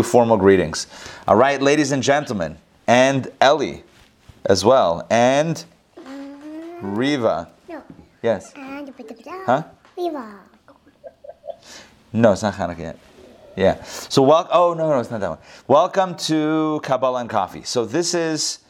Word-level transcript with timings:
do 0.00 0.08
formal 0.08 0.36
greetings. 0.36 0.86
All 1.28 1.36
right, 1.36 1.60
ladies 1.60 1.92
and 1.92 2.02
gentlemen, 2.02 2.56
and 2.86 3.28
Ellie 3.40 3.84
as 4.46 4.64
well, 4.64 5.06
and 5.10 5.62
Riva. 6.80 7.50
No. 7.68 7.82
Yes. 8.22 8.52
And 8.56 8.92
Huh? 9.46 9.62
Viva. 9.96 10.38
No, 12.12 12.32
it's 12.32 12.42
not 12.42 12.54
Hanukkah 12.54 12.78
yet. 12.78 12.98
Yeah. 13.56 13.82
So, 13.84 14.22
wel- 14.22 14.48
oh, 14.50 14.72
no, 14.74 14.88
no, 14.88 14.98
it's 14.98 15.10
not 15.10 15.20
that 15.20 15.28
one. 15.30 15.38
Welcome 15.68 16.16
to 16.30 16.80
Kabbalah 16.82 17.20
and 17.20 17.28
Coffee. 17.28 17.62
So, 17.62 17.84
this 17.84 18.14
is 18.14 18.60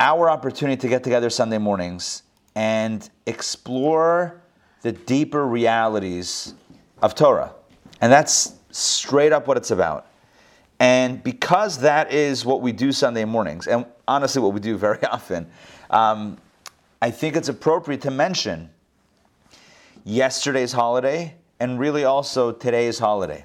our 0.00 0.30
opportunity 0.30 0.80
to 0.80 0.88
get 0.88 1.04
together 1.04 1.28
Sunday 1.28 1.58
mornings 1.58 2.22
and 2.54 3.08
explore 3.26 4.40
the 4.80 4.92
deeper 4.92 5.46
realities 5.46 6.54
of 7.02 7.14
Torah. 7.14 7.52
And 8.00 8.10
that's 8.10 8.54
straight 8.70 9.32
up 9.32 9.46
what 9.46 9.56
it's 9.56 9.70
about. 9.70 10.06
And 10.80 11.22
because 11.22 11.78
that 11.78 12.12
is 12.12 12.44
what 12.44 12.60
we 12.60 12.72
do 12.72 12.92
Sunday 12.92 13.24
mornings, 13.24 13.66
and 13.66 13.86
honestly, 14.08 14.42
what 14.42 14.52
we 14.52 14.60
do 14.60 14.76
very 14.76 15.02
often, 15.10 15.46
um, 15.90 16.38
I 17.00 17.10
think 17.10 17.36
it's 17.36 17.48
appropriate 17.48 18.00
to 18.02 18.10
mention 18.10 18.70
yesterday's 20.04 20.72
holiday 20.72 21.34
and 21.60 21.78
really 21.78 22.04
also 22.04 22.52
today's 22.52 22.98
holiday, 22.98 23.44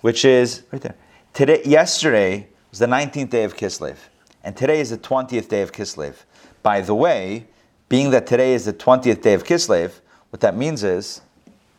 which 0.00 0.24
is 0.24 0.62
right 0.72 0.80
there. 0.80 0.94
Today, 1.34 1.62
yesterday 1.64 2.48
was 2.70 2.78
the 2.78 2.86
19th 2.86 3.30
day 3.30 3.44
of 3.44 3.56
Kislev, 3.56 3.96
and 4.42 4.56
today 4.56 4.80
is 4.80 4.90
the 4.90 4.98
20th 4.98 5.48
day 5.48 5.62
of 5.62 5.72
Kislev. 5.72 6.14
By 6.62 6.80
the 6.80 6.94
way, 6.94 7.46
being 7.88 8.10
that 8.10 8.26
today 8.26 8.54
is 8.54 8.64
the 8.64 8.72
20th 8.72 9.22
day 9.22 9.34
of 9.34 9.44
Kislev, 9.44 10.00
what 10.30 10.40
that 10.40 10.56
means 10.56 10.84
is, 10.84 11.20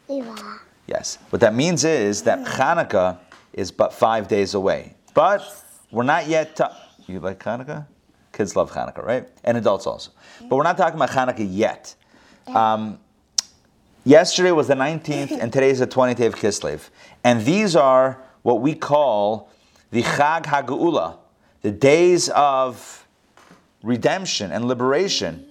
Viva. 0.07 0.59
yes, 0.87 1.17
what 1.29 1.39
that 1.41 1.53
means 1.53 1.83
is 1.83 2.23
that 2.23 2.39
Hanukkah 2.39 3.17
is 3.53 3.71
but 3.71 3.93
five 3.93 4.27
days 4.27 4.53
away. 4.53 4.95
But 5.13 5.41
we're 5.91 6.03
not 6.03 6.27
yet. 6.27 6.55
To, 6.57 6.75
you 7.07 7.19
like 7.19 7.39
Hanukkah? 7.39 7.87
Kids 8.31 8.55
love 8.55 8.71
Hanukkah, 8.71 9.05
right? 9.05 9.27
And 9.43 9.57
adults 9.57 9.87
also. 9.87 10.11
But 10.41 10.55
we're 10.55 10.63
not 10.63 10.77
talking 10.77 10.95
about 10.95 11.09
Hanukkah 11.09 11.47
yet. 11.49 11.95
Um, 12.47 12.99
yesterday 14.05 14.51
was 14.51 14.67
the 14.67 14.75
19th, 14.75 15.31
and 15.31 15.51
today 15.51 15.69
is 15.69 15.79
the 15.79 15.87
20th 15.87 16.15
day 16.15 16.25
of 16.25 16.35
Kislev. 16.35 16.89
And 17.23 17.45
these 17.45 17.75
are 17.75 18.21
what 18.43 18.61
we 18.61 18.73
call 18.75 19.51
the 19.91 20.03
Chag 20.03 20.43
HaGeula, 20.43 21.17
the 21.61 21.71
days 21.71 22.29
of 22.29 23.07
redemption 23.83 24.51
and 24.51 24.65
liberation 24.65 25.45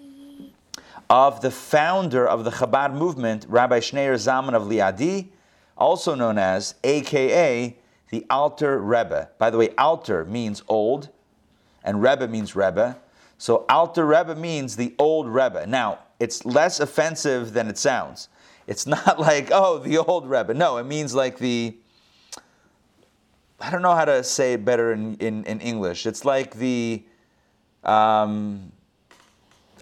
of 1.10 1.40
the 1.40 1.50
founder 1.50 2.26
of 2.26 2.44
the 2.44 2.50
Chabad 2.50 2.94
movement, 2.94 3.46
Rabbi 3.48 3.80
Schneur 3.80 4.14
Zalman 4.14 4.54
of 4.54 4.64
Liadi, 4.64 5.28
also 5.76 6.14
known 6.14 6.38
as, 6.38 6.74
AKA, 6.84 7.76
the 8.10 8.24
Alter 8.30 8.78
Rebbe. 8.78 9.30
By 9.38 9.50
the 9.50 9.58
way, 9.58 9.70
Alter 9.76 10.24
means 10.24 10.62
old, 10.68 11.10
and 11.84 12.02
Rebbe 12.02 12.28
means 12.28 12.56
Rebbe. 12.56 12.98
So 13.36 13.64
Alter 13.68 14.06
Rebbe 14.06 14.34
means 14.34 14.76
the 14.76 14.94
old 14.98 15.28
Rebbe. 15.28 15.66
Now, 15.66 16.00
it's 16.18 16.44
less 16.44 16.80
offensive 16.80 17.52
than 17.52 17.68
it 17.68 17.78
sounds. 17.78 18.28
It's 18.66 18.86
not 18.96 19.18
like, 19.18 19.50
oh, 19.52 19.78
the 19.78 19.98
old 19.98 20.28
Rebbe. 20.28 20.54
No, 20.54 20.78
it 20.78 20.84
means 20.84 21.14
like 21.14 21.38
the, 21.38 21.76
I 23.60 23.70
don't 23.70 23.82
know 23.82 23.94
how 23.94 24.04
to 24.04 24.24
say 24.24 24.54
it 24.54 24.64
better 24.64 24.92
in, 24.92 25.16
in, 25.16 25.44
in 25.44 25.60
English. 25.60 26.06
It's 26.06 26.24
like 26.24 26.54
the 26.54 27.02
um, 27.84 28.72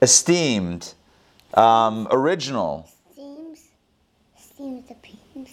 esteemed, 0.03 0.95
um, 1.55 2.07
original, 2.11 2.89
Seems. 3.15 3.69
Seems 4.37 4.89
the 4.89 4.97
beams. 5.03 5.51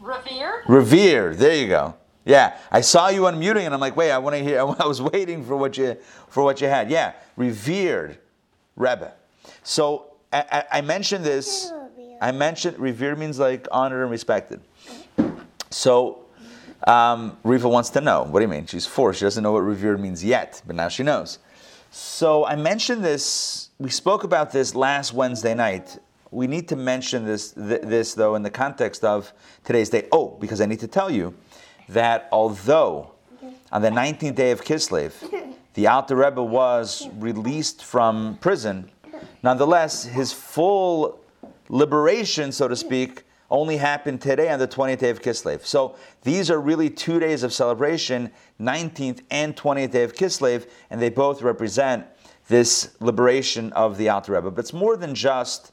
Revere? 0.00 0.62
revered. 0.68 1.38
There 1.38 1.54
you 1.54 1.68
go. 1.68 1.94
Yeah, 2.24 2.56
I 2.70 2.80
saw 2.80 3.08
you 3.08 3.22
unmuting, 3.22 3.66
and 3.66 3.74
I'm 3.74 3.80
like, 3.80 3.96
wait, 3.96 4.10
I 4.10 4.18
want 4.18 4.36
to 4.36 4.42
hear. 4.42 4.60
I 4.78 4.86
was 4.86 5.02
waiting 5.02 5.44
for 5.44 5.56
what 5.56 5.76
you 5.76 5.96
for 6.28 6.42
what 6.42 6.60
you 6.60 6.68
had. 6.68 6.90
Yeah, 6.90 7.12
revered, 7.36 8.18
Rebbe. 8.76 9.12
So 9.62 10.12
I, 10.32 10.44
I, 10.50 10.78
I 10.78 10.80
mentioned 10.80 11.24
this. 11.24 11.72
I 12.20 12.32
mentioned 12.32 12.78
revered 12.78 13.18
means 13.18 13.38
like 13.38 13.68
honored 13.70 14.02
and 14.02 14.10
respected. 14.10 14.60
So 15.70 16.24
um, 16.86 17.36
Riva 17.44 17.68
wants 17.68 17.90
to 17.90 18.00
know. 18.00 18.22
What 18.22 18.40
do 18.40 18.44
you 18.44 18.48
mean? 18.48 18.66
She's 18.66 18.86
four. 18.86 19.12
She 19.12 19.24
doesn't 19.24 19.42
know 19.42 19.52
what 19.52 19.60
revered 19.60 20.00
means 20.00 20.24
yet, 20.24 20.62
but 20.66 20.76
now 20.76 20.88
she 20.88 21.02
knows. 21.02 21.38
So 21.90 22.46
I 22.46 22.56
mentioned 22.56 23.04
this. 23.04 23.70
We 23.78 23.90
spoke 23.90 24.24
about 24.24 24.52
this 24.52 24.74
last 24.74 25.12
Wednesday 25.12 25.54
night. 25.54 25.98
We 26.30 26.46
need 26.46 26.68
to 26.68 26.76
mention 26.76 27.24
this, 27.24 27.52
th- 27.52 27.82
this 27.82 28.14
though, 28.14 28.34
in 28.34 28.42
the 28.42 28.50
context 28.50 29.04
of 29.04 29.32
today's 29.64 29.90
day. 29.90 30.08
Oh, 30.10 30.36
because 30.40 30.60
I 30.60 30.66
need 30.66 30.80
to 30.80 30.88
tell 30.88 31.10
you 31.10 31.34
that 31.88 32.28
although 32.32 33.12
on 33.72 33.82
the 33.82 33.90
19th 33.90 34.34
day 34.34 34.50
of 34.50 34.62
Kislev, 34.62 35.12
the 35.74 35.86
Alter 35.86 36.16
Rebbe 36.16 36.42
was 36.42 37.08
released 37.18 37.84
from 37.84 38.38
prison, 38.40 38.90
nonetheless, 39.42 40.04
his 40.04 40.32
full 40.32 41.20
liberation, 41.68 42.52
so 42.52 42.68
to 42.68 42.76
speak, 42.76 43.24
only 43.50 43.76
happened 43.76 44.20
today 44.20 44.50
on 44.50 44.58
the 44.58 44.68
20th 44.68 44.98
day 44.98 45.10
of 45.10 45.20
Kislev. 45.20 45.64
So 45.64 45.96
these 46.22 46.50
are 46.50 46.60
really 46.60 46.90
two 46.90 47.20
days 47.20 47.42
of 47.42 47.52
celebration, 47.52 48.30
19th 48.60 49.20
and 49.30 49.54
20th 49.56 49.90
day 49.90 50.02
of 50.02 50.14
Kislev, 50.14 50.68
and 50.90 51.00
they 51.00 51.10
both 51.10 51.42
represent 51.42 52.06
this 52.48 52.96
liberation 53.00 53.72
of 53.72 53.96
the 53.96 54.08
Alter 54.08 54.32
Rebbe. 54.32 54.50
But 54.50 54.60
it's 54.60 54.72
more 54.72 54.96
than 54.96 55.14
just 55.14 55.72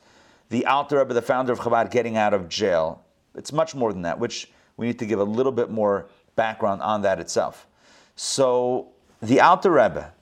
the 0.50 0.66
Alter 0.66 1.00
Rebbe, 1.00 1.14
the 1.14 1.22
founder 1.22 1.54
of 1.54 1.60
Chabad, 1.60 1.92
getting 1.92 2.18
out 2.18 2.34
of 2.34 2.50
jail. 2.50 3.04
It's 3.36 3.54
much 3.54 3.74
more 3.74 3.94
than 3.94 4.02
that, 4.04 4.20
which 4.20 4.52
we 4.78 4.88
need 4.88 5.00
to 5.00 5.06
give 5.06 5.20
a 5.20 5.24
little 5.24 5.52
bit 5.52 5.70
more 5.70 6.08
background 6.36 6.82
on 6.82 7.02
that 7.04 7.20
itself. 7.20 7.68
So 8.16 8.88
the 9.22 9.40
Alter 9.40 9.72
Rebbe 9.72 10.14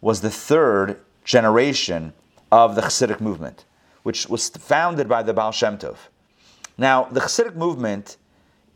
was 0.00 0.20
the 0.20 0.30
third 0.30 1.00
generation 1.24 2.12
of 2.52 2.74
the 2.74 2.82
Hasidic 2.82 3.20
movement, 3.20 3.64
which 4.02 4.28
was 4.28 4.48
founded 4.48 5.08
by 5.08 5.22
the 5.22 5.34
Baal 5.34 5.52
Shem 5.52 5.78
Tov. 5.78 5.96
Now, 6.78 7.04
the 7.04 7.20
Hasidic 7.20 7.56
movement, 7.56 8.16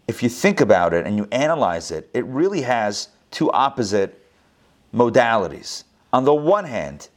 if 0.09 0.22
you 0.22 0.28
think 0.28 0.60
about 0.60 0.92
it 0.94 1.06
and 1.06 1.16
you 1.16 1.28
analyze 1.30 1.91
it, 1.91 2.10
it 2.14 2.25
really 2.26 2.62
has 2.62 3.09
two 3.30 3.50
opposite 3.53 4.26
modalities. 4.92 5.84
On 6.12 6.25
the 6.25 6.34
one 6.34 6.64
hand, 6.64 7.09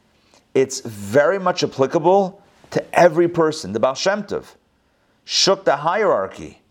it's 0.53 0.81
very 0.81 1.40
much 1.40 1.63
applicable 1.63 2.42
to 2.72 2.84
every 3.00 3.28
person. 3.28 3.74
The 3.74 3.80
Baal 3.80 3.96
Shem 3.96 4.24
Tov 4.24 4.56
shook 5.24 5.66
the 5.66 5.78
hierarchy 5.78 6.62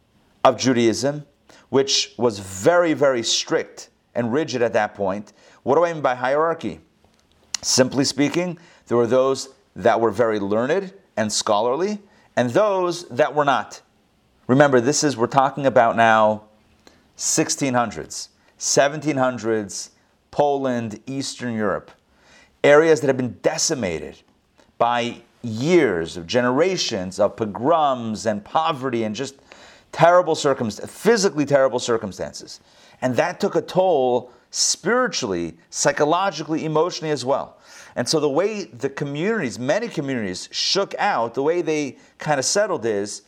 of 0.45 0.59
Judaism, 0.59 1.25
which 1.69 2.15
was 2.17 2.39
very, 2.39 2.93
very 2.93 3.23
strict 3.23 3.91
and 4.15 4.33
rigid 4.33 4.63
at 4.63 4.73
that 4.75 4.95
point. 4.95 5.33
What 5.63 5.77
do 5.77 5.85
I 5.85 5.93
mean 5.93 6.03
by 6.03 6.15
hierarchy? 6.15 6.81
Simply 7.63 8.05
speaking, 8.05 8.59
there 8.87 8.97
were 8.97 9.07
those 9.07 9.51
that 9.77 10.01
were 10.01 10.11
very 10.11 10.39
learned 10.39 10.93
and 11.17 11.33
scholarly, 11.33 12.01
and 12.37 12.51
those 12.51 13.09
that 13.09 13.35
were 13.35 13.45
not. 13.45 13.81
Remember, 14.47 14.81
this 14.81 15.05
is, 15.05 15.17
we're 15.17 15.27
talking 15.29 15.67
about 15.67 15.97
now 15.97 16.45
1600s, 17.17 18.29
1700s, 18.59 19.91
Poland, 20.31 21.01
Eastern 21.07 21.55
Europe, 21.55 21.91
areas 22.65 23.01
that 23.01 23.07
have 23.07 23.17
been 23.17 23.39
decimated 23.43 24.19
by 24.79 25.23
years 25.43 26.17
of 26.17 26.27
generations 26.27 27.21
of 27.21 27.37
pogroms 27.37 28.27
and 28.27 28.45
poverty 28.45 29.05
and 29.05 29.15
just 29.15 29.37
terrible 29.93 30.35
circumstances, 30.35 30.95
physically 30.95 31.47
terrible 31.47 31.79
circumstances. 31.79 32.61
And 33.03 33.15
that 33.17 33.39
took 33.41 33.55
a 33.55 33.63
toll 33.63 34.33
spiritually, 34.51 35.55
psychologically, 35.71 36.65
emotionally 36.65 37.11
as 37.11 37.25
well. 37.25 37.59
And 37.95 38.09
so 38.09 38.21
the 38.21 38.29
way 38.29 38.65
the 38.65 38.89
communities, 38.89 39.59
many 39.59 39.89
communities, 39.89 40.49
shook 40.51 40.95
out, 40.99 41.35
the 41.35 41.43
way 41.43 41.63
they 41.63 41.99
kind 42.19 42.39
of 42.39 42.45
settled 42.45 42.87
is, 42.87 43.23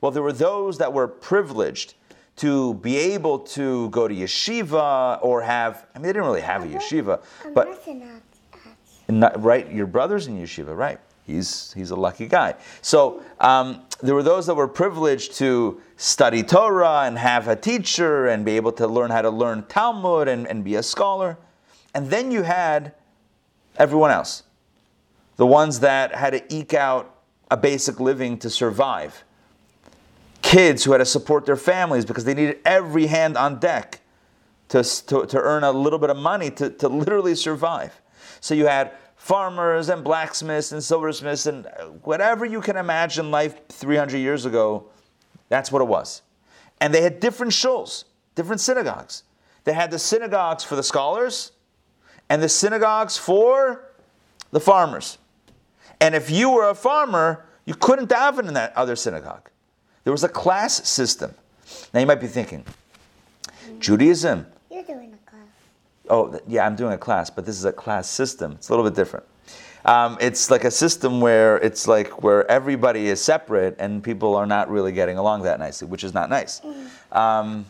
well, 0.00 0.10
there 0.10 0.22
were 0.22 0.32
those 0.32 0.78
that 0.78 0.92
were 0.92 1.08
privileged 1.08 1.94
to 2.36 2.74
be 2.74 2.96
able 2.96 3.38
to 3.38 3.90
go 3.90 4.08
to 4.08 4.14
yeshiva 4.14 5.18
or 5.22 5.42
have, 5.42 5.86
I 5.94 5.98
mean, 5.98 6.04
they 6.04 6.12
didn't 6.12 6.24
really 6.24 6.40
have 6.40 6.62
a 6.62 6.66
yeshiva, 6.66 7.22
but 7.54 7.68
not, 9.08 9.42
right, 9.42 9.70
your 9.70 9.86
brother's 9.86 10.26
in 10.26 10.38
yeshiva, 10.38 10.74
right? 10.76 10.98
He's 11.34 11.72
he's 11.72 11.90
a 11.90 11.96
lucky 11.96 12.26
guy. 12.26 12.54
So 12.82 13.22
um, 13.40 13.82
there 14.02 14.14
were 14.14 14.22
those 14.22 14.46
that 14.46 14.54
were 14.54 14.68
privileged 14.68 15.34
to 15.36 15.80
study 15.96 16.42
Torah 16.42 17.02
and 17.04 17.18
have 17.18 17.48
a 17.48 17.56
teacher 17.56 18.26
and 18.26 18.44
be 18.44 18.56
able 18.56 18.72
to 18.72 18.86
learn 18.86 19.10
how 19.10 19.22
to 19.22 19.30
learn 19.30 19.64
Talmud 19.68 20.28
and, 20.28 20.46
and 20.46 20.64
be 20.64 20.74
a 20.76 20.82
scholar. 20.82 21.36
And 21.94 22.08
then 22.08 22.30
you 22.30 22.42
had 22.42 22.94
everyone 23.76 24.10
else, 24.10 24.44
the 25.36 25.46
ones 25.46 25.80
that 25.80 26.14
had 26.14 26.30
to 26.30 26.54
eke 26.54 26.74
out 26.74 27.16
a 27.50 27.56
basic 27.56 28.00
living 28.00 28.38
to 28.38 28.50
survive. 28.50 29.24
Kids 30.42 30.84
who 30.84 30.92
had 30.92 30.98
to 30.98 31.04
support 31.04 31.44
their 31.44 31.56
families 31.56 32.04
because 32.04 32.24
they 32.24 32.34
needed 32.34 32.58
every 32.64 33.06
hand 33.06 33.36
on 33.36 33.58
deck 33.58 34.00
to, 34.68 34.82
to, 34.82 35.26
to 35.26 35.38
earn 35.38 35.64
a 35.64 35.72
little 35.72 35.98
bit 35.98 36.10
of 36.10 36.16
money 36.16 36.50
to, 36.52 36.70
to 36.70 36.88
literally 36.88 37.34
survive. 37.34 38.00
So 38.40 38.54
you 38.54 38.66
had 38.66 38.92
farmers 39.20 39.90
and 39.90 40.02
blacksmiths 40.02 40.72
and 40.72 40.82
silversmiths 40.82 41.44
and 41.44 41.66
whatever 42.04 42.46
you 42.46 42.58
can 42.58 42.78
imagine 42.78 43.30
life 43.30 43.60
300 43.68 44.16
years 44.16 44.46
ago, 44.46 44.86
that's 45.50 45.70
what 45.70 45.82
it 45.82 45.88
was. 45.88 46.22
And 46.80 46.94
they 46.94 47.02
had 47.02 47.20
different 47.20 47.52
shuls, 47.52 48.04
different 48.34 48.62
synagogues. 48.62 49.24
they 49.64 49.74
had 49.74 49.90
the 49.90 49.98
synagogues 49.98 50.64
for 50.64 50.74
the 50.74 50.82
scholars 50.82 51.52
and 52.30 52.42
the 52.42 52.48
synagogues 52.48 53.18
for 53.18 53.84
the 54.52 54.60
farmers. 54.60 55.18
And 56.00 56.14
if 56.14 56.30
you 56.30 56.50
were 56.50 56.70
a 56.70 56.74
farmer, 56.74 57.44
you 57.66 57.74
couldn't 57.74 58.08
daven 58.08 58.48
in 58.48 58.54
that 58.54 58.74
other 58.74 58.96
synagogue. 58.96 59.50
There 60.04 60.14
was 60.14 60.24
a 60.24 60.30
class 60.30 60.88
system. 60.88 61.34
Now 61.92 62.00
you 62.00 62.06
might 62.06 62.22
be 62.22 62.26
thinking, 62.26 62.64
Judaism, 63.80 64.46
You're 64.70 64.82
doing 64.82 65.12
a 65.12 65.30
class. 65.30 65.42
Oh, 66.10 66.40
yeah, 66.46 66.66
I'm 66.66 66.76
doing 66.76 66.92
a 66.92 66.98
class, 66.98 67.30
but 67.30 67.46
this 67.46 67.56
is 67.56 67.64
a 67.64 67.72
class 67.72 68.08
system. 68.08 68.52
It's 68.52 68.68
a 68.68 68.72
little 68.72 68.84
bit 68.84 68.94
different. 68.94 69.24
Um, 69.84 70.18
it's 70.20 70.50
like 70.50 70.64
a 70.64 70.70
system 70.70 71.20
where 71.20 71.56
it's 71.58 71.88
like 71.88 72.22
where 72.22 72.48
everybody 72.50 73.06
is 73.06 73.22
separate 73.22 73.76
and 73.78 74.04
people 74.04 74.36
are 74.36 74.46
not 74.46 74.70
really 74.70 74.92
getting 74.92 75.16
along 75.16 75.42
that 75.42 75.58
nicely, 75.58 75.88
which 75.88 76.04
is 76.04 76.12
not 76.12 76.28
nice. 76.28 76.60
Um, 77.12 77.64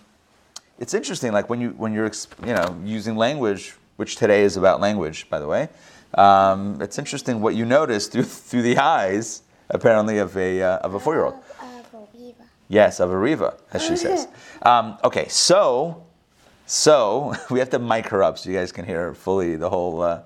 it's 0.79 0.95
interesting, 0.95 1.33
like 1.33 1.49
when 1.49 1.61
you 1.61 1.71
when 1.77 1.93
you're 1.93 2.11
you 2.45 2.55
know 2.55 2.77
using 2.85 3.17
language, 3.17 3.77
which 3.97 4.17
today 4.17 4.43
is 4.43 4.57
about 4.57 4.81
language, 4.81 5.29
by 5.31 5.39
the 5.39 5.47
way. 5.47 5.69
Um, 6.15 6.81
it's 6.81 6.99
interesting 6.99 7.41
what 7.41 7.55
you 7.55 7.65
notice 7.65 8.09
through 8.09 8.23
through 8.49 8.63
the 8.63 8.79
eyes, 8.79 9.43
apparently, 9.69 10.19
of 10.19 10.37
a 10.37 10.63
uh, 10.63 10.79
of 10.79 10.95
a 10.95 11.01
four 11.01 11.15
year 11.15 11.25
old. 11.25 11.35
Of, 11.35 11.95
of 11.95 11.95
a 11.95 12.17
weaver. 12.17 12.45
Yes, 12.69 12.99
of 12.99 13.11
a 13.11 13.17
Riva, 13.17 13.57
as 13.73 13.85
she 13.85 13.97
says. 13.97 14.27
Um, 14.63 14.99
okay, 15.03 15.27
so, 15.29 16.05
so 16.71 17.35
we 17.51 17.59
have 17.59 17.71
to 17.71 17.81
mic 17.81 18.07
her 18.07 18.23
up 18.23 18.39
so 18.39 18.49
you 18.49 18.57
guys 18.57 18.71
can 18.71 18.85
hear 18.85 19.13
fully 19.13 19.57
the 19.57 19.69
whole. 19.69 20.03
Uh, 20.03 20.23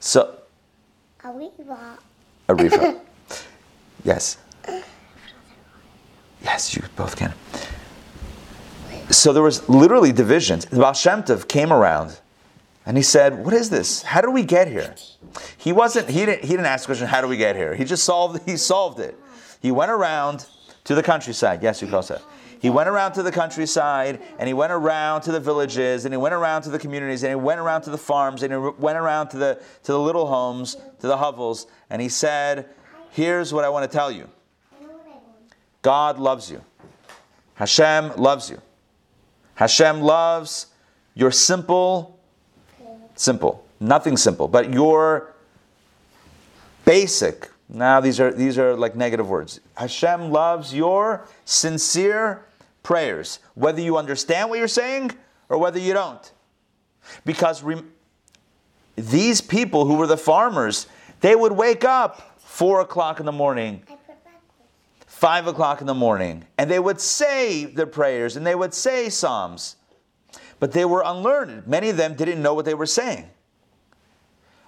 so, 0.00 0.34
A 1.24 1.30
weaver. 1.30 1.98
a 2.48 2.54
Riva. 2.54 3.00
yes. 4.04 4.38
Yes, 6.42 6.74
you 6.74 6.82
both 6.96 7.16
can. 7.16 7.34
So 9.10 9.32
there 9.34 9.42
was 9.42 9.68
literally 9.68 10.10
divisions. 10.10 10.64
The 10.64 10.80
Baal 10.80 10.94
Shem 10.94 11.22
Tov 11.22 11.46
came 11.46 11.70
around, 11.70 12.18
and 12.86 12.96
he 12.96 13.02
said, 13.02 13.44
"What 13.44 13.52
is 13.52 13.68
this? 13.68 14.02
How 14.02 14.22
did 14.22 14.30
we 14.30 14.42
get 14.42 14.68
here?" 14.68 14.94
He 15.58 15.72
wasn't. 15.72 16.08
He 16.08 16.24
didn't. 16.24 16.42
He 16.42 16.48
didn't 16.48 16.66
ask 16.66 16.84
the 16.84 16.86
question, 16.86 17.06
"How 17.08 17.20
do 17.20 17.28
we 17.28 17.36
get 17.36 17.56
here?" 17.56 17.74
He 17.74 17.84
just 17.84 18.04
solved. 18.04 18.40
He 18.48 18.56
solved 18.56 19.00
it. 19.00 19.16
He 19.60 19.70
went 19.70 19.90
around 19.90 20.46
to 20.84 20.94
the 20.94 21.02
countryside. 21.02 21.62
Yes, 21.62 21.80
that. 22.08 22.22
He 22.60 22.70
went 22.70 22.88
around 22.88 23.12
to 23.14 23.24
the 23.24 23.32
countryside, 23.32 24.20
and 24.38 24.46
he 24.46 24.54
went 24.54 24.72
around 24.72 25.22
to 25.22 25.32
the 25.32 25.40
villages, 25.40 26.04
and 26.04 26.14
he 26.14 26.16
went 26.16 26.34
around 26.34 26.62
to 26.62 26.70
the 26.70 26.78
communities, 26.78 27.24
and 27.24 27.30
he 27.30 27.34
went 27.34 27.58
around 27.58 27.82
to 27.82 27.90
the 27.90 27.98
farms, 27.98 28.42
and 28.44 28.52
he 28.52 28.58
went 28.58 28.96
around 28.96 29.28
to 29.28 29.36
the 29.36 29.60
to 29.82 29.92
the 29.92 29.98
little 29.98 30.26
homes, 30.26 30.76
to 31.00 31.08
the 31.08 31.16
hovels, 31.16 31.66
and 31.90 32.00
he 32.00 32.08
said, 32.08 32.68
"Here's 33.10 33.52
what 33.52 33.64
I 33.64 33.68
want 33.68 33.90
to 33.90 33.96
tell 33.96 34.12
you. 34.12 34.28
God 35.82 36.18
loves 36.20 36.50
you. 36.50 36.62
Hashem 37.54 38.16
loves 38.16 38.48
you. 38.48 38.60
Hashem 39.54 40.00
loves 40.00 40.66
your 41.14 41.30
simple, 41.30 42.18
simple, 43.16 43.66
nothing 43.80 44.16
simple, 44.16 44.48
but 44.48 44.72
your 44.72 45.34
basic. 46.84 47.50
Now 47.74 48.00
these 48.00 48.20
are 48.20 48.30
these 48.30 48.58
are 48.58 48.76
like 48.76 48.94
negative 48.94 49.28
words. 49.28 49.60
Hashem 49.76 50.30
loves 50.30 50.74
your 50.74 51.26
sincere 51.46 52.44
prayers, 52.82 53.38
whether 53.54 53.80
you 53.80 53.96
understand 53.96 54.50
what 54.50 54.58
you're 54.58 54.68
saying 54.68 55.12
or 55.48 55.56
whether 55.56 55.78
you 55.78 55.94
don't. 55.94 56.32
Because 57.24 57.62
rem- 57.62 57.90
these 58.94 59.40
people 59.40 59.86
who 59.86 59.94
were 59.94 60.06
the 60.06 60.18
farmers, 60.18 60.86
they 61.20 61.34
would 61.34 61.52
wake 61.52 61.82
up 61.82 62.38
four 62.38 62.82
o'clock 62.82 63.20
in 63.20 63.26
the 63.26 63.32
morning, 63.32 63.82
I 63.88 63.92
put 63.92 64.06
backwards. 64.06 64.34
five 65.06 65.46
o'clock 65.46 65.80
in 65.80 65.86
the 65.86 65.94
morning, 65.94 66.44
and 66.58 66.70
they 66.70 66.78
would 66.78 67.00
say 67.00 67.64
their 67.64 67.86
prayers 67.86 68.36
and 68.36 68.46
they 68.46 68.54
would 68.54 68.74
say 68.74 69.08
psalms, 69.08 69.76
but 70.60 70.72
they 70.72 70.84
were 70.84 71.02
unlearned. 71.06 71.66
Many 71.66 71.88
of 71.88 71.96
them 71.96 72.14
didn't 72.16 72.42
know 72.42 72.52
what 72.52 72.66
they 72.66 72.74
were 72.74 72.86
saying. 72.86 73.30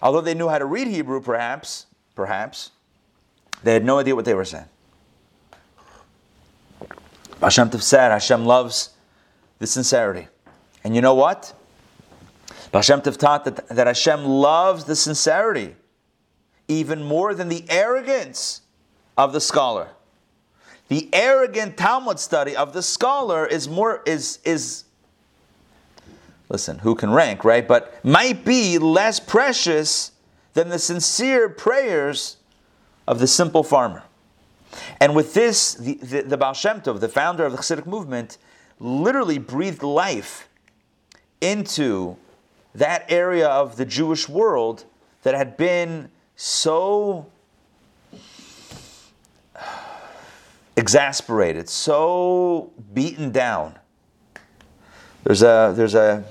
Although 0.00 0.22
they 0.22 0.34
knew 0.34 0.48
how 0.48 0.58
to 0.58 0.64
read 0.64 0.88
Hebrew, 0.88 1.20
perhaps, 1.20 1.86
perhaps, 2.14 2.70
they 3.64 3.72
had 3.72 3.84
no 3.84 3.98
idea 3.98 4.14
what 4.14 4.24
they 4.24 4.34
were 4.34 4.44
saying. 4.44 4.66
Hashem 7.40 7.70
Tov 7.70 7.82
said 7.82 8.10
Hashem 8.10 8.46
loves 8.46 8.90
the 9.58 9.66
sincerity. 9.66 10.28
And 10.82 10.94
you 10.94 11.00
know 11.00 11.14
what? 11.14 11.52
Hashem 12.72 13.02
Tov 13.02 13.16
taught 13.16 13.44
that, 13.44 13.68
that 13.68 13.86
Hashem 13.86 14.24
loves 14.24 14.84
the 14.84 14.96
sincerity 14.96 15.76
even 16.68 17.02
more 17.02 17.34
than 17.34 17.48
the 17.48 17.64
arrogance 17.68 18.62
of 19.16 19.32
the 19.32 19.40
scholar. 19.40 19.88
The 20.88 21.08
arrogant 21.12 21.76
Talmud 21.76 22.18
study 22.18 22.56
of 22.56 22.72
the 22.72 22.82
scholar 22.82 23.46
is 23.46 23.68
more 23.68 24.02
is 24.06 24.38
is 24.44 24.84
listen, 26.48 26.78
who 26.80 26.94
can 26.94 27.10
rank, 27.10 27.44
right? 27.44 27.66
But 27.66 28.04
might 28.04 28.44
be 28.44 28.78
less 28.78 29.18
precious 29.18 30.12
than 30.52 30.68
the 30.68 30.78
sincere 30.78 31.48
prayers 31.48 32.36
of 33.06 33.18
the 33.18 33.26
simple 33.26 33.62
farmer. 33.62 34.02
And 35.00 35.14
with 35.14 35.34
this, 35.34 35.74
the, 35.74 35.94
the, 35.94 36.22
the 36.22 36.36
Baal 36.36 36.54
Shem 36.54 36.80
Tov, 36.80 37.00
the 37.00 37.08
founder 37.08 37.44
of 37.44 37.52
the 37.52 37.58
Chassidic 37.58 37.86
movement, 37.86 38.38
literally 38.80 39.38
breathed 39.38 39.82
life 39.82 40.48
into 41.40 42.16
that 42.74 43.04
area 43.08 43.48
of 43.48 43.76
the 43.76 43.84
Jewish 43.84 44.28
world 44.28 44.84
that 45.22 45.34
had 45.34 45.56
been 45.56 46.10
so 46.36 47.26
exasperated, 50.76 51.68
so 51.68 52.72
beaten 52.92 53.30
down. 53.30 53.78
There's 55.22 55.42
a, 55.42 55.72
there's 55.76 55.94
a 55.94 56.24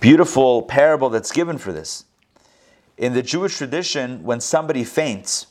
beautiful 0.00 0.62
parable 0.62 1.08
that's 1.08 1.32
given 1.32 1.58
for 1.58 1.72
this. 1.72 2.04
In 2.96 3.12
the 3.12 3.22
Jewish 3.22 3.56
tradition, 3.56 4.22
when 4.22 4.40
somebody 4.40 4.84
faints, 4.84 5.48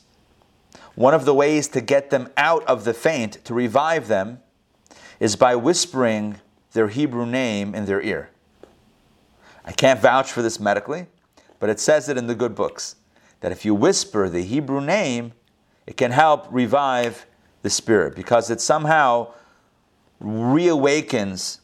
one 0.94 1.14
of 1.14 1.24
the 1.24 1.34
ways 1.34 1.68
to 1.68 1.80
get 1.80 2.10
them 2.10 2.30
out 2.36 2.64
of 2.64 2.84
the 2.84 2.94
faint, 2.94 3.44
to 3.44 3.54
revive 3.54 4.08
them, 4.08 4.40
is 5.20 5.36
by 5.36 5.54
whispering 5.54 6.40
their 6.72 6.88
Hebrew 6.88 7.26
name 7.26 7.74
in 7.74 7.86
their 7.86 8.02
ear. 8.02 8.30
I 9.64 9.72
can't 9.72 10.00
vouch 10.00 10.30
for 10.30 10.42
this 10.42 10.58
medically, 10.60 11.06
but 11.58 11.70
it 11.70 11.80
says 11.80 12.08
it 12.08 12.16
in 12.16 12.26
the 12.26 12.34
good 12.34 12.54
books 12.54 12.96
that 13.40 13.52
if 13.52 13.64
you 13.64 13.74
whisper 13.74 14.28
the 14.28 14.42
Hebrew 14.42 14.80
name, 14.80 15.32
it 15.86 15.96
can 15.96 16.10
help 16.10 16.46
revive 16.50 17.26
the 17.62 17.70
spirit 17.70 18.14
because 18.14 18.50
it 18.50 18.60
somehow 18.60 19.32
reawakens 20.22 21.60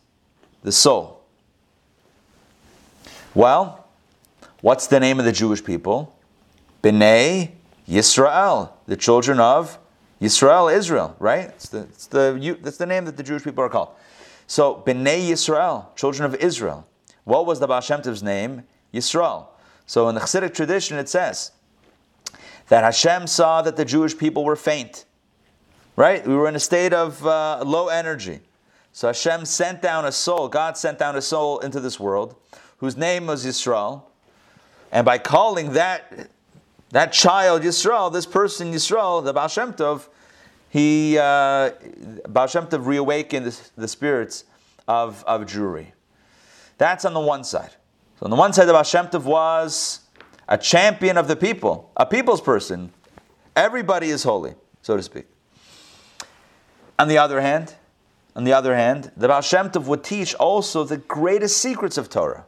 the 0.62 0.73
soul. 0.73 1.23
Well, 3.35 3.81
what's 4.62 4.87
the 4.87 4.99
name 4.99 5.19
of 5.19 5.26
the 5.26 5.33
Jewish 5.33 5.62
people? 5.62 6.19
B'nai 6.83 7.50
Yisrael, 7.87 8.71
the 8.87 8.97
children 8.97 9.38
of 9.38 9.78
Yisrael, 10.21 10.73
Israel, 10.73 11.14
right? 11.19 11.49
It's 11.49 11.69
the, 11.69 11.81
it's 11.81 12.07
the, 12.07 12.59
that's 12.62 12.78
the 12.78 12.87
name 12.87 13.04
that 13.04 13.16
the 13.16 13.23
Jewish 13.23 13.45
people 13.45 13.62
are 13.62 13.69
called. 13.69 13.90
So, 14.47 14.83
B'nai 14.87 15.28
Yisrael, 15.28 15.95
children 15.97 16.25
of 16.25 16.35
Israel. 16.37 16.87
What 17.25 17.47
was 17.47 17.61
the 17.61 17.66
Baal 17.66 17.81
Shem 17.81 18.02
Tov's 18.02 18.23
name? 18.23 18.62
Yisrael. 18.95 19.49
So, 19.87 20.09
in 20.09 20.14
the 20.14 20.21
Chassidic 20.21 20.54
tradition, 20.54 20.97
it 20.97 21.09
says 21.09 21.52
that 22.69 22.85
Hashem 22.85 23.26
saw 23.26 23.62
that 23.62 23.76
the 23.76 23.85
Jewish 23.85 24.16
people 24.16 24.45
were 24.45 24.57
faint, 24.57 25.04
right? 25.97 26.26
We 26.26 26.35
were 26.35 26.49
in 26.49 26.57
a 26.57 26.61
state 26.61 26.92
of 26.92 27.26
uh, 27.26 27.62
low 27.64 27.88
energy. 27.88 28.40
So, 28.92 29.09
Hashem 29.09 29.45
sent 29.45 29.83
down 29.83 30.04
a 30.04 30.12
soul, 30.12 30.49
God 30.49 30.76
sent 30.76 30.99
down 30.99 31.16
a 31.16 31.23
soul 31.23 31.59
into 31.61 31.81
this 31.81 31.99
world 31.99 32.37
whose 32.78 32.97
name 32.97 33.26
was 33.26 33.45
Yisrael. 33.45 34.02
And 34.92 35.04
by 35.06 35.18
calling 35.18 35.72
that 35.72 36.28
that 36.90 37.12
child 37.12 37.62
Yisrael, 37.62 38.12
this 38.12 38.26
person 38.26 38.72
Yisrael, 38.72 39.25
the 39.25 39.32
Baal 39.32 39.49
Shem 39.49 39.72
Tov, 39.72 40.08
he 40.68 41.18
uh, 41.18 41.70
Baal 42.28 42.46
Shem 42.46 42.66
Tov 42.66 42.87
reawakened 42.87 43.46
the, 43.46 43.70
the 43.76 43.88
spirits 43.88 44.44
of, 44.87 45.25
of 45.26 45.42
Jewry. 45.42 45.87
That's 46.76 47.04
on 47.06 47.14
the 47.14 47.20
one 47.20 47.44
side. 47.44 47.70
So 48.20 48.25
on 48.25 48.30
the 48.30 48.37
one 48.37 48.52
side, 48.52 48.66
the 48.66 48.75
Baal 48.75 48.82
Shem 48.82 49.06
Tov 49.06 49.25
was 49.25 50.00
a 50.49 50.58
champion 50.58 51.16
of 51.16 51.28
the 51.28 51.37
people, 51.37 51.90
a 51.96 52.04
people's 52.04 52.42
person. 52.42 52.92
Everybody 53.56 54.11
is 54.11 54.22
holy, 54.22 54.54
so 54.82 54.96
to 54.96 55.02
speak. 55.02 55.26
On 56.99 57.08
the 57.08 57.16
other 57.16 57.40
hand, 57.40 57.75
on 58.37 58.44
the 58.44 58.52
other 58.52 58.76
hand, 58.76 59.12
the 59.16 59.28
Baal 59.28 59.40
Shem 59.40 59.70
Tov 59.70 59.87
would 59.87 60.04
teach 60.04 60.34
also 60.34 60.84
the 60.84 60.99
greatest 60.99 61.56
secrets 61.58 61.96
of 61.96 62.11
Torah, 62.11 62.44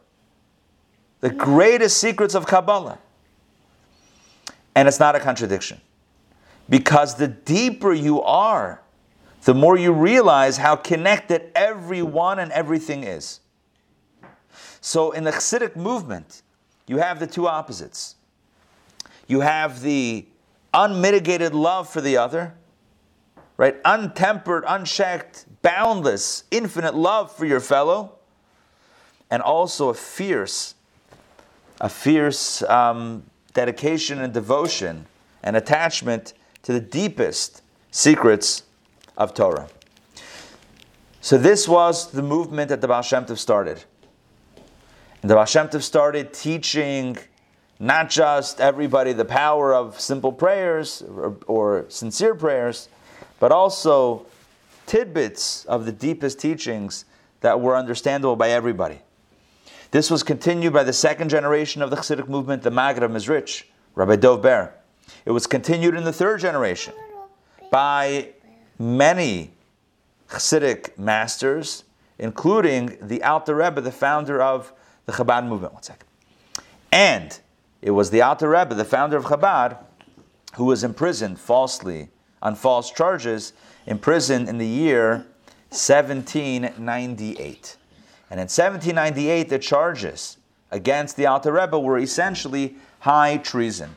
the 1.25 1.31
greatest 1.31 1.97
secrets 1.97 2.35
of 2.35 2.45
Kabbalah. 2.45 2.99
And 4.75 4.87
it's 4.87 4.99
not 4.99 5.15
a 5.15 5.19
contradiction. 5.19 5.81
Because 6.69 7.15
the 7.15 7.27
deeper 7.27 7.91
you 7.91 8.21
are, 8.21 8.79
the 9.45 9.55
more 9.55 9.75
you 9.75 9.91
realize 9.91 10.57
how 10.57 10.75
connected 10.75 11.49
everyone 11.55 12.37
and 12.37 12.51
everything 12.51 13.03
is. 13.03 13.39
So 14.81 15.13
in 15.13 15.23
the 15.23 15.31
Chassidic 15.31 15.75
movement, 15.75 16.43
you 16.85 16.97
have 16.99 17.19
the 17.19 17.25
two 17.25 17.47
opposites. 17.47 18.17
You 19.25 19.39
have 19.39 19.81
the 19.81 20.27
unmitigated 20.75 21.55
love 21.55 21.89
for 21.89 22.01
the 22.01 22.17
other, 22.17 22.53
right? 23.57 23.77
Untempered, 23.83 24.63
unchecked, 24.67 25.47
boundless, 25.63 26.43
infinite 26.51 26.93
love 26.93 27.31
for 27.31 27.47
your 27.47 27.61
fellow. 27.61 28.11
and 29.31 29.41
also 29.41 29.89
a 29.89 29.93
fierce, 29.95 30.75
a 31.81 31.89
fierce 31.89 32.61
um, 32.63 33.23
dedication 33.53 34.21
and 34.21 34.33
devotion 34.33 35.05
and 35.43 35.55
attachment 35.55 36.33
to 36.63 36.73
the 36.73 36.79
deepest 36.79 37.61
secrets 37.91 38.63
of 39.17 39.33
Torah. 39.33 39.67
So 41.21 41.37
this 41.37 41.67
was 41.67 42.11
the 42.11 42.21
movement 42.21 42.69
that 42.69 42.81
the 42.81 42.87
Baal 42.87 43.01
Shem 43.01 43.25
Tov 43.25 43.37
started. 43.37 43.83
And 45.21 45.31
the 45.31 45.35
Baal 45.35 45.45
Shem 45.45 45.69
Tov 45.69 45.81
started 45.81 46.33
teaching 46.33 47.17
not 47.79 48.09
just 48.09 48.61
everybody 48.61 49.11
the 49.13 49.25
power 49.25 49.73
of 49.73 49.99
simple 49.99 50.31
prayers 50.31 51.01
or, 51.01 51.37
or 51.47 51.85
sincere 51.89 52.35
prayers, 52.35 52.89
but 53.39 53.51
also 53.51 54.25
tidbits 54.85 55.65
of 55.65 55.85
the 55.85 55.91
deepest 55.91 56.39
teachings 56.39 57.05
that 57.41 57.59
were 57.59 57.75
understandable 57.75 58.35
by 58.35 58.51
everybody. 58.51 58.99
This 59.95 60.11
was 60.11 60.23
continued 60.23 60.73
by 60.73 60.83
the 60.83 60.91
second 60.91 61.29
generation 61.29 61.81
of 61.81 61.89
the 61.89 61.95
Chassidic 61.95 62.27
movement, 62.27 62.63
the 62.63 62.69
Maggid 62.69 63.01
of 63.01 63.11
Mezrich, 63.11 63.63
Rabbi 63.95 64.17
Dov 64.17 64.41
Ber. 64.41 64.73
It 65.23 65.31
was 65.31 65.47
continued 65.47 65.95
in 65.95 66.03
the 66.03 66.11
third 66.11 66.41
generation 66.41 66.93
by 67.71 68.31
many 68.77 69.53
Chassidic 70.29 70.99
masters, 70.99 71.85
including 72.19 72.97
the 73.01 73.23
Alter 73.23 73.55
Rebbe, 73.55 73.79
the 73.79 73.89
founder 73.89 74.41
of 74.41 74.73
the 75.05 75.13
Chabad 75.13 75.47
movement. 75.47 75.73
One 75.73 75.83
second. 75.83 76.09
And 76.91 77.39
it 77.81 77.91
was 77.91 78.09
the 78.09 78.21
Alter 78.21 78.49
Rebbe, 78.49 78.75
the 78.75 78.83
founder 78.83 79.15
of 79.15 79.23
Chabad, 79.23 79.77
who 80.55 80.65
was 80.65 80.83
imprisoned 80.83 81.39
falsely 81.39 82.09
on 82.41 82.55
false 82.55 82.91
charges, 82.91 83.53
imprisoned 83.85 84.49
in 84.49 84.57
the 84.57 84.67
year 84.67 85.25
1798. 85.69 87.77
And 88.29 88.39
in 88.39 88.45
1798, 88.45 89.49
the 89.49 89.59
charges 89.59 90.37
against 90.71 91.15
the 91.15 91.27
Alter 91.27 91.53
Rebbe 91.53 91.79
were 91.79 91.99
essentially 91.99 92.75
high 92.99 93.37
treason. 93.37 93.95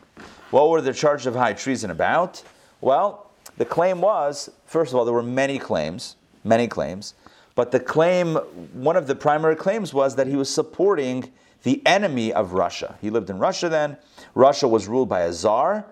What 0.51 0.71
were 0.71 0.81
the 0.81 0.93
charges 0.93 1.27
of 1.27 1.35
high 1.35 1.55
treason 1.55 1.91
about? 1.91 2.43
Well, 2.81 3.31
the 3.57 3.65
claim 3.65 4.01
was, 4.01 4.51
first 4.67 4.93
of 4.93 4.99
all, 4.99 5.05
there 5.05 5.15
were 5.15 5.23
many 5.23 5.59
claims, 5.59 6.17
many 6.45 6.69
claims, 6.69 7.15
but 7.55 7.73
the 7.73 7.81
claim, 7.81 8.37
one 8.73 8.97
of 8.97 9.07
the 9.07 9.17
primary 9.17 9.57
claims 9.57 9.93
was 9.93 10.15
that 10.17 10.27
he 10.27 10.37
was 10.37 10.53
supporting 10.53 11.33
the 11.65 11.85
enemy 11.87 12.33
of 12.33 12.53
Russia. 12.53 12.97
He 13.01 13.11
lived 13.11 13.31
in 13.31 13.39
Russia 13.39 13.69
then. 13.69 13.97
Russia 14.35 14.69
was 14.69 14.87
ruled 14.87 15.09
by 15.09 15.23
a 15.23 15.33
czar, 15.33 15.85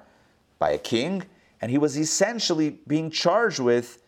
by 0.59 0.71
a 0.71 0.78
king, 0.78 1.25
and 1.61 1.71
he 1.71 1.78
was 1.78 1.99
essentially 1.99 2.78
being 2.87 3.11
charged 3.11 3.59
with 3.59 4.00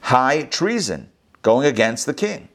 high 0.00 0.42
treason, 0.42 1.10
going 1.42 1.66
against 1.66 2.06
the 2.06 2.14
king. 2.14 2.48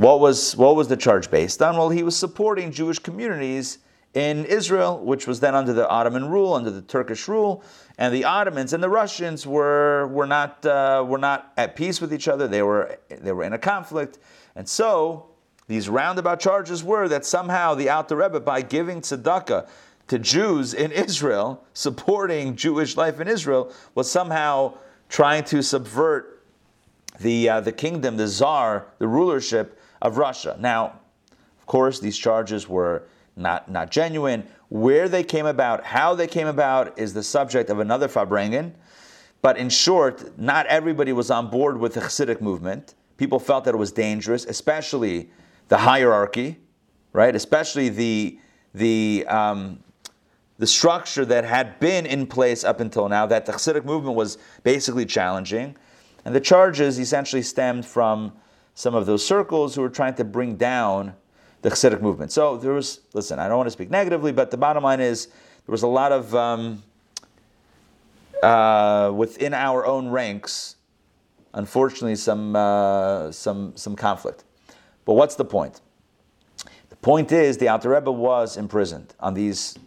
What 0.00 0.20
was, 0.20 0.56
what 0.56 0.76
was 0.76 0.88
the 0.88 0.96
charge 0.96 1.30
based 1.30 1.60
on? 1.60 1.76
Well, 1.76 1.90
he 1.90 2.02
was 2.02 2.16
supporting 2.16 2.72
Jewish 2.72 2.98
communities 2.98 3.80
in 4.14 4.46
Israel, 4.46 4.98
which 4.98 5.26
was 5.26 5.40
then 5.40 5.54
under 5.54 5.74
the 5.74 5.86
Ottoman 5.86 6.30
rule, 6.30 6.54
under 6.54 6.70
the 6.70 6.80
Turkish 6.80 7.28
rule, 7.28 7.62
and 7.98 8.14
the 8.14 8.24
Ottomans 8.24 8.72
and 8.72 8.82
the 8.82 8.88
Russians 8.88 9.46
were 9.46 10.06
were 10.06 10.26
not 10.26 10.64
uh, 10.64 11.04
were 11.06 11.18
not 11.18 11.52
at 11.58 11.76
peace 11.76 12.00
with 12.00 12.14
each 12.14 12.28
other. 12.28 12.48
They 12.48 12.62
were 12.62 12.98
they 13.10 13.32
were 13.32 13.44
in 13.44 13.52
a 13.52 13.58
conflict, 13.58 14.20
and 14.56 14.66
so 14.66 15.26
these 15.66 15.86
roundabout 15.90 16.40
charges 16.40 16.82
were 16.82 17.06
that 17.08 17.26
somehow 17.26 17.74
the 17.74 17.90
Alter 17.90 18.16
Rebbe, 18.16 18.40
by 18.40 18.62
giving 18.62 19.02
tzedakah 19.02 19.68
to 20.08 20.18
Jews 20.18 20.72
in 20.72 20.92
Israel, 20.92 21.62
supporting 21.74 22.56
Jewish 22.56 22.96
life 22.96 23.20
in 23.20 23.28
Israel, 23.28 23.70
was 23.94 24.10
somehow 24.10 24.78
trying 25.10 25.44
to 25.44 25.62
subvert 25.62 26.42
the 27.20 27.50
uh, 27.50 27.60
the 27.60 27.72
kingdom, 27.72 28.16
the 28.16 28.28
czar, 28.28 28.86
the 28.98 29.06
rulership 29.06 29.76
of 30.02 30.18
Russia. 30.18 30.56
Now, 30.58 31.00
of 31.58 31.66
course, 31.66 32.00
these 32.00 32.16
charges 32.16 32.68
were 32.68 33.04
not, 33.36 33.70
not 33.70 33.90
genuine. 33.90 34.46
Where 34.68 35.08
they 35.08 35.24
came 35.24 35.46
about, 35.46 35.84
how 35.84 36.14
they 36.14 36.26
came 36.26 36.46
about, 36.46 36.98
is 36.98 37.14
the 37.14 37.22
subject 37.22 37.70
of 37.70 37.80
another 37.80 38.08
Farbrengen. 38.08 38.72
But 39.42 39.56
in 39.56 39.70
short, 39.70 40.38
not 40.38 40.66
everybody 40.66 41.12
was 41.12 41.30
on 41.30 41.48
board 41.48 41.78
with 41.78 41.94
the 41.94 42.00
Hasidic 42.00 42.40
movement. 42.40 42.94
People 43.16 43.38
felt 43.38 43.64
that 43.64 43.74
it 43.74 43.78
was 43.78 43.92
dangerous, 43.92 44.44
especially 44.44 45.30
the 45.68 45.78
hierarchy, 45.78 46.58
right? 47.12 47.34
Especially 47.34 47.88
the 47.88 48.38
the 48.74 49.24
um, 49.28 49.82
the 50.58 50.66
structure 50.66 51.24
that 51.24 51.44
had 51.44 51.80
been 51.80 52.06
in 52.06 52.26
place 52.26 52.64
up 52.64 52.80
until 52.80 53.08
now. 53.08 53.26
That 53.26 53.46
the 53.46 53.52
Hasidic 53.52 53.84
movement 53.84 54.16
was 54.16 54.38
basically 54.62 55.06
challenging, 55.06 55.76
and 56.24 56.34
the 56.34 56.40
charges 56.40 56.98
essentially 56.98 57.42
stemmed 57.42 57.86
from 57.86 58.32
some 58.74 58.94
of 58.94 59.06
those 59.06 59.24
circles 59.24 59.74
who 59.74 59.82
were 59.82 59.90
trying 59.90 60.14
to 60.14 60.24
bring 60.24 60.56
down 60.56 61.14
the 61.62 61.70
Chassidic 61.70 62.00
movement. 62.00 62.32
So 62.32 62.56
there 62.56 62.72
was, 62.72 63.00
listen, 63.12 63.38
I 63.38 63.48
don't 63.48 63.56
want 63.56 63.66
to 63.66 63.72
speak 63.72 63.90
negatively, 63.90 64.32
but 64.32 64.50
the 64.50 64.56
bottom 64.56 64.84
line 64.84 65.00
is 65.00 65.26
there 65.26 65.72
was 65.72 65.82
a 65.82 65.88
lot 65.88 66.12
of, 66.12 66.34
um, 66.34 66.82
uh, 68.42 69.12
within 69.14 69.52
our 69.52 69.84
own 69.84 70.08
ranks, 70.08 70.76
unfortunately, 71.52 72.16
some, 72.16 72.56
uh, 72.56 73.30
some, 73.30 73.76
some 73.76 73.94
conflict. 73.94 74.44
But 75.04 75.14
what's 75.14 75.34
the 75.34 75.44
point? 75.44 75.80
The 76.88 76.96
point 76.96 77.32
is 77.32 77.58
the 77.58 77.68
Alter 77.68 77.90
Rebbe 77.90 78.10
was 78.10 78.56
imprisoned 78.56 79.14
on 79.20 79.34
these, 79.34 79.78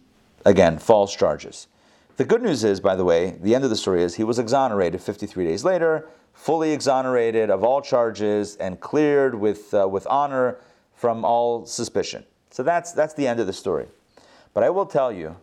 again, 0.46 0.78
false 0.78 1.16
charges. 1.16 1.68
The 2.18 2.26
good 2.26 2.44
news 2.44 2.64
is, 2.64 2.80
by 2.80 2.96
the 2.96 3.04
way, 3.04 3.38
the 3.42 3.56
end 3.56 3.64
of 3.64 3.72
the 3.72 3.76
story 3.76 4.04
is 4.04 4.16
he 4.16 4.24
was 4.24 4.38
exonerated 4.38 5.02
53 5.02 5.46
days 5.46 5.64
later, 5.64 6.08
fully 6.34 6.72
exonerated 6.72 7.50
of 7.50 7.64
all 7.64 7.82
charges 7.82 8.56
and 8.58 8.80
cleared 8.80 9.36
with, 9.36 9.74
uh, 9.74 9.88
with 9.88 10.06
honor 10.08 10.58
from 10.94 11.24
all 11.24 11.66
suspicion. 11.66 12.24
So 12.50 12.64
that's, 12.64 12.92
that's 12.92 13.14
the 13.14 13.28
end 13.28 13.40
of 13.40 13.48
the 13.48 13.54
story. 13.54 13.88
But 14.54 14.64
I 14.64 14.70
will 14.70 14.86
tell 14.86 15.12
you 15.12 15.36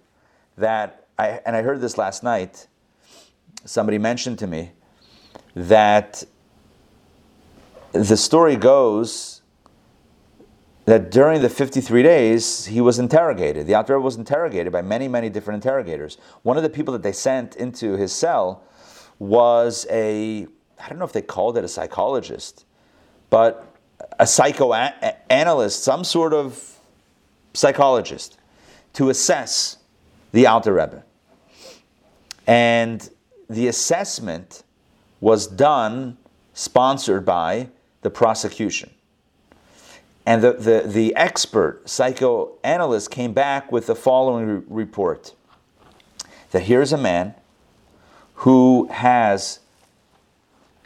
that, 0.57 1.07
I, 1.19 1.41
and 1.45 1.57
I 1.57 1.63
heard 1.63 1.81
this 1.81 1.99
last 1.99 2.23
night, 2.23 2.67
somebody 3.65 3.99
mentioned 3.99 4.39
to 4.41 4.47
me 4.47 4.73
that 5.55 6.25
the 7.93 8.17
story 8.17 8.57
goes 8.57 9.41
that 10.85 11.11
during 11.11 11.43
the 11.43 11.49
53 11.49 12.03
days, 12.03 12.67
he 12.67 12.81
was 12.81 12.99
interrogated. 12.99 13.67
The 13.67 13.75
Alter 13.75 14.01
was 14.01 14.17
interrogated 14.17 14.73
by 14.73 14.83
many, 14.83 15.09
many 15.09 15.29
different 15.29 15.65
interrogators. 15.65 16.19
One 16.43 16.57
of 16.57 16.63
the 16.63 16.71
people 16.71 16.93
that 16.93 17.03
they 17.03 17.13
sent 17.13 17.57
into 17.57 17.97
his 17.97 18.13
cell 18.13 18.65
was 19.19 19.87
a, 19.91 20.47
I 20.83 20.89
don't 20.89 20.99
know 20.99 21.05
if 21.05 21.13
they 21.13 21.23
called 21.23 21.57
it 21.57 21.65
a 21.65 21.69
psychologist, 21.69 22.65
but 23.29 23.67
a 24.19 24.27
psychoanalyst, 24.27 25.83
some 25.83 26.05
sort 26.05 26.33
of 26.33 26.79
psychologist, 27.55 28.39
to 28.95 29.11
assess 29.11 29.79
the 30.33 30.47
Alter 30.47 30.73
Rebbe. 30.75 31.05
And 32.47 33.09
the 33.49 33.69
assessment 33.69 34.63
was 35.21 35.47
done, 35.47 36.17
sponsored 36.55 37.25
by 37.25 37.69
the 38.03 38.11
prosecution. 38.11 38.91
And 40.27 40.43
the, 40.43 40.53
the, 40.53 40.83
the 40.87 41.15
expert 41.17 41.89
psychoanalyst 41.89 43.11
came 43.11 43.33
back 43.33 43.73
with 43.73 43.87
the 43.87 43.95
following 43.95 44.47
re- 44.47 44.63
report 44.69 45.35
that 46.51 46.63
here's 46.63 46.93
a 46.93 46.99
man 46.99 47.35
who 48.35 48.89
has 48.91 49.60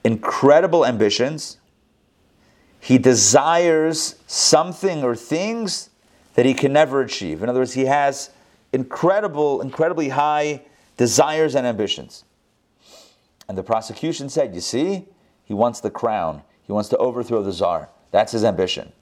incredible 0.04 0.84
ambitions 0.84 1.58
he 2.84 2.99
desires 2.99 4.16
something 4.26 5.02
or 5.02 5.16
things 5.16 5.88
that 6.34 6.44
he 6.44 6.52
can 6.52 6.75
never 6.75 7.00
achieve. 7.00 7.42
In 7.42 7.49
other 7.49 7.61
words, 7.61 7.73
he 7.73 7.87
has 7.87 8.28
incredible, 8.75 9.62
incredibly 9.62 10.11
high 10.11 10.61
desires 10.99 11.54
and 11.54 11.66
ambitions. 11.66 12.26
And 13.49 13.56
the 13.56 13.62
prosecution 13.62 14.28
said, 14.28 14.54
You 14.54 14.61
see, 14.61 15.06
he 15.46 15.54
wants 15.54 15.80
the 15.80 15.88
crown, 15.88 16.42
he 16.66 16.73
wants 16.73 16.90
to 16.90 16.99
overthrow 16.99 17.42
the 17.42 17.52
czar. 17.52 17.88
That's 18.11 18.32
his 18.32 18.44
ambition. 18.44 18.92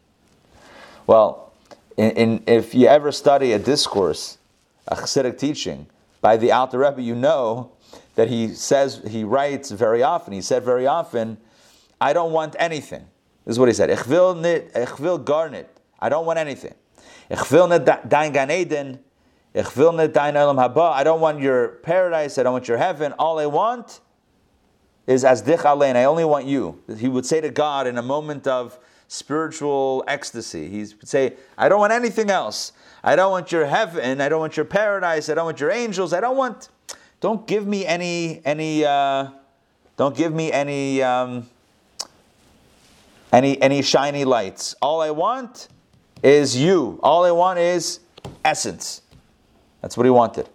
Well, 1.09 1.53
in, 1.97 2.11
in, 2.13 2.45
if 2.47 2.77
you 2.77 2.87
ever 2.87 3.11
study 3.11 3.51
a 3.51 3.59
discourse, 3.59 4.39
a 4.87 4.95
Hasidic 4.95 5.39
teaching 5.39 5.89
by 6.21 6.37
the 6.37 6.53
Alter 6.53 6.79
Rebbe, 6.79 7.03
you 7.03 7.17
know 7.17 7.73
that 8.15 8.29
he 8.29 8.49
says, 8.49 9.03
he 9.09 9.25
writes 9.25 9.71
very 9.71 10.03
often, 10.03 10.33
he 10.33 10.43
said 10.43 10.65
very 10.65 10.87
often, 10.87 11.39
I 12.01 12.13
don't 12.13 12.33
want 12.33 12.57
anything. 12.59 13.07
This 13.45 13.55
is 13.55 13.59
what 13.59 13.69
he 13.69 13.75
said. 13.75 13.91
Ich 13.91 14.07
will, 14.07 14.35
nicht, 14.35 14.77
ich 14.77 14.99
will 14.99 15.19
gar 15.19 15.49
nicht. 15.49 15.69
I 16.01 16.09
don't 16.09 16.27
want 16.27 16.39
anything. 16.39 16.75
Ich 17.31 17.51
will 17.51 17.69
nicht 17.69 17.85
dein 18.09 18.33
Gan 18.33 18.51
Eden. 18.51 18.99
Will 19.55 19.93
nicht 19.93 20.13
dein 20.13 20.35
Olam 20.35 20.57
Haba. 20.57 20.93
I 20.93 21.05
don't 21.05 21.21
want 21.21 21.41
your 21.41 21.69
paradise. 21.83 22.39
I 22.39 22.43
don't 22.43 22.53
want 22.53 22.69
your 22.69 22.79
heaven. 22.79 23.13
All 23.19 23.39
I 23.39 23.47
want 23.47 24.01
is 25.07 25.25
as 25.25 25.43
dich 25.43 25.61
alein. 25.61 25.97
I 25.97 26.05
only 26.05 26.25
want 26.25 26.47
you. 26.47 26.81
He 26.99 27.09
would 27.09 27.27
say 27.27 27.41
to 27.41 27.51
God 27.51 27.87
in 27.87 27.99
a 27.99 28.03
moment 28.03 28.47
of 28.47 28.79
spiritual 29.09 30.05
ecstasy. 30.09 30.69
He 30.69 30.79
would 30.81 31.09
say, 31.09 31.35
I 31.59 31.69
don't 31.69 31.81
want 31.81 31.93
anything 31.93 32.31
else. 32.31 32.73
I 33.05 33.15
don't 33.17 33.31
want 33.31 33.53
your 33.53 33.67
heaven. 33.67 34.21
I 34.21 34.29
don't 34.29 34.41
want 34.41 34.57
your 34.57 34.65
paradise. 34.65 35.29
I 35.29 35.35
don't 35.35 35.45
want 35.45 35.61
your 35.61 35.71
angels. 35.71 36.13
I 36.13 36.21
don't 36.21 36.37
want. 36.37 36.69
Don't 37.23 37.47
give 37.47 37.67
me 37.67 37.87
any 37.87 38.43
any. 38.45 38.85
Uh, 38.85 39.31
don't 39.97 40.15
give 40.15 40.35
me 40.35 40.53
any. 40.53 41.03
Um, 41.03 41.49
any 43.33 43.63
any 43.63 43.81
shiny 43.81 44.25
lights. 44.25 44.75
All 44.83 45.01
I 45.01 45.11
want 45.11 45.69
is 46.23 46.57
you. 46.57 47.01
All 47.03 47.25
I 47.25 47.31
want 47.31 47.59
is 47.59 48.01
essence. 48.45 49.03
That's 49.81 49.97
what 49.97 50.05
he 50.05 50.11
wanted. 50.11 50.49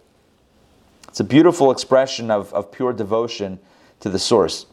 It's 1.08 1.20
a 1.20 1.24
beautiful 1.24 1.70
expression 1.70 2.30
of, 2.30 2.52
of 2.52 2.70
pure 2.70 2.92
devotion 2.92 3.58
to 4.00 4.08
the 4.08 4.18
source. 4.18 4.66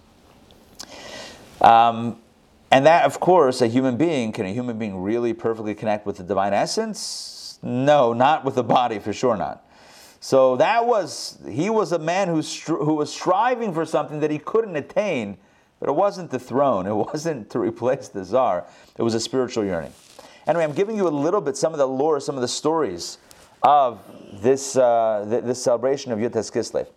Um, 1.61 2.19
and 2.71 2.85
that, 2.85 3.05
of 3.05 3.19
course, 3.19 3.61
a 3.61 3.67
human 3.67 3.97
being, 3.97 4.31
can 4.31 4.45
a 4.45 4.53
human 4.53 4.77
being 4.77 5.01
really 5.01 5.33
perfectly 5.33 5.73
connect 5.73 6.05
with 6.05 6.17
the 6.17 6.23
divine 6.23 6.53
essence? 6.53 7.57
No, 7.63 8.13
not 8.13 8.45
with 8.45 8.55
the 8.55 8.63
body, 8.63 8.99
for 8.99 9.13
sure 9.13 9.35
not. 9.35 9.64
So 10.25 10.55
that 10.55 10.87
was, 10.87 11.37
he 11.47 11.69
was 11.69 11.91
a 11.91 11.99
man 11.99 12.29
who, 12.29 12.41
who 12.41 12.95
was 12.95 13.13
striving 13.13 13.71
for 13.75 13.85
something 13.85 14.21
that 14.21 14.31
he 14.31 14.39
couldn't 14.39 14.75
attain, 14.75 15.37
but 15.79 15.87
it 15.87 15.91
wasn't 15.91 16.31
the 16.31 16.39
throne, 16.39 16.87
it 16.87 16.95
wasn't 16.95 17.51
to 17.51 17.59
replace 17.59 18.07
the 18.07 18.25
czar, 18.25 18.65
it 18.97 19.03
was 19.03 19.13
a 19.13 19.19
spiritual 19.19 19.63
yearning. 19.63 19.93
Anyway, 20.47 20.63
I'm 20.63 20.73
giving 20.73 20.97
you 20.97 21.07
a 21.07 21.09
little 21.09 21.41
bit, 21.41 21.55
some 21.55 21.73
of 21.73 21.77
the 21.77 21.87
lore, 21.87 22.19
some 22.19 22.33
of 22.33 22.41
the 22.41 22.47
stories 22.47 23.19
of 23.61 23.99
this, 24.41 24.75
uh, 24.75 25.27
th- 25.29 25.43
this 25.43 25.61
celebration 25.61 26.11
of 26.11 26.17
Yud 26.17 26.31
Kislev. 26.31 26.87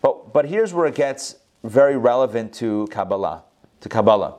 But, 0.00 0.32
but 0.32 0.46
here's 0.46 0.72
where 0.72 0.86
it 0.86 0.94
gets 0.94 1.36
very 1.64 1.98
relevant 1.98 2.54
to 2.54 2.86
Kabbalah, 2.90 3.44
to 3.82 3.88
Kabbalah. 3.90 4.36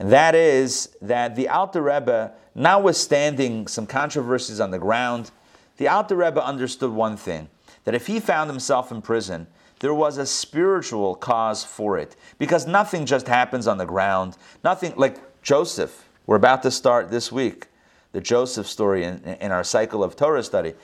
And 0.00 0.10
that 0.10 0.34
is 0.34 0.96
that 1.02 1.36
the 1.36 1.48
Alter 1.48 1.82
Rebbe, 1.82 2.32
notwithstanding 2.56 3.68
some 3.68 3.86
controversies 3.86 4.58
on 4.58 4.72
the 4.72 4.80
ground, 4.80 5.30
the 5.76 5.86
Alter 5.86 6.16
Rebbe 6.16 6.44
understood 6.44 6.90
one 6.90 7.16
thing 7.16 7.48
that 7.90 7.96
if 7.96 8.06
he 8.06 8.20
found 8.20 8.48
himself 8.48 8.92
in 8.92 9.02
prison, 9.02 9.48
there 9.80 9.92
was 9.92 10.16
a 10.16 10.24
spiritual 10.24 11.16
cause 11.16 11.64
for 11.64 11.98
it. 11.98 12.14
Because 12.38 12.64
nothing 12.64 13.04
just 13.04 13.26
happens 13.26 13.66
on 13.66 13.78
the 13.78 13.84
ground. 13.84 14.36
Nothing, 14.62 14.92
like 14.94 15.42
Joseph, 15.42 16.08
we're 16.24 16.36
about 16.36 16.62
to 16.62 16.70
start 16.70 17.10
this 17.10 17.32
week, 17.32 17.66
the 18.12 18.20
Joseph 18.20 18.68
story 18.68 19.02
in, 19.02 19.24
in 19.40 19.50
our 19.50 19.64
cycle 19.64 20.04
of 20.04 20.14
Torah 20.14 20.44
study. 20.44 20.74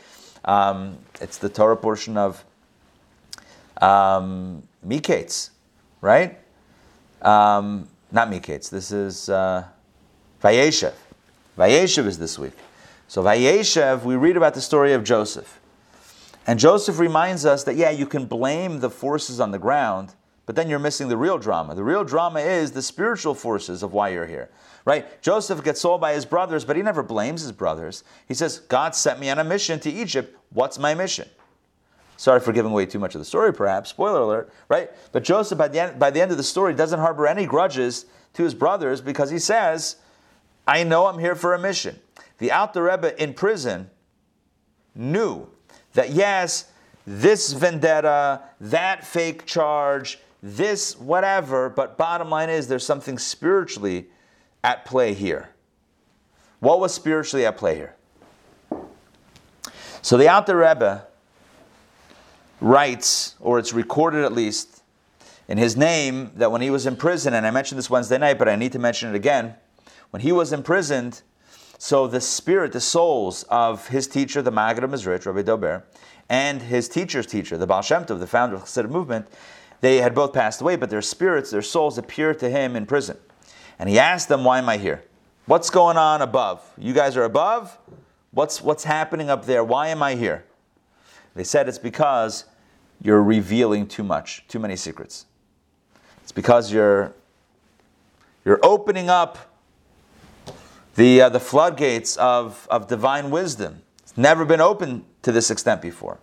Um, 0.44 0.98
it's 1.20 1.38
the 1.38 1.48
Torah 1.48 1.76
portion 1.76 2.16
of 2.16 2.44
um, 3.80 4.64
Miketz, 4.84 5.50
right? 6.00 6.36
Um, 7.22 7.86
not 8.10 8.30
Miketz. 8.30 8.68
This 8.68 8.90
is 8.90 9.28
uh, 9.28 9.62
Vayeshev. 10.42 10.94
Vayeshev 11.56 12.06
is 12.06 12.18
this 12.18 12.36
week. 12.36 12.54
So 13.06 13.22
Vayeshev, 13.22 14.02
we 14.02 14.16
read 14.16 14.36
about 14.36 14.54
the 14.54 14.60
story 14.60 14.92
of 14.92 15.04
Joseph. 15.04 15.60
And 16.46 16.58
Joseph 16.58 16.98
reminds 16.98 17.44
us 17.44 17.64
that, 17.64 17.76
yeah, 17.76 17.90
you 17.90 18.06
can 18.06 18.26
blame 18.26 18.80
the 18.80 18.90
forces 18.90 19.40
on 19.40 19.50
the 19.50 19.58
ground, 19.58 20.14
but 20.46 20.54
then 20.54 20.68
you're 20.68 20.78
missing 20.78 21.08
the 21.08 21.16
real 21.16 21.38
drama. 21.38 21.74
The 21.74 21.82
real 21.82 22.04
drama 22.04 22.40
is 22.40 22.70
the 22.70 22.82
spiritual 22.82 23.34
forces 23.34 23.82
of 23.82 23.92
why 23.92 24.10
you're 24.10 24.26
here, 24.26 24.48
right? 24.84 25.20
Joseph 25.20 25.64
gets 25.64 25.80
sold 25.80 26.00
by 26.00 26.12
his 26.14 26.24
brothers, 26.24 26.64
but 26.64 26.76
he 26.76 26.82
never 26.82 27.02
blames 27.02 27.42
his 27.42 27.50
brothers. 27.50 28.04
He 28.28 28.34
says, 28.34 28.60
God 28.60 28.94
sent 28.94 29.18
me 29.18 29.28
on 29.28 29.40
a 29.40 29.44
mission 29.44 29.80
to 29.80 29.90
Egypt. 29.90 30.36
What's 30.50 30.78
my 30.78 30.94
mission? 30.94 31.28
Sorry 32.16 32.40
for 32.40 32.52
giving 32.52 32.70
away 32.70 32.86
too 32.86 33.00
much 33.00 33.14
of 33.14 33.18
the 33.18 33.24
story, 33.24 33.52
perhaps. 33.52 33.90
Spoiler 33.90 34.20
alert, 34.20 34.52
right? 34.68 34.90
But 35.12 35.24
Joseph, 35.24 35.58
by 35.58 35.68
the 35.68 35.80
end, 35.80 35.98
by 35.98 36.10
the 36.10 36.20
end 36.20 36.30
of 36.30 36.36
the 36.36 36.44
story, 36.44 36.74
doesn't 36.74 37.00
harbor 37.00 37.26
any 37.26 37.44
grudges 37.44 38.06
to 38.34 38.44
his 38.44 38.54
brothers 38.54 39.00
because 39.00 39.30
he 39.30 39.38
says, 39.38 39.96
I 40.66 40.84
know 40.84 41.06
I'm 41.06 41.18
here 41.18 41.34
for 41.34 41.54
a 41.54 41.58
mission. 41.58 41.98
The 42.38 42.52
Alter 42.52 42.84
Rebbe 42.84 43.20
in 43.22 43.34
prison 43.34 43.90
knew 44.94 45.48
that 45.96 46.10
yes, 46.10 46.70
this 47.06 47.52
vendetta, 47.52 48.42
that 48.60 49.04
fake 49.04 49.44
charge, 49.44 50.18
this 50.42 50.98
whatever, 50.98 51.68
but 51.68 51.98
bottom 51.98 52.30
line 52.30 52.48
is 52.48 52.68
there's 52.68 52.86
something 52.86 53.18
spiritually 53.18 54.06
at 54.62 54.84
play 54.84 55.12
here. 55.12 55.50
What 56.60 56.80
was 56.80 56.94
spiritually 56.94 57.44
at 57.44 57.56
play 57.56 57.74
here? 57.74 57.94
So 60.02 60.16
the 60.16 60.28
Alter 60.28 60.56
Rebbe 60.56 61.06
writes, 62.60 63.34
or 63.40 63.58
it's 63.58 63.72
recorded 63.72 64.24
at 64.24 64.32
least, 64.32 64.82
in 65.48 65.58
his 65.58 65.76
name 65.76 66.32
that 66.36 66.50
when 66.50 66.60
he 66.60 66.70
was 66.70 66.86
in 66.86 66.96
prison, 66.96 67.34
and 67.34 67.46
I 67.46 67.50
mentioned 67.50 67.78
this 67.78 67.90
Wednesday 67.90 68.18
night, 68.18 68.38
but 68.38 68.48
I 68.48 68.56
need 68.56 68.72
to 68.72 68.78
mention 68.78 69.10
it 69.10 69.14
again. 69.14 69.54
When 70.10 70.22
he 70.22 70.32
was 70.32 70.52
imprisoned, 70.52 71.22
so 71.78 72.06
the 72.06 72.20
spirit, 72.20 72.72
the 72.72 72.80
souls 72.80 73.44
of 73.44 73.88
his 73.88 74.06
teacher, 74.06 74.42
the 74.42 74.50
Maggid 74.50 74.84
of 74.84 74.90
Mezritch, 74.90 75.26
Rabbi 75.26 75.42
Dov 75.42 75.60
Ber, 75.60 75.84
and 76.28 76.62
his 76.62 76.88
teacher's 76.88 77.26
teacher, 77.26 77.56
the 77.56 77.66
Baal 77.66 77.82
Shem 77.82 78.04
Tov, 78.04 78.18
the 78.18 78.26
founder 78.26 78.56
of 78.56 78.62
the 78.62 78.66
Chassidic 78.66 78.90
movement, 78.90 79.28
they 79.80 79.98
had 79.98 80.14
both 80.14 80.32
passed 80.32 80.60
away, 80.60 80.76
but 80.76 80.90
their 80.90 81.02
spirits, 81.02 81.50
their 81.50 81.62
souls 81.62 81.98
appeared 81.98 82.38
to 82.40 82.48
him 82.48 82.76
in 82.76 82.86
prison. 82.86 83.18
And 83.78 83.88
he 83.88 83.98
asked 83.98 84.28
them, 84.28 84.42
Why 84.42 84.58
am 84.58 84.68
I 84.68 84.78
here? 84.78 85.04
What's 85.44 85.70
going 85.70 85.96
on 85.96 86.22
above? 86.22 86.62
You 86.78 86.92
guys 86.92 87.16
are 87.16 87.24
above? 87.24 87.78
What's, 88.32 88.62
what's 88.62 88.84
happening 88.84 89.30
up 89.30 89.46
there? 89.46 89.62
Why 89.62 89.88
am 89.88 90.02
I 90.02 90.14
here? 90.14 90.44
They 91.34 91.44
said 91.44 91.68
it's 91.68 91.78
because 91.78 92.46
you're 93.02 93.22
revealing 93.22 93.86
too 93.86 94.02
much, 94.02 94.44
too 94.48 94.58
many 94.58 94.76
secrets. 94.76 95.26
It's 96.22 96.32
because 96.32 96.72
you're, 96.72 97.14
you're 98.44 98.58
opening 98.62 99.10
up 99.10 99.38
the, 100.96 101.22
uh, 101.22 101.28
the 101.28 101.40
floodgates 101.40 102.16
of, 102.16 102.66
of 102.70 102.88
divine 102.88 103.30
wisdom. 103.30 103.82
It's 104.00 104.16
never 104.16 104.44
been 104.44 104.60
open 104.60 105.04
to 105.22 105.32
this 105.32 105.50
extent 105.50 105.80
before. 105.82 106.18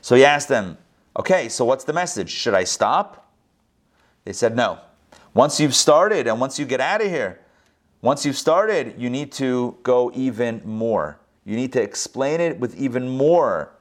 So 0.00 0.14
he 0.14 0.24
asked 0.24 0.48
them, 0.48 0.78
okay, 1.18 1.48
so 1.48 1.64
what's 1.64 1.84
the 1.84 1.92
message? 1.92 2.30
Should 2.30 2.54
I 2.54 2.64
stop? 2.64 3.30
They 4.24 4.32
said, 4.32 4.54
no. 4.54 4.78
Once 5.34 5.58
you've 5.58 5.74
started 5.74 6.26
and 6.26 6.40
once 6.40 6.58
you 6.58 6.66
get 6.66 6.80
out 6.80 7.00
of 7.00 7.08
here, 7.08 7.40
once 8.02 8.26
you've 8.26 8.36
started, 8.36 8.94
you 8.98 9.08
need 9.08 9.32
to 9.32 9.76
go 9.82 10.10
even 10.14 10.60
more. 10.64 11.18
You 11.44 11.56
need 11.56 11.72
to 11.72 11.82
explain 11.82 12.40
it 12.40 12.58
with 12.58 12.76
even 12.76 13.08
more. 13.08 13.72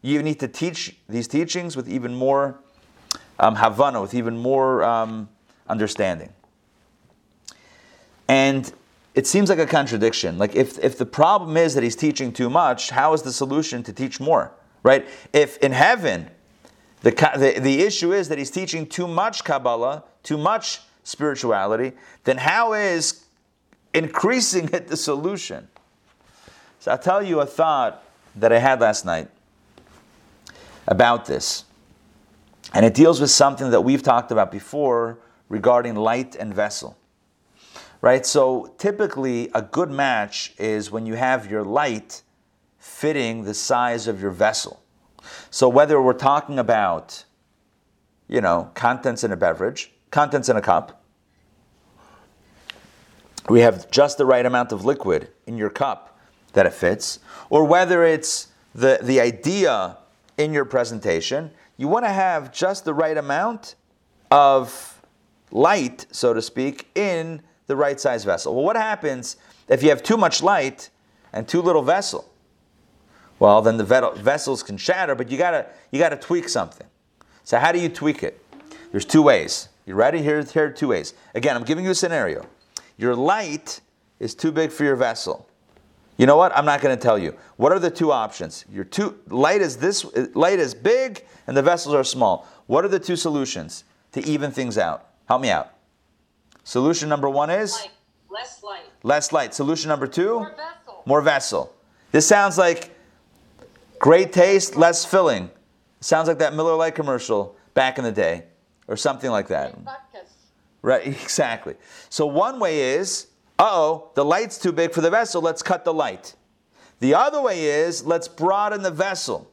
You 0.00 0.22
need 0.22 0.40
to 0.40 0.48
teach 0.48 0.96
these 1.08 1.28
teachings 1.28 1.76
with 1.76 1.88
even 1.88 2.14
more 2.14 2.58
um, 3.38 3.56
havanah, 3.56 4.00
with 4.00 4.14
even 4.14 4.36
more 4.36 4.82
um, 4.84 5.28
understanding. 5.68 6.32
And 8.28 8.72
it 9.14 9.26
seems 9.26 9.48
like 9.48 9.58
a 9.58 9.66
contradiction. 9.66 10.38
Like 10.38 10.56
if, 10.56 10.78
if 10.78 10.98
the 10.98 11.06
problem 11.06 11.56
is 11.56 11.74
that 11.74 11.82
he's 11.82 11.96
teaching 11.96 12.32
too 12.32 12.50
much, 12.50 12.90
how 12.90 13.12
is 13.12 13.22
the 13.22 13.32
solution 13.32 13.82
to 13.84 13.92
teach 13.92 14.18
more? 14.18 14.52
Right? 14.82 15.06
If 15.32 15.56
in 15.58 15.72
heaven 15.72 16.30
the, 17.02 17.10
the, 17.10 17.60
the 17.60 17.82
issue 17.82 18.12
is 18.12 18.28
that 18.28 18.38
he's 18.38 18.50
teaching 18.50 18.86
too 18.86 19.06
much 19.06 19.44
Kabbalah, 19.44 20.04
too 20.22 20.38
much 20.38 20.80
spirituality, 21.04 21.92
then 22.24 22.38
how 22.38 22.72
is 22.72 23.24
increasing 23.92 24.68
it 24.72 24.88
the 24.88 24.96
solution? 24.96 25.68
So 26.80 26.90
I'll 26.90 26.98
tell 26.98 27.22
you 27.22 27.40
a 27.40 27.46
thought 27.46 28.02
that 28.36 28.52
I 28.52 28.58
had 28.58 28.80
last 28.80 29.04
night 29.04 29.28
about 30.88 31.26
this. 31.26 31.64
And 32.72 32.84
it 32.84 32.94
deals 32.94 33.20
with 33.20 33.30
something 33.30 33.70
that 33.70 33.82
we've 33.82 34.02
talked 34.02 34.32
about 34.32 34.50
before 34.50 35.18
regarding 35.48 35.94
light 35.94 36.34
and 36.34 36.52
vessel 36.52 36.96
right? 38.00 38.24
So 38.26 38.74
typically, 38.78 39.50
a 39.54 39.62
good 39.62 39.90
match 39.90 40.54
is 40.58 40.90
when 40.90 41.06
you 41.06 41.14
have 41.14 41.50
your 41.50 41.64
light 41.64 42.22
fitting 42.78 43.44
the 43.44 43.54
size 43.54 44.06
of 44.06 44.20
your 44.20 44.30
vessel. 44.30 44.82
So 45.50 45.68
whether 45.68 46.00
we're 46.00 46.12
talking 46.12 46.58
about, 46.58 47.24
you 48.28 48.40
know, 48.40 48.70
contents 48.74 49.24
in 49.24 49.32
a 49.32 49.36
beverage, 49.36 49.90
contents 50.10 50.48
in 50.48 50.56
a 50.56 50.60
cup, 50.60 51.02
we 53.48 53.60
have 53.60 53.90
just 53.90 54.18
the 54.18 54.26
right 54.26 54.44
amount 54.44 54.72
of 54.72 54.84
liquid 54.84 55.28
in 55.46 55.56
your 55.56 55.70
cup 55.70 56.18
that 56.52 56.66
it 56.66 56.72
fits, 56.72 57.18
or 57.50 57.64
whether 57.64 58.04
it's 58.04 58.48
the, 58.74 58.98
the 59.02 59.20
idea 59.20 59.98
in 60.38 60.52
your 60.52 60.64
presentation, 60.64 61.50
you 61.76 61.88
want 61.88 62.04
to 62.04 62.10
have 62.10 62.52
just 62.52 62.84
the 62.84 62.94
right 62.94 63.16
amount 63.16 63.74
of 64.30 65.02
light, 65.50 66.06
so 66.10 66.32
to 66.32 66.42
speak, 66.42 66.88
in 66.94 67.42
the 67.66 67.76
right 67.76 68.00
size 68.00 68.24
vessel. 68.24 68.54
Well, 68.54 68.64
what 68.64 68.76
happens 68.76 69.36
if 69.68 69.82
you 69.82 69.88
have 69.90 70.02
too 70.02 70.16
much 70.16 70.42
light 70.42 70.90
and 71.32 71.46
too 71.48 71.62
little 71.62 71.82
vessel? 71.82 72.30
Well, 73.38 73.62
then 73.62 73.76
the 73.76 73.84
vessels 73.84 74.62
can 74.62 74.76
shatter, 74.76 75.14
but 75.14 75.30
you 75.30 75.38
gotta 75.38 75.66
you 75.90 75.98
gotta 75.98 76.16
tweak 76.16 76.48
something. 76.48 76.86
So 77.42 77.58
how 77.58 77.72
do 77.72 77.78
you 77.78 77.88
tweak 77.88 78.22
it? 78.22 78.40
There's 78.90 79.04
two 79.04 79.22
ways. 79.22 79.68
You 79.86 79.94
ready? 79.94 80.22
Here, 80.22 80.42
here 80.42 80.66
are 80.66 80.70
two 80.70 80.88
ways. 80.88 81.14
Again, 81.34 81.56
I'm 81.56 81.64
giving 81.64 81.84
you 81.84 81.90
a 81.90 81.94
scenario. 81.94 82.46
Your 82.96 83.14
light 83.14 83.80
is 84.18 84.34
too 84.34 84.50
big 84.50 84.70
for 84.70 84.84
your 84.84 84.96
vessel. 84.96 85.46
You 86.16 86.26
know 86.26 86.36
what? 86.36 86.56
I'm 86.56 86.64
not 86.64 86.80
going 86.80 86.96
to 86.96 87.02
tell 87.02 87.18
you. 87.18 87.36
What 87.56 87.72
are 87.72 87.78
the 87.78 87.90
two 87.90 88.12
options? 88.12 88.64
Your 88.72 88.84
two 88.84 89.18
light 89.28 89.60
is 89.60 89.76
this 89.76 90.06
light 90.34 90.58
is 90.58 90.74
big 90.74 91.24
and 91.46 91.56
the 91.56 91.62
vessels 91.62 91.94
are 91.94 92.04
small. 92.04 92.46
What 92.66 92.84
are 92.84 92.88
the 92.88 93.00
two 93.00 93.16
solutions 93.16 93.84
to 94.12 94.24
even 94.24 94.50
things 94.50 94.78
out? 94.78 95.08
Help 95.26 95.42
me 95.42 95.50
out. 95.50 95.73
Solution 96.64 97.08
number 97.08 97.28
one 97.28 97.50
is 97.50 97.72
light. 97.72 97.90
less 98.30 98.62
light. 98.62 98.82
Less 99.02 99.32
light. 99.32 99.54
Solution 99.54 99.88
number 99.88 100.06
two? 100.06 100.40
More 100.40 100.50
vessel. 100.56 101.02
More 101.06 101.20
vessel. 101.20 101.74
This 102.10 102.26
sounds 102.26 102.58
like 102.58 102.90
great 103.98 104.32
taste, 104.32 104.76
less 104.76 105.04
filling. 105.04 105.50
Sounds 106.00 106.28
like 106.28 106.38
that 106.38 106.54
Miller 106.54 106.74
Lite 106.74 106.94
commercial 106.94 107.56
back 107.74 107.98
in 107.98 108.04
the 108.04 108.12
day, 108.12 108.44
or 108.88 108.96
something 108.96 109.30
like 109.30 109.48
that. 109.48 109.76
Right, 110.82 111.06
exactly. 111.22 111.76
So 112.08 112.26
one 112.26 112.58
way 112.58 112.94
is 112.94 113.28
uh 113.58 113.68
oh, 113.70 114.10
the 114.14 114.24
light's 114.24 114.58
too 114.58 114.72
big 114.72 114.92
for 114.92 115.00
the 115.00 115.10
vessel, 115.10 115.40
let's 115.40 115.62
cut 115.62 115.84
the 115.84 115.94
light. 115.94 116.34
The 117.00 117.14
other 117.14 117.40
way 117.40 117.64
is, 117.64 118.04
let's 118.06 118.28
broaden 118.28 118.82
the 118.82 118.90
vessel. 118.90 119.50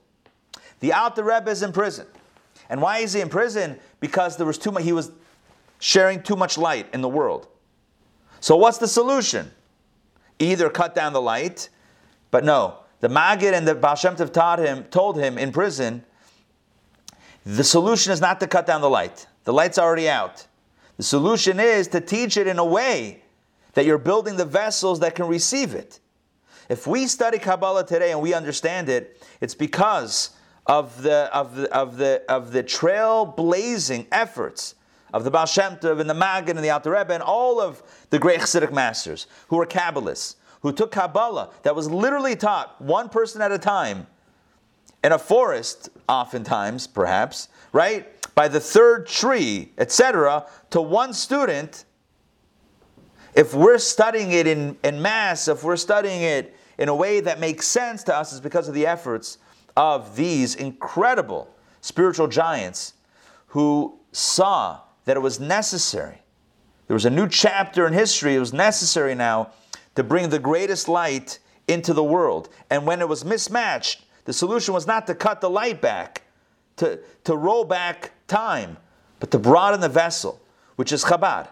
The 0.80 0.94
Alter 0.94 1.24
Rebbe 1.24 1.50
is 1.50 1.64
in 1.64 1.72
prison. 1.72 2.08
And 2.70 2.82
why 2.82 3.00
is 3.00 3.14
he 3.14 3.20
in 3.22 3.30
prison? 3.30 3.80
Because 4.00 4.38
there 4.38 4.46
was 4.46 4.58
too 4.58 4.72
much, 4.72 4.84
he 4.84 4.94
was 4.94 5.12
sharing 5.82 6.22
too 6.22 6.36
much 6.36 6.58
light 6.58 6.88
in 6.94 7.02
the 7.02 7.10
world. 7.10 7.48
So 8.40 8.56
what's 8.56 8.78
the 8.78 8.88
solution? 8.88 9.52
Either 10.40 10.70
cut 10.70 10.96
down 10.96 11.12
the 11.12 11.22
light, 11.22 11.70
but 12.30 12.46
no. 12.46 12.78
The 13.02 13.10
Maggid 13.10 13.56
and 13.56 13.68
the 13.68 13.74
Baal 13.74 13.96
Shem 13.96 14.16
Tov 14.16 14.32
taught 14.32 14.60
him, 14.60 14.84
told 14.86 15.20
him 15.20 15.40
in 15.40 15.52
prison, 15.52 16.06
the 17.44 17.64
solution 17.64 18.14
is 18.14 18.22
not 18.22 18.40
to 18.42 18.48
cut 18.48 18.68
down 18.68 18.82
the 18.82 18.90
light. 18.90 19.26
The 19.44 19.54
light's 19.54 19.80
already 19.80 20.08
out. 20.08 20.46
The 20.98 21.04
solution 21.04 21.60
is 21.60 21.88
to 21.90 22.00
teach 22.00 22.38
it 22.38 22.46
in 22.46 22.60
a 22.60 22.66
way 22.66 23.24
that 23.74 23.86
you're 23.86 23.98
building 23.98 24.38
the 24.38 24.46
vessels 24.46 25.00
that 25.00 25.16
can 25.16 25.26
receive 25.28 25.74
it. 25.74 26.00
If 26.70 26.86
we 26.86 27.08
study 27.08 27.40
Kabbalah 27.40 27.88
today 27.88 28.12
and 28.12 28.22
we 28.22 28.36
understand 28.36 28.88
it, 28.88 29.20
it's 29.42 29.56
because 29.56 30.30
of 30.68 31.02
the 31.02 31.28
of 31.36 31.56
the 31.56 31.76
of 31.76 31.98
the 31.98 32.24
of 32.30 32.52
the 32.52 32.64
trailblazing 32.64 34.06
efforts 34.12 34.76
of 35.14 35.24
the 35.24 35.32
Baal 35.32 35.46
Shem 35.46 35.78
Tov 35.78 36.00
and 36.00 36.10
the 36.10 36.14
Maggid 36.14 36.56
and 36.56 36.64
the 36.64 36.70
Alter 36.70 36.92
Rebbe 36.92 37.14
and 37.14 37.24
all 37.24 37.60
of 37.60 37.84
the 38.10 38.20
great 38.20 38.40
Chassidic 38.40 38.72
masters 38.72 39.28
who 39.48 39.58
were 39.58 39.66
Kabbalists, 39.66 40.36
who 40.62 40.72
took 40.72 40.92
Kabbalah 40.92 41.52
that 41.64 41.76
was 41.76 41.90
literally 41.90 42.36
taught 42.36 42.80
one 42.82 43.10
person 43.10 43.42
at 43.42 43.52
a 43.52 43.58
time 43.58 44.08
in 45.04 45.12
a 45.12 45.20
forest, 45.20 45.90
oftentimes, 46.08 46.88
perhaps, 46.88 47.50
right? 47.74 48.08
By 48.36 48.48
the 48.48 48.60
third 48.60 49.08
tree, 49.08 49.72
etc., 49.78 50.46
to 50.70 50.82
one 50.82 51.14
student. 51.14 51.86
If 53.34 53.54
we're 53.54 53.78
studying 53.78 54.32
it 54.32 54.46
in, 54.46 54.78
in 54.84 55.02
mass, 55.02 55.48
if 55.48 55.64
we're 55.64 55.78
studying 55.78 56.22
it 56.22 56.56
in 56.78 56.90
a 56.90 56.96
way 56.96 57.20
that 57.22 57.40
makes 57.40 57.68
sense 57.68 58.04
to 58.04 58.16
us, 58.16 58.32
it's 58.32 58.42
because 58.42 58.68
of 58.68 58.74
the 58.74 58.86
efforts 58.86 59.38
of 59.76 60.16
these 60.16 60.56
incredible 60.56 61.50
spiritual 61.82 62.28
giants 62.28 62.94
who 63.48 63.98
saw 64.12 64.82
that 65.06 65.18
it 65.18 65.20
was 65.22 65.40
necessary. 65.40 66.22
There 66.88 66.94
was 66.94 67.06
a 67.06 67.10
new 67.10 67.28
chapter 67.28 67.88
in 67.88 67.94
history. 67.94 68.36
It 68.36 68.40
was 68.40 68.54
necessary 68.54 69.16
now 69.16 69.52
to 69.96 70.04
bring 70.04 70.30
the 70.30 70.40
greatest 70.40 70.88
light 70.88 71.40
into 71.68 71.94
the 71.94 72.04
world. 72.04 72.50
And 72.70 72.86
when 72.86 73.02
it 73.02 73.08
was 73.08 73.24
mismatched, 73.24 74.04
the 74.26 74.34
solution 74.34 74.74
was 74.74 74.86
not 74.88 75.08
to 75.08 75.16
cut 75.16 75.42
the 75.42 75.50
light 75.50 75.82
back, 75.82 76.24
to, 76.78 77.00
to 77.24 77.36
roll 77.36 77.64
back 77.64 78.12
time, 78.28 78.78
but 79.20 79.32
to 79.32 79.40
broaden 79.40 79.80
the 79.80 79.90
vessel, 79.90 80.42
which 80.76 80.92
is 80.92 81.04
Chabad. 81.04 81.48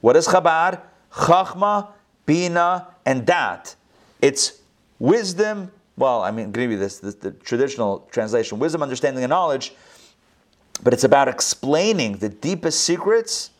What 0.00 0.16
is 0.16 0.26
Chabad? 0.26 0.80
Chachma, 1.12 1.88
Bina, 2.24 2.88
and 3.04 3.26
Dat. 3.26 3.74
It's 4.20 4.60
wisdom. 4.98 5.70
Well, 5.96 6.22
I 6.22 6.30
mean, 6.30 6.52
give 6.52 6.70
you 6.70 6.78
this, 6.78 7.00
this 7.00 7.14
the 7.16 7.32
traditional 7.32 8.08
translation: 8.10 8.58
wisdom, 8.58 8.82
understanding, 8.82 9.22
and 9.22 9.30
knowledge 9.30 9.74
but 10.82 10.92
it's 10.92 11.04
about 11.04 11.28
explaining 11.28 12.18
the 12.18 12.28
deepest 12.28 12.82
secrets 12.82 13.50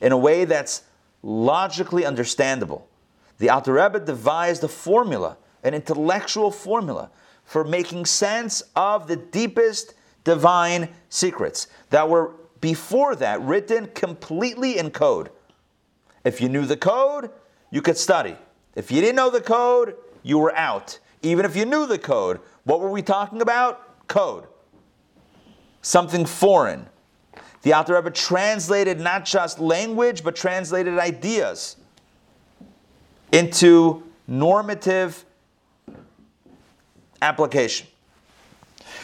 in 0.00 0.12
a 0.12 0.16
way 0.16 0.44
that's 0.44 0.82
logically 1.22 2.04
understandable. 2.04 2.88
The 3.38 3.50
Alter 3.50 3.74
Rebbe 3.74 4.00
devised 4.00 4.64
a 4.64 4.68
formula, 4.68 5.36
an 5.62 5.74
intellectual 5.74 6.50
formula, 6.50 7.10
for 7.44 7.64
making 7.64 8.06
sense 8.06 8.62
of 8.74 9.06
the 9.06 9.16
deepest 9.16 9.94
divine 10.24 10.88
secrets 11.08 11.68
that 11.90 12.08
were 12.08 12.32
before 12.60 13.16
that 13.16 13.40
written 13.40 13.86
completely 13.88 14.78
in 14.78 14.90
code. 14.90 15.30
If 16.24 16.40
you 16.40 16.48
knew 16.48 16.66
the 16.66 16.76
code, 16.76 17.30
you 17.70 17.82
could 17.82 17.96
study. 17.96 18.36
If 18.74 18.90
you 18.90 19.00
didn't 19.00 19.16
know 19.16 19.30
the 19.30 19.40
code, 19.40 19.96
you 20.22 20.38
were 20.38 20.54
out. 20.56 20.98
Even 21.22 21.44
if 21.44 21.56
you 21.56 21.64
knew 21.64 21.86
the 21.86 21.98
code, 21.98 22.40
what 22.64 22.80
were 22.80 22.90
we 22.90 23.02
talking 23.02 23.42
about? 23.42 24.06
Code 24.08 24.46
something 25.82 26.24
foreign. 26.24 26.86
The 27.62 27.74
Alter 27.74 27.94
Rebbe 27.94 28.10
translated 28.10 28.98
not 28.98 29.24
just 29.24 29.60
language, 29.60 30.24
but 30.24 30.34
translated 30.34 30.98
ideas 30.98 31.76
into 33.30 34.02
normative 34.26 35.24
application. 37.20 37.86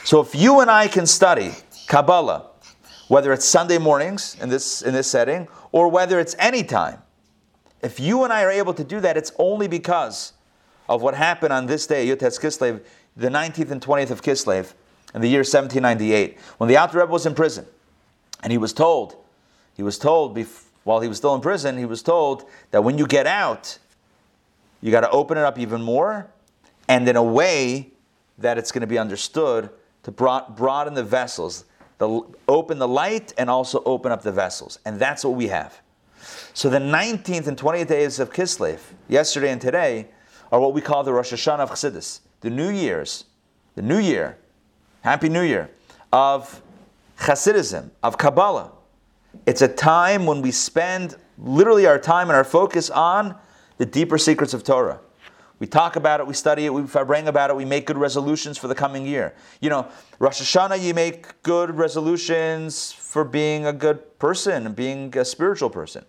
So 0.05 0.21
if 0.21 0.35
you 0.35 0.61
and 0.61 0.71
I 0.71 0.88
can 0.88 1.07
study 1.07 1.53
Kabbalah, 1.87 2.47
whether 3.09 3.33
it's 3.33 3.45
Sunday 3.45 3.79
mornings 3.79 4.37
in 4.41 4.49
this, 4.49 4.83
in 4.83 4.93
this 4.95 5.07
setting, 5.07 5.49
or 5.73 5.88
whether 5.88 6.19
it's 6.19 6.35
any 6.38 6.62
time, 6.62 7.03
if 7.83 8.01
you 8.01 8.25
and 8.25 8.33
I 8.33 8.43
are 8.43 8.51
able 8.51 8.75
to 8.75 8.85
do 8.85 9.01
that, 9.01 9.17
it's 9.17 9.33
only 9.38 9.69
because 9.69 10.33
of 10.88 11.03
what 11.03 11.14
happened 11.14 11.53
on 11.53 11.67
this 11.67 11.87
day, 11.87 12.07
Yud 12.07 12.19
Kislev, 12.19 12.83
the 13.17 13.29
19th 13.29 13.71
and 13.71 13.81
20th 13.81 14.11
of 14.11 14.23
Kislev, 14.23 14.73
in 15.14 15.21
the 15.21 15.29
year 15.29 15.40
1798, 15.40 16.38
when 16.59 16.68
the 16.68 16.77
Alter 16.77 16.99
Rebbe 16.99 17.11
was 17.11 17.27
in 17.27 17.35
prison, 17.35 17.66
and 18.42 18.53
he 18.53 18.59
was 18.59 18.73
told, 18.73 19.16
he 19.75 19.83
was 19.83 19.99
told 19.99 20.37
bef- 20.37 20.64
while 20.85 21.01
he 21.01 21.09
was 21.09 21.18
still 21.18 21.35
in 21.35 21.40
prison, 21.40 21.77
he 21.79 21.85
was 21.85 22.03
told 22.03 22.44
that 22.71 22.83
when 22.83 22.99
you 22.99 23.07
get 23.07 23.27
out, 23.27 23.79
you 24.81 24.90
got 24.90 25.01
to 25.01 25.11
open 25.11 25.38
it 25.38 25.44
up 25.44 25.59
even 25.59 25.83
more, 25.83 26.29
and 26.88 27.09
in 27.09 27.16
a 27.16 27.23
way 27.23 27.90
that 28.38 28.59
it's 28.59 28.71
going 28.71 28.83
to 28.83 28.87
be 28.87 28.99
understood 28.99 29.71
to 30.05 30.11
broaden 30.11 30.94
the 30.94 31.03
vessels, 31.03 31.64
the, 31.99 32.23
open 32.47 32.79
the 32.79 32.88
light, 32.88 33.33
and 33.37 33.51
also 33.51 33.83
open 33.85 34.12
up 34.12 34.23
the 34.23 34.33
vessels, 34.33 34.79
and 34.85 34.99
that's 34.99 35.25
what 35.25 35.35
we 35.35 35.49
have. 35.49 35.81
So 36.55 36.68
the 36.71 36.79
19th 36.79 37.47
and 37.47 37.57
20th 37.57 37.88
days 37.88 38.18
of 38.18 38.33
Kislev, 38.33 38.81
yesterday 39.09 39.51
and 39.51 39.61
today, 39.61 40.09
are 40.51 40.61
what 40.61 40.73
we 40.73 40.81
call 40.81 41.03
the 41.05 41.12
Rosh 41.12 41.33
Hashanah 41.33 41.61
of 41.61 41.71
Chassidus, 41.71 42.21
the 42.40 42.51
New 42.51 42.71
Year's, 42.71 43.25
the 43.75 43.83
New 43.83 43.99
Year 43.99 44.38
Happy 45.03 45.29
New 45.29 45.43
Year, 45.43 45.71
of 46.13 46.61
Hasidism, 47.19 47.91
of 48.03 48.19
Kabbalah. 48.19 48.73
It's 49.47 49.63
a 49.63 49.69
time 49.69 50.27
when 50.27 50.43
we 50.43 50.51
spend 50.51 51.17
literally 51.39 51.87
our 51.87 52.01
time 52.01 52.29
and 52.29 52.37
our 52.37 52.45
focus 52.45 52.91
on 52.91 53.37
the 53.77 53.87
deeper 53.87 54.19
secrets 54.19 54.55
of 54.55 54.65
Torah. 54.65 54.99
We 55.61 55.69
talk 55.69 55.95
about 55.95 56.19
it, 56.19 56.27
we 56.27 56.35
study 56.35 56.67
it, 56.67 56.75
we 56.75 56.83
bring 56.83 57.29
about 57.29 57.51
it, 57.51 57.57
we 57.57 57.65
make 57.65 57.87
good 57.87 57.97
resolutions 57.97 58.59
for 58.59 58.67
the 58.67 58.75
coming 58.75 59.07
year. 59.07 59.35
You 59.61 59.71
know, 59.71 59.89
Rosh 60.19 60.41
Hashanah, 60.41 60.81
you 60.81 60.95
make 60.95 61.43
good 61.43 61.77
resolutions 61.77 62.93
for 62.93 63.25
being 63.25 63.67
a 63.67 63.73
good 63.73 64.19
person 64.19 64.73
being 64.73 65.17
a 65.17 65.25
spiritual 65.25 65.71
person. 65.71 66.05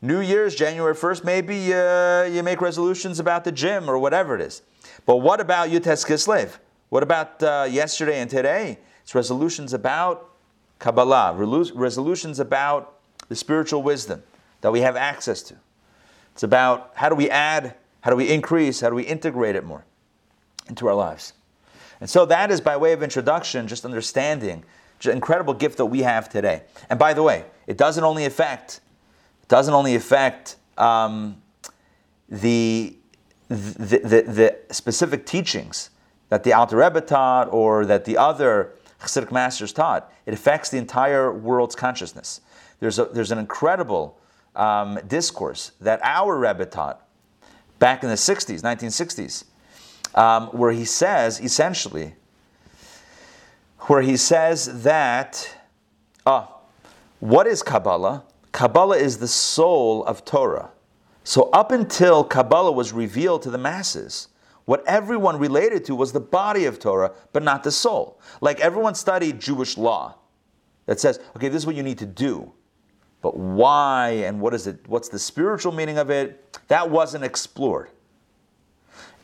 New 0.00 0.20
Year's, 0.20 0.54
January 0.54 0.94
1st, 0.94 1.24
maybe 1.24 1.74
uh, 1.74 2.24
you 2.24 2.44
make 2.44 2.60
resolutions 2.60 3.18
about 3.18 3.42
the 3.42 3.50
gym 3.50 3.90
or 3.90 3.98
whatever 3.98 4.36
it 4.36 4.40
is. 4.40 4.62
But 5.06 5.16
what 5.16 5.40
about 5.40 5.70
Yud 5.70 5.82
Tes 5.82 6.04
Kislev? 6.04 6.58
What 6.88 7.02
about 7.02 7.42
uh, 7.42 7.66
yesterday 7.70 8.20
and 8.20 8.30
today? 8.30 8.78
It's 9.02 9.14
resolutions 9.14 9.72
about 9.72 10.30
Kabbalah, 10.78 11.34
resolutions 11.34 12.38
about 12.38 12.94
the 13.28 13.36
spiritual 13.36 13.82
wisdom 13.82 14.22
that 14.60 14.72
we 14.72 14.80
have 14.80 14.96
access 14.96 15.42
to. 15.42 15.56
It's 16.32 16.42
about 16.42 16.92
how 16.94 17.08
do 17.08 17.14
we 17.14 17.28
add, 17.28 17.74
how 18.00 18.10
do 18.10 18.16
we 18.16 18.30
increase, 18.30 18.80
how 18.80 18.88
do 18.88 18.94
we 18.94 19.02
integrate 19.02 19.56
it 19.56 19.64
more 19.64 19.84
into 20.68 20.86
our 20.86 20.94
lives. 20.94 21.32
And 22.00 22.08
so 22.08 22.24
that 22.26 22.50
is 22.50 22.60
by 22.60 22.76
way 22.76 22.92
of 22.92 23.02
introduction, 23.02 23.66
just 23.66 23.84
understanding 23.84 24.64
the 25.00 25.10
incredible 25.10 25.54
gift 25.54 25.78
that 25.78 25.86
we 25.86 26.02
have 26.02 26.28
today. 26.28 26.62
And 26.88 26.98
by 26.98 27.12
the 27.12 27.22
way, 27.22 27.44
it 27.66 27.76
doesn't 27.76 28.04
only 28.04 28.24
affect, 28.24 28.80
it 29.42 29.48
doesn't 29.48 29.74
only 29.74 29.94
affect 29.94 30.56
um, 30.76 31.42
the, 32.28 32.96
the, 33.48 33.98
the, 33.98 34.22
the 34.68 34.74
specific 34.74 35.26
teachings 35.26 35.90
that 36.28 36.44
the 36.44 36.52
Alter 36.52 36.76
Rebbe 36.76 37.00
taught 37.00 37.48
or 37.52 37.86
that 37.86 38.04
the 38.04 38.16
other 38.16 38.72
Chassidic 39.00 39.30
masters 39.30 39.72
taught. 39.72 40.12
It 40.26 40.34
affects 40.34 40.70
the 40.70 40.78
entire 40.78 41.32
world's 41.32 41.76
consciousness. 41.76 42.40
There's, 42.80 42.98
a, 42.98 43.04
there's 43.06 43.30
an 43.30 43.38
incredible 43.38 44.18
um, 44.56 44.98
discourse 45.06 45.72
that 45.80 46.00
our 46.02 46.36
Rebbe 46.36 46.66
taught 46.66 47.06
back 47.78 48.02
in 48.02 48.08
the 48.08 48.16
60s, 48.16 48.60
1960s, 48.62 49.44
um, 50.18 50.48
where 50.48 50.72
he 50.72 50.84
says, 50.84 51.40
essentially, 51.40 52.14
where 53.82 54.02
he 54.02 54.16
says 54.16 54.82
that, 54.82 55.56
ah, 56.26 56.52
what 57.20 57.46
is 57.46 57.62
Kabbalah? 57.62 58.24
Kabbalah 58.52 58.96
is 58.96 59.18
the 59.18 59.28
soul 59.28 60.04
of 60.04 60.24
Torah. 60.24 60.70
So 61.22 61.50
up 61.50 61.70
until 61.70 62.24
Kabbalah 62.24 62.72
was 62.72 62.92
revealed 62.92 63.42
to 63.42 63.50
the 63.50 63.58
masses, 63.58 64.28
what 64.68 64.86
everyone 64.86 65.38
related 65.38 65.82
to 65.86 65.94
was 65.94 66.12
the 66.12 66.20
body 66.20 66.66
of 66.66 66.78
Torah, 66.78 67.12
but 67.32 67.42
not 67.42 67.64
the 67.64 67.70
soul. 67.70 68.20
Like 68.42 68.60
everyone 68.60 68.94
studied 68.94 69.40
Jewish 69.40 69.78
law 69.78 70.16
that 70.84 71.00
says, 71.00 71.20
okay, 71.34 71.48
this 71.48 71.62
is 71.62 71.66
what 71.66 71.74
you 71.74 71.82
need 71.82 71.96
to 72.00 72.04
do. 72.04 72.52
But 73.22 73.34
why 73.34 74.10
and 74.26 74.42
what 74.42 74.52
is 74.52 74.66
it? 74.66 74.86
What's 74.86 75.08
the 75.08 75.18
spiritual 75.18 75.72
meaning 75.72 75.96
of 75.96 76.10
it? 76.10 76.58
That 76.68 76.90
wasn't 76.90 77.24
explored. 77.24 77.88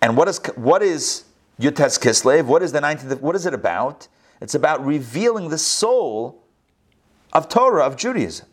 And 0.01 0.17
what 0.17 0.29
is 0.29 0.41
what 0.57 0.83
is 0.83 1.25
Yud 1.61 1.77
Tes 1.77 1.99
Kislev? 1.99 2.47
What 2.47 2.63
is 2.63 2.73
the 2.73 2.81
19th? 2.81 3.21
What 3.21 3.37
is 3.37 3.45
it 3.45 3.53
about? 3.53 4.09
It's 4.41 4.55
about 4.55 4.83
revealing 4.83 5.51
the 5.51 5.59
soul 5.59 6.43
of 7.35 7.51
Torah, 7.51 7.85
of 7.85 7.99
Judaism. 7.99 8.49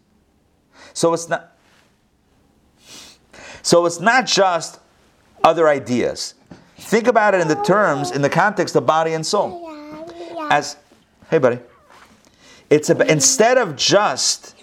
So 0.92 1.14
it's 1.14 1.30
not 1.30 1.58
So 3.62 3.86
it's 3.86 4.02
not 4.02 4.26
just 4.26 4.82
other 5.42 5.70
ideas. 5.70 6.34
Think 6.82 7.08
about 7.08 7.34
it 7.34 7.42
in 7.42 7.48
the 7.48 7.56
terms, 7.56 8.12
in 8.12 8.22
the 8.22 8.30
context 8.30 8.76
of 8.76 8.86
body 8.86 9.14
and 9.14 9.26
soul. 9.26 9.72
As, 10.50 10.76
hey, 11.30 11.38
buddy. 11.38 11.60
It's 12.70 12.90
a, 12.90 13.12
instead 13.12 13.58
of 13.58 13.76
just 13.76 14.56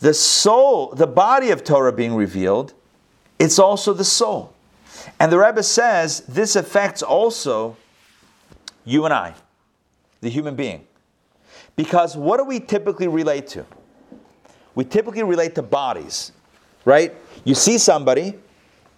the 0.00 0.12
soul, 0.12 0.94
the 0.94 1.06
body 1.06 1.50
of 1.50 1.62
Torah 1.62 1.92
being 1.92 2.14
revealed, 2.14 2.74
it's 3.38 3.58
also 3.58 3.92
the 3.92 4.04
soul. 4.04 4.52
And 5.18 5.30
the 5.30 5.38
Rebbe 5.38 5.62
says 5.62 6.20
this 6.20 6.56
affects 6.56 7.02
also 7.02 7.76
you 8.84 9.04
and 9.04 9.14
I, 9.14 9.34
the 10.20 10.28
human 10.28 10.56
being. 10.56 10.86
Because 11.76 12.16
what 12.16 12.38
do 12.38 12.44
we 12.44 12.60
typically 12.60 13.08
relate 13.08 13.46
to? 13.48 13.64
We 14.74 14.84
typically 14.84 15.22
relate 15.22 15.54
to 15.54 15.62
bodies, 15.62 16.32
right? 16.84 17.14
You 17.44 17.54
see 17.54 17.78
somebody, 17.78 18.34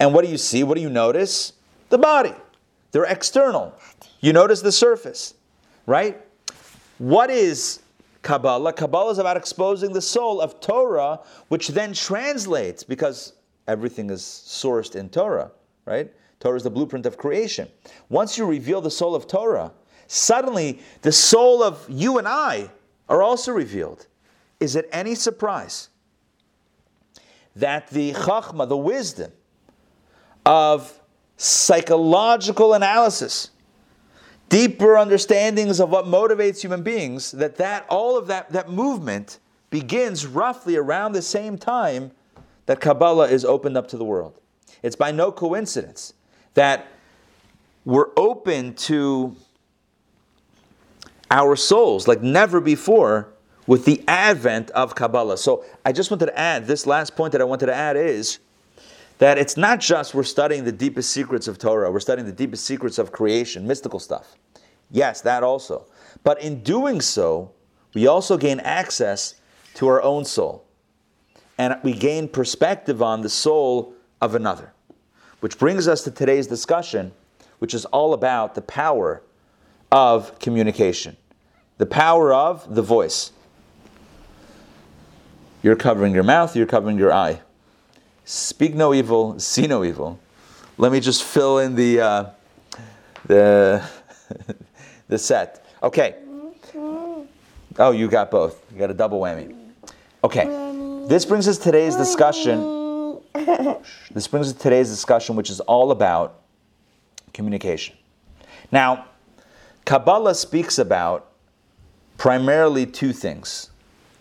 and 0.01 0.15
what 0.15 0.25
do 0.25 0.31
you 0.31 0.39
see? 0.39 0.65
What 0.65 0.77
do 0.77 0.81
you 0.81 0.91
notice? 0.91 1.53
The 1.91 1.99
body. 1.99 2.35
They're 2.92 3.05
external. 3.05 3.74
You 4.20 4.33
notice 4.33 4.61
the 4.61 4.72
surface, 4.72 5.35
right? 5.87 6.20
What 6.98 7.31
is 7.31 7.81
Kabbalah? 8.22 8.72
Kabbalah 8.74 9.11
is 9.11 9.18
about 9.18 9.37
exposing 9.37 9.92
the 9.92 10.02
soul 10.02 10.40
of 10.40 10.61
Torah, 10.61 11.20
which 11.48 11.68
then 11.68 11.94
translates, 11.94 12.85
because 12.85 13.33
everything 13.66 14.11
is 14.11 14.20
sourced 14.22 14.94
in 14.94 15.09
Torah, 15.09 15.50
right? 15.87 16.12
Torah 16.38 16.57
is 16.57 16.62
the 16.62 16.70
blueprint 16.70 17.07
of 17.07 17.16
creation. 17.16 17.68
Once 18.09 18.37
you 18.37 18.44
reveal 18.44 18.81
the 18.81 18.90
soul 18.90 19.14
of 19.14 19.26
Torah, 19.26 19.72
suddenly 20.07 20.81
the 21.00 21.12
soul 21.12 21.62
of 21.62 21.85
you 21.88 22.18
and 22.18 22.28
I 22.28 22.70
are 23.09 23.22
also 23.22 23.52
revealed. 23.52 24.07
Is 24.61 24.76
it 24.76 24.88
any 24.92 25.14
surprise 25.14 25.88
that 27.57 27.88
the 27.88 28.12
chachma, 28.12 28.68
the 28.68 28.76
wisdom 28.76 29.33
of 30.46 31.00
psychological 31.42 32.74
analysis, 32.74 33.50
deeper 34.48 34.96
understandings 34.96 35.81
of 35.81 35.90
what 35.90 36.05
motivates 36.05 36.61
human 36.61 36.83
beings, 36.85 37.33
that, 37.33 37.57
that 37.57 37.85
all 37.88 38.16
of 38.16 38.28
that, 38.28 38.50
that 38.52 38.70
movement 38.70 39.40
begins 39.70 40.24
roughly 40.24 40.76
around 40.76 41.12
the 41.12 41.22
same 41.22 41.59
time 41.59 42.12
that 42.66 42.81
Kabbalah 42.81 43.26
is 43.28 43.44
opened 43.44 43.76
up 43.76 43.88
to 43.88 43.96
the 43.96 44.05
world. 44.05 44.38
It's 44.85 44.94
by 44.94 45.11
no 45.11 45.33
coincidence 45.33 46.14
that 46.55 46.87
we're 47.85 48.11
open 48.16 48.74
to 48.74 49.35
our 51.28 51.57
souls 51.57 52.07
like 52.07 52.22
never 52.22 52.61
before 52.61 53.33
with 53.66 53.85
the 53.85 54.05
advent 54.07 54.70
of 54.70 54.94
Kabbalah. 54.94 55.38
So 55.38 55.64
I 55.85 55.90
just 55.90 56.11
wanted 56.11 56.26
to 56.26 56.38
add 56.38 56.66
this 56.66 56.87
last 56.87 57.16
point 57.16 57.33
that 57.33 57.40
I 57.40 57.44
wanted 57.44 57.66
to 57.66 57.74
add 57.74 57.96
is 57.96 58.38
that 59.23 59.39
it's 59.39 59.57
not 59.57 59.79
just 59.79 60.15
we're 60.15 60.25
studying 60.25 60.65
the 60.65 60.73
deepest 60.73 61.11
secrets 61.11 61.47
of 61.47 61.57
Torah, 61.57 61.93
we're 61.93 62.01
studying 62.01 62.27
the 62.27 62.33
deepest 62.33 62.67
secrets 62.67 62.99
of 62.99 63.13
creation, 63.13 63.65
mystical 63.69 64.01
stuff. 64.01 64.37
Yes, 64.91 65.21
that 65.21 65.45
also. 65.45 65.87
But 66.25 66.43
in 66.43 66.65
doing 66.65 67.01
so, 67.01 67.53
we 67.95 68.09
also 68.09 68.37
gain 68.37 68.59
access 68.59 69.37
to 69.75 69.87
our 69.87 70.03
own 70.03 70.25
soul. 70.25 70.67
And 71.57 71.79
we 71.85 71.93
gain 71.93 72.27
perspective 72.27 73.01
on 73.01 73.21
the 73.21 73.29
soul 73.29 73.95
of 74.21 74.35
another. 74.35 74.73
Which 75.39 75.57
brings 75.57 75.87
us 75.87 76.03
to 76.03 76.11
today's 76.11 76.49
discussion, 76.49 77.13
which 77.61 77.75
is 77.75 77.85
all 77.85 78.15
about 78.15 78.57
the 78.57 78.63
power 78.63 79.23
of 79.93 80.37
communication, 80.41 81.17
the 81.79 81.87
power 81.87 82.35
of 82.35 82.75
the 82.75 82.83
voice. 82.83 83.31
You're 85.63 85.77
covering 85.77 86.13
your 86.13 86.25
mouth, 86.25 86.57
you're 86.57 86.67
covering 86.67 86.99
your 86.99 87.13
eye. 87.13 87.41
Speak 88.33 88.75
no 88.75 88.95
evil, 88.95 89.38
see 89.38 89.66
no 89.66 89.85
evil. 89.85 90.18
Let 90.79 90.90
me 90.90 91.01
just 91.01 91.23
fill 91.23 91.59
in 91.59 91.75
the 91.75 92.01
uh, 92.01 92.25
the 93.27 93.87
the 95.09 95.18
set. 95.18 95.66
Okay. 95.83 96.14
Oh, 97.79 97.90
you 97.90 98.09
got 98.09 98.31
both. 98.31 98.59
You 98.73 98.79
got 98.79 98.90
a 98.90 98.95
double 98.95 99.21
whammy. 99.21 99.55
Okay. 100.25 100.47
This 101.09 101.27
brings 101.27 101.47
us 101.47 101.59
today's 101.59 101.95
discussion. 101.95 103.21
This 104.11 104.29
brings 104.29 104.49
us 104.49 104.55
today's 104.55 104.88
discussion, 104.88 105.37
which 105.37 105.51
is 105.51 105.61
all 105.61 105.90
about 105.90 106.40
communication. 107.35 107.97
Now, 108.71 109.09
Kabbalah 109.85 110.35
speaks 110.35 110.79
about 110.79 111.29
primarily 112.16 112.87
two 112.87 113.12
things: 113.12 113.68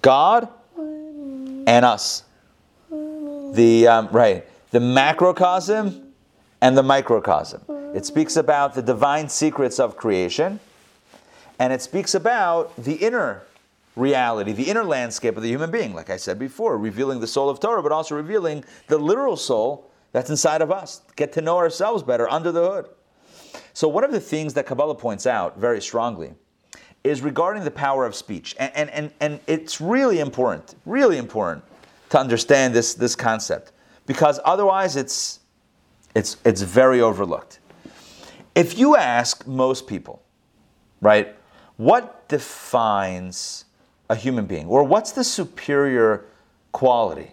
God 0.02 0.50
and 0.78 1.86
us. 1.86 2.24
The 3.52 3.88
um, 3.88 4.08
right, 4.12 4.48
the 4.72 4.80
macrocosm 4.80 6.14
and 6.62 6.78
the 6.78 6.84
microcosm. 6.84 7.62
It 7.94 8.06
speaks 8.06 8.38
about 8.38 8.76
the 8.76 8.82
divine 8.82 9.28
secrets 9.28 9.80
of 9.80 9.98
creation, 9.98 10.60
and 11.60 11.74
it 11.74 11.82
speaks 11.82 12.16
about 12.16 12.74
the 12.82 12.94
inner 12.94 13.44
reality, 13.98 14.54
the 14.54 14.70
inner 14.70 14.86
landscape 14.86 15.36
of 15.36 15.44
the 15.44 15.50
human 15.50 15.70
being. 15.70 15.94
Like 15.94 16.10
I 16.10 16.16
said 16.16 16.40
before, 16.40 16.78
revealing 16.78 17.20
the 17.20 17.28
soul 17.28 17.50
of 17.50 17.60
Torah, 17.60 17.84
but 17.84 17.92
also 17.92 18.16
revealing 18.16 18.64
the 18.88 18.98
literal 18.98 19.36
soul 19.36 19.92
that's 20.14 20.30
inside 20.30 20.62
of 20.62 20.72
us. 20.72 21.02
Get 21.18 21.34
to 21.34 21.42
know 21.42 21.58
ourselves 21.58 22.04
better 22.04 22.30
under 22.30 22.54
the 22.54 22.70
hood. 22.70 22.86
So, 23.74 23.90
one 23.90 24.06
of 24.06 24.14
the 24.14 24.22
things 24.22 24.54
that 24.54 24.66
Kabbalah 24.66 24.96
points 24.96 25.28
out 25.28 25.60
very 25.60 25.82
strongly 25.82 26.34
is 27.04 27.22
regarding 27.22 27.66
the 27.66 27.72
power 27.72 28.06
of 28.06 28.16
speech. 28.16 28.56
And, 28.60 28.72
and, 28.76 28.90
and, 28.92 29.12
and 29.20 29.40
it's 29.48 29.82
really 29.82 30.20
important, 30.20 30.76
really 30.86 31.18
important 31.18 31.66
to 32.12 32.20
understand 32.20 32.76
this, 32.76 32.94
this 32.94 33.16
concept 33.16 33.72
because 34.06 34.40
otherwise 34.44 34.96
it's, 34.96 35.40
it's, 36.14 36.38
it's 36.44 36.62
very 36.62 37.02
overlooked. 37.02 37.60
If 38.54 38.78
you 38.78 38.98
ask 38.98 39.48
most 39.48 39.88
people, 39.88 40.22
right, 41.00 41.36
what 41.78 42.28
defines 42.28 43.66
a 44.10 44.16
human 44.16 44.46
being 44.46 44.68
or 44.68 44.84
what's 44.84 45.14
the 45.14 45.24
superior 45.24 46.26
quality 46.74 47.32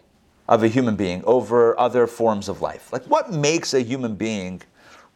of 0.49 0.62
a 0.62 0.69
human 0.69 0.95
being 0.95 1.25
over 1.25 1.79
other 1.79 2.07
forms 2.07 2.49
of 2.49 2.62
life? 2.62 2.93
Like 2.93 3.03
what 3.05 3.33
makes 3.33 3.75
a 3.75 3.81
human 3.81 4.14
being 4.14 4.62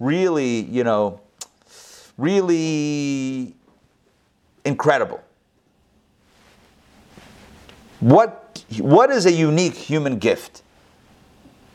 really, 0.00 0.62
you 0.62 0.82
know, 0.82 1.20
really 2.18 3.54
incredible? 4.64 5.22
What, 8.00 8.41
what 8.78 9.10
is 9.10 9.26
a 9.26 9.32
unique 9.32 9.74
human 9.74 10.18
gift? 10.18 10.62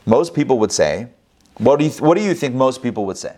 Most 0.06 0.34
people 0.34 0.58
would 0.60 0.72
say, 0.72 1.10
what 1.58 1.80
do, 1.80 1.86
you, 1.86 1.92
what 1.92 2.18
do 2.18 2.24
you 2.24 2.34
think 2.34 2.56
most 2.56 2.82
people 2.82 3.06
would 3.06 3.18
say? 3.18 3.38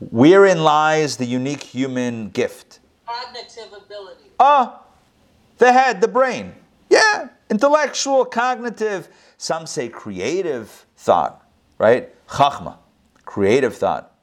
Wherein 0.00 0.62
lies 0.62 1.16
the 1.16 1.24
unique 1.24 1.62
human 1.62 2.28
gift? 2.30 2.80
Cognitive 3.06 3.72
ability. 3.72 4.24
Ah, 4.38 4.82
the 5.58 5.72
head, 5.72 6.00
the 6.00 6.08
brain. 6.08 6.54
Yeah, 6.90 7.28
intellectual, 7.50 8.24
cognitive, 8.24 9.08
some 9.38 9.66
say 9.66 9.88
creative 9.88 10.86
thought, 10.96 11.44
right? 11.78 12.14
Chachma, 12.28 12.76
creative 13.24 13.76
thought. 13.76 14.14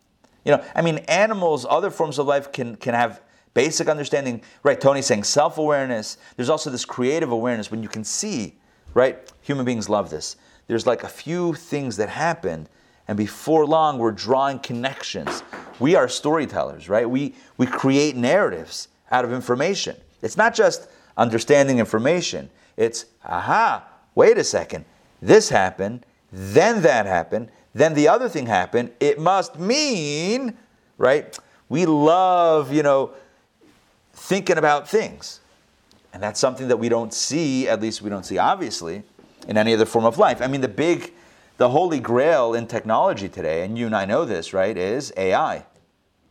You 0.44 0.54
know, 0.54 0.64
I 0.76 0.82
mean, 0.82 1.00
animals, 1.08 1.66
other 1.68 1.90
forms 1.90 2.20
of 2.20 2.28
life 2.28 2.52
can, 2.52 2.76
can 2.76 2.94
have 2.94 3.22
basic 3.56 3.88
understanding, 3.88 4.44
right? 4.62 4.80
Tony's 4.80 5.08
saying 5.08 5.24
self 5.24 5.58
awareness. 5.58 6.20
There's 6.36 6.50
also 6.50 6.70
this 6.70 6.86
creative 6.86 7.32
awareness 7.32 7.72
when 7.72 7.82
you 7.82 7.90
can 7.90 8.04
see, 8.04 8.54
right? 8.94 9.18
Human 9.42 9.66
beings 9.66 9.90
love 9.90 10.12
this. 10.12 10.36
There's 10.68 10.86
like 10.86 11.04
a 11.04 11.08
few 11.08 11.56
things 11.56 11.98
that 11.98 12.10
happen, 12.10 12.68
and 13.08 13.18
before 13.18 13.66
long, 13.66 13.98
we're 13.98 14.12
drawing 14.12 14.60
connections. 14.60 15.42
We 15.80 15.96
are 15.96 16.08
storytellers, 16.08 16.88
right? 16.88 17.10
We, 17.10 17.34
we 17.58 17.66
create 17.66 18.16
narratives 18.16 18.90
out 19.10 19.26
of 19.26 19.34
information. 19.34 19.96
It's 20.22 20.38
not 20.38 20.54
just 20.54 20.88
understanding 21.18 21.80
information, 21.80 22.50
it's, 22.78 23.06
aha, 23.24 23.88
wait 24.16 24.38
a 24.38 24.44
second, 24.44 24.86
this 25.22 25.50
happened, 25.50 26.06
then 26.32 26.82
that 26.82 27.06
happened, 27.06 27.50
then 27.74 27.94
the 27.94 28.08
other 28.08 28.28
thing 28.28 28.48
happened. 28.48 28.92
It 29.00 29.20
must 29.20 29.58
mean, 29.58 30.58
right? 30.98 31.38
We 31.70 31.86
love, 31.86 32.74
you 32.74 32.84
know, 32.84 33.14
thinking 34.16 34.58
about 34.58 34.88
things. 34.90 35.42
And 36.14 36.24
that's 36.24 36.40
something 36.40 36.70
that 36.70 36.78
we 36.78 36.90
don't 36.90 37.14
see, 37.14 37.68
at 37.68 37.82
least 37.82 38.02
we 38.02 38.10
don't 38.10 38.26
see 38.26 38.38
obviously, 38.38 39.04
in 39.48 39.58
any 39.58 39.74
other 39.74 39.86
form 39.86 40.06
of 40.06 40.18
life. 40.18 40.42
I 40.42 40.48
mean, 40.48 40.62
the 40.62 40.68
big, 40.68 41.14
the 41.58 41.70
holy 41.70 42.00
grail 42.00 42.54
in 42.54 42.68
technology 42.68 43.30
today, 43.30 43.64
and 43.64 43.78
you 43.78 43.86
and 43.86 43.96
I 43.96 44.06
know 44.06 44.26
this, 44.26 44.54
right, 44.54 44.76
is 44.76 45.14
AI, 45.18 45.66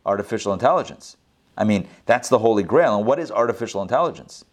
artificial 0.04 0.52
intelligence. 0.52 1.16
I 1.56 1.64
mean, 1.64 1.86
that's 2.06 2.28
the 2.28 2.38
holy 2.38 2.62
grail. 2.62 2.96
And 2.96 3.06
what 3.06 3.18
is 3.18 3.30
artificial 3.30 3.82
intelligence? 3.82 4.44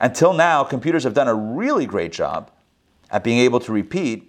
Until 0.00 0.32
now, 0.32 0.64
computers 0.64 1.04
have 1.04 1.14
done 1.14 1.28
a 1.28 1.34
really 1.34 1.86
great 1.86 2.12
job 2.12 2.50
at 3.10 3.24
being 3.24 3.38
able 3.38 3.60
to 3.60 3.72
repeat, 3.72 4.27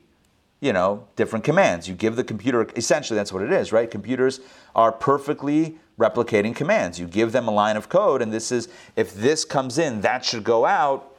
you 0.62 0.74
know, 0.74 1.08
different 1.16 1.46
commands. 1.46 1.88
You 1.88 1.96
give 1.96 2.16
the 2.16 2.24
computer, 2.24 2.68
essentially, 2.76 3.16
that's 3.18 3.32
what 3.32 3.44
it 3.44 3.52
is, 3.52 3.72
right? 3.72 3.90
Computers 3.90 4.42
are 4.76 4.92
perfectly 4.92 5.78
replicating 5.98 6.56
commands. 6.56 7.00
You 7.00 7.08
give 7.08 7.32
them 7.32 7.48
a 7.48 7.52
line 7.52 7.78
of 7.78 7.90
code, 7.90 8.22
and 8.22 8.34
this 8.34 8.52
is, 8.52 8.68
if 8.96 9.14
this 9.14 9.46
comes 9.46 9.78
in, 9.78 10.02
that 10.02 10.26
should 10.26 10.44
go 10.44 10.66
out. 10.66 11.16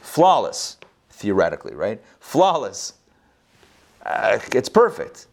Flawless, 0.00 0.78
theoretically, 1.10 1.74
right? 1.74 2.00
Flawless. 2.20 2.94
uh, 4.04 4.38
it's 4.54 4.68
perfect. 4.68 5.26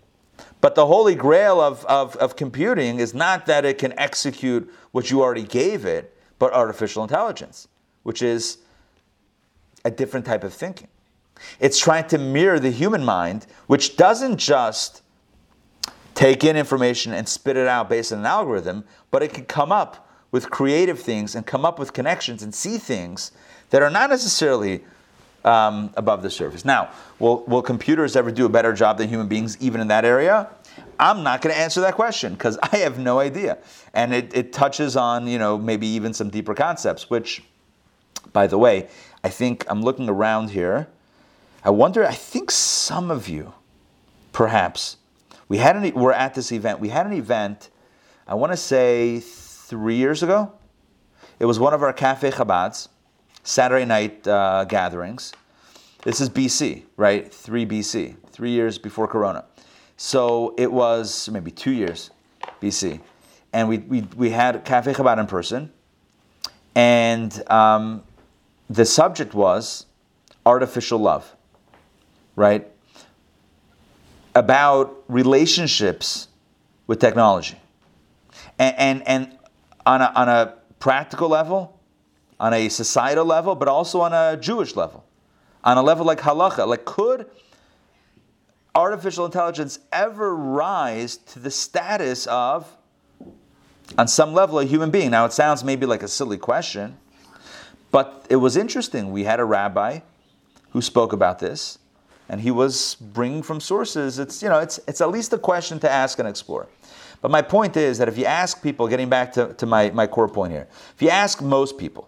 But 0.62 0.76
the 0.76 0.86
holy 0.86 1.16
grail 1.16 1.62
of, 1.62 1.86
of, 1.86 2.16
of 2.18 2.36
computing 2.36 3.00
is 3.00 3.14
not 3.14 3.46
that 3.46 3.66
it 3.66 3.78
can 3.78 3.98
execute 3.98 4.72
what 4.92 5.12
you 5.12 5.22
already 5.22 5.44
gave 5.44 5.86
it, 5.86 6.16
but 6.40 6.54
artificial 6.54 7.04
intelligence, 7.04 7.68
which 8.04 8.22
is 8.22 8.58
a 9.84 9.92
different 9.92 10.26
type 10.26 10.44
of 10.44 10.54
thinking. 10.54 10.88
It's 11.60 11.80
trying 11.80 12.08
to 12.08 12.17
mirror 12.17 12.60
the 12.60 12.71
human 12.71 13.04
mind, 13.04 13.45
which 13.67 13.98
doesn't 13.98 14.38
just 14.38 15.02
take 16.13 16.43
in 16.43 16.56
information 16.56 17.13
and 17.13 17.28
spit 17.28 17.58
it 17.58 17.67
out 17.67 17.89
based 17.89 18.13
on 18.13 18.19
an 18.19 18.26
algorithm, 18.26 18.86
but 19.12 19.21
it 19.21 19.34
can 19.34 19.45
come 19.45 19.71
up 19.71 20.08
with 20.32 20.50
creative 20.50 21.00
things 21.00 21.36
and 21.36 21.45
come 21.45 21.65
up 21.65 21.78
with 21.78 21.93
connections 21.93 22.41
and 22.43 22.54
see 22.54 22.78
things 22.78 23.32
that 23.69 23.82
are 23.82 23.89
not 23.89 24.10
necessarily 24.10 24.84
um, 25.43 25.93
above 25.95 26.24
the 26.24 26.30
surface. 26.30 26.65
Now, 26.65 26.89
will, 27.19 27.43
will 27.45 27.62
computers 27.62 28.15
ever 28.15 28.32
do 28.32 28.45
a 28.45 28.50
better 28.50 28.74
job 28.74 28.98
than 28.98 29.08
human 29.08 29.28
beings, 29.28 29.58
even 29.62 29.80
in 29.80 29.88
that 29.88 30.04
area? 30.04 30.50
I'm 31.00 31.24
not 31.24 31.41
going 31.41 31.54
to 31.54 31.62
answer 31.62 31.82
that 31.82 31.95
question 31.95 32.34
because 32.34 32.58
I 32.63 32.78
have 32.78 32.98
no 33.00 33.19
idea. 33.19 33.60
And 33.93 34.13
it, 34.13 34.36
it 34.36 34.54
touches 34.54 34.98
on, 34.98 35.28
you 35.28 35.38
know, 35.38 35.58
maybe 35.58 35.88
even 35.88 36.13
some 36.13 36.30
deeper 36.30 36.54
concepts, 36.54 37.10
which, 37.10 37.43
by 38.34 38.48
the 38.48 38.58
way, 38.58 38.89
I 39.24 39.30
think 39.30 39.65
I'm 39.67 39.82
looking 39.82 40.10
around 40.10 40.50
here. 40.50 40.88
I 41.65 41.71
wonder, 41.71 42.06
I 42.06 42.13
think 42.13 42.51
some 42.51 43.10
of 43.10 43.28
you, 43.28 43.51
perhaps, 44.32 44.97
we 45.49 45.58
had 45.58 45.75
an, 45.75 45.91
we're 45.95 46.12
at 46.12 46.36
this 46.36 46.51
event. 46.51 46.80
We 46.80 46.89
had 46.89 47.08
an 47.08 47.13
event, 47.13 47.71
I 48.28 48.36
want 48.36 48.54
to 48.54 48.58
say 48.58 49.19
three 49.19 49.95
years 49.95 50.21
ago. 50.21 50.54
It 51.39 51.45
was 51.45 51.60
one 51.60 51.73
of 51.73 51.82
our 51.82 51.91
Cafe 51.91 52.30
Chabads, 52.30 52.89
Saturday 53.43 53.84
night 53.84 54.28
uh, 54.28 54.65
gatherings. 54.65 55.34
This 56.04 56.21
is 56.21 56.30
BC, 56.30 56.84
right? 56.97 57.34
3 57.34 57.65
BC, 57.65 58.15
three 58.30 58.51
years 58.51 58.78
before 58.78 59.08
Corona. 59.08 59.45
So 59.97 60.54
it 60.60 60.71
was 60.71 61.28
maybe 61.30 61.49
two 61.49 61.71
years 61.71 62.12
BC. 62.62 63.01
And 63.54 63.67
we, 63.67 63.80
we, 63.80 64.01
we 64.15 64.30
had 64.30 64.63
Cafe 64.65 64.93
Chabad 64.93 65.19
in 65.19 65.25
person. 65.25 65.71
And 66.75 67.49
um, 67.49 68.04
the 68.69 68.86
subject 68.86 69.34
was 69.34 69.88
artificial 70.45 70.99
love, 70.99 71.35
right? 72.36 72.67
About 74.34 75.04
relationships 75.08 76.28
with 76.88 77.00
technology. 77.00 77.58
And, 78.60 78.76
and, 78.78 79.08
and 79.08 79.38
on, 79.86 80.02
a, 80.02 80.12
on 80.15 80.30
a 80.30 80.56
practical 80.80 81.30
level, 81.30 81.80
on 82.39 82.54
a 82.54 82.69
societal 82.69 83.26
level, 83.26 83.56
but 83.56 83.67
also 83.67 84.02
on 84.02 84.13
a 84.13 84.38
Jewish 84.38 84.76
level, 84.76 85.06
on 85.63 85.78
a 85.78 85.82
level 85.82 86.06
like 86.06 86.19
halacha. 86.19 86.67
Like, 86.67 86.86
could 86.86 87.30
artificial 88.74 89.26
intelligence 89.26 89.80
ever 89.91 90.36
rise 90.36 91.17
to 91.17 91.39
the 91.39 91.50
status 91.50 92.28
of, 92.28 92.69
on 93.98 94.08
some 94.08 94.34
level, 94.34 94.60
a 94.60 94.65
human 94.65 94.91
being? 94.91 95.12
Now, 95.12 95.26
it 95.26 95.34
sounds 95.34 95.63
maybe 95.63 95.86
like 95.86 96.04
a 96.04 96.08
silly 96.08 96.38
question, 96.38 96.98
but 97.91 98.26
it 98.30 98.36
was 98.36 98.58
interesting. 98.58 99.12
We 99.12 99.24
had 99.24 99.39
a 99.39 99.45
rabbi 99.45 100.00
who 100.71 100.82
spoke 100.82 101.13
about 101.13 101.39
this, 101.39 101.80
and 102.30 102.42
he 102.42 102.52
was 102.52 102.96
bringing 102.96 103.44
from 103.44 103.60
sources. 103.60 104.20
It's 104.20 104.42
you 104.42 104.50
know, 104.50 104.60
it's 104.60 104.80
it's 104.88 105.02
at 105.02 105.10
least 105.10 105.34
a 105.34 105.38
question 105.38 105.80
to 105.80 105.90
ask 105.90 106.20
and 106.20 106.28
explore. 106.28 106.68
But 107.22 107.32
my 107.32 107.42
point 107.42 107.76
is 107.76 107.98
that 107.98 108.08
if 108.08 108.18
you 108.18 108.26
ask 108.26 108.62
people, 108.62 108.88
getting 108.88 109.10
back 109.10 109.34
to, 109.34 109.54
to 109.56 109.66
my, 109.66 109.90
my 109.90 110.06
core 110.06 110.28
point 110.28 110.52
here, 110.52 110.68
if 110.94 111.02
you 111.02 111.10
ask 111.10 111.42
most 111.42 111.78
people, 111.78 112.08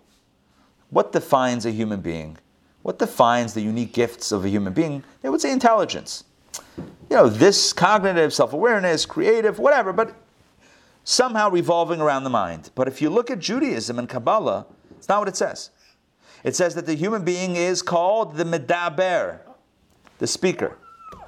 what 0.90 1.12
defines 1.12 1.66
a 1.66 1.72
human 1.72 2.02
being? 2.02 2.38
What 2.84 3.00
defines 3.00 3.54
the 3.54 3.62
unique 3.62 3.94
gifts 3.94 4.32
of 4.32 4.46
a 4.46 4.50
human 4.50 4.74
being? 4.74 5.04
They 5.22 5.30
would 5.30 5.42
say 5.42 5.52
intelligence. 5.52 6.24
You 6.78 7.16
know, 7.16 7.30
this 7.30 7.74
cognitive, 7.74 8.34
self 8.34 8.54
awareness, 8.54 9.06
creative, 9.06 9.60
whatever, 9.60 9.92
but 9.92 10.16
somehow 11.04 11.50
revolving 11.50 12.00
around 12.00 12.24
the 12.24 12.30
mind. 12.30 12.70
But 12.76 12.88
if 12.88 13.02
you 13.02 13.10
look 13.10 13.32
at 13.32 13.40
Judaism 13.40 13.98
and 13.98 14.08
Kabbalah, 14.08 14.68
it's 14.98 15.10
not 15.10 15.20
what 15.20 15.28
it 15.28 15.36
says. 15.36 15.72
It 16.44 16.56
says 16.56 16.76
that 16.76 16.86
the 16.86 16.94
human 16.94 17.24
being 17.24 17.56
is 17.56 17.82
called 17.82 18.36
the 18.36 18.44
medaber, 18.44 19.40
the 20.20 20.28
speaker, 20.28 20.78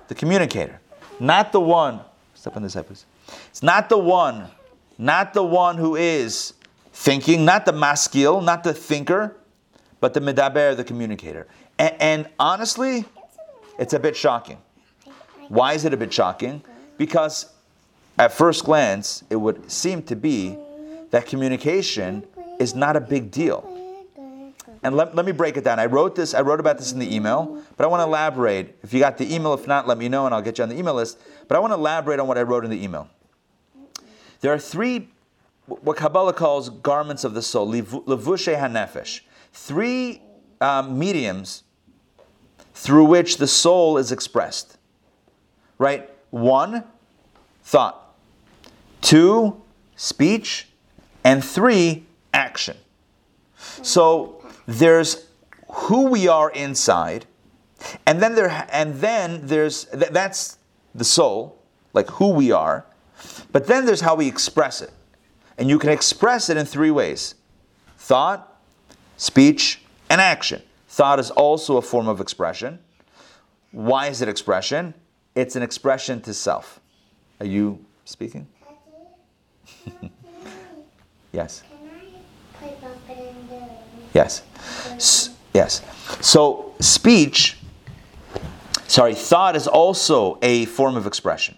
the 0.08 0.16
communicator, 0.16 0.80
not 1.20 1.52
the 1.52 1.60
one. 1.60 2.02
Step 2.34 2.56
on 2.56 2.64
this 2.64 2.74
side, 2.74 2.88
please. 2.88 3.06
It's 3.50 3.64
not 3.64 3.90
the 3.90 3.98
one, 3.98 4.48
not 4.98 5.34
the 5.34 5.44
one 5.44 5.78
who 5.78 5.96
is 5.96 6.54
thinking, 6.94 7.46
not 7.46 7.66
the 7.66 7.74
maskil, 7.74 8.42
not 8.42 8.64
the 8.64 8.74
thinker, 8.74 9.36
but 10.00 10.14
the 10.14 10.20
medaber, 10.20 10.76
the 10.76 10.84
communicator. 10.84 11.48
And, 11.78 11.96
and 12.00 12.30
honestly, 12.40 13.06
it's 13.78 13.94
a 13.94 14.00
bit 14.00 14.16
shocking. 14.16 14.58
Why 15.48 15.74
is 15.74 15.86
it 15.86 15.94
a 15.94 15.98
bit 15.98 16.14
shocking? 16.14 16.64
Because 16.98 17.52
at 18.18 18.34
first 18.34 18.66
glance, 18.66 19.24
it 19.30 19.38
would 19.38 19.72
seem 19.72 20.04
to 20.04 20.16
be 20.16 20.58
that 21.12 21.26
communication 21.26 22.26
is 22.60 22.76
not 22.76 22.96
a 22.96 23.02
big 23.02 23.32
deal. 23.32 23.66
And 24.82 24.96
let, 24.96 25.14
let 25.14 25.26
me 25.26 25.32
break 25.32 25.58
it 25.58 25.64
down. 25.64 25.80
I 25.80 25.86
wrote 25.86 26.16
this, 26.16 26.34
I 26.34 26.42
wrote 26.42 26.60
about 26.60 26.78
this 26.78 26.94
in 26.94 27.00
the 27.00 27.14
email, 27.14 27.62
but 27.76 27.84
I 27.84 27.88
want 27.88 28.00
to 28.00 28.06
elaborate. 28.06 28.78
If 28.82 28.94
you 28.94 29.00
got 29.00 29.18
the 29.18 29.34
email, 29.34 29.54
if 29.54 29.68
not, 29.68 29.88
let 29.88 29.98
me 29.98 30.08
know 30.08 30.26
and 30.26 30.34
I'll 30.34 30.42
get 30.42 30.58
you 30.58 30.64
on 30.64 30.70
the 30.70 30.78
email 30.78 30.94
list. 30.94 31.20
But 31.48 31.58
I 31.58 31.60
want 31.60 31.72
to 31.72 31.76
elaborate 31.76 32.20
on 32.20 32.28
what 32.28 32.38
I 32.38 32.44
wrote 32.44 32.64
in 32.64 32.72
the 32.72 32.82
email. 32.82 33.10
There 34.42 34.54
are 34.54 34.60
three, 34.60 35.10
what 35.66 35.98
Kabbalah 35.98 36.34
calls 36.34 36.70
garments 36.70 37.26
of 37.26 37.34
the 37.34 37.42
soul, 37.42 37.68
levushe 37.68 38.58
hanefesh. 38.58 39.22
Three 39.52 40.22
um, 40.62 40.98
mediums 40.98 41.64
through 42.74 43.06
which 43.06 43.38
the 43.38 43.48
soul 43.48 43.98
is 43.98 44.14
expressed. 44.14 44.78
Right? 45.78 46.10
One, 46.30 46.86
thought. 47.64 48.16
Two, 49.02 49.62
speech. 49.98 50.68
And 51.26 51.44
three, 51.44 52.06
action. 52.34 52.78
So 53.58 54.39
there's 54.70 55.26
who 55.68 56.08
we 56.08 56.28
are 56.28 56.52
inside, 56.52 57.26
and 58.06 58.22
then 58.22 58.36
there 58.36 58.68
and 58.72 58.96
then 58.96 59.42
there's 59.48 59.86
that's 59.86 60.60
the 60.94 61.04
soul, 61.04 61.60
like 61.94 62.08
who 62.12 62.30
we 62.30 62.52
are. 62.52 62.86
But 63.52 63.66
then 63.68 63.86
there's 63.86 64.02
how 64.02 64.16
we 64.16 64.28
express 64.28 64.82
it. 64.82 64.92
And 65.58 65.70
you 65.70 65.80
can 65.80 65.90
express 65.90 66.50
it 66.50 66.56
in 66.56 66.66
three 66.66 66.92
ways 66.92 67.36
thought, 67.98 68.62
speech, 69.18 69.82
and 70.10 70.22
action. 70.22 70.62
Thought 70.88 71.20
is 71.20 71.32
also 71.32 71.78
a 71.78 71.82
form 71.82 72.08
of 72.08 72.22
expression. 72.22 72.80
Why 73.72 74.08
is 74.08 74.22
it 74.22 74.30
expression? 74.30 74.94
It's 75.36 75.56
an 75.56 75.64
expression 75.64 76.22
to 76.22 76.34
self. 76.34 76.80
Are 77.40 77.46
you 77.46 77.84
speaking? 78.06 78.48
yes. 81.32 81.64
Yes. 84.14 84.42
Yes. 85.54 85.82
So 86.22 86.74
speech, 86.80 87.58
sorry, 88.88 89.14
thought 89.14 89.56
is 89.56 89.68
also 89.68 90.38
a 90.42 90.66
form 90.66 90.96
of 90.96 91.08
expression. 91.08 91.58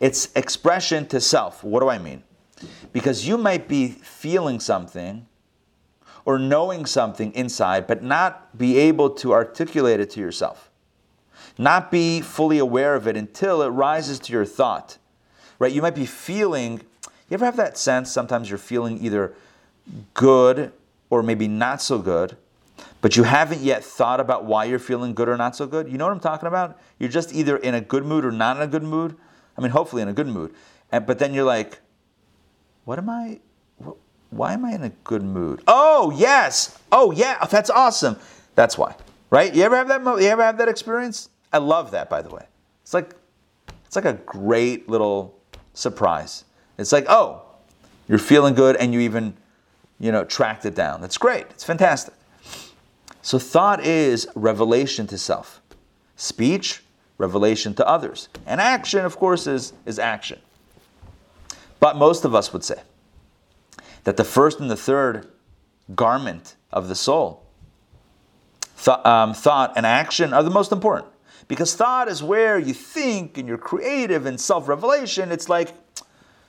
It's 0.00 0.30
expression 0.34 1.06
to 1.08 1.20
self. 1.20 1.62
What 1.62 1.80
do 1.80 1.88
I 1.88 1.98
mean? 1.98 2.22
Because 2.92 3.26
you 3.26 3.38
might 3.38 3.68
be 3.68 3.88
feeling 3.88 4.60
something 4.60 5.26
or 6.24 6.38
knowing 6.38 6.86
something 6.86 7.32
inside, 7.34 7.86
but 7.86 8.02
not 8.02 8.56
be 8.56 8.78
able 8.78 9.10
to 9.10 9.32
articulate 9.32 10.00
it 10.00 10.10
to 10.10 10.20
yourself. 10.20 10.70
Not 11.58 11.90
be 11.90 12.20
fully 12.20 12.58
aware 12.58 12.94
of 12.94 13.06
it 13.06 13.16
until 13.16 13.62
it 13.62 13.68
rises 13.68 14.18
to 14.20 14.32
your 14.32 14.44
thought. 14.44 14.98
Right? 15.58 15.72
You 15.72 15.82
might 15.82 15.94
be 15.94 16.06
feeling, 16.06 16.80
you 17.28 17.34
ever 17.34 17.44
have 17.44 17.56
that 17.56 17.78
sense 17.78 18.10
sometimes 18.10 18.48
you're 18.48 18.58
feeling 18.58 19.04
either 19.04 19.34
good 20.14 20.72
or 21.12 21.22
maybe 21.22 21.46
not 21.46 21.82
so 21.82 21.98
good, 21.98 22.38
but 23.02 23.18
you 23.18 23.24
haven't 23.24 23.60
yet 23.60 23.84
thought 23.84 24.18
about 24.18 24.46
why 24.46 24.64
you're 24.64 24.78
feeling 24.78 25.12
good 25.12 25.28
or 25.28 25.36
not 25.36 25.54
so 25.54 25.66
good? 25.66 25.86
You 25.86 25.98
know 25.98 26.06
what 26.06 26.12
I'm 26.14 26.20
talking 26.20 26.46
about? 26.46 26.80
You're 26.98 27.10
just 27.10 27.34
either 27.34 27.58
in 27.58 27.74
a 27.74 27.82
good 27.82 28.06
mood 28.06 28.24
or 28.24 28.32
not 28.32 28.56
in 28.56 28.62
a 28.62 28.66
good 28.66 28.82
mood. 28.82 29.14
I 29.58 29.60
mean, 29.60 29.72
hopefully 29.72 30.00
in 30.00 30.08
a 30.08 30.14
good 30.14 30.26
mood. 30.26 30.54
And, 30.90 31.04
but 31.04 31.18
then 31.18 31.34
you're 31.34 31.44
like, 31.44 31.80
what 32.86 32.98
am 32.98 33.10
I? 33.10 33.40
why 34.30 34.54
am 34.54 34.64
I 34.64 34.72
in 34.72 34.84
a 34.84 34.88
good 34.88 35.22
mood? 35.22 35.62
Oh, 35.68 36.10
yes. 36.16 36.78
Oh, 36.90 37.10
yeah. 37.10 37.36
Oh, 37.42 37.46
that's 37.46 37.68
awesome. 37.68 38.16
That's 38.54 38.78
why. 38.78 38.96
Right? 39.28 39.54
You 39.54 39.64
ever 39.64 39.76
have 39.76 39.88
that? 39.88 40.02
You 40.02 40.28
ever 40.28 40.42
have 40.42 40.56
that 40.56 40.70
experience? 40.70 41.28
I 41.52 41.58
love 41.58 41.90
that, 41.90 42.08
by 42.08 42.22
the 42.22 42.30
way. 42.30 42.46
It's 42.82 42.94
like, 42.94 43.14
it's 43.84 43.96
like 43.96 44.06
a 44.06 44.14
great 44.14 44.88
little 44.88 45.38
surprise. 45.74 46.46
It's 46.78 46.90
like, 46.90 47.04
oh, 47.10 47.42
you're 48.08 48.16
feeling 48.16 48.54
good, 48.54 48.76
and 48.76 48.94
you 48.94 49.00
even, 49.00 49.36
you 50.02 50.10
know, 50.10 50.24
tracked 50.24 50.66
it 50.66 50.74
down. 50.74 51.00
That's 51.00 51.16
great. 51.16 51.46
It's 51.50 51.62
fantastic. 51.62 52.12
So 53.22 53.38
thought 53.38 53.86
is 53.86 54.26
revelation 54.34 55.06
to 55.06 55.16
self. 55.16 55.62
Speech, 56.16 56.82
revelation 57.18 57.72
to 57.74 57.86
others. 57.86 58.28
And 58.44 58.60
action, 58.60 59.04
of 59.04 59.16
course, 59.16 59.46
is, 59.46 59.72
is 59.86 60.00
action. 60.00 60.40
But 61.78 61.96
most 61.96 62.24
of 62.24 62.34
us 62.34 62.52
would 62.52 62.64
say 62.64 62.82
that 64.02 64.16
the 64.16 64.24
first 64.24 64.58
and 64.58 64.68
the 64.68 64.76
third 64.76 65.28
garment 65.94 66.56
of 66.72 66.88
the 66.88 66.96
soul, 66.96 67.44
th- 68.84 68.98
um, 69.06 69.34
thought 69.34 69.74
and 69.76 69.86
action, 69.86 70.32
are 70.32 70.42
the 70.42 70.50
most 70.50 70.72
important. 70.72 71.12
Because 71.46 71.76
thought 71.76 72.08
is 72.08 72.24
where 72.24 72.58
you 72.58 72.74
think 72.74 73.38
and 73.38 73.46
you're 73.46 73.56
creative 73.56 74.26
and 74.26 74.40
self 74.40 74.66
revelation. 74.66 75.30
It's 75.30 75.48
like 75.48 75.72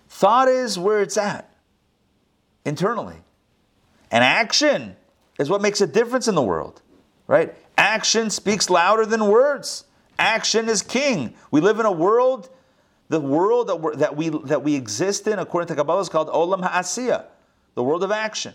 thought 0.10 0.48
is 0.48 0.80
where 0.80 1.04
it's 1.04 1.18
at 1.18 1.54
internally. 2.66 3.18
And 4.14 4.24
action 4.24 4.96
is 5.40 5.50
what 5.50 5.64
makes 5.64 5.82
a 5.82 5.88
difference 5.88 6.28
in 6.28 6.36
the 6.36 6.44
world, 6.44 6.84
right? 7.26 7.56
Action 7.80 8.30
speaks 8.30 8.70
louder 8.70 9.08
than 9.08 9.28
words. 9.28 9.86
Action 10.20 10.70
is 10.70 10.84
king. 10.84 11.34
We 11.50 11.62
live 11.62 11.80
in 11.80 11.88
a 11.88 11.92
world, 11.92 12.50
the 13.10 13.20
world 13.20 13.68
that, 13.70 13.98
that 13.98 14.16
we 14.16 14.30
that 14.30 14.64
we 14.64 14.76
exist 14.76 15.26
in, 15.26 15.40
according 15.40 15.68
to 15.70 15.76
Kabbalah, 15.76 16.02
is 16.02 16.10
called 16.10 16.28
Olam 16.28 16.62
Ha'asiyah, 16.62 17.26
the 17.74 17.82
world 17.82 18.04
of 18.04 18.12
action, 18.12 18.54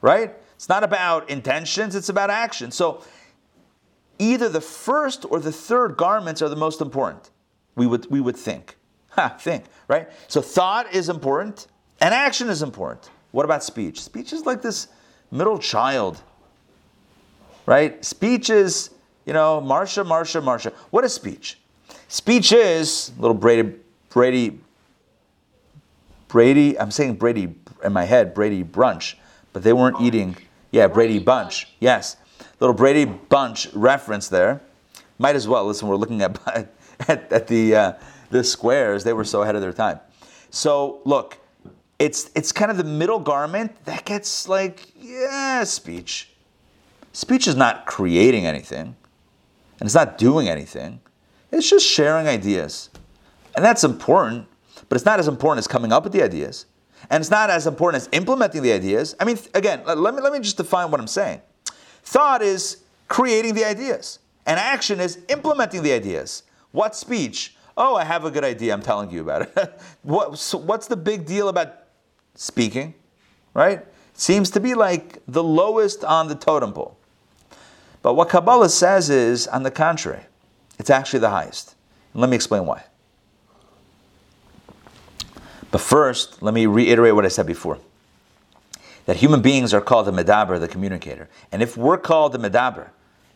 right? 0.00 0.34
It's 0.54 0.70
not 0.70 0.82
about 0.82 1.28
intentions; 1.28 1.94
it's 1.94 2.08
about 2.08 2.30
action. 2.30 2.70
So, 2.70 3.04
either 4.18 4.48
the 4.48 4.62
first 4.62 5.26
or 5.28 5.40
the 5.40 5.52
third 5.52 5.98
garments 5.98 6.40
are 6.40 6.48
the 6.48 6.56
most 6.56 6.80
important. 6.80 7.30
We 7.76 7.86
would 7.86 8.10
we 8.10 8.22
would 8.22 8.36
think, 8.36 8.78
ha, 9.10 9.36
think, 9.38 9.64
right? 9.88 10.08
So, 10.26 10.40
thought 10.40 10.94
is 10.94 11.10
important, 11.10 11.66
and 12.00 12.14
action 12.14 12.48
is 12.48 12.62
important. 12.62 13.10
What 13.34 13.44
about 13.44 13.64
speech? 13.64 14.00
Speech 14.00 14.32
is 14.32 14.46
like 14.46 14.62
this 14.62 14.86
middle 15.32 15.58
child, 15.58 16.22
right? 17.66 18.02
Speech 18.04 18.48
is, 18.48 18.90
you 19.26 19.32
know, 19.32 19.60
Marsha, 19.60 20.06
Marsha, 20.06 20.40
Marsha. 20.40 20.72
What 20.90 21.02
is 21.02 21.14
speech? 21.14 21.58
Speech 22.06 22.52
is 22.52 23.10
little 23.18 23.34
Brady, 23.34 23.74
Brady, 24.10 24.60
Brady. 26.28 26.78
I'm 26.78 26.92
saying 26.92 27.14
Brady 27.16 27.52
in 27.82 27.92
my 27.92 28.04
head, 28.04 28.34
Brady 28.34 28.62
brunch, 28.62 29.16
but 29.52 29.64
they 29.64 29.72
weren't 29.72 30.00
eating. 30.00 30.36
Yeah, 30.70 30.86
Brady 30.86 31.18
bunch. 31.18 31.74
Yes, 31.80 32.16
little 32.60 32.72
Brady 32.72 33.04
bunch 33.04 33.66
reference 33.74 34.28
there. 34.28 34.60
Might 35.18 35.34
as 35.34 35.48
well 35.48 35.66
listen. 35.66 35.88
We're 35.88 35.96
looking 35.96 36.22
at 36.22 36.38
at, 37.08 37.32
at 37.32 37.48
the 37.48 37.74
uh, 37.74 37.92
the 38.30 38.44
squares. 38.44 39.02
They 39.02 39.12
were 39.12 39.24
so 39.24 39.42
ahead 39.42 39.56
of 39.56 39.60
their 39.60 39.72
time. 39.72 39.98
So 40.50 41.00
look, 41.04 41.40
it's 41.98 42.30
it's 42.34 42.52
kind 42.52 42.70
of 42.70 42.76
the 42.76 42.84
middle 42.84 43.18
garment 43.18 43.84
that 43.84 44.04
gets 44.04 44.48
like 44.48 44.86
yeah 44.96 45.64
speech. 45.64 46.30
Speech 47.12 47.46
is 47.46 47.54
not 47.54 47.86
creating 47.86 48.46
anything, 48.46 48.96
and 49.78 49.86
it's 49.86 49.94
not 49.94 50.18
doing 50.18 50.48
anything. 50.48 51.00
It's 51.52 51.68
just 51.68 51.86
sharing 51.86 52.26
ideas, 52.26 52.90
and 53.54 53.64
that's 53.64 53.84
important. 53.84 54.48
But 54.88 54.96
it's 54.96 55.04
not 55.04 55.18
as 55.18 55.28
important 55.28 55.58
as 55.58 55.68
coming 55.68 55.92
up 55.92 56.04
with 56.04 56.12
the 56.12 56.22
ideas, 56.22 56.66
and 57.10 57.20
it's 57.20 57.30
not 57.30 57.48
as 57.48 57.66
important 57.66 58.02
as 58.02 58.08
implementing 58.12 58.62
the 58.62 58.72
ideas. 58.72 59.14
I 59.20 59.24
mean, 59.24 59.38
again, 59.54 59.82
let 59.86 60.14
me 60.14 60.20
let 60.20 60.32
me 60.32 60.40
just 60.40 60.56
define 60.56 60.90
what 60.90 61.00
I'm 61.00 61.06
saying. 61.06 61.40
Thought 62.02 62.42
is 62.42 62.82
creating 63.08 63.54
the 63.54 63.64
ideas, 63.64 64.18
and 64.46 64.58
action 64.58 65.00
is 65.00 65.20
implementing 65.28 65.82
the 65.82 65.92
ideas. 65.92 66.42
What 66.72 66.96
speech? 66.96 67.56
Oh, 67.76 67.96
I 67.96 68.04
have 68.04 68.24
a 68.24 68.30
good 68.30 68.44
idea. 68.44 68.72
I'm 68.72 68.82
telling 68.82 69.10
you 69.10 69.20
about 69.20 69.42
it. 69.42 69.80
what, 70.02 70.38
so 70.38 70.58
what's 70.58 70.86
the 70.86 70.96
big 70.96 71.24
deal 71.24 71.48
about 71.48 71.83
speaking? 72.34 72.94
Right? 73.52 73.84
Seems 74.14 74.50
to 74.50 74.60
be 74.60 74.74
like 74.74 75.20
the 75.26 75.42
lowest 75.42 76.04
on 76.04 76.28
the 76.28 76.34
totem 76.34 76.72
pole. 76.72 76.96
But 78.02 78.14
what 78.14 78.28
Kabbalah 78.28 78.68
says 78.68 79.10
is, 79.10 79.46
on 79.48 79.62
the 79.62 79.70
contrary, 79.70 80.24
it's 80.78 80.90
actually 80.90 81.20
the 81.20 81.30
highest. 81.30 81.74
Let 82.14 82.28
me 82.30 82.36
explain 82.36 82.66
why. 82.66 82.84
But 85.70 85.80
first, 85.80 86.42
let 86.42 86.54
me 86.54 86.66
reiterate 86.66 87.14
what 87.14 87.24
I 87.24 87.28
said 87.28 87.46
before 87.46 87.78
that 89.06 89.16
human 89.16 89.42
beings 89.42 89.74
are 89.74 89.80
called 89.80 90.06
the 90.06 90.12
medaber, 90.12 90.58
the 90.58 90.68
communicator. 90.68 91.28
And 91.52 91.62
if 91.62 91.76
we're 91.76 91.98
called 91.98 92.32
the 92.32 92.38
medaber, 92.38 92.88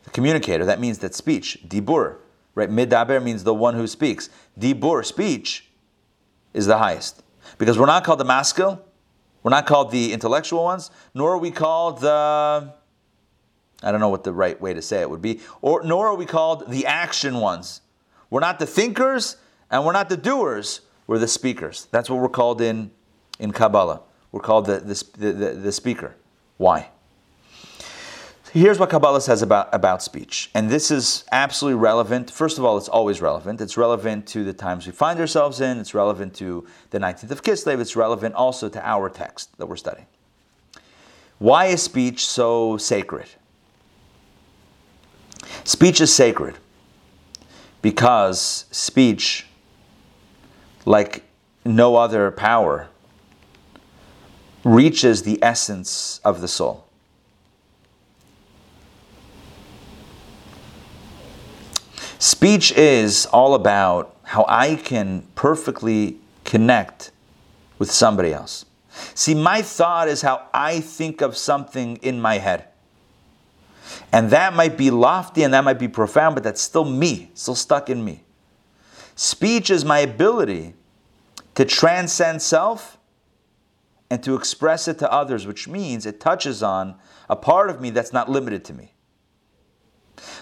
the 0.04 0.10
communicator, 0.10 0.64
that 0.64 0.80
means 0.80 0.98
that 1.00 1.14
speech, 1.14 1.58
dibur, 1.66 2.16
right? 2.54 2.70
Medaber 2.70 3.22
means 3.22 3.44
the 3.44 3.54
one 3.54 3.74
who 3.74 3.86
speaks. 3.86 4.30
Dibur, 4.58 5.04
speech, 5.04 5.68
is 6.54 6.66
the 6.66 6.78
highest. 6.78 7.22
Because 7.58 7.78
we're 7.78 7.86
not 7.86 8.04
called 8.04 8.20
the 8.20 8.24
maskil, 8.24 8.80
we're 9.42 9.50
not 9.50 9.66
called 9.66 9.90
the 9.90 10.12
intellectual 10.12 10.64
ones, 10.64 10.90
nor 11.14 11.32
are 11.32 11.38
we 11.38 11.50
called 11.50 12.00
the, 12.00 12.72
I 13.82 13.90
don't 13.90 14.00
know 14.00 14.08
what 14.08 14.24
the 14.24 14.32
right 14.32 14.60
way 14.60 14.74
to 14.74 14.82
say 14.82 15.00
it 15.00 15.10
would 15.10 15.22
be, 15.22 15.40
or 15.62 15.82
nor 15.82 16.08
are 16.08 16.14
we 16.14 16.26
called 16.26 16.70
the 16.70 16.86
action 16.86 17.36
ones. 17.36 17.80
We're 18.30 18.40
not 18.40 18.58
the 18.58 18.66
thinkers 18.66 19.36
and 19.70 19.84
we're 19.84 19.92
not 19.92 20.08
the 20.08 20.16
doers, 20.16 20.80
we're 21.06 21.18
the 21.18 21.28
speakers. 21.28 21.88
That's 21.90 22.10
what 22.10 22.20
we're 22.20 22.28
called 22.28 22.60
in, 22.60 22.90
in 23.38 23.52
Kabbalah. 23.52 24.02
We're 24.32 24.40
called 24.40 24.66
the, 24.66 24.80
the, 24.80 25.32
the, 25.32 25.50
the 25.54 25.72
speaker. 25.72 26.16
Why? 26.56 26.90
Here's 28.52 28.78
what 28.78 28.88
Kabbalah 28.88 29.20
says 29.20 29.42
about, 29.42 29.68
about 29.74 30.02
speech. 30.02 30.50
And 30.54 30.70
this 30.70 30.90
is 30.90 31.24
absolutely 31.32 31.78
relevant. 31.80 32.30
First 32.30 32.56
of 32.56 32.64
all, 32.64 32.78
it's 32.78 32.88
always 32.88 33.20
relevant. 33.20 33.60
It's 33.60 33.76
relevant 33.76 34.26
to 34.28 34.42
the 34.42 34.54
times 34.54 34.86
we 34.86 34.92
find 34.92 35.20
ourselves 35.20 35.60
in. 35.60 35.78
It's 35.78 35.92
relevant 35.92 36.34
to 36.36 36.66
the 36.90 36.98
19th 36.98 37.30
of 37.30 37.42
Kislev. 37.42 37.78
It's 37.78 37.94
relevant 37.94 38.34
also 38.34 38.70
to 38.70 38.88
our 38.88 39.10
text 39.10 39.56
that 39.58 39.66
we're 39.66 39.76
studying. 39.76 40.06
Why 41.38 41.66
is 41.66 41.82
speech 41.82 42.26
so 42.26 42.78
sacred? 42.78 43.26
Speech 45.64 46.00
is 46.00 46.14
sacred 46.14 46.56
because 47.82 48.64
speech, 48.70 49.46
like 50.86 51.24
no 51.66 51.96
other 51.96 52.30
power, 52.30 52.88
reaches 54.64 55.22
the 55.22 55.38
essence 55.42 56.20
of 56.24 56.40
the 56.40 56.48
soul. 56.48 56.87
Speech 62.18 62.72
is 62.72 63.26
all 63.26 63.54
about 63.54 64.16
how 64.24 64.44
I 64.48 64.74
can 64.74 65.22
perfectly 65.36 66.18
connect 66.44 67.12
with 67.78 67.92
somebody 67.92 68.32
else. 68.32 68.64
See, 69.14 69.36
my 69.36 69.62
thought 69.62 70.08
is 70.08 70.22
how 70.22 70.48
I 70.52 70.80
think 70.80 71.20
of 71.20 71.36
something 71.36 71.96
in 71.98 72.20
my 72.20 72.38
head. 72.38 72.64
And 74.10 74.30
that 74.30 74.52
might 74.52 74.76
be 74.76 74.90
lofty 74.90 75.44
and 75.44 75.54
that 75.54 75.62
might 75.62 75.78
be 75.78 75.86
profound, 75.86 76.34
but 76.34 76.42
that's 76.42 76.60
still 76.60 76.84
me, 76.84 77.30
still 77.34 77.54
stuck 77.54 77.88
in 77.88 78.04
me. 78.04 78.24
Speech 79.14 79.70
is 79.70 79.84
my 79.84 80.00
ability 80.00 80.74
to 81.54 81.64
transcend 81.64 82.42
self 82.42 82.98
and 84.10 84.24
to 84.24 84.34
express 84.34 84.88
it 84.88 84.98
to 84.98 85.12
others, 85.12 85.46
which 85.46 85.68
means 85.68 86.04
it 86.04 86.18
touches 86.18 86.64
on 86.64 86.96
a 87.30 87.36
part 87.36 87.70
of 87.70 87.80
me 87.80 87.90
that's 87.90 88.12
not 88.12 88.28
limited 88.28 88.64
to 88.64 88.74
me. 88.74 88.92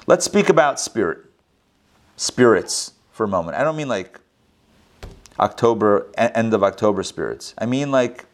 Let's 0.06 0.24
speak 0.24 0.48
about 0.48 0.80
spirit 0.80 1.25
spirits 2.16 2.92
for 3.12 3.24
a 3.24 3.28
moment. 3.28 3.56
I 3.56 3.64
don't 3.64 3.76
mean 3.76 3.88
like 3.88 4.20
October, 5.38 6.10
end 6.16 6.52
of 6.54 6.62
October 6.62 7.02
spirits. 7.02 7.54
I 7.58 7.66
mean 7.66 7.90
like, 7.90 8.26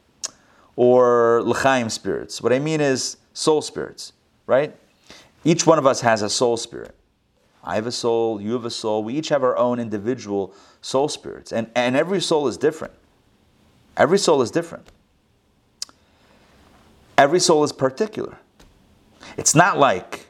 or 0.76 1.43
L'chaim 1.43 1.91
spirits. 1.91 2.41
What 2.41 2.53
I 2.53 2.59
mean 2.59 2.80
is 2.80 3.16
soul 3.35 3.61
spirits, 3.61 4.12
right? 4.47 4.74
Each 5.45 5.66
one 5.66 5.78
of 5.78 5.87
us 5.87 6.01
has 6.01 6.22
a 6.22 6.30
soul 6.30 6.57
spirit. 6.57 6.95
I 7.64 7.74
have 7.76 7.87
a 7.87 7.93
soul, 7.93 8.41
you 8.41 8.53
have 8.55 8.64
a 8.64 8.70
soul. 8.70 9.05
We 9.05 9.14
each 9.14 9.28
have 9.28 9.45
our 9.45 9.57
own 9.57 9.78
individual 9.78 10.55
soul 10.80 11.09
spirits. 11.09 11.53
And, 11.53 11.70
and 11.76 11.97
every 11.97 12.20
soul 12.20 12.49
is 12.49 12.57
different. 12.57 12.95
Every 13.97 14.18
soul 14.18 14.43
is 14.43 14.51
different. 14.51 14.89
Every 17.18 17.39
soul 17.39 17.62
is 17.62 17.72
particular. 17.72 18.39
It's 19.37 19.55
not 19.55 19.78
like, 19.78 20.26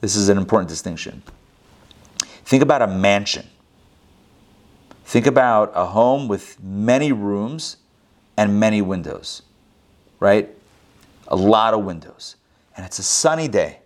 this 0.00 0.16
is 0.16 0.28
an 0.28 0.38
important 0.38 0.68
distinction. 0.68 1.22
Think 2.44 2.62
about 2.62 2.82
a 2.82 2.86
mansion. 2.86 3.46
Think 5.04 5.26
about 5.26 5.72
a 5.74 5.86
home 5.86 6.28
with 6.28 6.62
many 6.62 7.12
rooms 7.12 7.76
and 8.36 8.58
many 8.58 8.80
windows, 8.80 9.42
right? 10.20 10.48
A 11.28 11.36
lot 11.36 11.74
of 11.74 11.84
windows. 11.84 12.36
And 12.76 12.86
it's 12.86 12.98
a 12.98 13.02
sunny 13.02 13.48
day. 13.48 13.80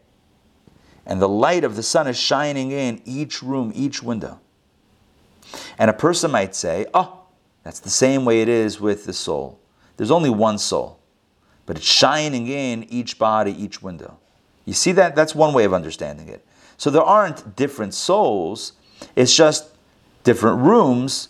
And 1.05 1.21
the 1.21 1.29
light 1.29 1.65
of 1.65 1.77
the 1.77 1.83
sun 1.83 2.07
is 2.07 2.19
shining 2.19 2.71
in 2.71 3.03
each 3.05 3.43
room, 3.43 3.73
each 3.75 4.03
window. 4.03 4.41
And 5.79 5.91
a 5.91 5.95
person 5.95 6.31
might 6.31 6.55
say, 6.55 6.87
oh, 6.95 7.21
that's 7.65 7.81
the 7.81 7.91
same 7.91 8.25
way 8.25 8.43
it 8.43 8.49
is 8.49 8.81
with 8.81 9.05
the 9.05 9.13
soul. 9.13 9.59
There's 9.97 10.13
only 10.13 10.31
one 10.31 10.59
soul, 10.59 11.01
but 11.65 11.77
it's 11.77 11.87
shining 11.87 12.47
in 12.47 12.85
each 12.85 13.19
body, 13.19 13.51
each 13.61 13.83
window. 13.83 14.19
You 14.65 14.75
see 14.75 14.93
that? 14.93 15.17
That's 15.17 15.35
one 15.35 15.53
way 15.53 15.65
of 15.65 15.75
understanding 15.75 16.29
it. 16.29 16.46
So 16.77 16.91
there 16.91 17.03
aren't 17.03 17.57
different 17.57 17.95
souls, 17.95 18.73
it's 19.15 19.35
just 19.35 19.71
different 20.25 20.59
rooms 20.61 21.29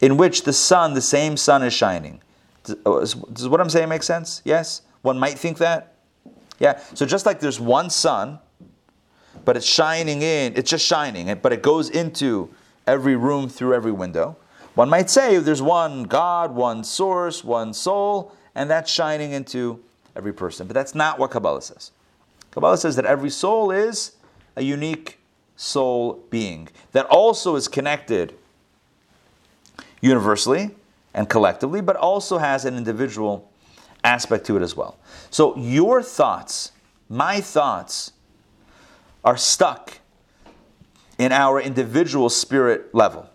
in 0.00 0.16
which 0.16 0.42
the 0.42 0.52
sun, 0.52 0.94
the 0.94 1.00
same 1.00 1.36
sun, 1.36 1.62
is 1.62 1.72
shining. 1.72 2.20
Does, 2.64 2.76
oh, 2.86 3.00
does 3.32 3.48
what 3.48 3.60
I'm 3.60 3.70
saying 3.70 3.88
make 3.88 4.02
sense? 4.02 4.42
Yes? 4.44 4.82
One 5.02 5.18
might 5.18 5.38
think 5.38 5.58
that? 5.58 5.94
Yeah. 6.58 6.80
So 6.94 7.06
just 7.06 7.26
like 7.26 7.40
there's 7.40 7.60
one 7.60 7.90
sun, 7.90 8.38
but 9.44 9.56
it's 9.56 9.66
shining 9.66 10.22
in, 10.22 10.54
it's 10.56 10.70
just 10.70 10.84
shining, 10.84 11.34
but 11.40 11.52
it 11.52 11.62
goes 11.62 11.88
into 11.88 12.50
every 12.86 13.16
room 13.16 13.48
through 13.48 13.74
every 13.74 13.92
window. 13.92 14.36
One 14.74 14.88
might 14.88 15.10
say 15.10 15.38
there's 15.38 15.62
one 15.62 16.04
God, 16.04 16.54
one 16.54 16.84
source, 16.84 17.42
one 17.42 17.72
soul, 17.72 18.32
and 18.54 18.70
that's 18.70 18.90
shining 18.90 19.32
into 19.32 19.82
every 20.14 20.32
person. 20.32 20.66
But 20.66 20.74
that's 20.74 20.94
not 20.94 21.18
what 21.18 21.30
Kabbalah 21.30 21.62
says. 21.62 21.92
Kabbalah 22.50 22.76
says 22.76 22.96
that 22.96 23.04
every 23.04 23.30
soul 23.30 23.70
is 23.70 24.12
a 24.56 24.62
unique 24.62 25.18
soul 25.56 26.24
being 26.30 26.68
that 26.92 27.06
also 27.06 27.56
is 27.56 27.68
connected 27.68 28.34
universally 30.00 30.70
and 31.14 31.28
collectively, 31.28 31.80
but 31.80 31.96
also 31.96 32.38
has 32.38 32.64
an 32.64 32.76
individual 32.76 33.50
aspect 34.04 34.46
to 34.46 34.56
it 34.56 34.62
as 34.62 34.76
well. 34.76 34.98
So 35.30 35.56
your 35.56 36.02
thoughts, 36.02 36.72
my 37.08 37.40
thoughts, 37.40 38.12
are 39.24 39.36
stuck 39.36 39.98
in 41.18 41.32
our 41.32 41.60
individual 41.60 42.30
spirit 42.30 42.94
level. 42.94 43.28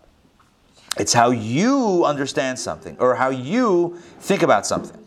It's 0.98 1.12
how 1.12 1.30
you 1.30 2.04
understand 2.04 2.58
something 2.58 2.96
or 2.98 3.14
how 3.14 3.28
you 3.28 3.98
think 4.18 4.42
about 4.42 4.66
something. 4.66 4.98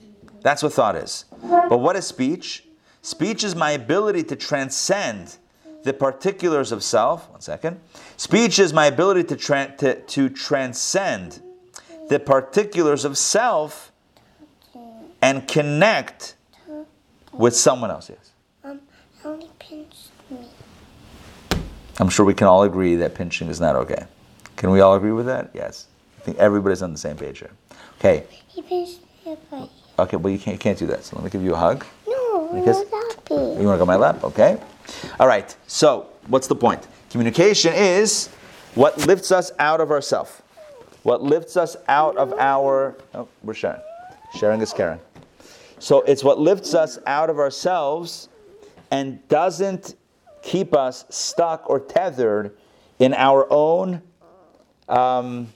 That's 0.41 0.63
what 0.63 0.71
thought 0.71 0.95
is. 0.95 1.25
But 1.41 1.79
what 1.79 1.95
is 1.95 2.07
speech? 2.07 2.63
Speech 3.01 3.43
is 3.43 3.55
my 3.55 3.71
ability 3.71 4.23
to 4.23 4.35
transcend 4.35 5.37
the 5.83 5.93
particulars 5.93 6.71
of 6.71 6.83
self. 6.83 7.29
One 7.29 7.41
second. 7.41 7.79
Speech 8.17 8.59
is 8.59 8.73
my 8.73 8.85
ability 8.87 9.23
to, 9.25 9.35
tra- 9.35 9.73
to, 9.77 10.01
to 10.01 10.29
transcend 10.29 11.41
the 12.09 12.19
particulars 12.19 13.05
of 13.05 13.17
self 13.17 13.91
and 15.21 15.47
connect 15.47 16.35
with 17.31 17.55
someone 17.55 17.91
else. 17.91 18.09
Yes. 18.09 18.31
Um, 18.63 18.81
only 19.23 19.49
pinched 19.59 20.09
me. 20.29 20.47
I'm 21.99 22.09
sure 22.09 22.25
we 22.25 22.33
can 22.33 22.47
all 22.47 22.63
agree 22.63 22.95
that 22.95 23.15
pinching 23.15 23.49
is 23.49 23.59
not 23.59 23.75
okay. 23.75 24.05
Can 24.55 24.71
we 24.71 24.79
all 24.79 24.95
agree 24.95 25.11
with 25.11 25.25
that? 25.27 25.51
Yes. 25.53 25.87
I 26.17 26.21
think 26.21 26.37
everybody's 26.37 26.81
on 26.81 26.91
the 26.91 26.97
same 26.97 27.17
page 27.17 27.39
here. 27.39 27.51
Okay. 27.99 28.25
He 28.47 28.61
pinched 28.61 28.99
me 29.25 29.37
Okay, 29.99 30.15
well, 30.15 30.31
you 30.31 30.39
can't, 30.39 30.55
you 30.55 30.59
can't 30.59 30.77
do 30.77 30.87
that. 30.87 31.03
So 31.03 31.17
let 31.17 31.25
me 31.25 31.29
give 31.29 31.43
you 31.43 31.53
a 31.53 31.57
hug. 31.57 31.85
No, 32.07 32.49
no, 32.53 32.65
that 32.65 33.27
You 33.29 33.35
want 33.35 33.59
to 33.59 33.63
go 33.63 33.81
on 33.81 33.87
my 33.87 33.95
lap? 33.97 34.23
Okay. 34.23 34.57
All 35.19 35.27
right. 35.27 35.55
So, 35.67 36.07
what's 36.27 36.47
the 36.47 36.55
point? 36.55 36.87
Communication 37.09 37.73
is 37.73 38.27
what 38.75 38.97
lifts 39.05 39.31
us 39.31 39.51
out 39.59 39.81
of 39.81 39.91
ourself. 39.91 40.41
What 41.03 41.23
lifts 41.23 41.57
us 41.57 41.75
out 41.87 42.17
of 42.17 42.33
our. 42.33 42.95
Oh, 43.13 43.27
we're 43.43 43.53
sharing. 43.53 43.81
Sharing 44.37 44.61
is 44.61 44.73
caring. 44.73 44.99
So, 45.79 46.01
it's 46.01 46.23
what 46.23 46.39
lifts 46.39 46.73
us 46.73 46.99
out 47.07 47.29
of 47.29 47.39
ourselves 47.39 48.29
and 48.91 49.25
doesn't 49.27 49.95
keep 50.41 50.73
us 50.73 51.05
stuck 51.09 51.69
or 51.69 51.79
tethered 51.79 52.55
in 52.99 53.13
our 53.13 53.47
own. 53.49 54.01
Um, 54.87 55.47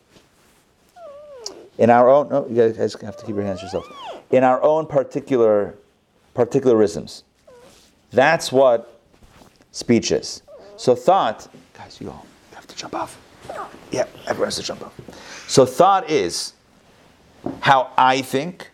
in 1.78 1.90
our 1.90 2.10
own. 2.10 2.30
No, 2.30 2.48
you 2.48 2.56
guys 2.56 2.96
have 3.02 3.18
to 3.18 3.26
keep 3.26 3.36
your 3.36 3.44
hands 3.44 3.60
to 3.60 3.66
yourself. 3.66 3.88
In 4.32 4.44
our 4.44 4.62
own 4.62 4.86
particular 4.86 5.76
particularisms. 6.36 7.24
That's 8.12 8.52
what 8.52 8.93
speech 9.74 10.14
is. 10.14 10.42
So 10.78 10.96
thought, 10.96 11.54
guys, 11.74 12.00
you 12.00 12.10
all 12.10 12.26
have 12.56 12.66
to 12.68 12.76
jump 12.76 12.96
off. 12.96 13.20
Yeah, 13.92 14.06
everyone 14.26 14.48
has 14.48 14.56
to 14.56 14.64
jump 14.64 14.82
off. 14.82 14.94
So 15.48 15.66
thought 15.66 16.10
is 16.10 16.54
how 17.60 17.92
I 17.98 18.22
think, 18.22 18.72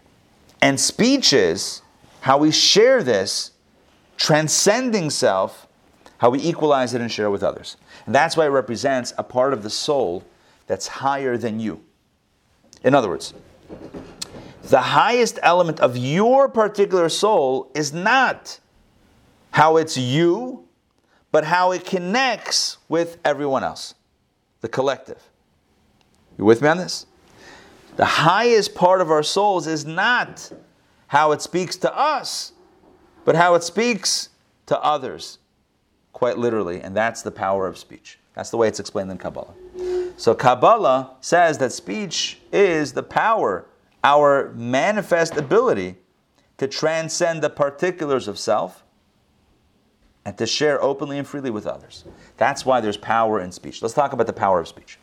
and 0.61 0.79
speech 0.79 1.33
is 1.33 1.81
how 2.21 2.37
we 2.37 2.51
share 2.51 3.01
this, 3.01 3.51
transcending 4.17 5.09
self, 5.09 5.67
how 6.19 6.29
we 6.29 6.39
equalize 6.39 6.93
it 6.93 7.01
and 7.01 7.11
share 7.11 7.25
it 7.27 7.31
with 7.31 7.43
others. 7.43 7.77
And 8.05 8.13
that's 8.13 8.37
why 8.37 8.45
it 8.45 8.49
represents 8.49 9.13
a 9.17 9.23
part 9.23 9.53
of 9.53 9.63
the 9.63 9.69
soul 9.69 10.23
that's 10.67 10.87
higher 10.87 11.37
than 11.37 11.59
you. 11.59 11.81
In 12.83 12.93
other 12.93 13.09
words, 13.09 13.33
the 14.63 14.81
highest 14.81 15.39
element 15.41 15.79
of 15.79 15.97
your 15.97 16.49
particular 16.49 17.09
soul 17.09 17.71
is 17.73 17.93
not 17.93 18.59
how 19.51 19.77
it's 19.77 19.97
you, 19.97 20.67
but 21.31 21.43
how 21.43 21.71
it 21.71 21.85
connects 21.85 22.77
with 22.87 23.17
everyone 23.23 23.63
else, 23.63 23.95
the 24.61 24.67
collective. 24.67 25.21
You 26.37 26.45
with 26.45 26.61
me 26.61 26.69
on 26.69 26.77
this? 26.77 27.05
The 27.97 28.05
highest 28.05 28.75
part 28.75 29.01
of 29.01 29.11
our 29.11 29.23
souls 29.23 29.67
is 29.67 29.85
not 29.85 30.51
how 31.07 31.31
it 31.31 31.41
speaks 31.41 31.75
to 31.77 31.95
us, 31.95 32.53
but 33.25 33.35
how 33.35 33.55
it 33.55 33.63
speaks 33.63 34.29
to 34.67 34.79
others, 34.81 35.39
quite 36.13 36.37
literally, 36.37 36.81
and 36.81 36.95
that's 36.95 37.21
the 37.21 37.31
power 37.31 37.67
of 37.67 37.77
speech. 37.77 38.19
That's 38.35 38.51
the 38.51 38.57
way 38.57 38.67
it's 38.67 38.79
explained 38.79 39.11
in 39.11 39.17
Kabbalah. 39.17 39.53
So 40.15 40.33
Kabbalah 40.33 41.15
says 41.19 41.57
that 41.57 41.71
speech 41.71 42.39
is 42.53 42.93
the 42.93 43.03
power, 43.03 43.65
our 44.03 44.53
manifest 44.55 45.35
ability 45.35 45.97
to 46.57 46.67
transcend 46.67 47.41
the 47.41 47.49
particulars 47.49 48.27
of 48.27 48.39
self 48.39 48.83
and 50.25 50.37
to 50.37 50.45
share 50.45 50.81
openly 50.81 51.17
and 51.17 51.27
freely 51.27 51.49
with 51.49 51.65
others. 51.65 52.03
That's 52.37 52.65
why 52.65 52.81
there's 52.81 52.97
power 52.97 53.39
in 53.41 53.51
speech. 53.51 53.81
Let's 53.81 53.93
talk 53.93 54.13
about 54.13 54.27
the 54.27 54.33
power 54.33 54.59
of 54.59 54.67
speech. 54.67 54.97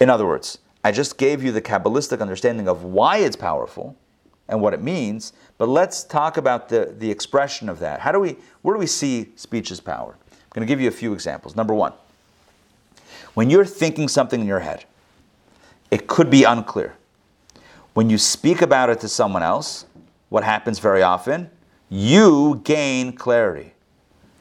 In 0.00 0.10
other 0.10 0.26
words, 0.26 0.58
I 0.82 0.92
just 0.92 1.16
gave 1.16 1.42
you 1.42 1.50
the 1.50 1.62
Kabbalistic 1.62 2.20
understanding 2.20 2.68
of 2.68 2.84
why 2.84 3.18
it's 3.18 3.36
powerful 3.36 3.96
and 4.48 4.60
what 4.60 4.74
it 4.74 4.82
means, 4.82 5.32
but 5.56 5.68
let's 5.68 6.04
talk 6.04 6.36
about 6.36 6.68
the, 6.68 6.94
the 6.98 7.10
expression 7.10 7.68
of 7.68 7.78
that. 7.78 8.00
How 8.00 8.12
do 8.12 8.20
we, 8.20 8.36
where 8.62 8.74
do 8.74 8.78
we 8.78 8.86
see 8.86 9.32
speech's 9.36 9.80
power? 9.80 10.16
I'm 10.30 10.50
going 10.52 10.66
to 10.66 10.70
give 10.70 10.80
you 10.80 10.88
a 10.88 10.92
few 10.92 11.12
examples. 11.12 11.56
Number 11.56 11.74
one, 11.74 11.92
when 13.32 13.50
you're 13.50 13.64
thinking 13.64 14.08
something 14.08 14.40
in 14.40 14.46
your 14.46 14.60
head, 14.60 14.84
it 15.90 16.06
could 16.06 16.30
be 16.30 16.44
unclear. 16.44 16.94
When 17.94 18.10
you 18.10 18.18
speak 18.18 18.62
about 18.62 18.90
it 18.90 19.00
to 19.00 19.08
someone 19.08 19.42
else, 19.42 19.86
what 20.28 20.44
happens 20.44 20.78
very 20.78 21.02
often? 21.02 21.50
You 21.88 22.60
gain 22.64 23.12
clarity. 23.12 23.73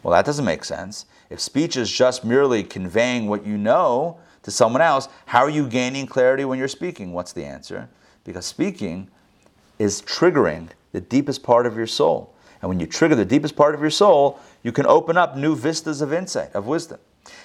Well, 0.04 0.12
that 0.12 0.26
doesn't 0.26 0.46
make 0.46 0.66
sense. 0.66 1.06
If 1.30 1.40
speech 1.40 1.78
is 1.78 1.90
just 1.90 2.24
merely 2.26 2.64
conveying 2.64 3.28
what 3.28 3.46
you 3.46 3.58
know 3.58 4.20
to 4.44 4.52
someone 4.52 4.82
else, 4.82 5.08
how 5.26 5.40
are 5.40 5.50
you 5.50 5.68
gaining 5.68 6.06
clarity 6.06 6.46
when 6.46 6.60
you're 6.60 6.68
speaking? 6.68 7.14
What's 7.14 7.32
the 7.32 7.46
answer? 7.46 7.90
Because 8.26 8.46
speaking 8.46 9.10
is 9.80 10.02
triggering 10.02 10.70
the 10.92 11.02
deepest 11.02 11.42
part 11.42 11.66
of 11.66 11.76
your 11.76 11.88
soul. 11.88 12.36
And 12.62 12.70
when 12.70 12.80
you 12.80 12.86
trigger 12.86 13.16
the 13.16 13.26
deepest 13.26 13.56
part 13.56 13.74
of 13.76 13.82
your 13.82 13.90
soul, 13.90 14.40
you 14.62 14.72
can 14.72 14.86
open 14.86 15.18
up 15.18 15.36
new 15.36 15.56
vistas 15.56 16.02
of 16.02 16.14
insight, 16.14 16.54
of 16.54 16.68
wisdom. 16.68 17.00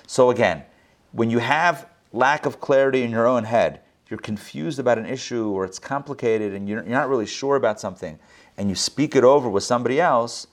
So 0.06 0.30
again, 0.30 0.64
when 1.12 1.30
you 1.30 1.38
have 1.38 1.88
lack 2.12 2.46
of 2.46 2.60
clarity 2.60 3.02
in 3.02 3.10
your 3.10 3.26
own 3.26 3.44
head, 3.44 3.80
you're 4.08 4.18
confused 4.18 4.78
about 4.78 4.98
an 4.98 5.06
issue 5.06 5.48
or 5.50 5.64
it's 5.64 5.78
complicated 5.78 6.54
and 6.54 6.68
you're 6.68 6.82
not 6.82 7.08
really 7.08 7.26
sure 7.26 7.56
about 7.56 7.80
something, 7.80 8.18
and 8.56 8.68
you 8.68 8.74
speak 8.74 9.14
it 9.14 9.24
over 9.24 9.48
with 9.48 9.64
somebody 9.64 10.00
else, 10.00 10.46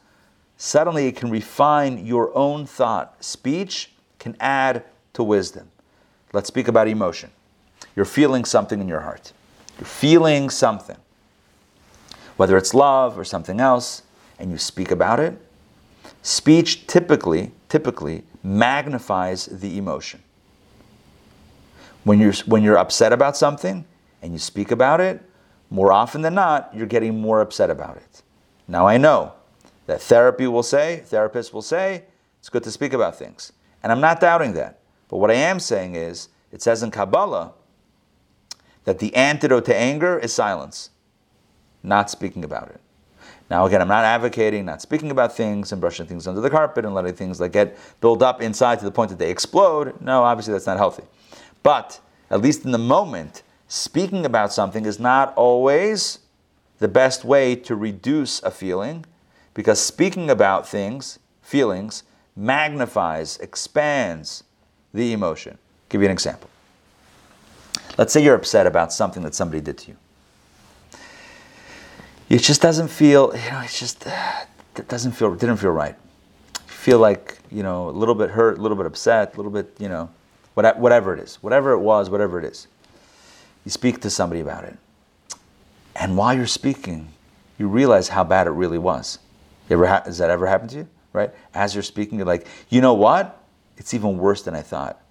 suddenly 0.58 1.08
it 1.08 1.16
can 1.16 1.30
refine 1.30 2.06
your 2.06 2.36
own 2.36 2.66
thought. 2.66 3.24
Speech 3.24 3.91
can 4.20 4.36
add 4.39 4.84
to 5.14 5.24
wisdom. 5.24 5.70
Let's 6.34 6.47
speak 6.47 6.68
about 6.68 6.88
emotion. 6.88 7.32
You're 7.95 8.06
feeling 8.06 8.45
something 8.45 8.80
in 8.82 8.88
your 8.88 9.01
heart. 9.01 9.32
You're 9.78 9.86
feeling 9.86 10.49
something, 10.49 10.97
whether 12.38 12.58
it's 12.58 12.74
love 12.74 13.18
or 13.18 13.24
something 13.24 13.60
else, 13.60 14.03
and 14.39 14.51
you 14.51 14.58
speak 14.58 14.91
about 14.91 15.20
it. 15.20 15.38
Speech 16.22 16.88
typically, 16.88 17.51
typically 17.70 18.24
magnifies 18.43 19.45
the 19.45 19.78
emotion. 19.78 20.22
When 22.03 22.20
you're, 22.20 22.34
when 22.45 22.64
you're 22.64 22.78
upset 22.78 23.14
about 23.14 23.36
something 23.36 23.86
and 24.22 24.34
you 24.34 24.39
speak 24.39 24.72
about 24.72 25.01
it, 25.01 25.22
more 25.70 25.91
often 25.91 26.22
than 26.22 26.36
not, 26.36 26.70
you're 26.74 26.86
getting 26.86 27.20
more 27.20 27.41
upset 27.41 27.70
about 27.70 27.97
it. 27.97 28.22
Now 28.68 28.88
I 28.88 28.97
know 28.97 29.34
that 29.88 30.01
therapy 30.01 30.47
will 30.47 30.63
say, 30.63 31.03
therapists 31.09 31.53
will 31.53 31.61
say, 31.61 32.03
it's 32.39 32.49
good 32.49 32.63
to 32.63 32.71
speak 32.71 32.93
about 32.93 33.17
things. 33.17 33.53
And 33.83 33.91
I'm 33.91 34.01
not 34.01 34.19
doubting 34.19 34.53
that. 34.53 34.79
But 35.09 35.17
what 35.17 35.31
I 35.31 35.36
am 35.36 35.59
saying 35.59 35.95
is, 35.95 36.29
it 36.51 36.61
says 36.61 36.81
in 36.83 36.91
Kabbalah 36.91 37.53
that 38.86 38.99
the 38.99 39.13
antidote 39.15 39.65
to 39.65 39.75
anger 39.75 40.17
is 40.17 40.33
silence, 40.33 40.89
not 41.83 42.09
speaking 42.09 42.43
about 42.43 42.69
it. 42.69 42.81
Now, 43.49 43.65
again, 43.65 43.81
I'm 43.81 43.88
not 43.88 44.05
advocating 44.05 44.65
not 44.65 44.81
speaking 44.81 45.11
about 45.11 45.36
things 45.36 45.71
and 45.71 45.79
brushing 45.79 46.07
things 46.07 46.27
under 46.27 46.41
the 46.41 46.49
carpet 46.49 46.83
and 46.83 46.95
letting 46.95 47.13
things 47.13 47.39
like 47.39 47.51
get 47.51 47.77
build 48.01 48.23
up 48.23 48.41
inside 48.41 48.79
to 48.79 48.86
the 48.86 48.91
point 48.91 49.09
that 49.09 49.19
they 49.19 49.29
explode. 49.29 50.01
No, 50.01 50.23
obviously 50.23 50.53
that's 50.53 50.65
not 50.65 50.77
healthy. 50.77 51.03
But 51.61 51.99
at 52.31 52.41
least 52.41 52.65
in 52.65 52.71
the 52.71 52.79
moment, 52.79 53.43
speaking 53.67 54.25
about 54.25 54.51
something 54.51 54.86
is 54.86 54.99
not 54.99 55.33
always 55.36 56.19
the 56.79 56.88
best 56.88 57.23
way 57.23 57.55
to 57.55 57.75
reduce 57.75 58.41
a 58.41 58.49
feeling 58.49 59.05
because 59.56 59.82
speaking 59.82 60.30
about 60.30 60.68
things, 60.68 61.18
feelings, 61.41 62.03
magnifies, 62.36 63.38
expands 63.39 64.43
the 64.93 65.12
emotion. 65.12 65.58
give 65.89 66.01
you 66.01 66.06
an 66.06 66.12
example. 66.12 66.49
Let's 67.97 68.14
say 68.14 68.24
you're 68.24 68.36
upset 68.36 68.68
about 68.68 68.93
something 68.93 69.24
that 69.24 69.34
somebody 69.34 69.62
did 69.62 69.78
to 69.80 69.91
you. 69.91 69.97
It 72.30 72.39
just 72.39 72.62
doesn't 72.62 72.89
feel, 72.89 73.32
you 73.36 73.51
know, 73.51 73.62
it's 73.62 73.80
just, 73.80 74.06
uh, 74.06 74.45
it 74.76 74.88
doesn't 74.88 75.14
feel, 75.14 75.34
didn't 75.36 75.58
feel 75.58 75.72
right. 75.72 75.95
You 76.56 76.74
feel 76.74 76.99
like, 76.99 77.38
you 77.49 77.64
know, 77.64 77.89
a 77.89 77.91
little 77.91 78.16
bit 78.16 78.32
hurt, 78.32 78.58
a 78.58 78.62
little 78.62 78.76
bit 78.76 78.86
upset, 78.86 79.34
a 79.34 79.38
little 79.38 79.51
bit, 79.51 79.74
you 79.80 79.88
know, 79.88 80.10
whatever 80.56 81.14
it 81.14 81.20
is, 81.20 81.36
whatever 81.36 81.72
it 81.72 81.80
was, 81.80 82.10
whatever 82.10 82.39
it 82.39 82.45
is. 82.45 82.68
You 83.64 83.72
speak 83.72 84.01
to 84.01 84.10
somebody 84.10 84.41
about 84.41 84.64
it. 84.66 84.78
And 85.95 86.18
while 86.18 86.34
you're 86.34 86.47
speaking, 86.47 87.10
you 87.58 87.68
realize 87.68 88.10
how 88.10 88.24
bad 88.24 88.47
it 88.47 88.51
really 88.51 88.78
was. 88.78 89.20
Ever 89.70 89.88
ha- 89.88 90.03
has 90.05 90.18
that 90.20 90.30
ever 90.30 90.47
happened 90.47 90.72
to 90.72 90.78
you? 90.78 90.88
Right? 91.13 91.32
As 91.53 91.74
you're 91.74 91.84
speaking, 91.84 92.18
you're 92.18 92.28
like, 92.28 92.47
you 92.70 92.82
know 92.82 92.93
what? 92.93 93.45
it's 93.78 93.93
even 93.93 94.18
worse 94.18 94.41
than 94.43 94.55
I 94.55 94.61
thought. 94.61 95.01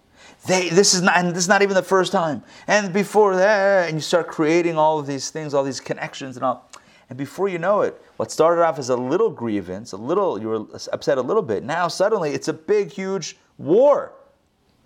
They, 0.46 0.68
this 0.68 0.94
is 0.94 1.02
not, 1.02 1.16
and 1.16 1.30
this 1.30 1.44
is 1.44 1.48
not 1.48 1.62
even 1.62 1.74
the 1.74 1.82
first 1.82 2.12
time. 2.12 2.42
And 2.66 2.92
before 2.92 3.36
that, 3.36 3.88
and 3.88 3.96
you 3.96 4.00
start 4.00 4.28
creating 4.28 4.76
all 4.76 4.98
of 4.98 5.06
these 5.06 5.30
things, 5.30 5.54
all 5.54 5.64
these 5.64 5.80
connections 5.80 6.36
and 6.36 6.44
all. 6.44 6.70
And 7.08 7.18
before 7.18 7.48
you 7.48 7.58
know 7.58 7.82
it, 7.82 8.00
what 8.16 8.30
started 8.30 8.62
off 8.62 8.78
as 8.78 8.88
a 8.88 8.96
little 8.96 9.30
grievance, 9.30 9.92
a 9.92 9.96
little, 9.96 10.40
you 10.40 10.48
were 10.48 10.66
upset 10.92 11.18
a 11.18 11.22
little 11.22 11.42
bit. 11.42 11.62
Now 11.62 11.88
suddenly 11.88 12.32
it's 12.32 12.48
a 12.48 12.52
big, 12.52 12.90
huge 12.90 13.36
war, 13.58 14.12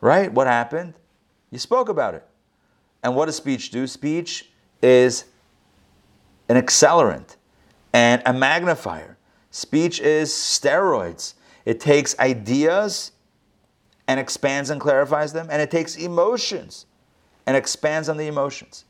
right? 0.01 0.33
What 0.33 0.47
happened? 0.47 0.95
You 1.51 1.59
spoke 1.59 1.89
about 1.89 2.15
it. 2.15 2.25
And 3.03 3.15
what 3.15 3.27
does 3.27 3.37
speech 3.37 3.71
do? 3.71 3.87
Speech 3.87 4.51
is 4.83 5.25
an 6.49 6.57
accelerant 6.61 7.37
and 7.93 8.23
a 8.27 8.33
magnifier. 8.33 9.17
Speech 9.59 9.99
is 9.99 10.31
steroids. 10.31 11.35
It 11.65 11.81
takes 11.81 12.17
ideas 12.21 13.11
and 14.07 14.21
expands 14.21 14.71
and 14.71 14.81
clarifies 14.81 15.33
them, 15.33 15.49
and 15.51 15.61
it 15.61 15.69
takes 15.69 15.97
emotions 15.97 16.87
and 17.45 17.57
expands 17.57 18.09
on 18.09 18.19
the 18.19 18.29
emotions. 18.29 18.85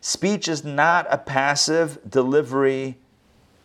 Speech 0.00 0.48
is 0.48 0.64
not 0.64 1.06
a 1.10 1.18
passive 1.18 1.98
delivery 2.08 2.96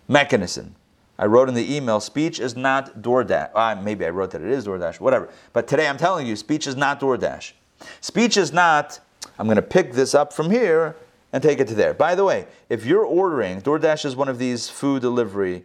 mechanism. 0.10 0.76
I 1.18 1.28
wrote 1.28 1.48
in 1.48 1.56
the 1.56 1.74
email, 1.74 2.02
speech 2.02 2.42
is 2.42 2.58
not 2.58 3.02
DoorDash. 3.02 3.52
Uh, 3.56 3.82
maybe 3.82 4.06
I 4.06 4.10
wrote 4.10 4.32
that 4.32 4.42
it 4.42 4.50
is 4.50 4.68
DoorDash, 4.68 5.00
whatever. 5.00 5.30
But 5.54 5.66
today 5.66 5.88
I'm 5.88 5.98
telling 5.98 6.28
you, 6.28 6.36
speech 6.36 6.68
is 6.68 6.76
not 6.76 7.00
DoorDash. 7.00 7.54
Speech 8.02 8.36
is 8.36 8.52
not, 8.52 9.00
I'm 9.40 9.48
going 9.48 9.56
to 9.56 9.62
pick 9.62 9.94
this 9.94 10.14
up 10.14 10.34
from 10.34 10.52
here 10.52 10.98
and 11.32 11.42
take 11.42 11.62
it 11.62 11.70
to 11.70 11.74
there. 11.74 11.94
By 11.94 12.16
the 12.16 12.26
way, 12.26 12.48
if 12.68 12.86
you're 12.86 13.06
ordering, 13.06 13.62
DoorDash 13.62 14.04
is 14.04 14.18
one 14.18 14.28
of 14.28 14.40
these 14.40 14.68
food 14.68 15.02
delivery 15.02 15.64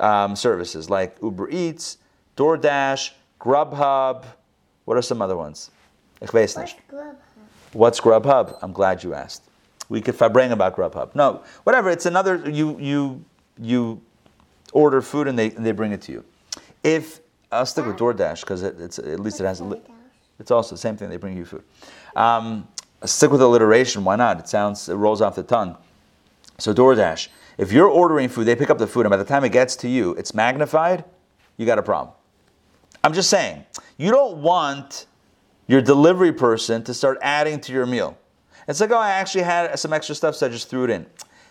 um, 0.00 0.36
services 0.36 0.88
like 0.90 1.16
Uber 1.22 1.50
Eats, 1.50 1.98
DoorDash, 2.36 3.10
Grubhub. 3.40 4.24
What 4.84 4.96
are 4.96 5.02
some 5.02 5.22
other 5.22 5.36
ones? 5.36 5.70
What's. 6.20 6.74
Grubhub? 6.90 7.16
What's 7.72 8.00
Grubhub? 8.00 8.58
I'm 8.62 8.72
glad 8.72 9.02
you 9.02 9.14
asked. 9.14 9.42
We 9.88 10.00
could 10.00 10.14
fabring 10.14 10.52
about 10.52 10.76
Grubhub. 10.76 11.14
No, 11.14 11.42
whatever. 11.64 11.90
It's 11.90 12.06
another. 12.06 12.48
You 12.48 12.78
you 12.78 13.24
you 13.60 14.00
order 14.72 15.00
food 15.00 15.28
and 15.28 15.38
they 15.38 15.50
and 15.52 15.64
they 15.64 15.72
bring 15.72 15.92
it 15.92 16.02
to 16.02 16.12
you. 16.12 16.24
If 16.82 17.20
I'll 17.50 17.66
stick 17.66 17.86
with 17.86 17.96
DoorDash 17.96 18.40
because 18.40 18.62
it, 18.62 18.80
it's 18.80 18.98
at 18.98 19.20
least 19.20 19.40
it 19.40 19.44
has. 19.44 19.60
A 19.60 19.80
it's 20.38 20.50
also 20.50 20.74
the 20.74 20.80
same 20.80 20.96
thing. 20.96 21.08
They 21.08 21.16
bring 21.16 21.36
you 21.36 21.44
food. 21.44 21.64
Um, 22.14 22.68
stick 23.04 23.30
with 23.30 23.42
alliteration. 23.42 24.04
Why 24.04 24.16
not? 24.16 24.38
It 24.38 24.48
sounds. 24.48 24.88
It 24.88 24.94
rolls 24.94 25.20
off 25.20 25.34
the 25.34 25.42
tongue. 25.42 25.76
So 26.58 26.74
DoorDash. 26.74 27.28
If 27.58 27.72
you're 27.72 27.88
ordering 27.88 28.28
food, 28.28 28.44
they 28.44 28.54
pick 28.54 28.70
up 28.70 28.78
the 28.78 28.86
food, 28.86 29.04
and 29.04 29.10
by 29.10 29.16
the 29.16 29.24
time 29.24 29.44
it 29.44 29.50
gets 29.50 29.74
to 29.76 29.88
you, 29.88 30.12
it's 30.14 30.32
magnified. 30.32 31.04
You 31.56 31.66
got 31.66 31.78
a 31.78 31.82
problem. 31.82 32.14
I'm 33.02 33.12
just 33.12 33.28
saying. 33.28 33.64
You 33.96 34.12
don't 34.12 34.38
want 34.38 35.06
your 35.66 35.82
delivery 35.82 36.32
person 36.32 36.84
to 36.84 36.94
start 36.94 37.18
adding 37.20 37.60
to 37.62 37.72
your 37.72 37.84
meal. 37.84 38.16
It's 38.68 38.80
like, 38.80 38.92
oh, 38.92 38.98
I 38.98 39.10
actually 39.10 39.42
had 39.42 39.76
some 39.76 39.92
extra 39.92 40.14
stuff, 40.14 40.36
so 40.36 40.46
I 40.46 40.50
just 40.50 40.70
threw 40.70 40.84
it 40.84 40.90
in. 40.90 41.06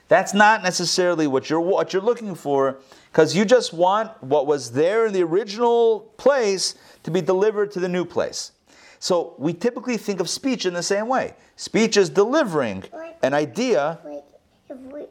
That's 0.07 0.33
not 0.33 0.63
necessarily 0.63 1.27
what 1.27 1.49
you're 1.49 1.59
what 1.59 1.91
you're 1.91 2.01
looking 2.01 2.35
for, 2.35 2.77
because 3.11 3.35
you 3.35 3.43
just 3.43 3.73
want 3.73 4.11
what 4.23 4.47
was 4.47 4.71
there 4.71 5.07
in 5.07 5.13
the 5.13 5.23
original 5.23 6.11
place 6.15 6.75
to 7.03 7.11
be 7.11 7.19
delivered 7.19 7.71
to 7.71 7.81
the 7.81 7.89
new 7.89 8.05
place. 8.05 8.53
So 8.99 9.35
we 9.37 9.51
typically 9.53 9.97
think 9.97 10.21
of 10.21 10.29
speech 10.29 10.65
in 10.65 10.73
the 10.73 10.83
same 10.83 11.09
way. 11.09 11.35
Speech 11.57 11.97
is 11.97 12.09
delivering 12.09 12.85
an 13.21 13.33
idea. 13.33 13.99
Like 14.05 14.23
if 14.69 14.77
we 14.77 15.05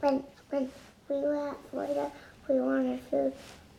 when 0.00 0.24
when 0.50 0.68
we 1.08 1.16
were 1.16 1.48
at 1.48 1.56
Florida, 1.70 2.10
we 2.48 2.60
wanted 2.60 3.00
food, 3.10 3.32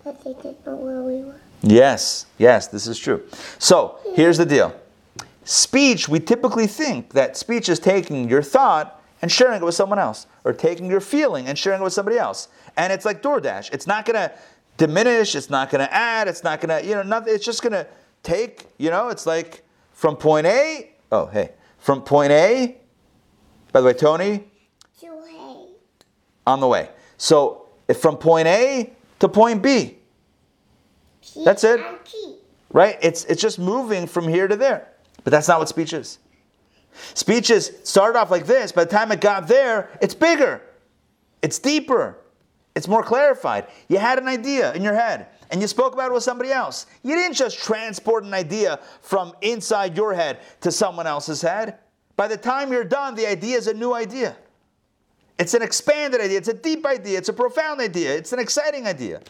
but 0.04 0.24
they 0.24 0.34
didn't 0.34 0.66
know 0.66 0.76
where 0.76 1.02
we 1.02 1.24
were. 1.24 1.40
Yes, 1.62 2.26
yes, 2.38 2.68
this 2.68 2.88
is 2.88 2.98
true. 2.98 3.24
So 3.60 3.98
here's 4.16 4.38
the 4.38 4.46
deal. 4.46 4.76
Speech, 5.44 6.08
we 6.08 6.20
typically 6.20 6.68
think 6.68 7.14
that 7.14 7.36
speech 7.38 7.70
is 7.70 7.80
taking 7.80 8.30
your 8.30 8.42
thought 8.42 9.02
and 9.22 9.32
sharing 9.32 9.62
it 9.62 9.66
with 9.66 9.76
someone 9.76 10.00
else, 10.00 10.26
or 10.44 10.54
taking 10.54 10.90
your 10.90 11.02
feeling 11.02 11.48
and 11.48 11.58
sharing 11.58 11.82
it 11.82 11.84
with 11.84 11.94
somebody 11.94 12.18
else. 12.18 12.48
And 12.76 12.92
it's 12.92 13.06
like 13.06 13.22
DoorDash. 13.22 13.72
It's 13.72 13.86
not 13.86 14.06
gonna 14.06 14.32
diminish, 14.78 15.36
it's 15.36 15.50
not 15.50 15.70
gonna 15.70 15.90
add, 15.92 16.28
it's 16.28 16.44
not 16.44 16.60
gonna, 16.60 16.82
you 16.82 16.96
know, 16.96 17.04
nothing, 17.04 17.34
it's 17.34 17.46
just 17.46 17.62
gonna 17.62 17.86
take, 18.24 18.66
you 18.78 18.90
know, 18.90 19.10
it's 19.10 19.26
like 19.28 19.64
from 19.94 20.16
point 20.16 20.48
A, 20.48 20.92
oh 21.12 21.28
hey, 21.28 21.52
from 21.78 22.02
point 22.02 22.32
A, 22.32 22.78
by 23.72 23.82
the 23.82 23.88
way, 23.88 23.94
Tony, 23.94 24.51
on 26.48 26.60
the 26.60 26.68
way. 26.68 26.90
So 27.18 27.68
if 27.88 27.98
from 28.02 28.18
point 28.18 28.48
A 28.48 28.92
to 29.20 29.30
point 29.30 29.62
B, 29.62 29.98
That's 31.46 31.64
it. 31.64 31.80
right? 32.72 32.98
It's 33.02 33.26
it's 33.26 33.42
just 33.42 33.60
moving 33.60 34.08
from 34.08 34.28
here 34.28 34.48
to 34.48 34.56
there. 34.56 34.88
But 35.24 35.32
that's 35.32 35.48
not 35.48 35.60
what 35.60 35.70
speech 35.70 35.94
is. 35.94 36.18
Speech 37.14 37.50
is 37.52 37.72
started 37.84 38.18
off 38.20 38.32
like 38.32 38.46
this. 38.46 38.72
By 38.72 38.84
the 38.86 38.90
time 38.92 39.12
it 39.12 39.22
got 39.22 39.48
there, 39.48 39.90
it's 40.02 40.16
bigger, 40.16 40.62
it's 41.42 41.58
deeper, 41.60 42.18
it's 42.76 42.88
more 42.88 43.04
clarified. 43.04 43.68
You 43.88 43.98
had 44.00 44.18
an 44.20 44.28
idea 44.28 44.74
in 44.74 44.82
your 44.84 44.94
head 44.96 45.28
and 45.52 45.62
you 45.62 45.68
spoke 45.68 45.94
about 45.94 46.12
it 46.12 46.14
with 46.14 46.24
somebody 46.24 46.52
else. 46.52 46.88
You 47.04 47.16
didn't 47.16 47.36
just 47.36 47.60
transport 47.60 48.24
an 48.24 48.34
idea 48.34 48.80
from 49.02 49.34
inside 49.42 49.96
your 49.96 50.14
head 50.14 50.40
to 50.62 50.72
someone 50.72 51.08
else's 51.08 51.42
head. 51.42 51.78
By 52.18 52.28
the 52.28 52.38
time 52.38 52.72
you're 52.72 52.84
done, 52.84 53.16
the 53.16 53.28
idea 53.28 53.58
is 53.58 53.68
a 53.68 53.74
new 53.74 53.94
idea. 53.94 54.36
It's 55.42 55.56
an 55.56 55.64
expanded 55.64 56.22
idea, 56.22 56.38
it's 56.38 56.50
a 56.50 56.54
deep 56.54 56.86
idea, 56.86 57.18
it's 57.18 57.30
a 57.30 57.34
profound 57.34 57.82
idea, 57.82 58.16
it's 58.16 58.32
an 58.32 58.38
exciting 58.38 58.86
idea. 58.86 59.22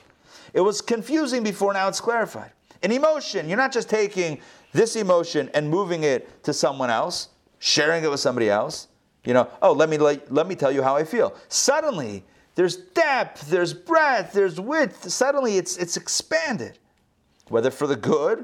It 0.53 0.59
was 0.59 0.81
confusing 0.81 1.41
before, 1.41 1.71
now 1.71 1.87
it's 1.87 2.01
clarified. 2.01 2.51
An 2.83 2.91
emotion, 2.91 3.47
you're 3.47 3.57
not 3.57 3.71
just 3.71 3.89
taking 3.89 4.41
this 4.73 4.97
emotion 4.97 5.49
and 5.53 5.69
moving 5.69 6.03
it 6.03 6.43
to 6.43 6.51
someone 6.51 6.89
else, 6.89 7.29
sharing 7.59 8.03
it 8.03 8.11
with 8.11 8.19
somebody 8.19 8.49
else. 8.49 8.89
You 9.23 9.33
know, 9.33 9.47
oh, 9.61 9.71
let 9.71 9.87
me 9.87 9.97
let, 9.97 10.29
let 10.29 10.47
me 10.47 10.55
tell 10.55 10.69
you 10.69 10.83
how 10.83 10.97
I 10.97 11.05
feel. 11.05 11.33
Suddenly, 11.47 12.25
there's 12.55 12.75
depth, 12.75 13.49
there's 13.49 13.73
breadth, 13.73 14.33
there's 14.33 14.59
width. 14.59 15.09
Suddenly, 15.09 15.57
it's 15.57 15.77
it's 15.77 15.95
expanded, 15.95 16.77
whether 17.47 17.71
for 17.71 17.87
the 17.87 17.95
good 17.95 18.43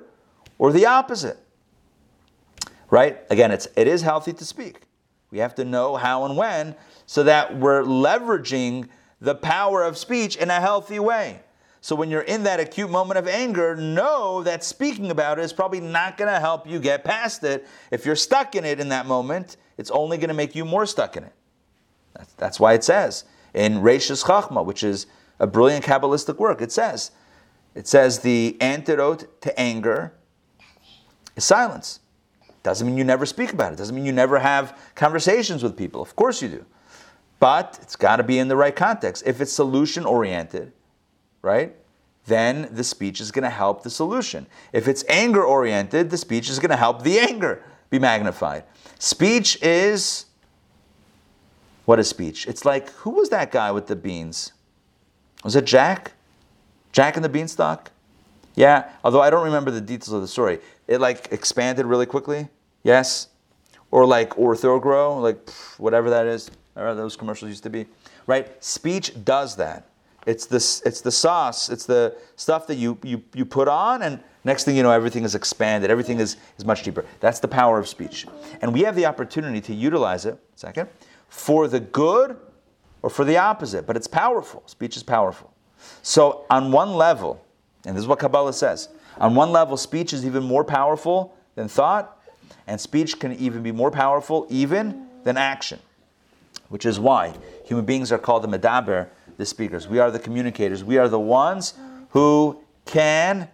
or 0.57 0.71
the 0.71 0.85
opposite. 0.85 1.37
Right? 2.89 3.17
Again, 3.29 3.51
it's 3.51 3.67
it 3.75 3.89
is 3.89 4.03
healthy 4.03 4.31
to 4.31 4.45
speak. 4.45 4.83
We 5.31 5.39
have 5.39 5.55
to 5.55 5.65
know 5.65 5.97
how 5.97 6.23
and 6.23 6.37
when 6.37 6.75
so 7.07 7.23
that 7.23 7.57
we're 7.57 7.81
leveraging 7.81 8.87
the 9.19 9.33
power 9.33 9.81
of 9.81 9.97
speech 9.97 10.35
in 10.35 10.51
a 10.51 10.61
healthy 10.61 10.99
way. 10.99 11.39
So 11.81 11.95
when 11.95 12.11
you're 12.11 12.21
in 12.21 12.43
that 12.43 12.59
acute 12.59 12.91
moment 12.91 13.17
of 13.17 13.27
anger, 13.27 13.75
know 13.75 14.43
that 14.43 14.63
speaking 14.63 15.09
about 15.09 15.39
it 15.39 15.43
is 15.43 15.53
probably 15.53 15.79
not 15.79 16.17
going 16.17 16.31
to 16.31 16.39
help 16.39 16.67
you 16.67 16.79
get 16.79 17.03
past 17.03 17.43
it. 17.43 17.65
If 17.91 18.05
you're 18.05 18.15
stuck 18.15 18.55
in 18.55 18.65
it 18.65 18.79
in 18.79 18.89
that 18.89 19.05
moment, 19.05 19.57
it's 19.77 19.89
only 19.89 20.17
going 20.17 20.27
to 20.27 20.33
make 20.33 20.53
you 20.53 20.65
more 20.65 20.85
stuck 20.85 21.15
in 21.15 21.23
it. 21.23 21.33
That's, 22.13 22.33
that's 22.33 22.59
why 22.59 22.73
it 22.73 22.83
says 22.83 23.23
in 23.53 23.75
Reishis 23.75 24.25
Chachma, 24.25 24.65
which 24.65 24.83
is 24.83 25.07
a 25.39 25.47
brilliant 25.47 25.85
Kabbalistic 25.85 26.37
work, 26.37 26.61
it 26.61 26.71
says, 26.71 27.11
it 27.73 27.87
says 27.87 28.19
the 28.19 28.57
antidote 28.59 29.41
to 29.41 29.57
anger 29.57 30.13
is 31.35 31.45
silence. 31.45 32.01
Doesn't 32.63 32.85
mean 32.85 32.97
you 32.97 33.05
never 33.05 33.25
speak 33.25 33.53
about 33.53 33.71
it. 33.71 33.77
Doesn't 33.77 33.95
mean 33.95 34.05
you 34.05 34.11
never 34.11 34.39
have 34.39 34.77
conversations 34.95 35.63
with 35.63 35.77
people. 35.77 36.01
Of 36.01 36.15
course 36.17 36.41
you 36.41 36.49
do. 36.49 36.65
But 37.39 37.77
it's 37.81 37.95
got 37.95 38.17
to 38.17 38.23
be 38.23 38.39
in 38.39 38.47
the 38.47 38.55
right 38.55 38.75
context. 38.75 39.23
If 39.25 39.41
it's 39.41 39.53
solution 39.53 40.05
oriented, 40.05 40.71
right? 41.41 41.75
Then 42.25 42.67
the 42.71 42.83
speech 42.83 43.21
is 43.21 43.31
going 43.31 43.43
to 43.43 43.49
help 43.49 43.83
the 43.83 43.89
solution. 43.89 44.47
If 44.73 44.87
it's 44.87 45.03
anger 45.07 45.43
oriented, 45.43 46.09
the 46.09 46.17
speech 46.17 46.49
is 46.49 46.59
going 46.59 46.71
to 46.71 46.77
help 46.77 47.03
the 47.03 47.19
anger 47.19 47.63
be 47.89 47.99
magnified. 47.99 48.63
Speech 48.99 49.61
is 49.61 50.25
what 51.85 51.99
is 51.99 52.09
speech? 52.09 52.47
It's 52.47 52.65
like 52.65 52.89
who 52.91 53.11
was 53.11 53.29
that 53.29 53.49
guy 53.51 53.71
with 53.71 53.87
the 53.87 53.95
beans? 53.95 54.51
Was 55.43 55.55
it 55.55 55.63
Jack? 55.63 56.13
Jack 56.91 57.15
and 57.15 57.23
the 57.23 57.29
Beanstalk? 57.29 57.91
Yeah, 58.55 58.89
although 59.03 59.21
I 59.21 59.29
don't 59.29 59.45
remember 59.45 59.71
the 59.71 59.79
details 59.79 60.11
of 60.11 60.21
the 60.21 60.27
story. 60.27 60.59
It 60.87 60.99
like 60.99 61.29
expanded 61.31 61.85
really 61.85 62.05
quickly. 62.05 62.49
Yes. 62.83 63.29
Or 63.91 64.05
like 64.05 64.31
orthogrow, 64.31 65.21
like 65.21 65.45
pff, 65.45 65.79
whatever 65.79 66.09
that 66.09 66.25
is. 66.25 66.51
Or 66.77 66.93
those 66.93 67.15
commercials 67.15 67.49
used 67.49 67.63
to 67.63 67.69
be. 67.69 67.87
Right? 68.27 68.63
Speech 68.63 69.23
does 69.25 69.55
that. 69.55 69.89
It's 70.27 70.45
the, 70.45 70.57
it's 70.85 70.99
the 70.99 71.11
sauce, 71.11 71.69
it's 71.69 71.85
the 71.85 72.13
stuff 72.35 72.67
that 72.67 72.75
you, 72.75 72.97
you, 73.01 73.23
you 73.33 73.45
put 73.45 73.69
on, 73.69 74.01
and 74.01 74.19
next 74.43 74.65
thing 74.65 74.75
you 74.75 74.83
know, 74.83 74.91
everything 74.91 75.23
is 75.23 75.35
expanded, 75.35 75.89
everything 75.89 76.19
is, 76.19 76.35
is 76.57 76.65
much 76.65 76.83
deeper. 76.83 77.05
That's 77.21 77.39
the 77.39 77.47
power 77.47 77.79
of 77.79 77.87
speech. 77.87 78.25
And 78.61 78.73
we 78.73 78.81
have 78.81 78.97
the 78.97 79.05
opportunity 79.05 79.61
to 79.61 79.73
utilize 79.73 80.25
it, 80.25 80.37
second, 80.55 80.89
for 81.29 81.69
the 81.69 81.79
good 81.79 82.35
or 83.01 83.09
for 83.09 83.23
the 83.23 83.37
opposite, 83.37 83.87
but 83.87 83.95
it's 83.95 84.07
powerful. 84.07 84.63
Speech 84.65 84.97
is 84.97 85.03
powerful. 85.03 85.53
So, 86.01 86.45
on 86.49 86.73
one 86.73 86.95
level, 86.95 87.41
and 87.85 87.95
this 87.95 88.01
is 88.01 88.07
what 88.07 88.19
Kabbalah 88.19 88.51
says, 88.51 88.89
on 89.19 89.33
one 89.33 89.53
level, 89.53 89.77
speech 89.77 90.11
is 90.11 90.25
even 90.25 90.43
more 90.43 90.65
powerful 90.65 91.37
than 91.55 91.69
thought, 91.69 92.21
and 92.67 92.81
speech 92.81 93.17
can 93.17 93.31
even 93.33 93.63
be 93.63 93.71
more 93.71 93.91
powerful 93.91 94.45
even 94.49 95.07
than 95.23 95.37
action, 95.37 95.79
which 96.69 96.85
is 96.85 96.99
why 96.99 97.33
human 97.65 97.85
beings 97.85 98.11
are 98.11 98.17
called 98.17 98.43
the 98.43 98.47
medaber, 98.47 99.07
the 99.37 99.45
speakers. 99.45 99.87
We 99.87 99.99
are 99.99 100.11
the 100.11 100.19
communicators. 100.19 100.83
We 100.83 100.97
are 100.97 101.07
the 101.07 101.19
ones 101.19 101.73
who 102.09 102.59
can 102.85 103.47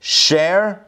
share, 0.00 0.86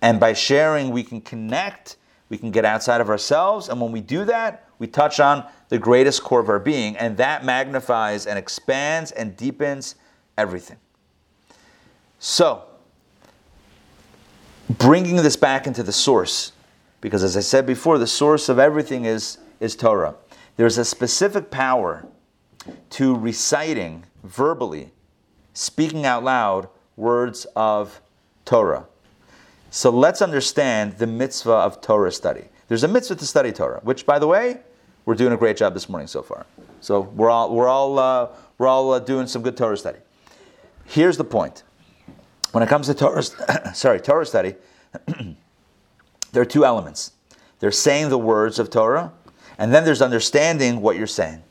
and 0.00 0.18
by 0.18 0.32
sharing, 0.32 0.90
we 0.90 1.02
can 1.02 1.20
connect, 1.20 1.96
we 2.28 2.38
can 2.38 2.50
get 2.50 2.64
outside 2.64 3.00
of 3.00 3.10
ourselves, 3.10 3.68
and 3.68 3.80
when 3.80 3.92
we 3.92 4.00
do 4.00 4.24
that, 4.24 4.68
we 4.78 4.86
touch 4.86 5.20
on 5.20 5.44
the 5.68 5.78
greatest 5.78 6.22
core 6.22 6.40
of 6.40 6.48
our 6.48 6.58
being, 6.58 6.96
and 6.96 7.16
that 7.16 7.44
magnifies 7.44 8.26
and 8.26 8.38
expands 8.38 9.12
and 9.12 9.36
deepens 9.36 9.94
everything. 10.36 10.78
So, 12.18 12.62
bringing 14.68 15.16
this 15.16 15.36
back 15.36 15.66
into 15.66 15.82
the 15.82 15.92
source, 15.92 16.52
because 17.00 17.22
as 17.22 17.36
I 17.36 17.40
said 17.40 17.66
before, 17.66 17.98
the 17.98 18.06
source 18.06 18.48
of 18.48 18.58
everything 18.58 19.04
is, 19.04 19.38
is 19.60 19.76
Torah. 19.76 20.14
There's 20.62 20.78
a 20.78 20.84
specific 20.84 21.50
power 21.50 22.06
to 22.90 23.16
reciting 23.16 24.04
verbally, 24.22 24.92
speaking 25.54 26.06
out 26.06 26.22
loud 26.22 26.68
words 26.94 27.48
of 27.56 28.00
Torah. 28.44 28.86
So 29.72 29.90
let's 29.90 30.22
understand 30.22 30.98
the 30.98 31.06
mitzvah 31.08 31.50
of 31.50 31.80
Torah 31.80 32.12
study. 32.12 32.44
There's 32.68 32.84
a 32.84 32.86
mitzvah 32.86 33.16
to 33.16 33.26
study 33.26 33.50
Torah, 33.50 33.80
which, 33.82 34.06
by 34.06 34.20
the 34.20 34.28
way, 34.28 34.60
we're 35.04 35.16
doing 35.16 35.32
a 35.32 35.36
great 35.36 35.56
job 35.56 35.74
this 35.74 35.88
morning 35.88 36.06
so 36.06 36.22
far. 36.22 36.46
So 36.80 37.00
we're 37.00 37.28
all 37.28 37.52
we're 37.52 37.66
all 37.66 37.98
uh, 37.98 38.28
we're 38.56 38.68
all 38.68 38.92
uh, 38.92 39.00
doing 39.00 39.26
some 39.26 39.42
good 39.42 39.56
Torah 39.56 39.76
study. 39.76 39.98
Here's 40.84 41.16
the 41.16 41.24
point: 41.24 41.64
when 42.52 42.62
it 42.62 42.68
comes 42.68 42.86
to 42.86 42.94
Torah, 42.94 43.24
sorry, 43.74 43.98
Torah 43.98 44.26
study, 44.26 44.54
there 46.30 46.42
are 46.42 46.44
two 46.44 46.64
elements. 46.64 47.14
They're 47.58 47.72
saying 47.72 48.10
the 48.10 48.18
words 48.18 48.60
of 48.60 48.70
Torah, 48.70 49.12
and 49.58 49.72
then 49.72 49.84
there's 49.84 50.02
understanding 50.02 50.80
what 50.80 50.96
you're 50.96 51.06
saying. 51.06 51.42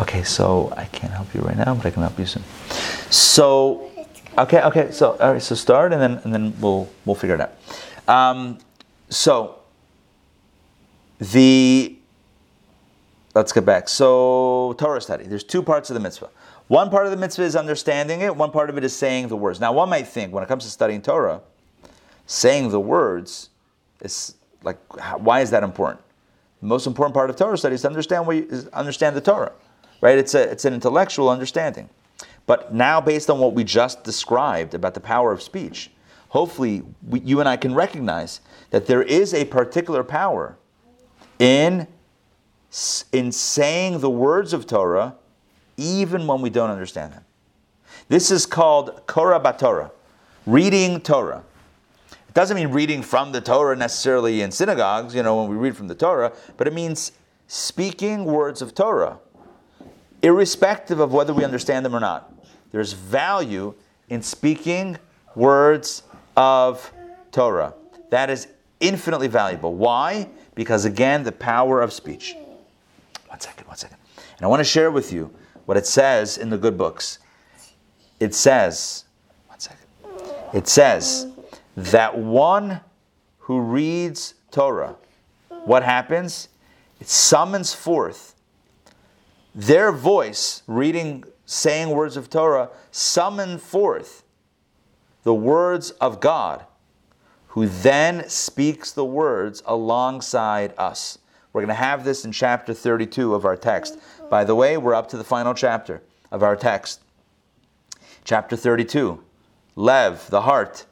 Okay, 0.00 0.22
so 0.22 0.72
I 0.76 0.84
can't 0.84 1.12
help 1.12 1.34
you 1.34 1.40
right 1.40 1.56
now, 1.56 1.74
but 1.74 1.86
I 1.86 1.90
can 1.90 2.02
help 2.02 2.18
you 2.18 2.26
soon. 2.26 2.42
So, 3.10 3.90
okay, 4.38 4.62
okay. 4.62 4.90
So, 4.90 5.16
all 5.16 5.32
right. 5.32 5.42
So 5.42 5.54
start, 5.54 5.92
and 5.92 6.00
then 6.00 6.20
and 6.24 6.34
then 6.34 6.54
we'll 6.60 6.88
we'll 7.04 7.16
figure 7.16 7.34
it 7.34 7.40
out. 7.40 7.52
Um, 8.08 8.58
so 9.08 9.58
the 11.18 11.96
let's 13.34 13.52
get 13.52 13.64
back. 13.64 13.88
So 13.88 14.74
Torah 14.78 15.00
study. 15.00 15.24
There's 15.24 15.44
two 15.44 15.62
parts 15.62 15.90
of 15.90 15.94
the 15.94 16.00
mitzvah. 16.00 16.30
One 16.68 16.90
part 16.90 17.06
of 17.06 17.12
the 17.12 17.16
mitzvah 17.16 17.44
is 17.44 17.54
understanding 17.54 18.22
it. 18.22 18.34
One 18.34 18.50
part 18.50 18.70
of 18.70 18.76
it 18.76 18.84
is 18.84 18.94
saying 18.94 19.28
the 19.28 19.36
words. 19.36 19.60
Now, 19.60 19.72
one 19.72 19.88
might 19.88 20.08
think 20.08 20.32
when 20.32 20.42
it 20.42 20.48
comes 20.48 20.64
to 20.64 20.70
studying 20.70 21.00
Torah, 21.00 21.40
saying 22.26 22.70
the 22.70 22.80
words 22.80 23.50
is 24.00 24.34
like 24.62 24.78
why 25.18 25.40
is 25.40 25.50
that 25.50 25.62
important? 25.62 26.00
The 26.60 26.66
most 26.66 26.86
important 26.86 27.14
part 27.14 27.30
of 27.30 27.36
Torah 27.36 27.56
study 27.56 27.74
is 27.74 27.82
to 27.82 27.88
understand 27.88 28.26
what 28.26 28.36
you, 28.36 28.68
understand 28.72 29.14
the 29.14 29.20
Torah, 29.20 29.52
right? 30.00 30.18
It's 30.18 30.34
a 30.34 30.50
it's 30.50 30.64
an 30.64 30.74
intellectual 30.74 31.28
understanding. 31.28 31.88
But 32.46 32.72
now, 32.72 33.00
based 33.00 33.28
on 33.30 33.38
what 33.38 33.54
we 33.54 33.64
just 33.64 34.04
described 34.04 34.74
about 34.74 34.94
the 34.94 35.00
power 35.00 35.32
of 35.32 35.42
speech, 35.42 35.90
hopefully 36.28 36.82
we, 37.06 37.20
you 37.20 37.40
and 37.40 37.48
I 37.48 37.56
can 37.56 37.74
recognize 37.74 38.40
that 38.70 38.86
there 38.86 39.02
is 39.02 39.34
a 39.34 39.44
particular 39.44 40.02
power 40.02 40.56
in 41.38 41.86
in 43.12 43.32
saying 43.32 44.00
the 44.00 44.10
words 44.10 44.52
of 44.52 44.66
Torah, 44.66 45.14
even 45.76 46.26
when 46.26 46.40
we 46.40 46.50
don't 46.50 46.70
understand 46.70 47.12
them. 47.12 47.24
This 48.08 48.30
is 48.30 48.46
called 48.46 49.06
Korah 49.06 49.40
Batorah, 49.40 49.90
reading 50.46 51.00
Torah 51.00 51.42
It 52.28 52.34
doesn't 52.34 52.56
mean 52.56 52.68
reading 52.68 53.02
from 53.02 53.32
the 53.32 53.40
Torah 53.40 53.76
necessarily 53.76 54.42
in 54.42 54.50
synagogues, 54.50 55.14
you 55.14 55.22
know, 55.22 55.40
when 55.40 55.48
we 55.48 55.56
read 55.56 55.76
from 55.76 55.88
the 55.88 55.94
Torah, 55.94 56.32
but 56.56 56.66
it 56.66 56.74
means 56.74 57.12
speaking 57.48 58.24
words 58.24 58.62
of 58.62 58.74
Torah, 58.74 59.18
irrespective 60.22 61.00
of 61.00 61.12
whether 61.12 61.32
we 61.32 61.44
understand 61.44 61.84
them 61.84 61.94
or 61.94 62.00
not. 62.00 62.32
There's 62.72 62.92
value 62.92 63.74
in 64.08 64.22
speaking 64.22 64.98
words 65.34 66.02
of 66.36 66.92
Torah. 67.32 67.74
That 68.10 68.30
is 68.30 68.48
infinitely 68.80 69.28
valuable. 69.28 69.74
Why? 69.74 70.28
Because 70.54 70.84
again, 70.84 71.22
the 71.22 71.32
power 71.32 71.80
of 71.80 71.92
speech. 71.92 72.34
One 73.28 73.40
second, 73.40 73.66
one 73.66 73.76
second. 73.76 73.98
And 74.36 74.44
I 74.44 74.48
want 74.48 74.60
to 74.60 74.64
share 74.64 74.90
with 74.90 75.12
you 75.12 75.32
what 75.66 75.76
it 75.76 75.86
says 75.86 76.38
in 76.38 76.48
the 76.50 76.58
good 76.58 76.78
books. 76.78 77.18
It 78.18 78.34
says, 78.34 79.04
one 79.46 79.60
second. 79.60 79.86
It 80.54 80.66
says, 80.66 81.26
that 81.76 82.16
one 82.16 82.80
who 83.40 83.60
reads 83.60 84.34
Torah, 84.50 84.96
what 85.64 85.82
happens? 85.82 86.48
It 87.00 87.08
summons 87.08 87.74
forth 87.74 88.34
their 89.54 89.92
voice, 89.92 90.62
reading, 90.66 91.24
saying 91.44 91.90
words 91.90 92.16
of 92.16 92.30
Torah, 92.30 92.70
summon 92.90 93.58
forth 93.58 94.22
the 95.24 95.34
words 95.34 95.90
of 95.92 96.20
God, 96.20 96.64
who 97.48 97.66
then 97.66 98.28
speaks 98.28 98.92
the 98.92 99.04
words 99.04 99.62
alongside 99.66 100.72
us. 100.78 101.18
We're 101.56 101.62
going 101.62 101.68
to 101.68 101.74
have 101.82 102.04
this 102.04 102.26
in 102.26 102.32
chapter 102.32 102.74
32 102.74 103.34
of 103.34 103.46
our 103.46 103.56
text. 103.56 103.98
By 104.28 104.44
the 104.44 104.54
way, 104.54 104.76
we're 104.76 104.92
up 104.92 105.08
to 105.08 105.16
the 105.16 105.24
final 105.24 105.54
chapter 105.54 106.02
of 106.30 106.42
our 106.42 106.54
text. 106.54 107.00
Chapter 108.24 108.56
32. 108.56 109.24
Lev, 109.74 110.28
the 110.28 110.42
heart, 110.42 110.84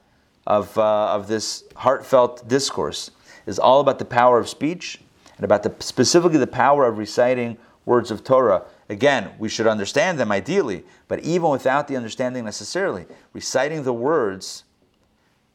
of, 0.47 0.79
uh, 0.79 1.09
of 1.09 1.29
this 1.29 1.65
heartfelt 1.77 2.49
discourse 2.49 3.11
is 3.45 3.59
all 3.59 3.81
about 3.81 3.99
the 3.99 4.07
power 4.07 4.39
of 4.39 4.49
speech 4.49 5.03
and 5.37 5.45
about 5.45 5.65
the, 5.65 5.75
specifically 5.81 6.39
the 6.39 6.47
power 6.47 6.87
of 6.87 6.97
reciting 6.97 7.59
words 7.85 8.11
of 8.11 8.25
Torah. 8.25 8.63
Again, 8.89 9.33
we 9.39 9.51
should 9.51 9.67
understand 9.67 10.19
them 10.19 10.33
ideally, 10.33 10.83
but 11.09 11.21
even 11.21 11.51
without 11.51 11.89
the 11.89 11.97
understanding 11.99 12.43
necessarily, 12.43 13.05
reciting 13.35 13.83
the 13.83 13.93
words 13.93 14.65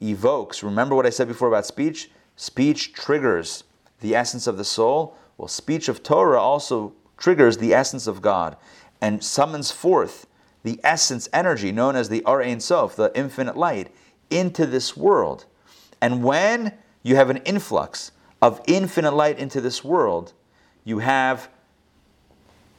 evokes. 0.04 0.62
Remember 0.62 0.94
what 0.94 1.08
I 1.08 1.10
said 1.10 1.28
before 1.28 1.48
about 1.48 1.66
speech? 1.66 2.12
Speech 2.36 2.94
triggers 2.94 3.64
the 4.02 4.16
essence 4.16 4.48
of 4.48 4.58
the 4.58 4.66
soul. 4.66 5.16
Well, 5.38 5.48
speech 5.48 5.88
of 5.90 6.04
Torah 6.04 6.40
also 6.40 6.94
triggers 7.18 7.58
the 7.58 7.74
essence 7.74 8.08
of 8.08 8.22
God 8.22 8.58
and 9.02 9.24
summons 9.24 9.72
forth 9.72 10.28
the 10.64 10.80
essence 10.84 11.30
energy 11.32 11.72
known 11.72 11.96
as 11.96 12.10
the 12.10 12.24
Ar 12.24 12.42
Ein 12.42 12.60
Sof, 12.60 12.96
the 12.96 13.12
infinite 13.16 13.56
light, 13.56 13.94
into 14.30 14.66
this 14.66 14.96
world. 14.96 15.46
And 16.02 16.24
when 16.24 16.74
you 17.04 17.16
have 17.16 17.30
an 17.30 17.38
influx 17.38 18.12
of 18.42 18.62
infinite 18.68 19.14
light 19.14 19.40
into 19.40 19.62
this 19.62 19.84
world, 19.84 20.34
you 20.84 21.00
have 21.00 21.50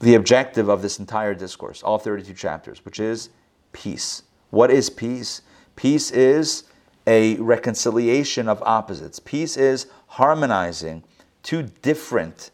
the 0.01 0.15
objective 0.15 0.69
of 0.69 0.83
this 0.83 0.99
entire 0.99 1.35
discourse, 1.35 1.83
all 1.83 1.99
32 1.99 2.33
chapters, 2.35 2.85
which 2.85 2.99
is 2.99 3.31
peace. 3.73 4.23
What 4.51 4.71
is 4.71 4.91
peace? 4.91 5.43
Peace 5.77 6.11
is 6.11 6.65
a 7.07 7.37
reconciliation 7.37 8.49
of 8.49 8.63
opposites. 8.63 9.21
Peace 9.21 9.57
is 9.57 9.87
harmonizing 10.09 11.05
two 11.43 11.63
different 11.83 12.51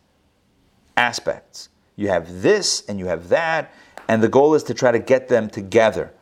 aspects. 0.97 1.69
You 1.97 2.09
have 2.09 2.43
this 2.43 2.85
and 2.89 2.99
you 2.99 3.07
have 3.07 3.29
that, 3.29 3.73
and 4.09 4.23
the 4.23 4.29
goal 4.29 4.55
is 4.55 4.63
to 4.65 4.75
try 4.75 4.93
to 4.93 4.99
get 4.99 5.29
them 5.29 5.49
together, 5.49 6.13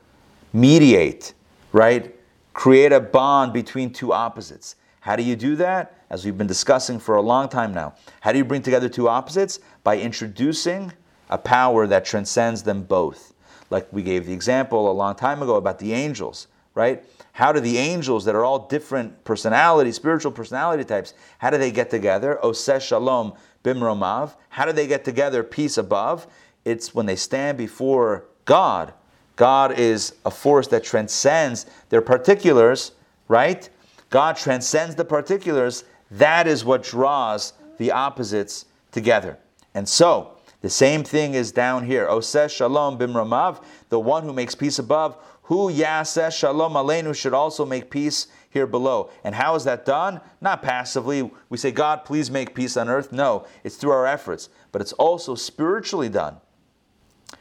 mediate, 0.52 1.34
right? 1.72 2.14
create 2.54 2.92
a 2.92 3.00
bond 3.00 3.52
between 3.52 3.92
two 3.92 4.12
opposites. 4.12 4.76
How 5.00 5.16
do 5.16 5.22
you 5.22 5.36
do 5.36 5.56
that? 5.56 5.98
As 6.08 6.24
we've 6.24 6.38
been 6.38 6.46
discussing 6.46 6.98
for 6.98 7.16
a 7.16 7.20
long 7.20 7.48
time 7.48 7.74
now. 7.74 7.94
How 8.20 8.32
do 8.32 8.38
you 8.38 8.44
bring 8.44 8.62
together 8.62 8.88
two 8.88 9.08
opposites? 9.08 9.58
By 9.82 9.98
introducing 9.98 10.92
a 11.28 11.36
power 11.36 11.86
that 11.88 12.04
transcends 12.04 12.62
them 12.62 12.84
both. 12.84 13.34
Like 13.68 13.92
we 13.92 14.02
gave 14.02 14.24
the 14.24 14.32
example 14.32 14.90
a 14.90 14.92
long 14.92 15.16
time 15.16 15.42
ago 15.42 15.56
about 15.56 15.78
the 15.78 15.92
angels, 15.92 16.46
right? 16.74 17.04
How 17.35 17.53
do 17.53 17.61
the 17.61 17.78
angels 17.78 18.24
that 18.24 18.35
are 18.35 18.45
all 18.45 18.66
different 18.66 19.22
personalities, 19.24 19.95
spiritual 19.95 20.32
personality 20.32 20.85
types, 20.85 21.14
how 21.39 21.51
do 21.51 21.59
they 21.59 21.70
get 21.70 21.91
together? 21.91 22.39
Oseh 22.43 22.80
shalom 22.80 23.35
bimromav. 23.62 24.35
How 24.49 24.64
do 24.64 24.72
they 24.72 24.87
get 24.87 25.05
together 25.05 25.45
peace 25.45 25.78
above? 25.78 26.26
It's 26.64 26.95
when 26.95 27.07
they 27.07 27.16
stand 27.16 27.59
before 27.59 28.24
God 28.45 28.93
God 29.37 29.78
is 29.78 30.14
a 30.24 30.30
force 30.30 30.68
that 30.68 30.85
transcends 30.85 31.66
their 31.89 32.03
particulars, 32.03 32.93
right? 33.28 33.68
God 34.11 34.37
transcends 34.37 34.95
the 34.95 35.05
particulars. 35.05 35.85
That 36.11 36.47
is 36.47 36.64
what 36.64 36.82
draws 36.82 37.55
the 37.78 37.91
opposites 37.91 38.66
together. 38.93 39.39
And 39.74 39.89
so, 39.89 40.30
the 40.61 40.70
same 40.70 41.03
thing 41.03 41.35
is 41.35 41.53
down 41.53 41.85
here. 41.85 42.07
Oseh 42.07 42.49
shalom 42.49 42.97
bimromav, 42.97 43.62
the 43.89 43.99
one 43.99 44.22
who 44.22 44.32
makes 44.32 44.55
peace 44.55 44.78
above, 44.78 45.16
who 45.45 45.70
yaseh 45.70 46.32
shalom 46.32 46.72
aleinu 46.72 47.14
should 47.14 47.34
also 47.34 47.64
make 47.64 47.90
peace 47.90 48.28
here 48.49 48.66
below. 48.66 49.11
And 49.24 49.34
how 49.34 49.55
is 49.57 49.64
that 49.64 49.84
done? 49.84 50.20
Not 50.40 50.62
passively. 50.62 51.30
We 51.49 51.59
say, 51.59 51.70
God, 51.70 52.05
please 52.05 52.30
make 52.30 52.55
peace 52.55 52.76
on 52.76 52.88
earth. 52.88 53.12
No, 53.12 53.47
it's 53.62 53.76
through 53.76 53.90
our 53.90 54.07
efforts. 54.07 54.49
But 54.72 54.80
it's 54.80 54.92
also 54.95 55.34
spiritually 55.34 56.09
done 56.09 56.36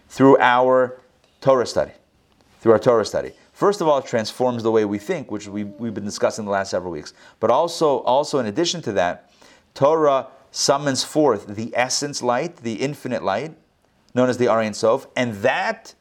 through 0.10 0.38
our 0.40 1.00
Torah 1.40 1.66
study, 1.66 1.92
through 2.60 2.74
our 2.74 2.80
Torah 2.80 3.06
study. 3.06 3.34
First 3.54 3.80
of 3.80 3.88
all, 3.88 4.00
it 4.00 4.06
transforms 4.06 4.64
the 4.64 4.72
way 4.72 4.84
we 4.84 4.98
think, 4.98 5.32
which 5.32 5.48
we, 5.48 5.64
we've 5.64 5.94
been 5.94 6.06
discussing 6.06 6.46
the 6.46 6.52
last 6.52 6.72
several 6.72 6.92
weeks. 6.92 7.14
But 7.40 7.52
also, 7.52 8.00
also 8.00 8.40
in 8.40 8.48
addition 8.48 8.82
to 8.82 8.92
that, 8.94 9.32
Torah 9.76 10.28
summons 10.52 11.04
forth 11.04 11.48
the 11.48 11.72
essence 11.76 12.22
light, 12.22 12.58
the 12.58 12.74
infinite 12.74 13.24
light, 13.24 13.56
known 14.14 14.30
as 14.30 14.38
the 14.38 14.48
Ar 14.48 14.60
Ein 14.60 14.74
Sof, 14.74 15.08
and 15.16 15.36
that 15.36 15.96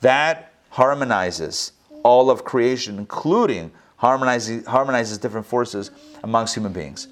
that 0.00 0.49
harmonizes 0.70 1.72
all 2.02 2.30
of 2.30 2.44
creation, 2.44 2.98
including 2.98 3.70
harmonizes 3.96 4.66
harmonizes 4.66 5.18
different 5.18 5.46
forces 5.46 5.90
amongst 6.22 6.54
human 6.54 6.72
beings. 6.72 7.08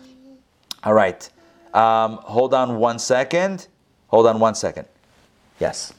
All 0.84 0.94
right, 0.94 1.28
um, 1.74 2.16
hold 2.22 2.54
on 2.54 2.78
one 2.78 2.98
second. 2.98 3.68
Hold 4.08 4.26
on 4.26 4.40
one 4.40 4.54
second. 4.54 4.86
Yes. 5.60 5.92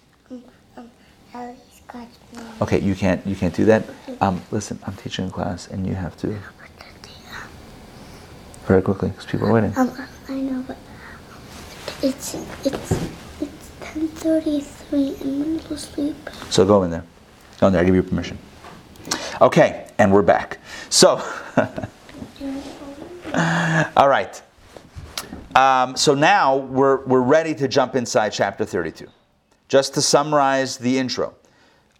Ellie 1.34 1.56
scratched 1.72 2.18
me. 2.34 2.42
Okay, 2.62 2.80
you 2.80 2.96
can't 2.96 3.26
you 3.26 3.36
can't 3.36 3.54
do 3.54 3.66
that. 3.66 3.84
Um, 4.20 4.42
listen, 4.52 4.80
I'm 4.88 4.96
teaching 4.96 5.28
a 5.28 5.32
class, 5.32 5.68
and 5.68 5.86
you 5.86 5.94
have 5.94 6.18
to 6.18 6.36
very 8.70 8.82
quickly 8.84 9.10
because 9.10 9.26
people 9.26 9.48
are 9.48 9.54
waiting. 9.54 9.74
Um, 9.76 9.92
I 10.30 10.42
know, 10.42 10.64
but 10.68 10.78
it's 12.04 12.36
it's 12.64 12.92
it's 13.42 13.72
ten 13.82 14.08
thirty 14.10 14.62
three 14.62 15.16
and 15.22 15.44
I'm 15.44 15.52
a 15.54 15.56
little 15.58 15.78
sleep. 15.78 16.16
So 16.50 16.66
go 16.66 16.84
in 16.84 16.92
there. 16.92 17.04
Go 17.60 17.70
there. 17.70 17.82
I 17.82 17.84
give 17.84 17.96
you 17.96 18.04
permission. 18.04 18.38
Okay, 19.42 19.90
and 19.98 20.14
we're 20.14 20.22
back. 20.22 20.60
So, 20.90 21.22
all 23.98 24.08
right. 24.08 24.42
Um, 25.56 25.98
so 25.98 26.14
now 26.14 26.56
we're, 26.56 27.04
we're 27.06 27.20
ready 27.22 27.54
to 27.56 27.68
jump 27.68 27.98
inside 27.98 28.30
chapter 28.30 28.64
32. 28.64 29.08
Just 29.68 29.94
to 29.96 30.02
summarize 30.02 30.78
the 30.78 30.98
intro, 30.98 31.36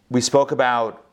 we 0.08 0.22
spoke 0.22 0.50
about 0.50 1.04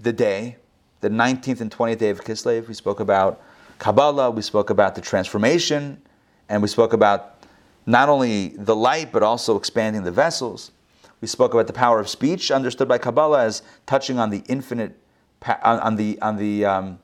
the 0.00 0.14
day, 0.14 0.56
the 1.02 1.10
19th 1.10 1.60
and 1.60 1.70
20th 1.70 1.98
day 1.98 2.08
of 2.08 2.24
Kislev. 2.24 2.68
We 2.68 2.74
spoke 2.74 3.00
about 3.00 3.42
Kabbalah. 3.78 4.30
We 4.30 4.40
spoke 4.40 4.70
about 4.70 4.94
the 4.94 5.02
transformation. 5.02 6.00
And 6.48 6.62
we 6.62 6.68
spoke 6.68 6.94
about 6.94 7.44
not 7.84 8.08
only 8.08 8.48
the 8.56 8.74
light, 8.74 9.12
but 9.12 9.22
also 9.22 9.58
expanding 9.58 10.04
the 10.04 10.12
vessels. 10.12 10.70
We 11.24 11.28
spoke 11.28 11.54
about 11.54 11.68
the 11.68 11.72
power 11.72 12.00
of 12.00 12.10
speech, 12.10 12.50
understood 12.50 12.86
by 12.86 12.98
Kabbalah 12.98 13.44
as 13.44 13.62
touching 13.86 14.18
on 14.18 14.28
the 14.28 14.42
infinite, 14.46 14.94
on, 15.42 15.80
on 15.80 15.96
the 15.96 16.20
on 16.20 16.36
the 16.36 16.66
um, 16.66 16.98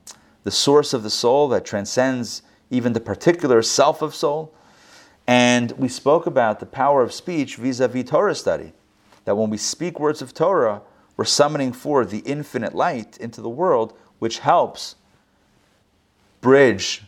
the 0.45 0.51
source 0.51 0.93
of 0.93 1.03
the 1.03 1.09
soul 1.09 1.49
that 1.49 1.65
transcends 1.65 2.43
even 2.69 2.93
the 2.93 3.01
particular 3.01 3.63
self 3.63 4.03
of 4.03 4.15
soul. 4.15 4.53
And 5.27 5.73
we 5.79 5.89
spoke 5.89 6.27
about 6.27 6.61
the 6.61 6.67
power 6.67 7.03
of 7.03 7.15
speech 7.15 7.57
vis-a-vis 7.57 8.11
Torah 8.11 8.35
study. 8.35 8.75
That 9.25 9.37
when 9.37 9.49
we 9.49 9.57
speak 9.57 9.99
words 9.99 10.21
of 10.21 10.35
Torah, 10.35 10.83
we're 11.17 11.25
summoning 11.25 11.73
forth 11.73 12.11
the 12.11 12.19
infinite 12.19 12.75
light 12.75 13.17
into 13.17 13.41
the 13.41 13.49
world, 13.49 13.97
which 14.19 14.41
helps 14.41 14.97
bridge 16.43 17.05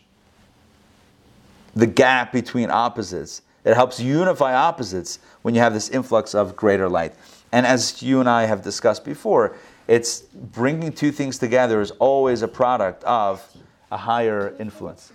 the 1.75 1.87
gap 1.87 2.33
between 2.33 2.71
opposites. 2.71 3.43
It 3.65 3.75
helps 3.75 4.01
unify 4.01 4.55
opposites 4.55 5.19
when 5.43 5.55
you 5.55 5.61
have 5.61 5.73
this 5.73 5.89
influx 5.89 6.35
of 6.35 6.57
greater 6.57 6.89
light. 6.89 7.15
And 7.53 7.67
as 7.67 8.03
you 8.03 8.21
and 8.21 8.29
I 8.29 8.47
have 8.47 8.63
discussed 8.63 9.05
before, 9.05 9.57
it's 9.87 10.21
bringing 10.21 10.93
two 10.93 11.13
things 11.13 11.39
together 11.39 11.81
is 11.81 11.91
always 11.93 12.43
a 12.43 12.49
product 12.49 13.05
of 13.05 13.45
a 13.91 13.97
higher 13.97 14.55
influence. 14.59 15.13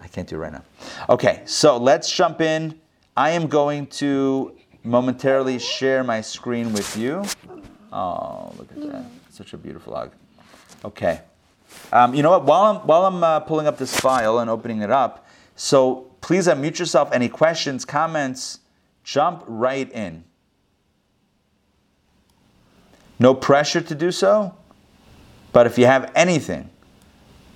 I 0.00 0.06
can't 0.08 0.28
do 0.28 0.36
it 0.36 0.38
right 0.38 0.52
now. 0.52 0.62
Okay, 1.08 1.42
so 1.44 1.76
let's 1.76 2.10
jump 2.10 2.40
in. 2.40 2.78
I 3.16 3.30
am 3.30 3.46
going 3.46 3.86
to 3.88 4.56
momentarily 4.82 5.58
share 5.58 6.04
my 6.04 6.20
screen 6.20 6.72
with 6.72 6.96
you. 6.96 7.24
Oh, 7.92 8.52
look 8.58 8.70
at 8.72 8.92
that. 8.92 9.04
Such 9.30 9.54
a 9.54 9.56
beautiful 9.56 9.92
log. 9.92 10.12
Okay. 10.84 11.20
Um, 11.92 12.14
you 12.14 12.22
know 12.22 12.30
what? 12.30 12.44
While 12.44 12.62
I'm, 12.64 12.86
while 12.86 13.06
I'm 13.06 13.24
uh, 13.24 13.40
pulling 13.40 13.66
up 13.66 13.78
this 13.78 13.98
file 13.98 14.38
and 14.38 14.50
opening 14.50 14.82
it 14.82 14.90
up, 14.90 15.26
so 15.56 16.10
please 16.24 16.46
unmute 16.46 16.78
yourself. 16.78 17.10
Any 17.12 17.28
questions, 17.28 17.84
comments, 17.84 18.60
jump 19.02 19.44
right 19.46 19.92
in. 19.92 20.24
No 23.18 23.34
pressure 23.34 23.82
to 23.82 23.94
do 23.94 24.10
so, 24.10 24.54
but 25.52 25.66
if 25.66 25.76
you 25.76 25.84
have 25.84 26.10
anything, 26.14 26.70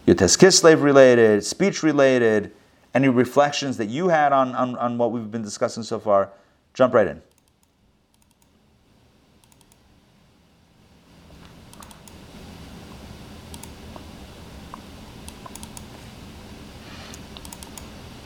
your 0.05 0.17
Yud 0.17 0.19
Tes 0.19 0.37
Kislev 0.37 0.83
related, 0.83 1.43
speech 1.47 1.83
related, 1.83 2.53
any 2.93 3.09
reflections 3.09 3.79
that 3.79 3.87
you 3.87 4.09
had 4.09 4.35
on, 4.35 4.55
on, 4.55 4.77
on 4.77 4.99
what 4.99 5.13
we've 5.13 5.31
been 5.31 5.43
discussing 5.43 5.83
so 5.83 5.99
far, 5.99 6.29
jump 6.75 6.93
right 6.93 7.07
in. 7.07 7.23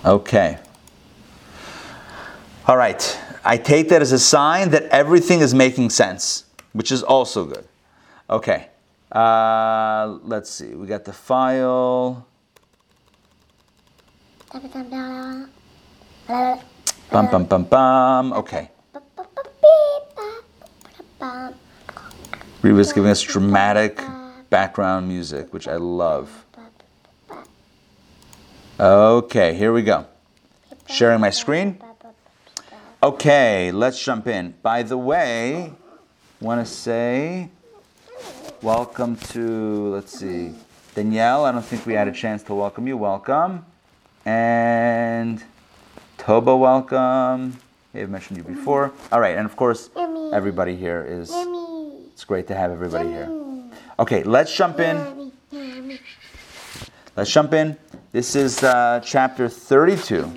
Okay. 0.05 0.59
All 2.67 2.77
right. 2.77 3.19
I 3.45 3.57
take 3.57 3.89
that 3.91 4.03
as 4.03 4.13
a 4.13 4.19
sign 4.19 4.71
that 4.71 4.85
everything 4.85 5.41
is 5.41 5.55
making 5.55 5.91
sense, 5.91 6.45
which 6.73 6.91
is 6.91 7.03
also 7.03 7.45
good. 7.45 7.67
Okay. 8.29 8.69
Uh, 9.11 10.19
let's 10.23 10.51
see. 10.51 10.75
We 10.75 10.87
got 10.87 11.05
the 11.05 11.13
file. 11.13 12.27
Bum, 17.11 17.31
bum, 17.31 17.45
bum, 17.45 17.65
bum. 17.65 18.33
Okay. 18.33 18.71
Reva's 22.63 22.93
giving 22.93 23.11
us 23.11 23.21
dramatic 23.23 24.01
background 24.51 25.09
music, 25.09 25.53
which 25.53 25.69
I 25.69 25.77
love. 25.77 26.42
Okay, 28.83 29.55
here 29.55 29.73
we 29.73 29.83
go. 29.83 30.07
Sharing 30.89 31.21
my 31.21 31.31
screen. 31.31 31.81
Okay, 33.01 33.71
let's 33.71 34.03
jump 34.03 34.27
in. 34.27 34.55
By 34.61 34.83
the 34.83 34.99
way, 34.99 35.73
want 36.41 36.67
to 36.67 36.73
say 36.73 37.49
welcome 38.61 39.15
to, 39.15 39.87
let's 39.95 40.19
see, 40.19 40.55
Danielle. 40.97 41.45
I 41.45 41.53
don't 41.53 41.65
think 41.65 41.87
we 41.87 41.93
had 41.93 42.09
a 42.09 42.13
chance 42.13 42.43
to 42.43 42.55
welcome 42.55 42.89
you. 42.89 42.97
Welcome. 42.97 43.65
And 44.25 45.45
Toba, 46.19 46.57
welcome. 46.57 47.61
I've 47.95 48.11
mentioned 48.11 48.39
you 48.39 48.43
before. 48.43 48.93
All 49.13 49.21
right, 49.21 49.37
and 49.37 49.47
of 49.47 49.55
course, 49.55 49.91
everybody 50.33 50.75
here 50.75 51.07
is, 51.09 51.31
it's 52.13 52.25
great 52.25 52.49
to 52.49 52.57
have 52.57 52.73
everybody 52.73 53.11
here. 53.11 53.31
Okay, 54.01 54.25
let's 54.25 54.53
jump 54.53 54.81
in. 54.81 55.31
Let's 57.15 57.31
jump 57.31 57.53
in. 57.53 57.77
This 58.13 58.37
is 58.37 58.63
uh, 58.63 59.01
chapter 59.03 59.49
32, 59.49 60.31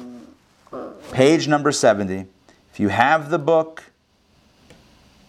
page 1.11 1.49
number 1.49 1.73
70. 1.73 2.26
If 2.71 2.80
you 2.80 2.88
have 2.88 3.30
the 3.30 3.38
book, 3.38 3.84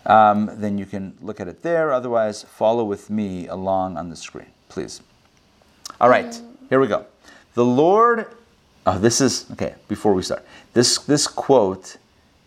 um, 0.05 0.53
then 0.53 0.79
you 0.79 0.87
can 0.87 1.19
look 1.21 1.41
at 1.41 1.49
it 1.49 1.63
there. 1.63 1.93
Otherwise, 1.93 2.45
follow 2.45 2.85
with 2.85 3.11
me 3.11 3.49
along 3.49 3.97
on 3.97 4.11
the 4.11 4.15
screen, 4.15 4.47
please. 4.69 5.03
All 6.01 6.09
right, 6.09 6.41
here 6.69 6.79
we 6.79 6.87
go. 6.87 7.07
The 7.55 7.65
Lord, 7.65 8.29
oh, 8.87 8.97
this 8.97 9.21
is, 9.21 9.51
okay, 9.51 9.75
before 9.89 10.15
we 10.15 10.23
start, 10.23 10.47
this, 10.73 10.99
this 10.99 11.27
quote 11.27 11.97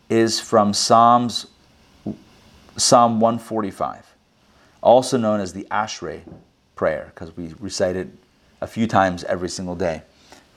is 0.10 0.40
from 0.40 0.74
Psalms, 0.74 1.48
Psalm 2.78 3.20
145, 3.20 4.16
also 4.82 5.18
known 5.18 5.42
as 5.42 5.52
the 5.52 5.68
Ashrei 5.70 6.22
prayer, 6.78 7.12
because 7.14 7.36
we 7.36 7.54
recite 7.60 7.98
it 7.98 8.08
a 8.62 8.68
few 8.68 8.88
times 8.88 9.24
every 9.26 9.50
single 9.50 9.76
day. 9.76 10.02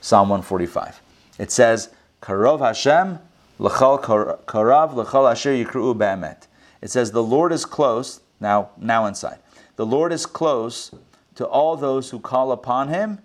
Psalm 0.00 0.28
145. 0.28 1.00
It 1.38 1.50
says, 1.50 1.90
Karov 2.20 2.60
Hashem, 2.60 3.18
l'chal 3.58 4.02
karav, 4.02 4.94
l'chal 4.94 5.30
asher 5.30 5.52
yikru'u 5.52 5.96
be'emet. 5.96 6.46
It 6.80 6.90
says, 6.90 7.12
the 7.12 7.22
Lord 7.22 7.52
is 7.52 7.64
close, 7.64 8.20
now, 8.40 8.70
now 8.76 9.06
inside. 9.06 9.38
The 9.76 9.86
Lord 9.86 10.12
is 10.12 10.26
close 10.26 10.90
to 11.36 11.46
all 11.46 11.76
those 11.76 12.10
who 12.10 12.18
call 12.18 12.52
upon 12.52 12.88
him. 12.88 13.20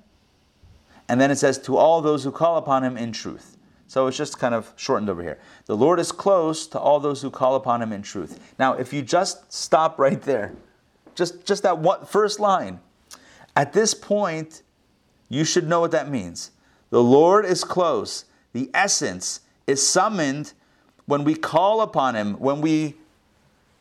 And 1.10 1.20
then 1.20 1.32
it 1.32 1.38
says, 1.38 1.58
to 1.60 1.78
all 1.78 2.02
those 2.02 2.24
who 2.24 2.32
call 2.32 2.58
upon 2.58 2.84
him 2.84 2.98
in 2.98 3.12
truth. 3.12 3.58
So 3.88 4.08
it's 4.08 4.18
just 4.18 4.38
kind 4.38 4.54
of 4.54 4.74
shortened 4.76 5.10
over 5.10 5.24
here. 5.24 5.40
The 5.66 5.76
Lord 5.76 6.00
is 6.00 6.12
close 6.12 6.68
to 6.68 6.80
all 6.80 7.00
those 7.00 7.22
who 7.22 7.32
call 7.32 7.56
upon 7.56 7.82
him 7.82 7.94
in 7.94 8.02
truth. 8.02 8.54
Now, 8.60 8.74
if 8.74 8.92
you 8.92 9.02
just 9.02 9.52
stop 9.52 9.98
right 9.98 10.22
there, 10.22 10.54
just, 11.16 11.46
just 11.46 11.64
that 11.64 11.80
one 11.80 12.06
first 12.06 12.40
line, 12.40 12.80
at 13.56 13.74
this 13.74 13.94
point, 13.94 14.62
you 15.30 15.44
should 15.44 15.68
know 15.68 15.82
what 15.82 15.92
that 15.92 16.10
means. 16.10 16.52
The 16.90 17.04
Lord 17.04 17.46
is 17.46 17.64
close. 17.64 18.26
The 18.54 18.70
essence 18.74 19.42
is 19.66 19.86
summoned 19.86 20.54
when 21.06 21.24
we 21.24 21.36
call 21.36 21.82
upon 21.82 22.16
him, 22.16 22.36
when 22.36 22.62
we 22.62 22.96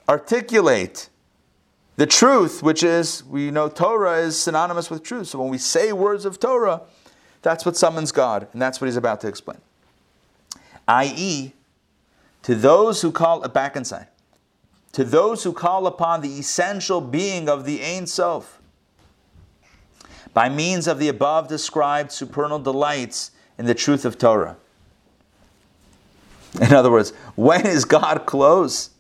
articulate 0.09 1.09
the 1.97 2.07
truth, 2.07 2.63
which 2.63 2.83
is, 2.83 3.25
we 3.25 3.51
know 3.51 3.69
Torah 3.69 4.19
is 4.19 4.39
synonymous 4.39 4.91
with 4.91 5.03
truth. 5.03 5.29
So 5.29 5.41
when 5.41 5.49
we 5.49 5.59
say 5.59 5.93
words 5.93 6.25
of 6.25 6.39
Torah, 6.39 6.83
that's 7.43 7.65
what 7.65 7.77
summons 7.77 8.13
God, 8.13 8.49
and 8.53 8.61
that's 8.61 8.81
what 8.81 8.87
he's 8.87 8.97
about 8.97 9.21
to 9.23 9.29
explain. 9.29 9.59
I.e., 10.87 11.53
to 12.43 12.55
those 12.55 13.03
who 13.03 13.11
call 13.11 13.41
back 13.49 13.77
inside, 13.77 14.07
to 14.93 15.05
those 15.05 15.43
who 15.43 15.53
call 15.53 15.87
upon 15.87 16.21
the 16.21 16.39
essential 16.39 17.01
being 17.01 17.49
of 17.49 17.65
the 17.65 17.83
Ein 17.83 18.07
Sof, 18.07 18.56
by 20.37 20.51
means 20.51 20.87
of 20.87 20.99
the 20.99 21.09
above 21.09 21.49
described 21.49 22.13
supernal 22.13 22.59
delights 22.59 23.31
in 23.57 23.65
the 23.65 23.75
truth 23.75 24.05
of 24.05 24.19
Torah. 24.19 24.59
In 26.61 26.75
other 26.75 26.91
words, 26.91 27.15
when 27.37 27.67
is 27.67 27.87
God 27.87 28.27
close? 28.27 28.91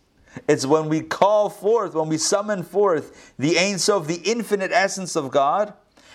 It's 0.48 0.64
when 0.64 0.88
we 0.88 1.02
call 1.02 1.50
forth, 1.50 1.92
when 1.92 2.08
we 2.08 2.16
summon 2.16 2.62
forth 2.62 3.34
the 3.38 3.58
Ein 3.58 3.78
Sof, 3.78 4.06
the 4.06 4.22
infinite 4.24 4.72
essence 4.72 5.14
of 5.14 5.30
God. 5.30 5.74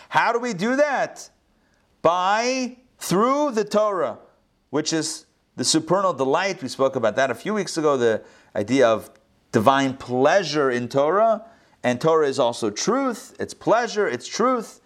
How 0.10 0.34
do 0.34 0.40
we 0.40 0.54
do 0.54 0.76
that? 0.78 1.30
By, 2.02 2.78
through 2.98 3.52
the 3.52 3.64
Torah, 3.64 4.18
which 4.72 4.92
is 4.92 5.28
the 5.56 5.64
supernal 5.64 6.14
delight. 6.14 6.64
We 6.64 6.68
spoke 6.68 6.96
about 6.96 7.16
that 7.18 7.30
a 7.30 7.36
few 7.36 7.54
weeks 7.54 7.78
ago, 7.78 7.96
the 7.96 8.24
idea 8.56 8.88
of 8.88 9.12
divine 9.52 9.98
pleasure 9.98 10.72
in 10.72 10.90
Torah. 10.90 11.46
And 11.84 12.02
Torah 12.02 12.28
is 12.28 12.40
also 12.40 12.72
truth, 12.72 13.36
it's 13.40 13.54
pleasure, 13.54 14.08
it's 14.08 14.28
truth. 14.28 14.81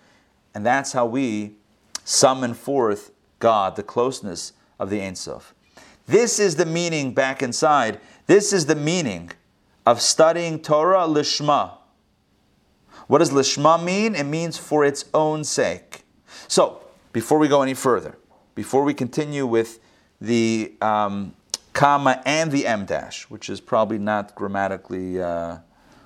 And 0.56 0.66
that's 0.66 0.94
how 0.94 1.06
we 1.06 1.58
summon 2.06 2.54
forth 2.54 3.12
God, 3.40 3.76
the 3.76 3.84
closeness 3.84 4.54
of 4.80 4.90
the 4.90 5.02
Ein 5.02 5.16
Sof. 5.16 5.54
This 6.08 6.40
is 6.40 6.56
the 6.56 6.66
meaning 6.66 7.14
back 7.14 7.44
inside. 7.44 8.00
This 8.28 8.54
is 8.54 8.66
the 8.66 8.76
meaning 8.76 9.32
of 9.86 10.02
studying 10.02 10.60
Torah 10.60 11.08
lishma. 11.08 11.78
What 13.08 13.20
does 13.20 13.32
lishma 13.32 13.84
mean? 13.84 14.16
It 14.16 14.24
means 14.24 14.58
for 14.58 14.86
its 14.86 15.06
own 15.14 15.44
sake. 15.44 16.04
So, 16.48 16.82
before 17.12 17.38
we 17.38 17.48
go 17.48 17.62
any 17.62 17.74
further, 17.74 18.18
before 18.56 18.84
we 18.84 18.94
continue 18.94 19.46
with 19.46 19.80
the 20.22 20.74
um, 20.82 21.36
comma 21.74 22.22
and 22.26 22.52
the 22.52 22.66
em 22.66 22.86
dash, 22.86 23.24
which 23.24 23.50
is 23.50 23.60
probably 23.60 23.98
not 23.98 24.34
grammatically 24.36 25.22
uh, 25.22 25.58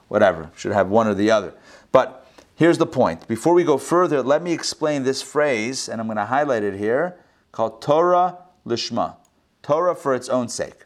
whatever, 0.08 0.50
should 0.56 0.72
have 0.72 0.90
one 0.90 1.08
or 1.08 1.14
the 1.14 1.30
other. 1.30 1.54
But 1.92 2.19
here's 2.60 2.78
the 2.78 2.86
point. 2.86 3.26
Before 3.26 3.54
we 3.54 3.64
go 3.64 3.78
further, 3.78 4.22
let 4.22 4.44
me 4.44 4.52
explain 4.52 5.04
this 5.04 5.22
phrase, 5.22 5.88
and 5.88 6.02
I'm 6.02 6.08
going 6.08 6.18
to 6.18 6.26
highlight 6.26 6.62
it 6.62 6.76
here, 6.76 7.18
called 7.54 7.82
Torah 7.82 8.38
lishma. 8.68 9.16
Torah 9.64 9.96
for 9.96 10.14
its 10.14 10.28
own 10.28 10.50
sake. 10.50 10.84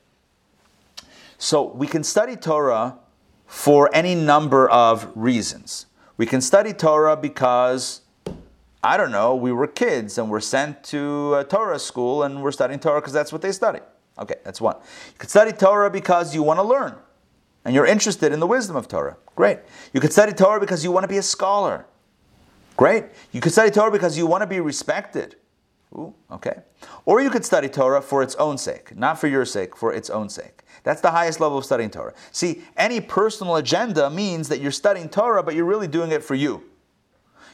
So 1.39 1.63
we 1.63 1.87
can 1.87 2.03
study 2.03 2.35
Torah 2.35 2.99
for 3.47 3.89
any 3.91 4.13
number 4.13 4.69
of 4.69 5.11
reasons. 5.15 5.87
We 6.15 6.27
can 6.27 6.41
study 6.41 6.73
Torah 6.73 7.17
because, 7.17 8.01
I 8.83 8.95
don't 8.95 9.11
know, 9.11 9.35
we 9.35 9.51
were 9.51 9.67
kids 9.67 10.19
and 10.19 10.29
we're 10.29 10.41
sent 10.41 10.83
to 10.85 11.33
a 11.35 11.43
Torah 11.43 11.79
school 11.79 12.21
and 12.21 12.43
we're 12.43 12.51
studying 12.51 12.79
Torah 12.79 13.01
because 13.01 13.13
that's 13.13 13.31
what 13.33 13.41
they 13.41 13.51
study. 13.51 13.79
Okay, 14.19 14.35
that's 14.43 14.61
one. 14.61 14.75
You 14.75 15.17
can 15.17 15.29
study 15.29 15.51
Torah 15.51 15.89
because 15.89 16.35
you 16.35 16.43
want 16.43 16.59
to 16.59 16.63
learn 16.63 16.95
and 17.65 17.73
you're 17.73 17.85
interested 17.85 18.31
in 18.31 18.39
the 18.39 18.47
wisdom 18.47 18.75
of 18.75 18.87
Torah. 18.87 19.17
Great. 19.35 19.59
You 19.93 20.01
could 20.01 20.13
study 20.13 20.33
Torah 20.33 20.59
because 20.59 20.83
you 20.83 20.91
want 20.91 21.03
to 21.03 21.07
be 21.07 21.17
a 21.17 21.23
scholar. 21.23 21.85
Great. 22.75 23.05
You 23.31 23.41
could 23.41 23.51
study 23.51 23.71
Torah 23.71 23.91
because 23.91 24.17
you 24.17 24.25
want 24.25 24.41
to 24.41 24.47
be 24.47 24.59
respected. 24.59 25.35
Ooh, 25.93 26.13
okay. 26.31 26.61
Or 27.05 27.21
you 27.21 27.29
could 27.29 27.45
study 27.45 27.69
Torah 27.69 28.01
for 28.01 28.23
its 28.23 28.35
own 28.35 28.57
sake, 28.57 28.97
not 28.97 29.19
for 29.19 29.27
your 29.27 29.45
sake, 29.45 29.77
for 29.77 29.93
its 29.93 30.09
own 30.09 30.27
sake. 30.27 30.63
That's 30.83 31.01
the 31.01 31.11
highest 31.11 31.39
level 31.39 31.57
of 31.57 31.65
studying 31.65 31.91
Torah. 31.91 32.13
See, 32.31 32.63
any 32.75 32.99
personal 32.99 33.55
agenda 33.57 34.09
means 34.09 34.49
that 34.49 34.59
you're 34.59 34.71
studying 34.71 35.07
Torah, 35.07 35.43
but 35.43 35.55
you're 35.55 35.65
really 35.65 35.87
doing 35.87 36.11
it 36.11 36.23
for 36.23 36.35
you. 36.35 36.63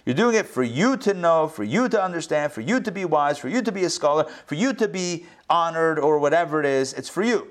You're 0.06 0.16
doing 0.16 0.36
it 0.36 0.48
for 0.48 0.64
you 0.64 0.96
to 0.98 1.14
know, 1.14 1.48
for 1.48 1.64
you 1.64 1.90
to 1.90 2.02
understand, 2.02 2.54
for 2.54 2.62
you 2.62 2.80
to 2.80 2.92
be 2.92 3.06
wise, 3.06 3.38
for 3.38 3.50
you 3.50 3.62
to 3.62 3.72
be 3.72 3.84
a 3.84 3.90
scholar, 3.90 4.24
for 4.46 4.56
you 4.56 4.74
to 4.74 4.88
be 4.88 5.26
honored, 5.50 6.00
or 6.00 6.18
whatever 6.18 6.60
it 6.60 6.66
is. 6.66 6.94
It's 6.94 7.10
for 7.10 7.22
you. 7.22 7.48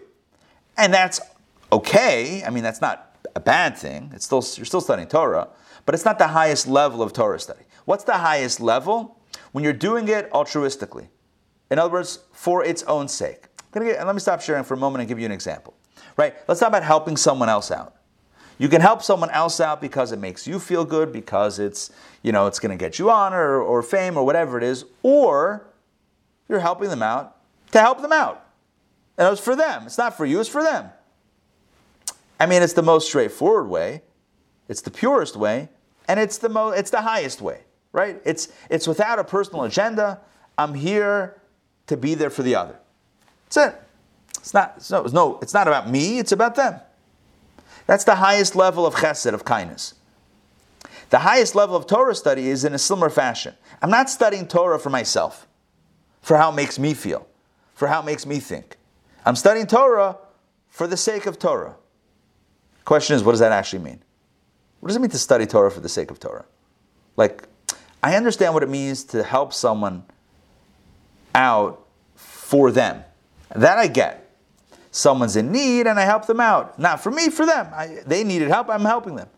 And 0.76 0.92
that's 0.92 1.20
okay. 1.72 2.42
I 2.44 2.50
mean, 2.50 2.62
that's 2.62 2.80
not 2.80 3.16
a 3.34 3.40
bad 3.40 3.76
thing. 3.76 4.10
It's 4.14 4.24
still, 4.24 4.44
you're 4.56 4.66
still 4.66 4.80
studying 4.80 5.08
Torah, 5.08 5.48
but 5.86 5.94
it's 5.94 6.04
not 6.04 6.18
the 6.18 6.28
highest 6.28 6.66
level 6.66 7.02
of 7.02 7.12
Torah 7.12 7.40
study. 7.40 7.64
What's 7.84 8.04
the 8.04 8.18
highest 8.18 8.60
level? 8.60 9.18
When 9.52 9.64
you're 9.64 9.72
doing 9.72 10.08
it 10.08 10.30
altruistically. 10.32 11.08
In 11.70 11.78
other 11.78 11.92
words, 11.92 12.20
for 12.32 12.64
its 12.64 12.82
own 12.84 13.08
sake. 13.08 13.44
Get, 13.72 14.04
let 14.06 14.14
me 14.14 14.20
stop 14.20 14.40
sharing 14.40 14.64
for 14.64 14.74
a 14.74 14.78
moment 14.78 15.02
and 15.02 15.08
give 15.08 15.18
you 15.18 15.26
an 15.26 15.32
example. 15.32 15.74
Right? 16.16 16.34
Let's 16.48 16.60
talk 16.60 16.68
about 16.68 16.82
helping 16.82 17.16
someone 17.16 17.48
else 17.48 17.70
out. 17.70 17.94
You 18.58 18.68
can 18.68 18.80
help 18.80 19.02
someone 19.02 19.30
else 19.30 19.60
out 19.60 19.80
because 19.80 20.10
it 20.10 20.18
makes 20.18 20.46
you 20.46 20.58
feel 20.58 20.84
good, 20.84 21.12
because 21.12 21.60
it's, 21.60 21.92
you 22.22 22.32
know, 22.32 22.48
it's 22.48 22.58
going 22.58 22.76
to 22.76 22.82
get 22.82 22.98
you 22.98 23.08
honor 23.08 23.40
or, 23.40 23.62
or 23.62 23.82
fame 23.82 24.16
or 24.16 24.24
whatever 24.24 24.58
it 24.58 24.64
is, 24.64 24.84
or 25.02 25.68
you're 26.48 26.58
helping 26.58 26.88
them 26.88 27.02
out 27.02 27.36
to 27.70 27.80
help 27.80 28.02
them 28.02 28.12
out. 28.12 28.46
And 29.16 29.30
it's 29.32 29.40
for 29.40 29.54
them. 29.54 29.84
It's 29.86 29.98
not 29.98 30.16
for 30.16 30.26
you, 30.26 30.40
it's 30.40 30.48
for 30.48 30.62
them. 30.62 30.90
I 32.40 32.46
mean, 32.46 32.62
it's 32.62 32.72
the 32.74 32.82
most 32.82 33.08
straightforward 33.08 33.68
way, 33.68 34.02
it's 34.68 34.80
the 34.80 34.90
purest 34.90 35.36
way, 35.36 35.68
and 36.06 36.20
it's 36.20 36.38
the 36.38 36.48
mo- 36.48 36.70
it's 36.70 36.90
the 36.90 37.02
highest 37.02 37.40
way, 37.40 37.62
right? 37.92 38.20
It's 38.24 38.48
it's 38.70 38.86
without 38.86 39.18
a 39.18 39.24
personal 39.24 39.64
agenda. 39.64 40.20
I'm 40.56 40.74
here 40.74 41.40
to 41.86 41.96
be 41.96 42.14
there 42.14 42.30
for 42.30 42.42
the 42.42 42.54
other. 42.54 42.78
That's 43.44 43.74
it. 43.74 43.82
It's 44.36 44.54
not, 44.54 44.74
it's 44.76 44.90
no, 44.90 45.02
no, 45.02 45.38
it's 45.42 45.54
not 45.54 45.66
about 45.66 45.90
me, 45.90 46.18
it's 46.18 46.32
about 46.32 46.54
them. 46.54 46.80
That's 47.86 48.04
the 48.04 48.16
highest 48.16 48.54
level 48.54 48.86
of 48.86 48.94
chesed, 48.94 49.32
of 49.32 49.44
kindness. 49.44 49.94
The 51.10 51.20
highest 51.20 51.54
level 51.54 51.74
of 51.74 51.86
Torah 51.86 52.14
study 52.14 52.48
is 52.48 52.64
in 52.64 52.74
a 52.74 52.78
similar 52.78 53.10
fashion. 53.10 53.54
I'm 53.80 53.90
not 53.90 54.10
studying 54.10 54.46
Torah 54.46 54.78
for 54.78 54.90
myself, 54.90 55.46
for 56.20 56.36
how 56.36 56.50
it 56.50 56.54
makes 56.54 56.78
me 56.78 56.94
feel, 56.94 57.26
for 57.74 57.88
how 57.88 58.00
it 58.00 58.04
makes 58.04 58.26
me 58.26 58.40
think. 58.40 58.76
I'm 59.24 59.36
studying 59.36 59.66
Torah 59.66 60.18
for 60.68 60.86
the 60.86 60.96
sake 60.96 61.26
of 61.26 61.38
Torah. 61.38 61.76
Question 62.88 63.16
is, 63.16 63.22
what 63.22 63.32
does 63.32 63.40
that 63.40 63.52
actually 63.52 63.80
mean? 63.80 64.02
What 64.80 64.86
does 64.86 64.96
it 64.96 65.00
mean 65.00 65.10
to 65.10 65.18
study 65.18 65.44
Torah 65.44 65.70
for 65.70 65.80
the 65.80 65.90
sake 65.90 66.10
of 66.10 66.18
Torah? 66.18 66.46
Like, 67.18 67.46
I 68.02 68.16
understand 68.16 68.54
what 68.54 68.62
it 68.62 68.70
means 68.70 69.04
to 69.12 69.22
help 69.22 69.52
someone 69.52 70.04
out 71.34 71.86
for 72.14 72.70
them. 72.70 73.04
That 73.54 73.76
I 73.76 73.88
get. 73.88 74.34
Someone's 74.90 75.36
in 75.36 75.52
need 75.52 75.86
and 75.86 76.00
I 76.00 76.04
help 76.06 76.26
them 76.26 76.40
out. 76.40 76.78
Not 76.78 77.02
for 77.02 77.10
me, 77.10 77.28
for 77.28 77.44
them. 77.44 77.68
I, 77.74 77.98
they 78.06 78.24
needed 78.24 78.48
help, 78.48 78.70
I'm 78.70 78.86
helping 78.86 79.16
them. 79.16 79.28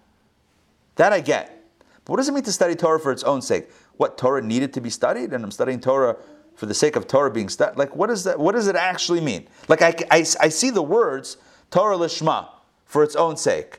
That 0.94 1.12
I 1.12 1.18
get. 1.18 1.66
But 2.05 2.12
what 2.12 2.16
does 2.18 2.28
it 2.28 2.32
mean 2.32 2.44
to 2.44 2.53
study 2.53 2.76
Torah 2.76 3.01
for 3.01 3.11
its 3.11 3.24
own 3.24 3.42
sake? 3.42 3.68
What 3.96 4.16
Torah 4.16 4.42
needed 4.42 4.72
to 4.74 4.80
be 4.80 4.90
studied, 4.90 5.32
and 5.32 5.42
I'm 5.42 5.51
studying 5.51 5.80
Torah 5.80 6.16
for 6.55 6.66
the 6.66 6.74
sake 6.74 6.94
of 6.94 7.09
Torah 7.09 7.32
being 7.32 7.48
studied. 7.48 7.76
Like, 7.76 7.96
what, 7.96 8.11
is 8.11 8.22
that, 8.22 8.38
what 8.38 8.53
does 8.53 8.68
it 8.68 8.76
actually 8.76 9.20
mean? 9.20 9.48
Like, 9.66 9.82
I, 9.82 9.96
I, 10.09 10.18
I 10.18 10.48
see 10.51 10.70
the 10.70 10.84
words 10.84 11.36
Torah 11.72 11.96
lishma 11.96 12.46
for 12.91 13.05
its 13.05 13.14
own 13.14 13.36
sake, 13.36 13.78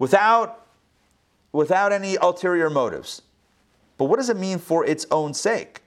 without, 0.00 0.66
without 1.52 1.92
any 1.92 2.16
ulterior 2.16 2.68
motives. 2.68 3.22
But 3.96 4.06
what 4.06 4.16
does 4.16 4.30
it 4.30 4.36
mean 4.36 4.58
for 4.58 4.84
its 4.84 5.06
own 5.12 5.32
sake? 5.32 5.80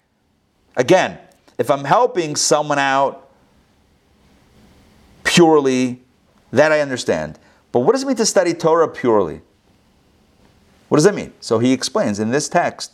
Again, 0.77 1.19
if 1.57 1.69
I'm 1.69 1.83
helping 1.83 2.37
someone 2.37 2.79
out 2.79 3.29
purely, 5.25 5.99
that 6.53 6.71
I 6.71 6.79
understand. 6.79 7.37
But 7.73 7.81
what 7.81 7.91
does 7.91 8.03
it 8.03 8.07
mean 8.07 8.15
to 8.15 8.25
study 8.25 8.53
Torah 8.53 8.87
purely? 8.87 9.41
What 10.87 10.95
does 10.95 11.03
that 11.03 11.13
mean? 11.13 11.33
So 11.41 11.59
he 11.59 11.73
explains 11.73 12.21
in 12.21 12.31
this 12.31 12.47
text, 12.47 12.93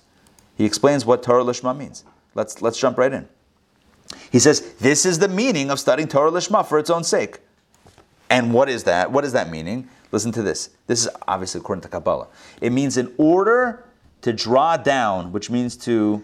he 0.58 0.66
explains 0.66 1.06
what 1.06 1.22
Torah 1.22 1.44
Lishma 1.44 1.78
means. 1.78 2.04
Let's, 2.34 2.64
let's 2.64 2.80
jump 2.80 2.98
right 2.98 3.14
in. 3.14 3.30
He 4.32 4.40
says, 4.40 4.74
This 4.80 5.06
is 5.06 5.20
the 5.20 5.28
meaning 5.28 5.70
of 5.70 5.80
studying 5.80 6.08
Torah 6.08 6.32
Lishma 6.32 6.66
for 6.66 6.80
its 6.80 6.90
own 6.90 7.04
sake. 7.04 7.42
And 8.30 8.54
what 8.54 8.70
is 8.70 8.84
that? 8.84 9.12
What 9.12 9.26
is 9.26 9.34
that 9.34 9.50
meaning? 9.50 9.90
Listen 10.12 10.32
to 10.34 10.42
this. 10.42 10.70
This 10.88 11.06
is 11.06 11.10
obviously 11.28 11.60
according 11.60 11.82
to 11.82 11.88
Kabbalah. 11.88 12.28
It 12.62 12.72
means 12.72 12.98
in 12.98 13.14
order 13.18 13.86
to 14.22 14.34
draw 14.34 14.78
down, 14.78 15.32
which 15.32 15.50
means 15.50 15.78
to, 15.78 16.24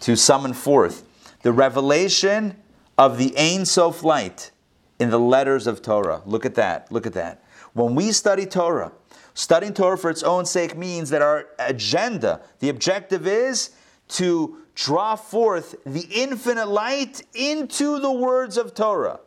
to 0.00 0.16
summon 0.16 0.52
forth, 0.52 1.04
the 1.42 1.52
revelation 1.52 2.56
of 2.98 3.18
the 3.18 3.34
Ein 3.38 3.64
Sof 3.64 4.02
light 4.02 4.50
in 4.98 5.10
the 5.10 5.18
letters 5.18 5.66
of 5.66 5.80
Torah. 5.80 6.22
Look 6.26 6.44
at 6.44 6.54
that. 6.56 6.92
Look 6.92 7.06
at 7.06 7.14
that. 7.14 7.42
When 7.72 7.94
we 7.94 8.12
study 8.12 8.46
Torah, 8.46 8.92
studying 9.34 9.72
Torah 9.72 9.96
for 9.96 10.10
its 10.10 10.22
own 10.22 10.44
sake 10.44 10.76
means 10.76 11.10
that 11.10 11.22
our 11.22 11.46
agenda, 11.58 12.42
the 12.58 12.68
objective 12.68 13.26
is 13.26 13.70
to 14.08 14.58
draw 14.74 15.16
forth 15.16 15.76
the 15.84 16.06
infinite 16.12 16.68
light 16.68 17.22
into 17.34 17.98
the 18.00 18.10
words 18.12 18.56
of 18.56 18.74
Torah. 18.74 19.20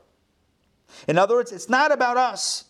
In 1.08 1.18
other 1.18 1.36
words, 1.36 1.52
it's 1.52 1.70
not 1.70 1.92
about 1.92 2.18
us. 2.18 2.66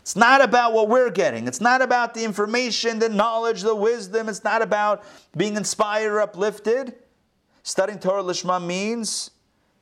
It's 0.00 0.14
not 0.14 0.40
about 0.40 0.72
what 0.72 0.88
we're 0.88 1.10
getting. 1.10 1.48
It's 1.48 1.60
not 1.60 1.82
about 1.82 2.14
the 2.14 2.24
information, 2.24 3.00
the 3.00 3.08
knowledge, 3.08 3.62
the 3.62 3.74
wisdom. 3.74 4.28
It's 4.28 4.44
not 4.44 4.62
about 4.62 5.04
being 5.36 5.56
inspired 5.56 6.20
uplifted. 6.20 6.94
Studying 7.64 7.98
Torah 7.98 8.22
Lishma 8.22 8.64
means 8.64 9.32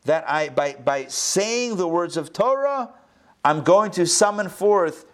that 0.04 0.24
I, 0.28 0.48
by, 0.48 0.74
by 0.74 1.06
saying 1.06 1.76
the 1.76 1.86
words 1.86 2.16
of 2.16 2.32
Torah, 2.32 2.94
I'm 3.44 3.62
going 3.62 3.90
to 3.92 4.06
summon 4.06 4.48
forth 4.48 5.04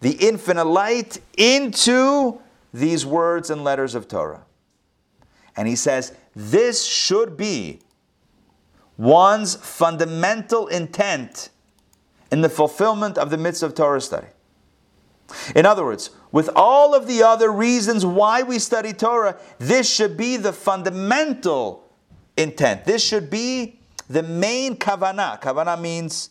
the 0.00 0.12
infinite 0.12 0.66
light 0.66 1.18
into 1.36 2.40
these 2.72 3.04
words 3.04 3.50
and 3.50 3.64
letters 3.64 3.96
of 3.96 4.06
Torah. 4.06 4.44
And 5.56 5.66
he 5.66 5.74
says, 5.74 6.14
this 6.36 6.84
should 6.84 7.36
be 7.36 7.80
one's 8.96 9.56
fundamental 9.56 10.68
intent 10.68 11.50
in 12.30 12.40
the 12.40 12.48
fulfillment 12.48 13.18
of 13.18 13.30
the 13.30 13.36
mitzvah 13.36 13.66
of 13.66 13.74
Torah 13.74 14.00
study. 14.00 14.28
In 15.54 15.66
other 15.66 15.84
words, 15.84 16.10
with 16.32 16.50
all 16.54 16.94
of 16.94 17.06
the 17.06 17.22
other 17.22 17.50
reasons 17.50 18.04
why 18.04 18.42
we 18.42 18.58
study 18.58 18.92
Torah, 18.92 19.36
this 19.58 19.92
should 19.92 20.16
be 20.16 20.36
the 20.36 20.52
fundamental 20.52 21.88
intent. 22.36 22.84
This 22.84 23.02
should 23.02 23.30
be 23.30 23.78
the 24.08 24.22
main 24.22 24.76
kavana. 24.76 25.40
Kavana 25.40 25.80
means 25.80 26.30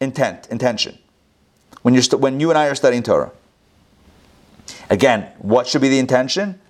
intent, 0.00 0.46
intention. 0.50 0.98
When, 1.82 1.94
you're 1.94 2.02
st- 2.02 2.20
when 2.20 2.40
you 2.40 2.50
and 2.50 2.58
I 2.58 2.66
are 2.66 2.74
studying 2.74 3.02
Torah. 3.02 3.32
Again, 4.88 5.30
what 5.38 5.66
should 5.66 5.82
be 5.82 5.88
the 5.88 5.98
intention? 5.98 6.60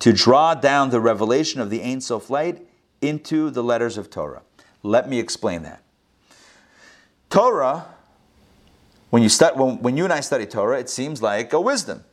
To 0.00 0.12
draw 0.12 0.54
down 0.54 0.90
the 0.90 1.00
revelation 1.00 1.60
of 1.60 1.70
the 1.70 1.82
Ein 1.82 2.00
Sof 2.00 2.28
light 2.28 2.66
into 3.00 3.50
the 3.50 3.62
letters 3.62 3.96
of 3.96 4.10
Torah. 4.10 4.42
Let 4.82 5.08
me 5.08 5.18
explain 5.18 5.62
that. 5.62 5.82
Torah, 7.30 7.86
when 9.10 9.22
you, 9.22 9.28
stu- 9.28 9.54
when, 9.54 9.82
when 9.82 9.96
you 9.96 10.04
and 10.04 10.12
I 10.12 10.20
study 10.20 10.46
Torah, 10.46 10.78
it 10.78 10.88
seems 10.88 11.22
like 11.22 11.52
a 11.52 11.60
wisdom, 11.60 12.04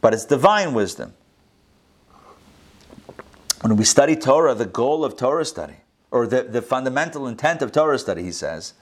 but 0.00 0.14
it's 0.14 0.24
divine 0.24 0.74
wisdom. 0.74 1.14
When 3.60 3.76
we 3.76 3.84
study 3.84 4.16
Torah, 4.16 4.54
the 4.54 4.66
goal 4.66 5.04
of 5.04 5.16
Torah 5.16 5.44
study, 5.44 5.76
or 6.10 6.26
the, 6.26 6.42
the 6.42 6.62
fundamental 6.62 7.26
intent 7.26 7.62
of 7.62 7.72
Torah 7.72 7.98
study, 7.98 8.22
he 8.22 8.32
says, 8.32 8.74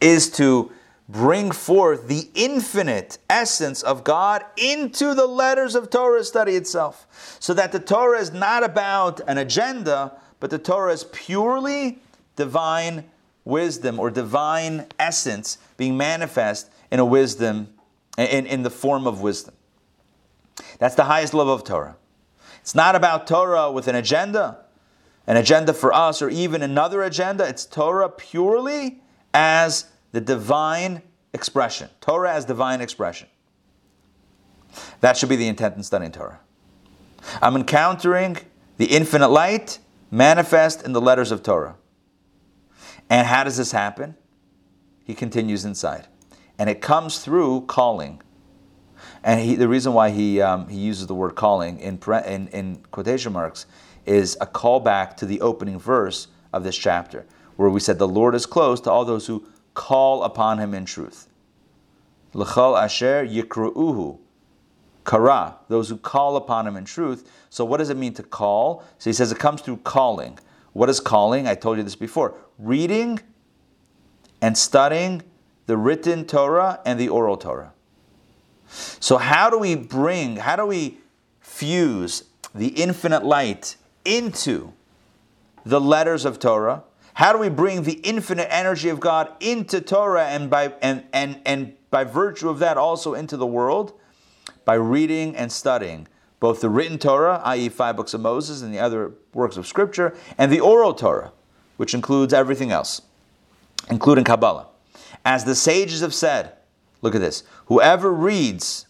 is 0.00 0.30
to 0.32 0.70
bring 1.08 1.50
forth 1.50 2.06
the 2.06 2.28
infinite 2.34 3.18
essence 3.28 3.82
of 3.82 4.04
God 4.04 4.44
into 4.56 5.14
the 5.14 5.26
letters 5.26 5.74
of 5.74 5.90
Torah 5.90 6.22
study 6.22 6.54
itself. 6.54 7.36
So 7.40 7.52
that 7.54 7.72
the 7.72 7.80
Torah 7.80 8.20
is 8.20 8.32
not 8.32 8.62
about 8.62 9.20
an 9.26 9.38
agenda, 9.38 10.12
but 10.38 10.50
the 10.50 10.58
Torah 10.58 10.92
is 10.92 11.04
purely 11.04 11.98
divine 12.36 13.04
wisdom 13.44 13.98
or 13.98 14.10
divine 14.10 14.86
essence 14.98 15.58
being 15.76 15.96
manifest 15.96 16.70
in 16.90 17.00
a 17.00 17.04
wisdom, 17.04 17.68
in, 18.18 18.46
in 18.46 18.62
the 18.62 18.70
form 18.70 19.06
of 19.06 19.20
wisdom. 19.20 19.54
That's 20.78 20.94
the 20.94 21.04
highest 21.04 21.34
level 21.34 21.52
of 21.52 21.64
Torah. 21.64 21.96
It's 22.60 22.74
not 22.74 22.94
about 22.94 23.26
Torah 23.26 23.72
with 23.72 23.88
an 23.88 23.94
agenda, 23.94 24.64
an 25.26 25.36
agenda 25.36 25.72
for 25.72 25.92
us, 25.92 26.20
or 26.20 26.28
even 26.28 26.62
another 26.62 27.02
agenda. 27.02 27.48
It's 27.48 27.64
Torah 27.64 28.08
purely 28.08 29.00
as 29.32 29.86
the 30.12 30.20
divine 30.20 31.02
expression. 31.32 31.88
Torah 32.00 32.34
as 32.34 32.44
divine 32.44 32.80
expression. 32.80 33.28
That 35.00 35.16
should 35.16 35.28
be 35.28 35.36
the 35.36 35.48
intent 35.48 35.76
in 35.76 35.82
studying 35.82 36.12
Torah. 36.12 36.40
I'm 37.40 37.56
encountering 37.56 38.38
the 38.76 38.86
infinite 38.86 39.28
light 39.28 39.78
manifest 40.10 40.82
in 40.82 40.92
the 40.92 41.00
letters 41.00 41.30
of 41.30 41.42
Torah. 41.42 41.76
And 43.10 43.26
how 43.26 43.42
does 43.42 43.56
this 43.56 43.72
happen? 43.72 44.14
He 45.04 45.14
continues 45.14 45.64
inside. 45.64 46.06
And 46.58 46.70
it 46.70 46.80
comes 46.80 47.18
through 47.18 47.62
calling. 47.62 48.22
And 49.24 49.40
he, 49.40 49.56
the 49.56 49.68
reason 49.68 49.92
why 49.92 50.10
he, 50.10 50.40
um, 50.40 50.68
he 50.68 50.78
uses 50.78 51.08
the 51.08 51.14
word 51.14 51.34
calling 51.34 51.80
in, 51.80 51.98
in, 52.26 52.48
in 52.48 52.76
quotation 52.92 53.32
marks 53.32 53.66
is 54.06 54.36
a 54.40 54.46
callback 54.46 55.16
to 55.16 55.26
the 55.26 55.40
opening 55.40 55.78
verse 55.78 56.28
of 56.52 56.64
this 56.64 56.76
chapter, 56.76 57.26
where 57.56 57.68
we 57.68 57.80
said, 57.80 57.98
The 57.98 58.08
Lord 58.08 58.34
is 58.34 58.46
close 58.46 58.80
to 58.82 58.90
all 58.90 59.04
those 59.04 59.26
who 59.26 59.44
call 59.74 60.22
upon 60.22 60.58
him 60.58 60.72
in 60.72 60.84
truth. 60.84 61.28
L'chal 62.32 62.76
asher 62.76 63.26
yikru'uhu. 63.26 64.18
Kara, 65.04 65.56
those 65.68 65.88
who 65.88 65.96
call 65.96 66.36
upon 66.36 66.66
him 66.66 66.76
in 66.76 66.84
truth. 66.84 67.28
So 67.48 67.64
what 67.64 67.78
does 67.78 67.90
it 67.90 67.96
mean 67.96 68.14
to 68.14 68.22
call? 68.22 68.84
So 68.98 69.10
he 69.10 69.14
says 69.14 69.32
it 69.32 69.38
comes 69.38 69.62
through 69.62 69.78
calling. 69.78 70.38
What 70.72 70.88
is 70.88 71.00
calling? 71.00 71.46
I 71.46 71.54
told 71.54 71.78
you 71.78 71.82
this 71.82 71.96
before. 71.96 72.34
Reading 72.58 73.20
and 74.40 74.56
studying 74.56 75.22
the 75.66 75.76
written 75.76 76.24
Torah 76.24 76.80
and 76.84 76.98
the 76.98 77.08
oral 77.08 77.36
Torah. 77.36 77.72
So 78.68 79.18
how 79.18 79.50
do 79.50 79.58
we 79.58 79.74
bring, 79.74 80.36
how 80.36 80.56
do 80.56 80.66
we 80.66 80.98
fuse 81.40 82.24
the 82.54 82.68
infinite 82.68 83.24
light 83.24 83.76
into 84.04 84.72
the 85.64 85.80
letters 85.80 86.24
of 86.24 86.38
Torah? 86.38 86.84
How 87.14 87.32
do 87.32 87.38
we 87.38 87.48
bring 87.48 87.82
the 87.82 87.94
infinite 87.94 88.48
energy 88.50 88.88
of 88.88 89.00
God 89.00 89.30
into 89.40 89.80
Torah 89.80 90.26
and 90.26 90.48
by 90.48 90.72
and 90.80 91.04
and 91.12 91.40
and 91.44 91.74
by 91.90 92.04
virtue 92.04 92.48
of 92.48 92.60
that 92.60 92.78
also 92.78 93.14
into 93.14 93.36
the 93.36 93.46
world? 93.46 93.92
By 94.64 94.74
reading 94.74 95.36
and 95.36 95.50
studying 95.50 96.06
both 96.40 96.60
the 96.60 96.70
written 96.70 96.98
Torah, 96.98 97.40
i.e., 97.44 97.68
five 97.68 97.96
books 97.96 98.14
of 98.14 98.20
Moses 98.20 98.62
and 98.62 98.74
the 98.74 98.78
other 98.78 99.12
works 99.34 99.56
of 99.56 99.66
Scripture, 99.66 100.16
and 100.38 100.50
the 100.50 100.60
oral 100.60 100.94
Torah, 100.94 101.32
which 101.76 101.94
includes 101.94 102.32
everything 102.32 102.70
else, 102.72 103.02
including 103.90 104.24
Kabbalah. 104.24 104.68
As 105.24 105.44
the 105.44 105.54
sages 105.54 106.00
have 106.00 106.14
said, 106.14 106.54
look 107.02 107.14
at 107.14 107.20
this 107.20 107.42
whoever 107.66 108.12
reads 108.12 108.86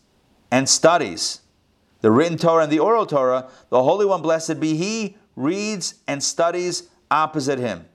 and 0.51 0.69
studies 0.69 1.41
the 2.01 2.11
written 2.11 2.39
Torah 2.39 2.65
and 2.65 2.73
the 2.73 2.79
oral 2.79 3.07
Torah, 3.07 3.51
the 3.69 3.83
Holy 3.83 4.07
One, 4.07 4.23
blessed 4.23 4.59
be 4.59 4.77
He, 4.77 5.17
reads 5.37 5.95
and 6.07 6.23
studies 6.23 6.89
opposite 7.11 7.59
Him. 7.59 7.87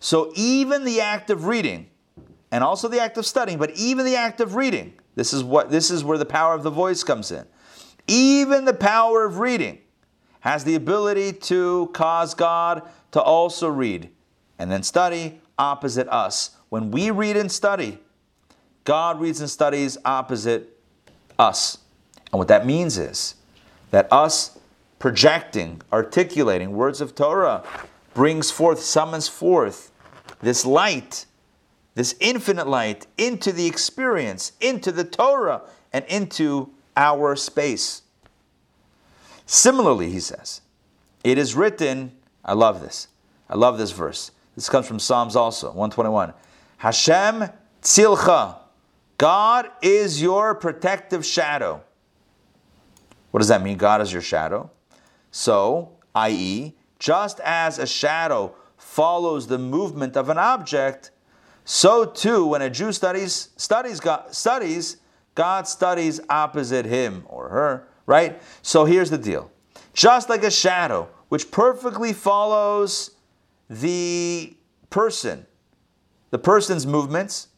So 0.00 0.32
even 0.34 0.84
the 0.84 1.00
act 1.00 1.30
of 1.30 1.46
reading, 1.46 1.88
and 2.50 2.64
also 2.64 2.88
the 2.88 3.00
act 3.00 3.18
of 3.18 3.26
studying, 3.26 3.58
but 3.58 3.70
even 3.76 4.04
the 4.04 4.16
act 4.16 4.40
of 4.40 4.54
reading, 4.54 4.94
this 5.14 5.32
is 5.32 5.44
what 5.44 5.70
this 5.70 5.90
is 5.90 6.02
where 6.02 6.18
the 6.18 6.24
power 6.24 6.54
of 6.54 6.62
the 6.62 6.70
voice 6.70 7.04
comes 7.04 7.30
in. 7.30 7.46
Even 8.10 8.64
the 8.64 8.74
power 8.74 9.24
of 9.24 9.38
reading 9.38 9.78
has 10.40 10.64
the 10.64 10.74
ability 10.74 11.32
to 11.32 11.88
cause 11.92 12.34
God 12.34 12.82
to 13.12 13.22
also 13.22 13.68
read 13.68 14.10
and 14.58 14.68
then 14.68 14.82
study 14.82 15.40
opposite 15.56 16.08
us. 16.08 16.56
When 16.70 16.90
we 16.90 17.12
read 17.12 17.36
and 17.36 17.52
study, 17.52 18.00
God 18.82 19.20
reads 19.20 19.40
and 19.40 19.48
studies 19.48 19.96
opposite 20.04 20.76
us. 21.38 21.78
And 22.32 22.40
what 22.40 22.48
that 22.48 22.66
means 22.66 22.98
is 22.98 23.36
that 23.92 24.12
us 24.12 24.58
projecting, 24.98 25.80
articulating 25.92 26.72
words 26.72 27.00
of 27.00 27.14
Torah 27.14 27.62
brings 28.12 28.50
forth, 28.50 28.80
summons 28.80 29.28
forth 29.28 29.92
this 30.42 30.66
light, 30.66 31.26
this 31.94 32.16
infinite 32.18 32.66
light 32.66 33.06
into 33.16 33.52
the 33.52 33.66
experience, 33.66 34.50
into 34.60 34.90
the 34.90 35.04
Torah, 35.04 35.62
and 35.92 36.04
into 36.06 36.72
our 36.96 37.36
space. 37.36 38.02
Similarly, 39.46 40.10
he 40.10 40.20
says, 40.20 40.60
it 41.24 41.38
is 41.38 41.54
written, 41.54 42.12
I 42.44 42.54
love 42.54 42.80
this. 42.80 43.08
I 43.48 43.56
love 43.56 43.78
this 43.78 43.90
verse. 43.90 44.30
This 44.54 44.68
comes 44.68 44.86
from 44.86 44.98
Psalms 44.98 45.36
also, 45.36 45.68
121. 45.68 46.32
Hashem 46.78 47.50
tzilcha. 47.82 48.56
God 49.18 49.70
is 49.82 50.22
your 50.22 50.54
protective 50.54 51.26
shadow. 51.26 51.82
What 53.30 53.38
does 53.40 53.48
that 53.48 53.62
mean? 53.62 53.76
God 53.76 54.00
is 54.00 54.12
your 54.12 54.22
shadow. 54.22 54.70
So, 55.30 55.90
i.e., 56.14 56.74
just 56.98 57.40
as 57.40 57.78
a 57.78 57.86
shadow 57.86 58.54
follows 58.76 59.46
the 59.46 59.58
movement 59.58 60.16
of 60.16 60.28
an 60.28 60.38
object, 60.38 61.10
so 61.64 62.04
too 62.04 62.46
when 62.46 62.62
a 62.62 62.70
Jew 62.70 62.92
studies 62.92 63.50
studies 63.56 64.00
God, 64.00 64.34
studies 64.34 64.96
God 65.40 65.66
studies 65.66 66.20
opposite 66.28 66.84
him 66.84 67.24
or 67.26 67.48
her, 67.48 67.88
right? 68.04 68.42
So 68.60 68.84
here's 68.84 69.08
the 69.08 69.16
deal. 69.16 69.50
Just 69.94 70.28
like 70.28 70.44
a 70.44 70.50
shadow 70.50 71.08
which 71.30 71.50
perfectly 71.50 72.12
follows 72.12 73.12
the 73.70 74.54
person, 74.90 75.46
the 76.28 76.36
person's 76.36 76.86
movements, 76.86 77.48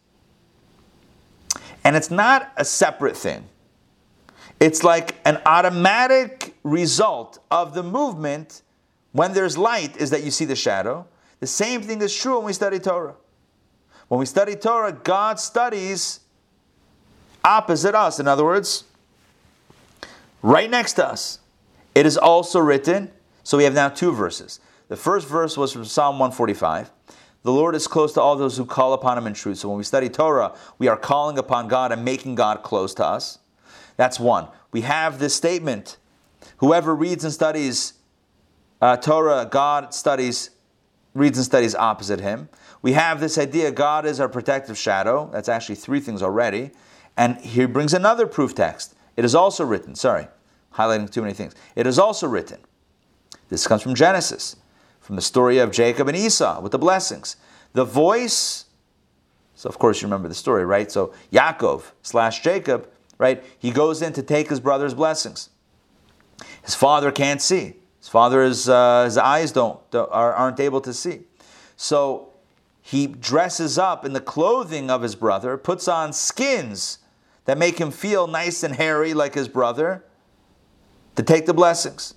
and 1.82 1.96
it's 1.96 2.09
not 2.09 2.52
a 2.56 2.64
separate 2.64 3.16
thing. 3.16 3.48
It's 4.60 4.84
like 4.84 5.16
an 5.24 5.42
automatic 5.44 6.54
result 6.62 7.40
of 7.50 7.74
the 7.74 7.82
movement 7.82 8.62
when 9.10 9.32
there's 9.32 9.59
light 9.59 9.96
is 9.96 10.10
that 10.10 10.22
you 10.22 10.30
see 10.30 10.44
the 10.44 10.54
shadow. 10.54 11.04
The 11.40 11.48
same 11.48 11.82
thing 11.82 12.00
is 12.00 12.14
true 12.14 12.36
when 12.36 12.44
we 12.44 12.52
study 12.52 12.78
Torah. 12.78 13.16
When 14.06 14.20
we 14.20 14.26
study 14.26 14.54
Torah, 14.54 14.92
God 14.92 15.40
studies 15.40 16.20
opposite 17.44 17.94
us. 17.94 18.20
In 18.20 18.28
other 18.28 18.44
words, 18.44 18.85
right 20.43 20.70
next 20.70 20.94
to 20.94 21.06
us. 21.06 21.39
It 21.94 22.06
is 22.06 22.16
also 22.16 22.59
written, 22.59 23.10
so 23.43 23.59
we 23.59 23.64
have 23.64 23.74
now 23.74 23.89
two 23.89 24.12
verses. 24.12 24.60
The 24.89 24.97
first 24.97 25.28
verse 25.28 25.56
was 25.56 25.73
from 25.73 25.85
Psalm 25.85 26.19
145. 26.19 26.90
The 27.43 27.52
Lord 27.52 27.74
is 27.74 27.86
close 27.86 28.12
to 28.14 28.20
all 28.20 28.36
those 28.36 28.56
who 28.56 28.64
call 28.64 28.93
upon 28.93 29.19
Him 29.19 29.27
in 29.27 29.35
truth. 29.35 29.59
So 29.59 29.69
when 29.69 29.78
we 29.78 29.85
study 29.85 30.09
Torah, 30.09 30.55
we 30.78 30.89
are 30.89 30.97
calling 30.97 31.39
upon 31.39 31.69
God 31.69 31.93
and 31.93 32.05
making 32.05 32.36
God 32.36 32.62
close 32.62 32.94
to 32.94 33.05
us. 33.05 33.39
That's 33.97 34.20
one. 34.20 34.48
We 34.70 34.82
have 34.82 35.19
this 35.19 35.35
statement 35.35 35.98
whoever 36.59 36.94
reads 36.94 37.24
and 37.24 37.32
studies 37.32 37.94
uh, 38.81 38.97
Torah, 38.97 39.47
God 39.48 39.94
studies, 39.94 40.51
reads 41.14 41.39
and 41.39 41.44
studies 41.44 41.74
opposite 41.74 42.20
Him. 42.20 42.48
We 42.82 42.93
have 42.93 43.20
this 43.20 43.39
idea 43.39 43.70
God 43.70 44.06
is 44.06 44.19
our 44.19 44.28
protective 44.28 44.77
shadow. 44.77 45.31
That's 45.32 45.48
actually 45.48 45.77
three 45.77 46.01
things 46.01 46.23
already. 46.23 46.73
And 47.16 47.36
he 47.39 47.66
brings 47.66 47.93
another 47.93 48.26
proof 48.26 48.55
text. 48.55 48.94
It 49.16 49.24
is 49.24 49.34
also 49.34 49.64
written, 49.64 49.94
sorry, 49.94 50.28
highlighting 50.74 51.10
too 51.10 51.22
many 51.22 51.34
things. 51.34 51.55
It 51.76 51.86
is 51.86 51.98
also 51.98 52.26
written. 52.26 52.59
This 53.48 53.66
comes 53.66 53.82
from 53.82 53.94
Genesis, 53.94 54.56
from 55.01 55.16
the 55.16 55.22
story 55.22 55.59
of 55.59 55.70
Jacob 55.70 56.09
and 56.09 56.16
Esau 56.16 56.60
with 56.60 56.72
the 56.72 56.78
blessings. 56.78 57.36
The 57.74 57.84
voice, 57.84 58.64
so 59.55 59.68
of 59.68 59.78
course 59.78 60.01
you 60.01 60.06
remember 60.06 60.28
the 60.28 60.34
story, 60.34 60.64
right? 60.64 60.90
So 60.90 61.12
Yaakov 61.32 61.93
slash 62.02 62.43
Jacob, 62.43 62.89
right? 63.18 63.44
He 63.59 63.70
goes 63.70 64.01
in 64.01 64.12
to 64.14 64.22
take 64.22 64.48
his 64.48 64.60
brother's 64.60 64.94
blessings. 64.94 65.51
His 66.62 66.74
father 66.74 67.12
can't 67.12 67.43
see. 67.43 67.74
His 67.98 68.09
father 68.09 68.43
is, 68.43 68.68
uh, 68.68 69.05
his 69.05 69.18
eyes 69.18 69.52
don't, 69.52 69.78
don't 69.90 70.10
aren't 70.10 70.59
able 70.59 70.80
to 70.80 70.93
see. 70.93 71.20
So 71.76 72.30
he 72.80 73.06
dresses 73.06 73.78
up 73.78 74.05
in 74.05 74.12
the 74.12 74.20
clothing 74.20 74.90
of 74.90 75.02
his 75.02 75.14
brother, 75.14 75.56
puts 75.56 75.86
on 75.86 76.12
skins 76.12 76.98
that 77.44 77.59
make 77.59 77.78
him 77.78 77.90
feel 77.90 78.27
nice 78.27 78.62
and 78.62 78.77
hairy 78.77 79.14
like 79.14 79.35
his 79.35 79.48
brother 79.48 80.05
to 81.16 81.23
take 81.23 81.47
the 81.47 81.55
blessings. 81.55 82.14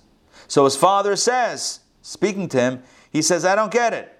So 0.48 0.64
his 0.64 0.76
father 0.76 1.16
says, 1.16 1.80
speaking 2.02 2.48
to 2.50 2.60
him, 2.60 2.82
he 3.10 3.22
says, 3.22 3.44
I 3.44 3.54
don't 3.54 3.72
get 3.72 3.92
it. 3.92 4.12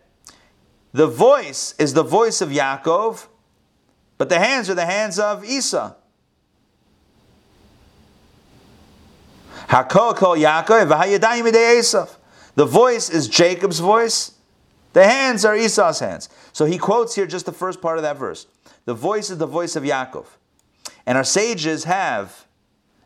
The 0.92 1.06
voice 1.06 1.74
is 1.78 1.94
the 1.94 2.02
voice 2.02 2.40
of 2.40 2.48
Yaakov, 2.48 3.26
but 4.18 4.28
the 4.28 4.38
hands 4.38 4.70
are 4.70 4.74
the 4.74 4.86
hands 4.86 5.18
of 5.18 5.44
Esau. 5.44 5.94
The 12.54 12.64
voice 12.64 13.10
is 13.10 13.28
Jacob's 13.28 13.78
voice. 13.78 14.32
The 14.92 15.04
hands 15.04 15.44
are 15.44 15.54
Esau's 15.54 15.98
hands. 15.98 16.28
So 16.52 16.64
he 16.64 16.78
quotes 16.78 17.14
here 17.14 17.26
just 17.26 17.44
the 17.44 17.52
first 17.52 17.82
part 17.82 17.98
of 17.98 18.02
that 18.02 18.16
verse. 18.16 18.46
The 18.86 18.94
voice 18.94 19.28
is 19.28 19.38
the 19.38 19.46
voice 19.46 19.76
of 19.76 19.82
Yaakov. 19.82 20.24
And 21.06 21.16
our 21.16 21.24
sages 21.24 21.84
have 21.84 22.46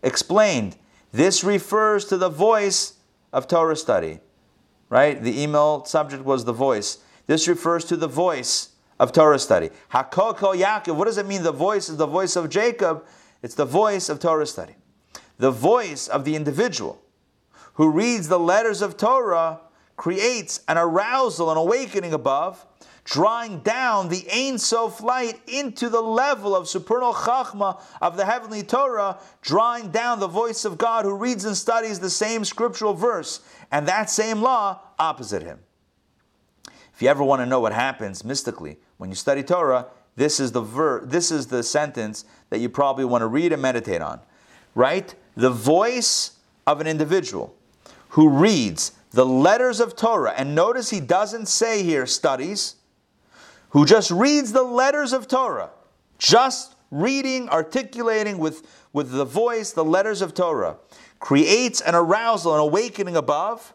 explained 0.03 0.77
this 1.13 1.45
refers 1.45 2.05
to 2.07 2.17
the 2.17 2.29
voice 2.29 2.95
of 3.33 3.47
Torah 3.47 3.77
study. 3.77 4.21
Right? 4.89 5.23
The 5.23 5.41
email 5.41 5.85
subject 5.85 6.25
was 6.25 6.45
the 6.45 6.53
voice. 6.53 6.99
This 7.27 7.47
refers 7.47 7.85
to 7.87 7.97
the 7.97 8.09
voice 8.09 8.71
of 8.99 9.13
Torah 9.13 9.39
study. 9.39 9.71
Hakol 9.93 10.37
kol 10.37 10.55
Yaakov. 10.55 10.97
What 10.97 11.05
does 11.05 11.19
it 11.19 11.27
mean? 11.27 11.43
The 11.43 11.53
voice 11.53 11.89
is 11.89 11.97
the 11.97 12.07
voice 12.07 12.37
of 12.37 12.49
Jacob. 12.49 13.05
It's 13.43 13.55
the 13.55 13.65
voice 13.65 14.09
of 14.09 14.19
Torah 14.19 14.47
study. 14.47 14.75
The 15.39 15.51
voice 15.51 16.09
of 16.09 16.25
the 16.25 16.37
individual 16.37 17.01
who 17.75 17.91
reads 17.91 18.29
the 18.29 18.39
letters 18.39 18.83
of 18.83 18.97
Torah 18.97 19.61
creates 19.97 20.61
an 20.69 20.77
arousal, 20.77 21.51
an 21.51 21.57
awakening 21.57 22.13
above, 22.13 22.67
drawing 23.11 23.59
down 23.59 24.09
the 24.09 24.25
Ein 24.33 24.57
Sof 24.57 25.03
light 25.03 25.41
into 25.49 25.89
the 25.89 26.01
level 26.01 26.55
of 26.55 26.69
supernal 26.69 27.13
Chachma 27.13 27.83
of 28.01 28.17
the 28.17 28.25
heavenly 28.25 28.63
Torah, 28.63 29.19
drawing 29.43 29.91
down 29.91 30.21
the 30.21 30.29
voice 30.29 30.65
of 30.65 30.79
God 30.79 31.05
who 31.05 31.17
reads 31.17 31.45
and 31.45 31.57
studies 31.57 31.99
the 31.99 32.09
same 32.09 32.45
scriptural 32.45 32.95
verse 32.95 33.41
and 33.73 33.89
that 33.89 34.11
same 34.11 34.41
law 34.41 34.79
opposite 34.97 35.43
him. 35.43 35.59
If 36.95 37.03
you 37.03 37.09
ever 37.09 37.25
want 37.25 37.43
to 37.43 37.47
know 37.47 37.59
what 37.59 37.73
happens 37.73 38.25
mystically 38.25 38.79
when 38.99 39.11
you 39.11 39.17
study 39.17 39.43
Torah, 39.43 39.89
this 40.15 40.39
is 40.39 40.53
the 40.53 40.61
ver- 40.61 41.05
this 41.05 41.33
is 41.33 41.49
the 41.49 41.65
sentence 41.65 42.25
that 42.51 42.61
you 42.61 42.69
probably 42.69 43.05
want 43.05 43.23
to 43.23 43.27
read 43.27 43.53
and 43.53 43.61
meditate 43.61 44.03
on. 44.03 44.21
Right? 44.77 45.17
The 45.35 45.51
voice 45.51 46.39
of 46.65 46.81
an 46.81 46.87
individual 46.87 47.57
who 48.11 48.29
reads 48.29 48.93
the 49.11 49.27
letters 49.27 49.81
of 49.81 49.97
Torah, 49.97 50.33
and 50.37 50.55
notice 50.55 50.91
he 50.91 51.01
doesn't 51.01 51.47
say 51.47 51.83
here 51.83 52.07
studies, 52.07 52.77
who 53.71 53.85
just 53.85 54.11
reads 54.11 54.53
the 54.53 54.63
letters 54.63 55.13
of 55.13 55.27
Torah, 55.29 55.71
just 56.19 56.75
reading, 56.91 57.49
articulating 57.49 58.39
with, 58.39 58.67
with 58.93 59.11
the 59.11 59.25
voice 59.25 59.73
the 59.73 59.85
letters 59.85 60.23
of 60.23 60.35
Torah, 60.35 60.77
creates 61.19 61.81
an 61.81 61.95
arousal, 61.95 62.55
an 62.55 62.61
awakening 62.61 63.17
above. 63.17 63.75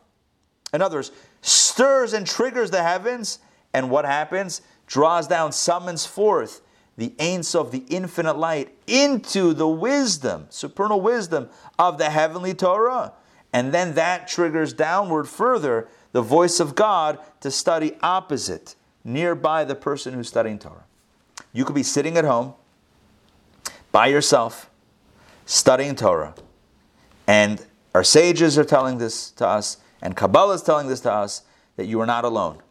In 0.73 0.81
other 0.81 0.97
words, 0.97 1.11
stirs 1.41 2.13
and 2.13 2.25
triggers 2.27 2.71
the 2.71 2.83
heavens, 2.83 3.39
and 3.73 3.89
what 3.89 4.05
happens? 4.05 4.61
Draws 4.87 5.27
down, 5.27 5.51
summons 5.51 6.05
forth 6.05 6.61
the 6.97 7.13
Ein 7.19 7.41
of 7.55 7.71
the 7.71 7.83
infinite 7.89 8.37
light 8.37 8.75
into 8.87 9.53
the 9.53 9.67
wisdom, 9.67 10.47
supernal 10.49 11.01
wisdom 11.01 11.49
of 11.77 11.97
the 11.97 12.09
heavenly 12.09 12.53
Torah. 12.53 13.13
And 13.51 13.73
then 13.73 13.95
that 13.95 14.27
triggers 14.27 14.73
downward 14.73 15.27
further 15.27 15.87
the 16.11 16.21
voice 16.21 16.59
of 16.59 16.75
God 16.75 17.19
to 17.41 17.51
study 17.51 17.97
opposite, 18.01 18.75
nearby 19.05 19.63
the 19.63 19.75
person 19.75 20.13
who's 20.13 20.27
studying 20.27 20.59
Torah. 20.59 20.83
You 21.53 21.63
could 21.63 21.75
be 21.75 21.83
sitting 21.83 22.17
at 22.17 22.25
home 22.25 22.55
by 23.91 24.07
yourself, 24.07 24.69
studying 25.45 25.95
Torah, 25.95 26.33
and 27.27 27.65
our 27.93 28.03
sages 28.03 28.57
are 28.57 28.65
telling 28.65 28.97
this 28.97 29.31
to 29.31 29.47
us, 29.47 29.77
and 30.01 30.17
Kabbalah 30.17 30.55
is 30.55 30.61
telling 30.61 30.87
this 30.87 30.99
to 31.01 31.11
us 31.11 31.43
that 31.77 31.85
you 31.85 32.01
are 32.01 32.05
not 32.05 32.25
alone. 32.25 32.61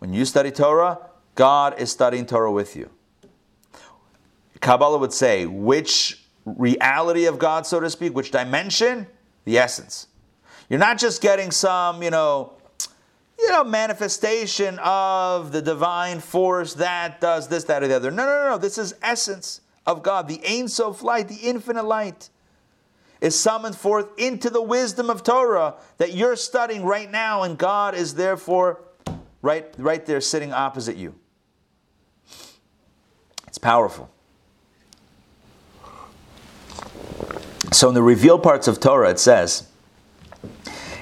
When 0.00 0.12
you 0.12 0.24
study 0.24 0.50
Torah, 0.50 0.98
God 1.36 1.78
is 1.80 1.92
studying 1.92 2.26
Torah 2.26 2.50
with 2.50 2.74
you. 2.74 2.90
Kabbalah 4.60 4.98
would 4.98 5.12
say, 5.12 5.46
which 5.46 6.24
reality 6.44 7.26
of 7.26 7.38
God, 7.38 7.66
so 7.66 7.78
to 7.78 7.88
speak, 7.88 8.14
which 8.14 8.32
dimension? 8.32 9.06
The 9.44 9.58
essence. 9.58 10.08
You're 10.68 10.80
not 10.80 10.98
just 10.98 11.22
getting 11.22 11.50
some, 11.50 12.02
you 12.02 12.10
know, 12.10 12.57
you 13.38 13.50
know, 13.50 13.62
manifestation 13.64 14.78
of 14.82 15.52
the 15.52 15.62
divine 15.62 16.20
force 16.20 16.74
that 16.74 17.20
does 17.20 17.48
this, 17.48 17.64
that, 17.64 17.82
or 17.82 17.88
the 17.88 17.96
other. 17.96 18.10
No, 18.10 18.24
no, 18.24 18.42
no, 18.42 18.48
no. 18.50 18.58
This 18.58 18.78
is 18.78 18.94
essence 19.02 19.60
of 19.86 20.02
God. 20.02 20.28
The 20.28 20.40
Ein 20.46 20.68
Sof 20.68 21.02
light, 21.02 21.28
the 21.28 21.36
infinite 21.36 21.84
light 21.84 22.30
is 23.20 23.38
summoned 23.38 23.76
forth 23.76 24.06
into 24.18 24.50
the 24.50 24.62
wisdom 24.62 25.10
of 25.10 25.22
Torah 25.22 25.74
that 25.98 26.14
you're 26.14 26.36
studying 26.36 26.84
right 26.84 27.10
now, 27.10 27.42
and 27.42 27.56
God 27.56 27.94
is 27.94 28.14
therefore 28.14 28.80
right, 29.42 29.72
right 29.78 30.04
there 30.04 30.20
sitting 30.20 30.52
opposite 30.52 30.96
you. 30.96 31.14
It's 33.46 33.58
powerful. 33.58 34.10
So 37.72 37.88
in 37.88 37.94
the 37.94 38.02
revealed 38.02 38.42
parts 38.42 38.66
of 38.66 38.80
Torah, 38.80 39.10
it 39.10 39.18
says, 39.18 39.68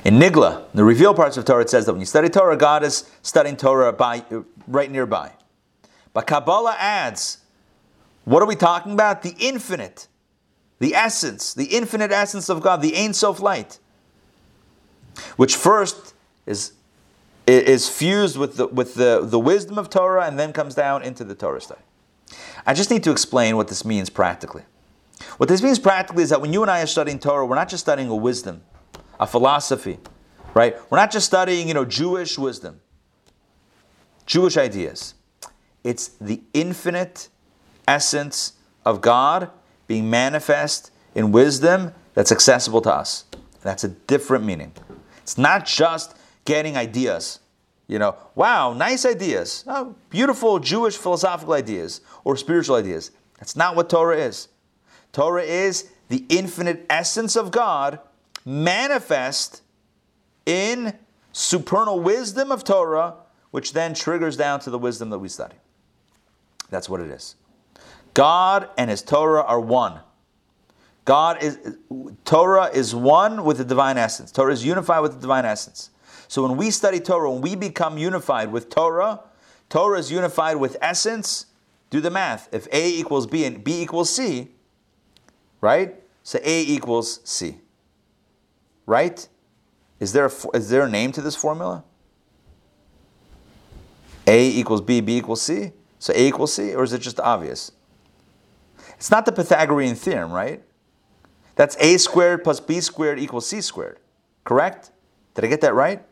in 0.06 0.14
Nigla, 0.14 0.64
the 0.72 0.84
revealed 0.84 1.16
parts 1.16 1.36
of 1.36 1.44
Torah, 1.44 1.62
it 1.62 1.70
says 1.70 1.86
that 1.86 1.92
when 1.92 2.00
you 2.00 2.06
study 2.06 2.28
Torah, 2.28 2.56
God 2.56 2.84
is 2.84 3.10
studying 3.22 3.56
Torah 3.56 3.92
by, 3.92 4.24
right 4.68 4.90
nearby. 4.90 5.32
But 6.12 6.26
Kabbalah 6.26 6.76
adds, 6.78 7.38
what 8.24 8.42
are 8.42 8.46
we 8.46 8.56
talking 8.56 8.92
about? 8.92 9.22
The 9.22 9.34
infinite 9.38 10.08
the 10.78 10.94
essence, 10.94 11.54
the 11.54 11.64
infinite 11.64 12.12
essence 12.12 12.48
of 12.48 12.60
God, 12.60 12.82
the 12.82 12.96
Ein 12.96 13.14
Sof 13.14 13.40
light, 13.40 13.78
which 15.36 15.56
first 15.56 16.14
is, 16.44 16.72
is 17.46 17.88
fused 17.88 18.36
with, 18.36 18.56
the, 18.56 18.66
with 18.66 18.94
the, 18.94 19.20
the 19.24 19.38
wisdom 19.38 19.78
of 19.78 19.88
Torah 19.88 20.26
and 20.26 20.38
then 20.38 20.52
comes 20.52 20.74
down 20.74 21.02
into 21.02 21.24
the 21.24 21.34
Torah 21.34 21.60
study. 21.60 21.80
I 22.66 22.74
just 22.74 22.90
need 22.90 23.04
to 23.04 23.10
explain 23.10 23.56
what 23.56 23.68
this 23.68 23.84
means 23.84 24.10
practically. 24.10 24.64
What 25.38 25.48
this 25.48 25.62
means 25.62 25.78
practically 25.78 26.22
is 26.22 26.30
that 26.30 26.40
when 26.40 26.52
you 26.52 26.60
and 26.62 26.70
I 26.70 26.82
are 26.82 26.86
studying 26.86 27.18
Torah, 27.18 27.46
we're 27.46 27.54
not 27.54 27.68
just 27.68 27.84
studying 27.84 28.08
a 28.08 28.16
wisdom, 28.16 28.62
a 29.18 29.26
philosophy, 29.26 29.98
right? 30.54 30.76
We're 30.90 30.98
not 30.98 31.10
just 31.10 31.26
studying, 31.26 31.68
you 31.68 31.74
know, 31.74 31.84
Jewish 31.84 32.38
wisdom, 32.38 32.80
Jewish 34.26 34.56
ideas. 34.56 35.14
It's 35.84 36.08
the 36.08 36.42
infinite 36.52 37.28
essence 37.86 38.54
of 38.84 39.00
God 39.00 39.50
being 39.86 40.10
manifest 40.10 40.90
in 41.14 41.32
wisdom 41.32 41.92
that's 42.14 42.32
accessible 42.32 42.80
to 42.82 42.92
us. 42.92 43.24
That's 43.62 43.84
a 43.84 43.88
different 43.88 44.44
meaning. 44.44 44.72
It's 45.22 45.38
not 45.38 45.66
just 45.66 46.16
getting 46.44 46.76
ideas. 46.76 47.40
You 47.88 48.00
know, 48.00 48.16
wow, 48.34 48.72
nice 48.72 49.06
ideas, 49.06 49.62
oh, 49.68 49.94
beautiful 50.10 50.58
Jewish 50.58 50.96
philosophical 50.96 51.54
ideas 51.54 52.00
or 52.24 52.36
spiritual 52.36 52.74
ideas. 52.74 53.12
That's 53.38 53.54
not 53.54 53.76
what 53.76 53.88
Torah 53.88 54.18
is. 54.18 54.48
Torah 55.12 55.44
is 55.44 55.88
the 56.08 56.24
infinite 56.28 56.84
essence 56.90 57.36
of 57.36 57.52
God 57.52 58.00
manifest 58.46 59.60
in 60.46 60.94
supernal 61.32 62.00
wisdom 62.00 62.50
of 62.50 62.64
Torah, 62.64 63.16
which 63.50 63.74
then 63.74 63.92
triggers 63.92 64.38
down 64.38 64.60
to 64.60 64.70
the 64.70 64.78
wisdom 64.78 65.10
that 65.10 65.18
we 65.18 65.28
study. 65.28 65.56
That's 66.70 66.88
what 66.88 67.00
it 67.00 67.10
is. 67.10 67.34
God 68.14 68.70
and 68.78 68.88
His 68.88 69.02
Torah 69.02 69.42
are 69.42 69.60
one. 69.60 70.00
God 71.04 71.42
is 71.42 71.58
Torah 72.24 72.70
is 72.72 72.94
one 72.94 73.44
with 73.44 73.58
the 73.58 73.64
divine 73.64 73.98
essence. 73.98 74.32
Torah 74.32 74.52
is 74.52 74.64
unified 74.64 75.02
with 75.02 75.12
the 75.14 75.20
divine 75.20 75.44
essence. 75.44 75.90
So 76.26 76.42
when 76.42 76.56
we 76.56 76.70
study 76.70 76.98
Torah, 76.98 77.30
when 77.30 77.42
we 77.42 77.54
become 77.54 77.98
unified 77.98 78.50
with 78.50 78.70
Torah, 78.70 79.20
Torah 79.68 79.98
is 79.98 80.10
unified 80.10 80.56
with 80.56 80.76
essence. 80.80 81.46
Do 81.90 82.00
the 82.00 82.10
math. 82.10 82.48
If 82.52 82.66
A 82.72 82.88
equals 82.88 83.26
B 83.28 83.44
and 83.44 83.62
B 83.62 83.82
equals 83.82 84.10
C, 84.10 84.48
right? 85.60 85.94
So 86.24 86.40
A 86.42 86.62
equals 86.62 87.20
C. 87.22 87.58
Right? 88.86 89.28
Is 90.00 90.12
there 90.12 90.26
a, 90.26 90.56
is 90.56 90.70
there 90.70 90.84
a 90.84 90.90
name 90.90 91.12
to 91.12 91.20
this 91.20 91.36
formula? 91.36 91.84
A 94.26 94.48
equals 94.48 94.80
B, 94.80 95.00
B 95.00 95.18
equals 95.18 95.42
C. 95.42 95.72
So 95.98 96.12
A 96.14 96.28
equals 96.28 96.54
C, 96.54 96.74
or 96.74 96.84
is 96.84 96.92
it 96.92 97.00
just 97.00 97.20
obvious? 97.20 97.72
It's 98.96 99.10
not 99.10 99.26
the 99.26 99.32
Pythagorean 99.32 99.94
theorem, 99.94 100.32
right? 100.32 100.62
That's 101.56 101.76
a 101.80 101.96
squared 101.96 102.44
plus 102.44 102.60
b 102.60 102.80
squared 102.80 103.18
equals 103.18 103.48
c 103.48 103.60
squared. 103.60 103.98
Correct? 104.44 104.90
Did 105.34 105.44
I 105.44 105.48
get 105.48 105.62
that 105.62 105.74
right? 105.74 106.04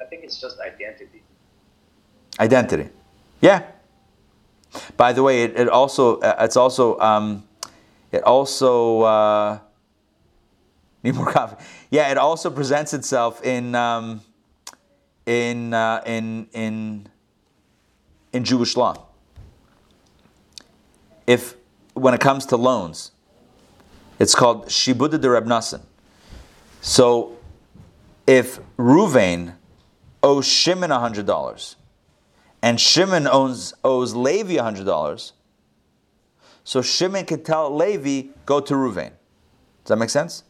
I 0.00 0.04
think 0.06 0.24
it's 0.24 0.40
just 0.40 0.58
identity. 0.58 1.22
Identity. 2.40 2.88
Yeah. 3.40 3.64
By 4.96 5.12
the 5.12 5.22
way, 5.22 5.44
it, 5.44 5.58
it 5.58 5.68
also 5.68 6.18
uh, 6.20 6.36
it's 6.40 6.56
also 6.56 6.98
um, 6.98 7.44
it 8.10 8.22
also 8.24 9.02
uh, 9.02 9.58
need 11.02 11.14
more 11.14 11.30
coffee. 11.30 11.56
Yeah, 11.90 12.10
it 12.10 12.18
also 12.18 12.50
presents 12.50 12.94
itself 12.94 13.44
in 13.44 13.74
um, 13.74 14.20
in 15.26 15.74
uh, 15.74 16.02
in 16.06 16.48
in 16.52 17.08
in 18.32 18.44
Jewish 18.44 18.76
law. 18.76 19.06
If 21.26 21.56
when 21.94 22.14
it 22.14 22.20
comes 22.20 22.46
to 22.46 22.56
loans, 22.56 23.12
it's 24.18 24.34
called 24.34 24.66
Shibuda 24.66 25.20
de 25.20 25.30
Reb 25.30 25.48
So 26.80 27.36
if 28.26 28.58
Ruvain 28.76 29.54
owes 30.22 30.46
Shimon 30.46 30.90
$100 30.90 31.74
and 32.62 32.80
Shimon 32.80 33.26
owns, 33.26 33.74
owes 33.84 34.14
Levi 34.14 34.54
$100, 34.54 35.32
so 36.64 36.82
Shimon 36.82 37.24
can 37.24 37.42
tell 37.42 37.74
Levi, 37.74 38.30
go 38.44 38.60
to 38.60 38.74
Ruvain. 38.74 39.12
Does 39.84 39.88
that 39.88 39.96
make 39.96 40.10
sense? 40.10 40.44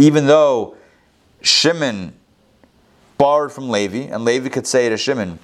Even 0.00 0.26
though 0.26 0.76
Shimon 1.42 2.14
borrowed 3.18 3.52
from 3.52 3.68
Levi, 3.68 4.10
and 4.10 4.24
Levi 4.24 4.48
could 4.48 4.66
say 4.66 4.88
to 4.88 4.96
Shimon, 4.96 5.38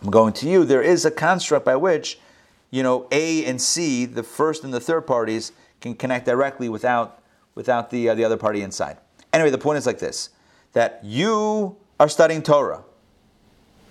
I'm 0.00 0.10
going 0.10 0.32
to 0.34 0.48
you, 0.48 0.64
there 0.64 0.80
is 0.80 1.04
a 1.04 1.10
construct 1.10 1.66
by 1.66 1.76
which, 1.76 2.18
you 2.70 2.82
know, 2.82 3.06
A 3.12 3.44
and 3.44 3.60
C, 3.60 4.06
the 4.06 4.22
first 4.22 4.64
and 4.64 4.72
the 4.72 4.80
third 4.80 5.02
parties, 5.02 5.52
can 5.82 5.94
connect 5.94 6.24
directly 6.24 6.70
without, 6.70 7.22
without 7.54 7.90
the, 7.90 8.08
uh, 8.08 8.14
the 8.14 8.24
other 8.24 8.38
party 8.38 8.62
inside. 8.62 8.96
Anyway, 9.34 9.50
the 9.50 9.58
point 9.58 9.76
is 9.76 9.84
like 9.84 9.98
this 9.98 10.30
that 10.72 11.00
you 11.02 11.76
are 12.00 12.08
studying 12.08 12.42
Torah, 12.42 12.82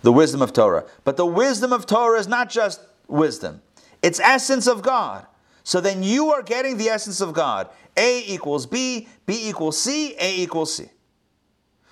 the 0.01 0.11
wisdom 0.11 0.41
of 0.41 0.53
Torah. 0.53 0.85
But 1.03 1.17
the 1.17 1.25
wisdom 1.27 1.71
of 1.71 1.85
Torah 1.85 2.19
is 2.19 2.27
not 2.27 2.49
just 2.49 2.81
wisdom, 3.07 3.61
it's 4.01 4.19
essence 4.19 4.65
of 4.65 4.81
God. 4.81 5.27
So 5.63 5.81
then 5.81 6.03
you 6.03 6.31
are 6.31 6.41
getting 6.41 6.77
the 6.77 6.89
essence 6.89 7.21
of 7.21 7.33
God. 7.33 7.69
A 7.97 8.23
equals 8.25 8.65
B, 8.65 9.07
B 9.25 9.49
equals 9.49 9.79
C, 9.79 10.15
A 10.19 10.41
equals 10.41 10.73
C. 10.73 10.85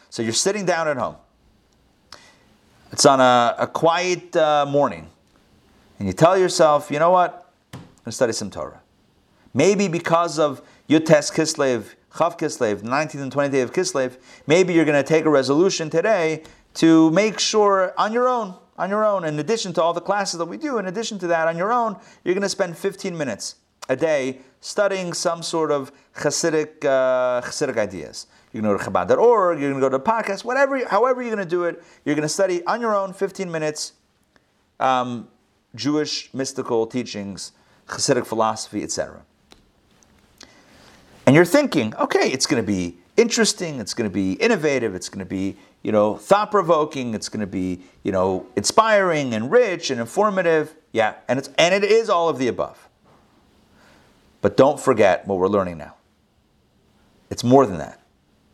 So 0.09 0.21
you're 0.21 0.33
sitting 0.33 0.65
down 0.65 0.87
at 0.87 0.97
home. 0.97 1.15
It's 2.91 3.05
on 3.05 3.19
a, 3.19 3.55
a 3.59 3.67
quiet 3.67 4.35
uh, 4.35 4.65
morning. 4.67 5.07
And 5.99 6.07
you 6.07 6.13
tell 6.13 6.37
yourself, 6.37 6.89
you 6.89 6.97
know 6.97 7.11
what? 7.11 7.51
I'm 7.73 7.79
going 7.79 7.85
to 8.05 8.11
study 8.11 8.33
some 8.33 8.49
Torah. 8.49 8.81
Maybe 9.53 9.87
because 9.87 10.39
of 10.39 10.61
Yud 10.89 11.05
Tes 11.05 11.29
Kislev, 11.29 11.95
Chaf 12.17 12.37
Kislev, 12.37 12.81
19th 12.81 13.21
and 13.21 13.31
20th 13.31 13.51
day 13.51 13.61
of 13.61 13.73
Kislev, 13.73 14.17
maybe 14.47 14.73
you're 14.73 14.85
going 14.85 15.01
to 15.01 15.07
take 15.07 15.25
a 15.25 15.29
resolution 15.29 15.89
today 15.89 16.43
to 16.75 17.11
make 17.11 17.39
sure 17.39 17.93
on 17.97 18.13
your 18.13 18.27
own, 18.27 18.55
on 18.79 18.89
your 18.89 19.05
own, 19.05 19.25
in 19.25 19.37
addition 19.37 19.73
to 19.73 19.83
all 19.83 19.93
the 19.93 20.01
classes 20.01 20.37
that 20.39 20.45
we 20.45 20.57
do, 20.57 20.77
in 20.77 20.87
addition 20.87 21.19
to 21.19 21.27
that, 21.27 21.47
on 21.47 21.57
your 21.57 21.71
own, 21.71 21.97
you're 22.23 22.33
going 22.33 22.41
to 22.41 22.49
spend 22.49 22.77
15 22.77 23.15
minutes 23.15 23.55
a 23.89 23.95
day 23.95 24.39
studying 24.61 25.13
some 25.13 25.43
sort 25.43 25.69
of 25.69 25.91
Hasidic, 26.15 26.85
uh, 26.85 27.41
Hasidic 27.41 27.77
ideas. 27.77 28.27
Going 28.53 28.63
to 28.63 28.69
go 28.69 28.77
to 28.77 28.83
Chabad.org, 28.83 29.59
you're 29.59 29.69
going 29.69 29.81
to 29.81 29.89
go 29.89 29.95
to 29.95 30.03
podcast, 30.03 30.43
whatever, 30.43 30.83
however 30.87 31.21
you're 31.21 31.35
going 31.35 31.45
to 31.45 31.49
do 31.49 31.65
it, 31.65 31.83
you're 32.03 32.15
going 32.15 32.23
to 32.23 32.33
study 32.33 32.65
on 32.65 32.81
your 32.81 32.95
own 32.95 33.13
15 33.13 33.51
minutes 33.51 33.93
um, 34.79 35.27
Jewish 35.75 36.33
mystical 36.33 36.87
teachings, 36.87 37.51
Hasidic 37.87 38.25
philosophy, 38.25 38.81
etc. 38.81 39.21
And 41.27 41.35
you're 41.35 41.45
thinking, 41.45 41.93
okay, 41.97 42.31
it's 42.31 42.47
going 42.47 42.63
to 42.63 42.65
be 42.65 42.97
interesting, 43.17 43.79
it's 43.79 43.93
going 43.93 44.09
to 44.09 44.13
be 44.13 44.33
innovative, 44.33 44.95
it's 44.95 45.09
going 45.09 45.19
to 45.19 45.25
be, 45.25 45.57
you 45.81 45.91
know, 45.91 46.17
thought 46.17 46.51
provoking, 46.51 47.13
it's 47.13 47.29
going 47.29 47.41
to 47.41 47.47
be, 47.47 47.81
you 48.03 48.11
know, 48.11 48.45
inspiring 48.55 49.33
and 49.33 49.51
rich 49.51 49.89
and 49.89 49.99
informative. 49.99 50.75
Yeah, 50.91 51.15
and 51.27 51.39
it's 51.39 51.49
and 51.57 51.73
it 51.73 51.83
is 51.83 52.09
all 52.09 52.29
of 52.29 52.37
the 52.37 52.47
above. 52.47 52.89
But 54.41 54.57
don't 54.57 54.79
forget 54.79 55.27
what 55.27 55.37
we're 55.37 55.47
learning 55.47 55.77
now. 55.77 55.95
It's 57.29 57.43
more 57.43 57.65
than 57.65 57.77
that. 57.77 58.01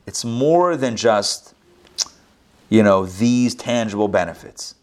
It's 0.05 0.25
more 0.25 0.75
than 0.75 0.95
just, 0.95 1.53
you 2.69 2.83
know, 2.83 3.05
these 3.05 3.55
tangible 3.55 4.07
benefits. 4.07 4.75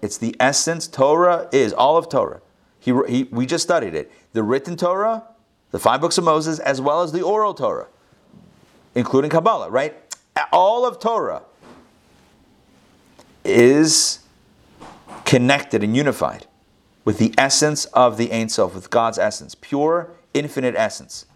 It's 0.00 0.18
the 0.18 0.36
essence. 0.38 0.86
Torah 0.86 1.48
is 1.52 1.72
all 1.72 1.96
of 1.96 2.08
Torah. 2.08 2.40
He, 2.78 2.92
he, 3.08 3.24
we 3.24 3.46
just 3.46 3.64
studied 3.64 3.94
it. 3.94 4.12
The 4.32 4.42
written 4.42 4.76
Torah, 4.76 5.24
the 5.72 5.78
five 5.78 6.00
books 6.00 6.18
of 6.18 6.24
Moses, 6.24 6.58
as 6.60 6.80
well 6.80 7.02
as 7.02 7.12
the 7.12 7.22
oral 7.22 7.54
Torah, 7.54 7.88
including 8.94 9.30
Kabbalah, 9.30 9.70
right? 9.70 9.96
All 10.52 10.86
of 10.86 11.00
Torah 11.00 11.42
is 13.46 14.20
connected 15.24 15.82
and 15.82 15.96
unified 15.96 16.46
with 17.04 17.18
the 17.18 17.34
essence 17.38 17.84
of 17.86 18.16
the 18.16 18.32
Ein 18.32 18.48
Sof, 18.48 18.74
with 18.74 18.90
God's 18.90 19.18
essence, 19.18 19.54
pure, 19.54 20.10
infinite 20.34 20.74
essence. 20.76 21.26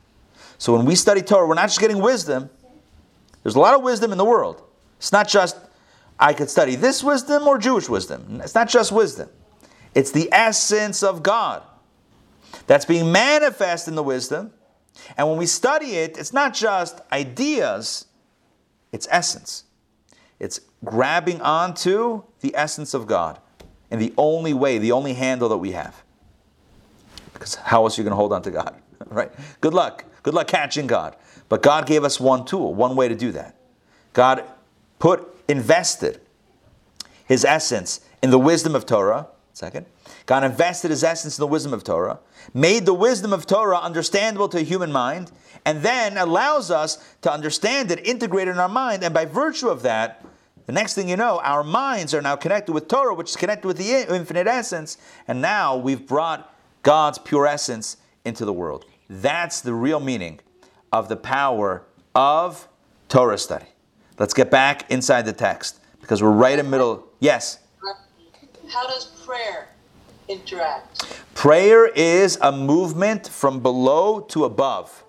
So 0.58 0.76
when 0.76 0.84
we 0.84 0.94
study 0.94 1.22
Torah, 1.22 1.46
we're 1.46 1.54
not 1.54 1.68
just 1.68 1.80
getting 1.80 2.00
wisdom. 2.00 2.50
There's 3.42 3.54
a 3.54 3.60
lot 3.60 3.74
of 3.74 3.82
wisdom 3.82 4.12
in 4.12 4.18
the 4.18 4.24
world. 4.24 4.62
It's 4.98 5.12
not 5.12 5.28
just 5.28 5.56
I 6.18 6.34
could 6.34 6.50
study 6.50 6.76
this 6.76 7.02
wisdom 7.02 7.48
or 7.48 7.56
Jewish 7.56 7.88
wisdom. 7.88 8.40
It's 8.44 8.54
not 8.54 8.68
just 8.68 8.92
wisdom. 8.92 9.30
It's 9.94 10.12
the 10.12 10.28
essence 10.30 11.02
of 11.02 11.22
God 11.22 11.62
that's 12.66 12.84
being 12.84 13.10
manifest 13.10 13.88
in 13.88 13.94
the 13.94 14.02
wisdom. 14.02 14.52
And 15.16 15.28
when 15.28 15.38
we 15.38 15.46
study 15.46 15.92
it, 15.96 16.18
it's 16.18 16.32
not 16.32 16.52
just 16.52 17.00
ideas, 17.10 18.04
it's 18.92 19.08
essence. 19.10 19.64
It's 20.40 20.60
grabbing 20.84 21.40
onto 21.42 22.24
the 22.40 22.56
essence 22.56 22.94
of 22.94 23.06
God 23.06 23.38
in 23.90 23.98
the 23.98 24.12
only 24.16 24.54
way, 24.54 24.78
the 24.78 24.92
only 24.92 25.14
handle 25.14 25.48
that 25.50 25.58
we 25.58 25.72
have. 25.72 26.02
Because 27.32 27.56
how 27.56 27.84
else 27.84 27.98
are 27.98 28.02
you 28.02 28.04
going 28.04 28.12
to 28.12 28.16
hold 28.16 28.32
on 28.32 28.42
to 28.42 28.50
God? 28.50 28.80
right? 29.06 29.30
Good 29.60 29.74
luck. 29.74 30.04
Good 30.22 30.34
luck 30.34 30.48
catching 30.48 30.86
God. 30.86 31.16
But 31.48 31.62
God 31.62 31.86
gave 31.86 32.04
us 32.04 32.18
one 32.18 32.44
tool, 32.44 32.74
one 32.74 32.96
way 32.96 33.08
to 33.08 33.14
do 33.14 33.32
that. 33.32 33.56
God 34.12 34.44
put, 34.98 35.28
invested 35.48 36.20
his 37.24 37.44
essence 37.44 38.00
in 38.22 38.30
the 38.30 38.38
wisdom 38.38 38.74
of 38.74 38.86
Torah. 38.86 39.28
Second, 39.52 39.86
God 40.26 40.44
invested 40.44 40.90
his 40.90 41.02
essence 41.02 41.38
in 41.38 41.42
the 41.42 41.46
wisdom 41.46 41.74
of 41.74 41.84
Torah, 41.84 42.20
made 42.54 42.86
the 42.86 42.94
wisdom 42.94 43.32
of 43.32 43.46
Torah 43.46 43.78
understandable 43.78 44.48
to 44.48 44.58
a 44.58 44.62
human 44.62 44.92
mind, 44.92 45.32
and 45.64 45.82
then 45.82 46.16
allows 46.16 46.70
us 46.70 47.04
to 47.22 47.32
understand 47.32 47.90
it, 47.90 48.06
integrate 48.06 48.48
it 48.48 48.52
in 48.52 48.58
our 48.58 48.68
mind, 48.68 49.02
and 49.02 49.12
by 49.12 49.24
virtue 49.24 49.68
of 49.68 49.82
that, 49.82 50.24
the 50.70 50.74
next 50.74 50.94
thing 50.94 51.08
you 51.08 51.16
know, 51.16 51.40
our 51.40 51.64
minds 51.64 52.14
are 52.14 52.22
now 52.22 52.36
connected 52.36 52.72
with 52.72 52.86
Torah, 52.86 53.12
which 53.12 53.30
is 53.30 53.36
connected 53.36 53.66
with 53.66 53.76
the 53.76 53.90
infinite 54.08 54.46
essence, 54.46 54.98
and 55.26 55.42
now 55.42 55.76
we've 55.76 56.06
brought 56.06 56.54
God's 56.84 57.18
pure 57.18 57.44
essence 57.44 57.96
into 58.24 58.44
the 58.44 58.52
world. 58.52 58.84
That's 59.08 59.62
the 59.62 59.74
real 59.74 59.98
meaning 59.98 60.38
of 60.92 61.08
the 61.08 61.16
power 61.16 61.82
of 62.14 62.68
Torah 63.08 63.36
study. 63.36 63.66
Let's 64.16 64.32
get 64.32 64.48
back 64.48 64.88
inside 64.92 65.22
the 65.22 65.32
text 65.32 65.80
because 66.00 66.22
we're 66.22 66.30
right 66.30 66.56
in 66.56 66.66
the 66.66 66.70
middle. 66.70 67.04
Yes? 67.18 67.58
How 68.72 68.86
does 68.86 69.06
prayer 69.26 69.70
interact? 70.28 71.18
Prayer 71.34 71.88
is 71.88 72.38
a 72.42 72.52
movement 72.52 73.26
from 73.26 73.58
below 73.58 74.20
to 74.20 74.44
above. 74.44 75.02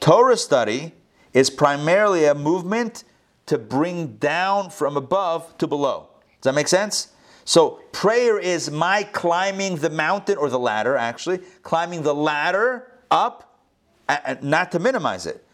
Torah 0.00 0.36
study 0.36 0.90
is 1.32 1.50
primarily 1.50 2.24
a 2.24 2.34
movement 2.34 3.04
to 3.48 3.58
bring 3.58 4.16
down 4.16 4.70
from 4.70 4.96
above 4.96 5.56
to 5.58 5.66
below. 5.66 6.08
Does 6.40 6.50
that 6.50 6.54
make 6.54 6.68
sense? 6.68 7.08
So 7.44 7.80
prayer 7.92 8.38
is 8.38 8.70
my 8.70 9.04
climbing 9.04 9.76
the 9.76 9.90
mountain 9.90 10.36
or 10.36 10.50
the 10.50 10.58
ladder, 10.58 10.96
actually, 10.96 11.38
climbing 11.62 12.02
the 12.02 12.14
ladder 12.14 12.92
up, 13.10 13.58
not 14.42 14.70
to 14.72 14.78
minimize 14.78 15.26
it 15.26 15.44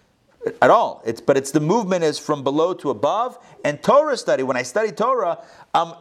at 0.61 0.71
all. 0.71 1.03
It's, 1.07 1.21
but 1.21 1.37
it's 1.37 1.53
the 1.53 1.61
movement 1.61 2.05
is 2.05 2.19
from 2.19 2.43
below 2.43 2.75
to 2.75 2.91
above. 2.91 3.39
And 3.65 3.83
Torah 3.83 4.17
study, 4.17 4.43
when 4.43 4.57
I 4.57 4.63
study 4.63 4.91
Torah, 4.91 5.43
I'm, 5.73 5.95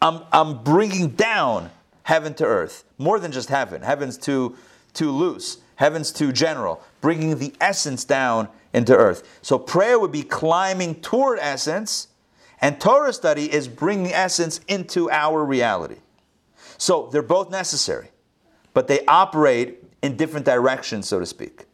I'm, 0.00 0.22
I'm 0.32 0.62
bringing 0.62 1.10
down 1.10 1.70
heaven 2.04 2.34
to 2.34 2.44
earth. 2.44 2.84
More 2.98 3.18
than 3.18 3.32
just 3.32 3.48
heaven. 3.48 3.82
Heaven's 3.82 4.16
too, 4.16 4.56
too 4.92 5.10
loose. 5.10 5.58
Heaven's 5.76 6.12
too 6.12 6.32
general. 6.32 6.82
Bringing 7.00 7.38
the 7.38 7.52
essence 7.60 8.04
down 8.04 8.48
into 8.74 8.94
earth. 8.94 9.38
So 9.40 9.58
prayer 9.58 9.98
would 9.98 10.12
be 10.12 10.22
climbing 10.22 10.96
toward 10.96 11.38
essence, 11.40 12.08
and 12.60 12.78
Torah 12.80 13.12
study 13.12 13.50
is 13.50 13.68
bringing 13.68 14.12
essence 14.12 14.60
into 14.68 15.10
our 15.10 15.44
reality. 15.44 15.98
So 16.76 17.08
they're 17.12 17.22
both 17.22 17.50
necessary, 17.50 18.10
but 18.74 18.88
they 18.88 19.06
operate 19.06 19.82
in 20.02 20.16
different 20.16 20.44
directions, 20.44 21.08
so 21.08 21.20
to 21.20 21.26
speak. 21.26 21.66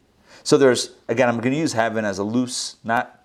So 0.44 0.56
there's 0.56 0.92
again, 1.08 1.28
I'm 1.28 1.40
going 1.40 1.52
to 1.52 1.58
use 1.58 1.72
heaven 1.72 2.04
as 2.04 2.18
a 2.18 2.24
loose, 2.24 2.76
not. 2.84 3.16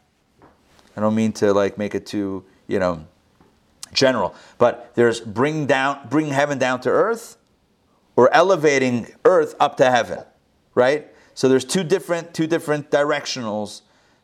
I 0.98 1.02
don't 1.02 1.16
mean 1.16 1.34
to 1.34 1.54
like 1.54 1.78
make 1.78 1.94
it 1.94 2.06
too, 2.06 2.46
you 2.68 2.80
know, 2.80 3.06
general, 3.92 4.34
but 4.58 4.92
there's 4.96 5.20
bring 5.20 5.66
down, 5.66 6.08
bring 6.10 6.28
heaven 6.28 6.58
down 6.58 6.80
to 6.82 6.90
earth, 6.90 7.38
or 8.16 8.34
elevating 8.34 9.08
earth 9.26 9.56
up 9.60 9.76
to 9.78 9.92
heaven, 9.92 10.24
right? 10.74 11.08
So 11.36 11.50
there's 11.50 11.66
two 11.66 11.84
different, 11.84 12.34
two 12.34 12.48
different 12.48 12.90
directionals 12.90 13.82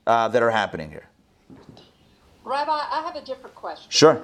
uh, 0.07 0.29
that 0.29 0.41
are 0.41 0.49
happening 0.49 0.89
here. 0.89 1.07
Rabbi, 2.43 2.71
I 2.71 3.03
have 3.05 3.15
a 3.15 3.23
different 3.23 3.53
question. 3.53 3.91
Sure. 3.91 4.21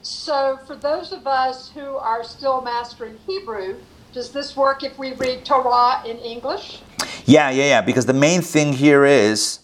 So, 0.00 0.58
for 0.66 0.76
those 0.76 1.12
of 1.12 1.26
us 1.26 1.70
who 1.70 1.96
are 1.96 2.22
still 2.22 2.60
mastering 2.60 3.18
Hebrew, 3.26 3.76
does 4.12 4.30
this 4.30 4.56
work 4.56 4.84
if 4.84 4.98
we 4.98 5.14
read 5.14 5.44
Torah 5.44 6.02
in 6.06 6.18
English? 6.18 6.80
Yeah, 7.24 7.50
yeah, 7.50 7.64
yeah. 7.64 7.80
Because 7.80 8.06
the 8.06 8.12
main 8.12 8.42
thing 8.42 8.74
here 8.74 9.04
is, 9.04 9.60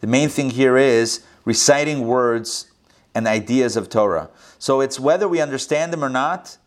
the 0.00 0.06
main 0.06 0.28
thing 0.28 0.50
here 0.50 0.76
is 0.76 1.24
reciting 1.44 2.06
words 2.06 2.70
and 3.14 3.26
ideas 3.26 3.76
of 3.76 3.88
Torah. 3.88 4.30
So 4.58 4.80
it's 4.80 5.00
whether 5.00 5.26
we 5.26 5.40
understand 5.40 5.92
them 5.92 6.04
or 6.04 6.08
not, 6.08 6.58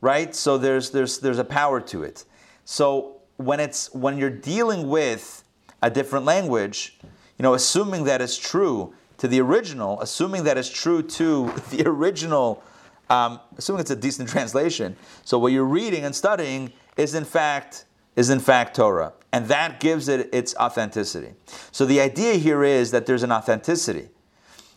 right? 0.00 0.34
So 0.34 0.58
there's 0.58 0.90
there's 0.90 1.18
there's 1.20 1.38
a 1.38 1.44
power 1.44 1.80
to 1.80 2.02
it. 2.02 2.24
So 2.64 3.13
when 3.36 3.60
it's 3.60 3.92
when 3.92 4.18
you're 4.18 4.30
dealing 4.30 4.88
with 4.88 5.44
a 5.82 5.90
different 5.90 6.24
language, 6.24 6.98
you 7.38 7.42
know, 7.42 7.54
assuming 7.54 8.04
that 8.04 8.22
it's 8.22 8.38
true 8.38 8.94
to 9.18 9.28
the 9.28 9.40
original, 9.40 10.00
assuming 10.00 10.44
that 10.44 10.56
it's 10.56 10.68
true 10.68 11.02
to 11.02 11.52
the 11.70 11.86
original, 11.86 12.62
um, 13.10 13.40
assuming 13.58 13.80
it's 13.80 13.90
a 13.90 13.96
decent 13.96 14.28
translation. 14.28 14.96
So 15.24 15.38
what 15.38 15.52
you're 15.52 15.64
reading 15.64 16.04
and 16.04 16.14
studying 16.14 16.72
is 16.96 17.14
in 17.14 17.24
fact 17.24 17.86
is 18.16 18.30
in 18.30 18.38
fact 18.38 18.76
Torah, 18.76 19.12
and 19.32 19.48
that 19.48 19.80
gives 19.80 20.08
it 20.08 20.30
its 20.32 20.54
authenticity. 20.56 21.34
So 21.72 21.84
the 21.84 22.00
idea 22.00 22.34
here 22.34 22.62
is 22.62 22.92
that 22.92 23.06
there's 23.06 23.24
an 23.24 23.32
authenticity 23.32 24.08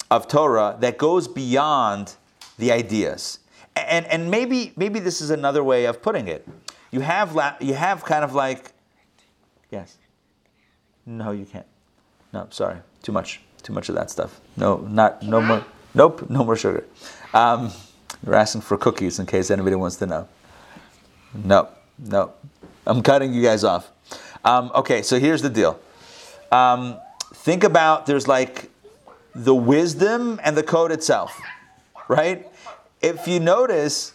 of 0.10 0.28
Torah 0.28 0.78
that 0.80 0.98
goes 0.98 1.28
beyond 1.28 2.16
the 2.58 2.72
ideas, 2.72 3.40
and 3.76 4.08
and 4.08 4.32
maybe 4.32 4.74
maybe 4.76 5.00
this 5.00 5.22
is 5.22 5.30
another 5.30 5.64
way 5.64 5.86
of 5.86 6.02
putting 6.02 6.28
it. 6.28 6.48
You 6.98 7.04
have 7.04 7.36
la- 7.36 7.54
you 7.60 7.76
have 7.76 8.04
kind 8.04 8.24
of 8.24 8.34
like, 8.34 8.72
yes, 9.70 9.98
no, 11.06 11.30
you 11.30 11.46
can't. 11.46 11.68
No, 12.34 12.48
sorry, 12.50 12.78
too 13.04 13.12
much, 13.12 13.40
too 13.62 13.72
much 13.72 13.88
of 13.90 13.94
that 13.94 14.10
stuff. 14.10 14.42
No, 14.56 14.78
not 14.78 15.22
no 15.22 15.40
more. 15.40 15.64
Nope, 15.94 16.28
no 16.28 16.44
more 16.44 16.56
sugar. 16.56 16.86
Um, 17.36 17.72
you're 18.26 18.34
asking 18.34 18.62
for 18.62 18.78
cookies 18.80 19.20
in 19.20 19.28
case 19.28 19.52
anybody 19.52 19.76
wants 19.76 19.98
to 19.98 20.08
know. 20.08 20.28
No, 21.36 21.70
no, 22.00 22.34
I'm 22.88 23.04
cutting 23.04 23.32
you 23.32 23.44
guys 23.44 23.64
off. 23.64 23.92
Um, 24.44 24.72
okay, 24.74 25.04
so 25.04 25.20
here's 25.20 25.44
the 25.44 25.52
deal. 25.52 25.80
Um, 26.52 26.98
think 27.32 27.64
about 27.64 28.08
there's 28.08 28.28
like 28.28 28.72
the 29.36 29.54
wisdom 29.54 30.40
and 30.44 30.58
the 30.58 30.64
code 30.64 30.92
itself, 30.92 31.40
right? 32.08 32.48
If 33.04 33.28
you 33.28 33.40
notice, 33.40 34.14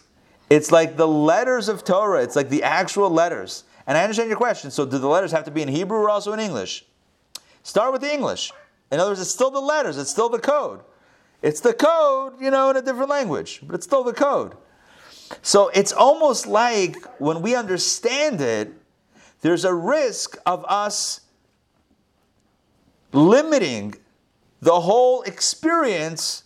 it's 0.53 0.71
like 0.71 0.97
the 0.97 1.07
letters 1.07 1.67
of 1.67 1.83
Torah. 1.83 2.21
It's 2.21 2.35
like 2.35 2.49
the 2.49 2.61
actual 2.61 3.09
letters. 3.09 3.63
And 3.87 3.97
I 3.97 4.03
understand 4.03 4.29
your 4.29 4.37
question. 4.37 4.69
So, 4.69 4.85
do 4.85 4.99
the 4.99 5.07
letters 5.07 5.31
have 5.31 5.45
to 5.45 5.51
be 5.51 5.63
in 5.63 5.67
Hebrew 5.67 5.97
or 5.97 6.09
also 6.09 6.31
in 6.31 6.39
English? 6.39 6.85
Start 7.63 7.91
with 7.91 8.01
the 8.01 8.13
English. 8.13 8.51
In 8.91 8.99
other 8.99 9.11
words, 9.11 9.21
it's 9.21 9.31
still 9.31 9.49
the 9.49 9.59
letters, 9.59 9.97
it's 9.97 10.11
still 10.11 10.29
the 10.29 10.39
code. 10.39 10.81
It's 11.41 11.59
the 11.59 11.73
code, 11.73 12.39
you 12.39 12.51
know, 12.51 12.69
in 12.69 12.77
a 12.77 12.81
different 12.81 13.09
language, 13.09 13.61
but 13.63 13.75
it's 13.75 13.85
still 13.85 14.03
the 14.03 14.13
code. 14.13 14.55
So 15.41 15.69
it's 15.69 15.91
almost 15.91 16.45
like 16.45 16.95
when 17.19 17.41
we 17.41 17.55
understand 17.55 18.39
it, 18.39 18.71
there's 19.41 19.65
a 19.65 19.73
risk 19.73 20.37
of 20.45 20.63
us 20.65 21.21
limiting 23.11 23.95
the 24.61 24.81
whole 24.81 25.23
experience 25.23 26.43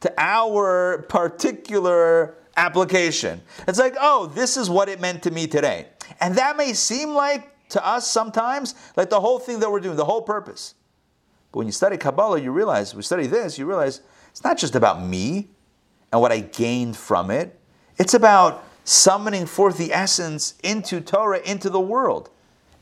to 0.00 0.12
our 0.16 1.04
particular 1.08 2.36
application. 2.56 3.40
It's 3.66 3.78
like, 3.78 3.96
oh, 4.00 4.26
this 4.26 4.56
is 4.56 4.68
what 4.68 4.88
it 4.88 5.00
meant 5.00 5.22
to 5.24 5.30
me 5.30 5.46
today. 5.46 5.86
And 6.20 6.36
that 6.36 6.56
may 6.56 6.72
seem 6.72 7.14
like 7.14 7.48
to 7.70 7.86
us 7.86 8.10
sometimes 8.10 8.74
like 8.96 9.10
the 9.10 9.20
whole 9.20 9.38
thing 9.38 9.60
that 9.60 9.70
we're 9.70 9.80
doing, 9.80 9.96
the 9.96 10.04
whole 10.04 10.22
purpose. 10.22 10.74
But 11.50 11.58
when 11.58 11.66
you 11.66 11.72
study 11.72 11.96
Kabbalah, 11.96 12.40
you 12.40 12.52
realize, 12.52 12.94
we 12.94 13.02
study 13.02 13.26
this, 13.26 13.58
you 13.58 13.66
realize 13.66 14.00
it's 14.30 14.44
not 14.44 14.58
just 14.58 14.74
about 14.74 15.02
me 15.02 15.48
and 16.10 16.20
what 16.20 16.32
I 16.32 16.40
gained 16.40 16.96
from 16.96 17.30
it. 17.30 17.58
It's 17.98 18.14
about 18.14 18.64
summoning 18.84 19.46
forth 19.46 19.78
the 19.78 19.92
essence 19.92 20.54
into 20.62 21.00
Torah, 21.00 21.40
into 21.40 21.70
the 21.70 21.80
world. 21.80 22.30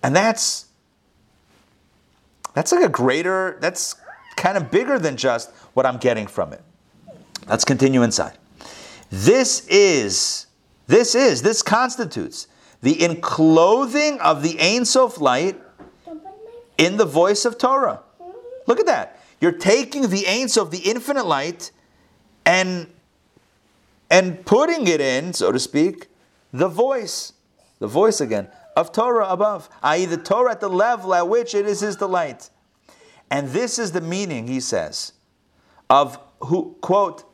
And 0.03 0.17
that's 0.17 0.67
that's 2.55 2.73
like 2.73 2.85
a 2.85 2.89
greater, 2.89 3.59
that's 3.61 3.95
kind 4.37 4.57
of 4.57 4.71
bigger 4.71 4.99
than 4.99 5.17
just 5.17 5.51
what 5.75 5.87
I'm 5.87 5.99
getting 5.99 6.27
from 6.27 6.53
it. 6.53 6.63
Let's 7.49 7.65
continue 7.65 8.03
inside. 8.03 8.37
This 9.11 9.66
is, 9.69 10.47
this 10.87 11.15
is, 11.15 11.43
this 11.43 11.62
constitutes 11.62 12.47
the 12.81 13.03
enclothing 13.05 14.20
of 14.20 14.43
the 14.43 14.59
Ein 14.61 14.85
Sof 14.85 15.20
light 15.20 15.61
in 16.78 16.97
the 16.97 17.05
voice 17.05 17.45
of 17.45 17.59
Torah. 17.59 18.01
Look 18.66 18.81
at 18.81 18.87
that. 18.87 19.20
You're 19.41 19.53
taking 19.53 20.09
the 20.09 20.27
Ein 20.28 20.49
Sof, 20.49 20.70
the 20.70 20.78
infinite 20.78 21.27
light, 21.27 21.73
and 22.47 22.87
and 24.11 24.45
putting 24.45 24.89
it 24.89 25.01
in, 25.01 25.32
so 25.32 25.53
to 25.53 25.59
speak, 25.59 26.09
the 26.53 26.69
voice, 26.69 27.32
the 27.78 27.87
voice 27.87 28.20
again 28.20 28.49
of 28.77 28.93
Torah 28.93 29.28
above, 29.28 29.69
i.e., 29.82 30.05
the 30.05 30.16
Torah 30.16 30.53
at 30.53 30.61
the 30.61 30.69
level 30.69 31.15
at 31.15 31.28
which 31.28 31.55
it 31.55 31.66
is 31.66 31.81
His 31.81 31.97
delight. 31.97 32.51
And 33.31 33.49
this 33.51 33.78
is 33.78 33.93
the 33.93 34.01
meaning, 34.01 34.49
he 34.49 34.59
says, 34.59 35.12
of 35.89 36.19
who, 36.41 36.77
quote, 36.81 37.24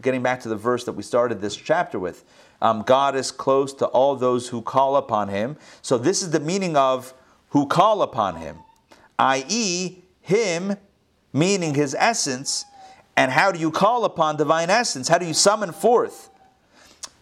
getting 0.00 0.22
back 0.22 0.40
to 0.40 0.48
the 0.48 0.56
verse 0.56 0.84
that 0.84 0.92
we 0.92 1.02
started 1.02 1.40
this 1.40 1.56
chapter 1.56 1.98
with, 1.98 2.24
um, 2.62 2.82
God 2.82 3.16
is 3.16 3.30
close 3.30 3.72
to 3.74 3.86
all 3.86 4.16
those 4.16 4.48
who 4.48 4.62
call 4.62 4.96
upon 4.96 5.28
Him. 5.28 5.56
So 5.82 5.98
this 5.98 6.22
is 6.22 6.30
the 6.30 6.40
meaning 6.40 6.76
of 6.76 7.12
who 7.50 7.66
call 7.66 8.02
upon 8.02 8.36
Him, 8.36 8.58
i.e., 9.18 9.98
Him, 10.20 10.76
meaning 11.32 11.74
His 11.74 11.94
essence. 11.98 12.64
And 13.16 13.30
how 13.30 13.52
do 13.52 13.58
you 13.58 13.70
call 13.70 14.04
upon 14.04 14.36
divine 14.36 14.70
essence? 14.70 15.08
How 15.08 15.18
do 15.18 15.26
you 15.26 15.34
summon 15.34 15.72
forth? 15.72 16.30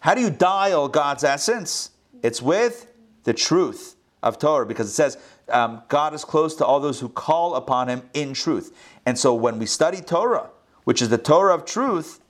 How 0.00 0.14
do 0.14 0.20
you 0.20 0.30
dial 0.30 0.88
God's 0.88 1.24
essence? 1.24 1.90
It's 2.22 2.40
with 2.40 2.92
the 3.24 3.34
truth 3.34 3.96
of 4.22 4.38
Torah, 4.38 4.66
because 4.66 4.88
it 4.88 4.94
says 4.94 5.18
um, 5.48 5.82
God 5.88 6.14
is 6.14 6.24
close 6.24 6.54
to 6.56 6.64
all 6.64 6.80
those 6.80 7.00
who 7.00 7.08
call 7.08 7.54
upon 7.56 7.88
Him 7.88 8.02
in 8.14 8.34
truth. 8.34 8.76
And 9.04 9.18
so 9.18 9.34
when 9.34 9.58
we 9.58 9.66
study 9.66 10.00
Torah, 10.00 10.50
which 10.84 11.02
is 11.02 11.08
the 11.08 11.18
Torah 11.18 11.54
of 11.54 11.64
truth, 11.64 12.20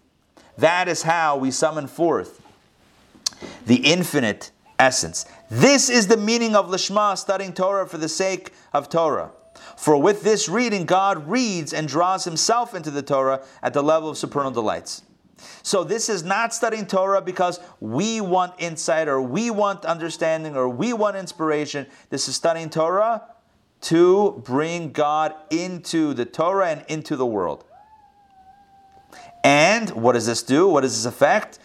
that 0.59 0.89
is 0.89 1.03
how 1.03 1.37
we 1.37 1.51
summon 1.51 1.87
forth 1.87 2.41
the 3.67 3.77
infinite 3.77 4.51
essence. 4.79 5.25
This 5.51 5.89
is 5.89 6.07
the 6.07 6.17
meaning 6.17 6.55
of 6.55 6.69
Lishma, 6.69 7.17
studying 7.17 7.53
Torah 7.53 7.87
for 7.87 7.99
the 7.99 8.09
sake 8.09 8.53
of 8.73 8.89
Torah. 8.89 9.31
For 9.77 9.97
with 9.97 10.23
this 10.23 10.49
reading, 10.49 10.87
God 10.87 11.29
reads 11.29 11.73
and 11.73 11.89
draws 11.89 12.25
himself 12.25 12.75
into 12.75 12.91
the 12.91 13.03
Torah 13.03 13.45
at 13.63 13.73
the 13.75 13.83
level 13.83 14.11
of 14.11 14.19
supernal 14.19 14.51
delights. 14.51 15.03
So 15.63 15.83
this 15.85 16.09
is 16.09 16.23
not 16.23 16.55
studying 16.55 16.87
Torah 16.87 17.21
because 17.21 17.59
we 17.81 18.21
want 18.21 18.55
insight 18.59 19.09
or 19.09 19.21
we 19.21 19.51
want 19.51 19.85
understanding 19.85 20.57
or 20.57 20.69
we 20.69 20.93
want 20.93 21.17
inspiration. 21.17 21.87
This 22.11 22.29
is 22.29 22.37
studying 22.37 22.71
Torah 22.71 23.23
to 23.83 24.41
bring 24.45 24.93
God 24.93 25.35
into 25.51 26.15
the 26.15 26.25
Torah 26.25 26.71
and 26.71 26.85
into 26.89 27.17
the 27.17 27.27
world. 27.27 27.65
And 29.45 29.91
what 29.91 30.13
does 30.13 30.27
this 30.27 30.43
do? 30.43 30.69
What 30.69 30.83
does 30.83 30.95
this 30.95 31.05
affect? 31.05 31.59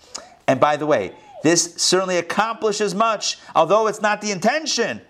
And 0.48 0.60
by 0.60 0.78
the 0.78 0.86
way, 0.86 1.14
this 1.44 1.76
certainly 1.76 2.18
accomplishes 2.18 2.96
much, 2.96 3.38
although 3.56 3.88
it's 3.88 4.02
not 4.02 4.22
the 4.22 4.32
intention, 4.32 5.02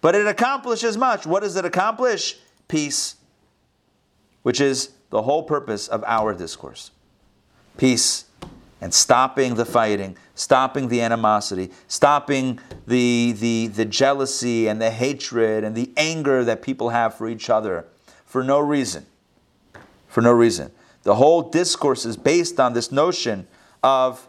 but 0.00 0.14
it 0.14 0.26
accomplishes 0.26 0.96
much. 0.96 1.26
What 1.26 1.42
does 1.42 1.56
it 1.56 1.64
accomplish? 1.64 2.38
Peace, 2.68 3.16
which 4.42 4.60
is 4.60 4.90
the 5.10 5.22
whole 5.22 5.42
purpose 5.42 5.88
of 5.88 6.04
our 6.06 6.34
discourse. 6.34 6.90
Peace 7.76 8.26
and 8.80 8.94
stopping 8.94 9.54
the 9.56 9.64
fighting, 9.64 10.16
stopping 10.34 10.88
the 10.88 11.02
animosity, 11.02 11.70
stopping 11.86 12.58
the, 12.86 13.32
the, 13.32 13.66
the 13.68 13.84
jealousy 13.84 14.68
and 14.68 14.80
the 14.80 14.90
hatred 14.90 15.64
and 15.64 15.74
the 15.74 15.92
anger 15.96 16.44
that 16.44 16.62
people 16.62 16.90
have 16.90 17.14
for 17.14 17.28
each 17.28 17.50
other 17.50 17.84
for 18.24 18.42
no 18.42 18.58
reason. 18.58 19.06
For 20.08 20.20
no 20.22 20.32
reason. 20.32 20.72
The 21.02 21.14
whole 21.14 21.42
discourse 21.42 22.04
is 22.04 22.16
based 22.16 22.60
on 22.60 22.72
this 22.72 22.92
notion 22.92 23.46
of 23.82 24.26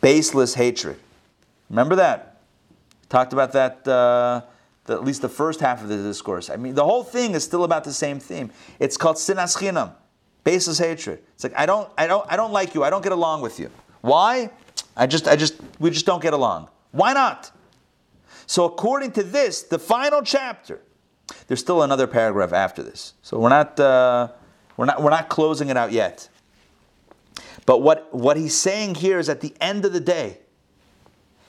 baseless 0.00 0.54
hatred. 0.54 0.98
Remember 1.68 1.96
that? 1.96 2.40
Talked 3.08 3.32
about 3.32 3.52
that. 3.52 3.86
Uh, 3.86 4.42
the, 4.86 4.94
at 4.94 5.04
least 5.04 5.20
the 5.20 5.28
first 5.28 5.60
half 5.60 5.82
of 5.82 5.88
the 5.88 5.96
discourse. 5.96 6.48
I 6.48 6.56
mean, 6.56 6.74
the 6.74 6.84
whole 6.84 7.02
thing 7.04 7.34
is 7.34 7.44
still 7.44 7.64
about 7.64 7.84
the 7.84 7.92
same 7.92 8.18
theme. 8.20 8.50
It's 8.78 8.96
called 8.96 9.16
sinas 9.16 9.56
chinam, 9.56 9.92
baseless 10.44 10.78
hatred. 10.78 11.22
It's 11.34 11.44
like 11.44 11.54
I 11.56 11.66
don't, 11.66 11.90
I 11.98 12.06
don't, 12.06 12.24
I 12.30 12.36
don't 12.36 12.52
like 12.52 12.74
you. 12.74 12.84
I 12.84 12.90
don't 12.90 13.02
get 13.02 13.12
along 13.12 13.42
with 13.42 13.58
you. 13.58 13.70
Why? 14.00 14.50
I 14.96 15.06
just, 15.06 15.28
I 15.28 15.36
just, 15.36 15.56
we 15.78 15.90
just 15.90 16.06
don't 16.06 16.22
get 16.22 16.32
along. 16.32 16.68
Why 16.92 17.12
not? 17.12 17.50
So 18.46 18.64
according 18.64 19.12
to 19.12 19.22
this, 19.22 19.62
the 19.62 19.78
final 19.78 20.22
chapter, 20.22 20.80
there's 21.48 21.60
still 21.60 21.82
another 21.82 22.06
paragraph 22.06 22.52
after 22.52 22.82
this. 22.82 23.14
So 23.22 23.38
we're 23.38 23.48
not, 23.48 23.78
uh, 23.78 24.28
we're 24.76 24.86
not, 24.86 25.02
we're 25.02 25.10
not 25.10 25.28
closing 25.28 25.68
it 25.68 25.76
out 25.76 25.92
yet. 25.92 26.28
But 27.64 27.82
what, 27.82 28.14
what 28.14 28.36
he's 28.36 28.54
saying 28.54 28.96
here 28.96 29.18
is 29.18 29.28
at 29.28 29.40
the 29.40 29.54
end 29.60 29.84
of 29.84 29.92
the 29.92 30.00
day, 30.00 30.38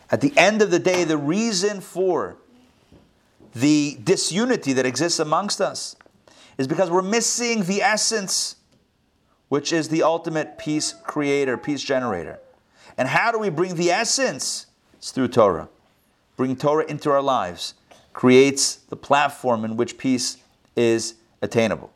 at 0.10 0.22
the 0.22 0.36
end 0.38 0.62
of 0.62 0.72
the 0.72 0.80
day, 0.80 1.04
the 1.04 1.18
reason 1.18 1.82
for 1.82 2.38
the 3.54 3.98
disunity 4.04 4.74
that 4.74 4.86
exists 4.86 5.20
amongst 5.20 5.62
us 5.62 5.96
is 6.58 6.68
because 6.68 6.90
we're 6.90 7.02
missing 7.02 7.64
the 7.64 7.82
essence, 7.82 8.56
which 9.50 9.72
is 9.72 9.90
the 9.90 10.04
ultimate 10.04 10.58
peace 10.58 10.94
creator, 11.04 11.58
peace 11.58 11.84
generator. 11.84 12.40
And 12.98 13.08
how 13.08 13.32
do 13.32 13.38
we 13.38 13.50
bring 13.50 13.76
the 13.76 13.92
essence? 13.92 14.68
It's 14.96 15.12
through 15.12 15.28
Torah. 15.28 15.70
Bring 16.36 16.56
Torah 16.56 16.86
into 16.86 17.12
our 17.12 17.22
lives 17.22 17.76
creates 18.18 18.78
the 18.78 18.96
platform 18.96 19.64
in 19.64 19.78
which 19.78 19.96
peace 19.96 20.38
is 20.76 21.14
attainable. 21.44 21.92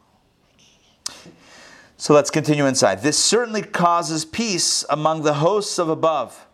So 2.02 2.15
let's 2.15 2.32
continue 2.32 2.65
inside. 2.65 3.03
This 3.03 3.15
certainly 3.15 3.61
causes 3.61 4.26
peace 4.26 4.84
among 4.90 5.22
the 5.22 5.36
hosts 5.36 5.78
of 5.78 5.88
above, 5.88 6.48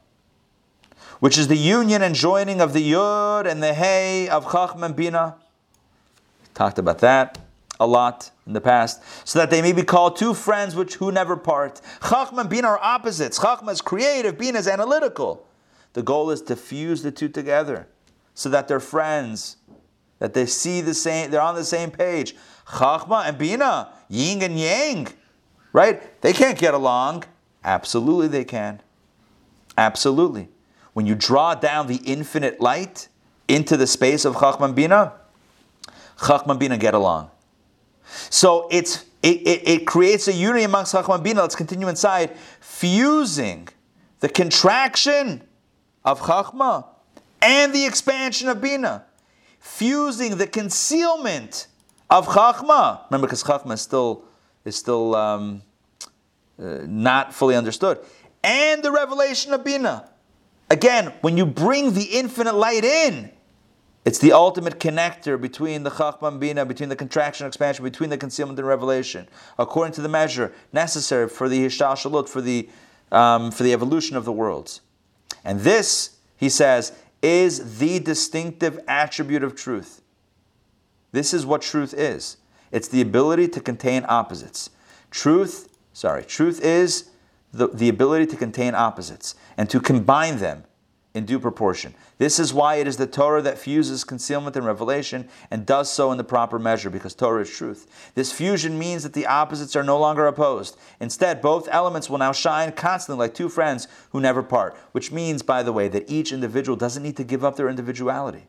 which 1.22 1.38
is 1.38 1.48
the 1.48 1.56
union 1.56 2.02
and 2.02 2.14
joining 2.14 2.60
of 2.60 2.74
the 2.74 2.92
Yud 2.92 3.50
and 3.50 3.64
the 3.64 3.74
Hey 3.74 4.28
of 4.28 4.48
Chachma 4.48 4.88
and 4.88 4.96
Bina. 4.98 5.38
Talked 6.54 6.80
about 6.80 6.98
that 6.98 7.38
a 7.80 7.88
lot 7.88 8.30
in 8.46 8.52
the 8.52 8.60
past, 8.60 9.02
so 9.26 9.40
that 9.40 9.50
they 9.50 9.62
may 9.62 9.72
be 9.72 9.84
called 9.84 10.18
two 10.18 10.34
friends 10.34 10.76
which 10.76 10.96
who 10.96 11.14
never 11.14 11.38
part. 11.38 11.80
Chachma 12.02 12.42
and 12.42 12.50
Bina 12.50 12.68
are 12.68 12.80
opposites. 12.84 13.40
Chachma 13.40 13.72
is 13.72 13.80
creative, 13.80 14.38
Bina 14.38 14.60
is 14.60 14.68
analytical. 14.68 15.48
The 15.94 16.04
goal 16.04 16.30
is 16.30 16.42
to 16.42 16.58
fuse 16.58 17.04
the 17.04 17.12
two 17.14 17.30
together 17.30 17.88
so 18.34 18.50
that 18.50 18.68
they're 18.68 18.82
friends, 18.82 19.56
that 20.20 20.34
they 20.34 20.46
see 20.46 20.82
the 20.82 20.94
same, 20.94 21.32
they're 21.32 21.40
on 21.40 21.56
the 21.56 21.64
same 21.64 21.90
page. 21.90 22.36
Chachma 22.66 23.26
and 23.26 23.38
Bina, 23.38 23.94
yin 24.10 24.42
and 24.42 24.60
yang, 24.60 25.08
right? 25.74 26.22
They 26.22 26.34
can't 26.34 26.58
get 26.58 26.74
along. 26.74 27.26
Absolutely, 27.64 28.28
they 28.28 28.46
can. 28.46 28.82
Absolutely. 29.78 30.50
When 30.94 31.06
you 31.06 31.16
draw 31.16 31.54
down 31.54 31.88
the 31.88 31.98
infinite 31.98 32.60
light 32.60 33.10
into 33.48 33.78
the 33.78 33.88
space 33.88 34.26
of 34.26 34.36
Chachma 34.36 34.66
and 34.66 34.76
Bina, 34.76 35.14
Chachma 36.18 36.52
and 36.52 36.60
Bina 36.60 36.78
get 36.78 36.94
along. 36.94 37.30
So 38.30 38.68
it's 38.72 39.06
it, 39.24 39.42
it, 39.48 39.68
it 39.68 39.88
creates 39.88 40.28
a 40.28 40.34
unity 40.34 40.64
amongst 40.64 40.94
Chachma 40.94 41.16
and 41.16 41.24
Bina. 41.24 41.42
Let's 41.42 41.56
continue 41.56 41.88
inside, 41.88 42.36
fusing 42.60 43.68
the 44.20 44.30
contraction 44.30 45.44
of 46.06 46.22
Chachma 46.22 46.86
and 47.42 47.74
the 47.74 47.86
expansion 47.86 48.50
of 48.50 48.62
Bina, 48.62 49.06
fusing 49.60 50.38
the 50.38 50.48
concealment 50.48 51.68
of 52.10 52.28
Chachma. 52.28 53.06
Remember, 53.10 53.28
because 53.28 53.44
Chachma 53.44 53.74
is 53.74 53.82
still 53.82 54.24
is 54.68 54.76
still 54.76 55.16
um, 55.16 55.64
uh, 56.60 56.80
not 56.86 57.34
fully 57.34 57.56
understood, 57.56 58.00
and 58.44 58.84
the 58.84 58.92
revelation 58.92 59.54
of 59.54 59.64
Bina. 59.64 60.10
Again, 60.70 61.14
when 61.22 61.38
you 61.38 61.46
bring 61.46 61.94
the 61.94 62.04
infinite 62.04 62.54
light 62.54 62.84
in, 62.84 63.32
it's 64.04 64.20
the 64.20 64.34
ultimate 64.34 64.80
connector 64.80 65.40
between 65.40 65.84
the 65.84 65.90
Chachma 65.90 66.28
and 66.28 66.40
Bina, 66.40 66.66
between 66.66 66.90
the 66.90 66.96
contraction 66.96 67.46
and 67.46 67.52
expansion, 67.52 67.84
between 67.84 68.10
the 68.10 68.18
concealment 68.18 68.60
and 68.60 68.68
revelation, 68.68 69.28
according 69.58 69.94
to 69.94 70.02
the 70.02 70.10
measure 70.10 70.54
necessary 70.74 71.30
for 71.30 71.48
the 71.48 71.66
Hishtal 71.66 72.28
for 72.28 72.42
the 72.42 72.70
um, 73.12 73.52
for 73.52 73.64
the 73.64 73.72
evolution 73.72 74.18
of 74.18 74.26
the 74.26 74.34
worlds. 74.34 74.82
And 75.46 75.62
this, 75.62 76.18
he 76.36 76.50
says, 76.50 76.92
is 77.22 77.80
the 77.80 78.00
distinctive 78.00 78.80
attribute 78.88 79.44
of 79.44 79.56
truth. 79.56 80.02
This 81.14 81.34
is 81.34 81.46
what 81.46 81.62
truth 81.62 81.94
is. 81.94 82.38
It's 82.72 82.88
the 82.88 83.02
ability 83.02 83.48
to 83.50 83.60
contain 83.60 84.06
opposites. 84.08 84.70
Truth, 85.12 85.70
sorry, 85.94 86.24
truth 86.24 86.62
is 86.62 87.10
the, 87.54 87.68
the 87.68 87.90
ability 87.90 88.26
to 88.28 88.36
contain 88.36 88.76
opposites 88.76 89.36
and 89.58 89.70
to 89.70 89.80
combine 89.80 90.38
them 90.38 90.64
in 91.14 91.26
due 91.26 91.40
proportion. 91.40 91.96
This 92.20 92.38
is 92.38 92.54
why 92.54 92.76
it 92.76 92.88
is 92.88 92.98
the 92.98 93.08
Torah 93.08 93.42
that 93.42 93.58
fuses 93.58 94.04
concealment 94.04 94.56
and 94.56 94.66
revelation 94.66 95.28
and 95.50 95.66
does 95.66 95.92
so 95.92 96.12
in 96.12 96.18
the 96.18 96.24
proper 96.24 96.60
measure, 96.60 96.92
because 96.92 97.16
Torah 97.16 97.42
is 97.42 97.50
truth. 97.50 98.12
This 98.14 98.32
fusion 98.32 98.78
means 98.78 99.02
that 99.02 99.14
the 99.14 99.26
opposites 99.26 99.76
are 99.76 99.84
no 99.84 99.98
longer 100.00 100.28
opposed. 100.28 100.78
Instead, 101.00 101.42
both 101.42 101.68
elements 101.72 102.08
will 102.10 102.20
now 102.20 102.32
shine 102.32 102.72
constantly 102.72 103.26
like 103.26 103.34
two 103.34 103.50
friends 103.50 103.88
who 104.12 104.20
never 104.20 104.44
part, 104.44 104.78
which 104.92 105.12
means, 105.12 105.42
by 105.42 105.64
the 105.64 105.74
way, 105.74 105.88
that 105.88 106.10
each 106.10 106.32
individual 106.32 106.76
doesn't 106.76 107.04
need 107.04 107.18
to 107.18 107.24
give 107.24 107.44
up 107.44 107.56
their 107.56 107.70
individuality. 107.70 108.48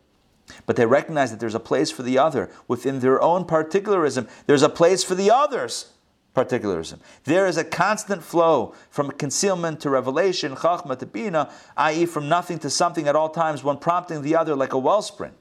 But 0.67 0.77
they 0.77 0.87
recognize 0.87 1.31
that 1.31 1.41
there's 1.41 1.55
a 1.55 1.61
place 1.61 1.91
for 1.91 2.03
the 2.03 2.19
other 2.19 2.51
within 2.67 3.01
their 3.01 3.21
own 3.21 3.45
particularism. 3.45 4.29
There's 4.47 4.63
a 4.63 4.69
place 4.69 5.05
for 5.05 5.15
the 5.15 5.31
others 5.31 5.93
particularism. 6.35 7.01
There 7.25 7.47
is 7.47 7.57
a 7.57 7.65
constant 7.65 8.23
flow 8.23 8.75
from 8.91 9.11
concealment 9.11 9.81
to 9.81 9.91
revelation, 9.91 10.55
chachma 10.55 10.99
to 10.99 11.07
bina, 11.07 11.51
i.e., 11.77 12.07
from 12.07 12.29
nothing 12.29 12.59
to 12.61 12.71
something 12.71 13.09
at 13.09 13.17
all 13.17 13.29
times, 13.29 13.65
one 13.65 13.79
prompting 13.79 14.23
the 14.23 14.37
other 14.37 14.55
like 14.55 14.73
a 14.73 14.79
wellspring 14.79 15.33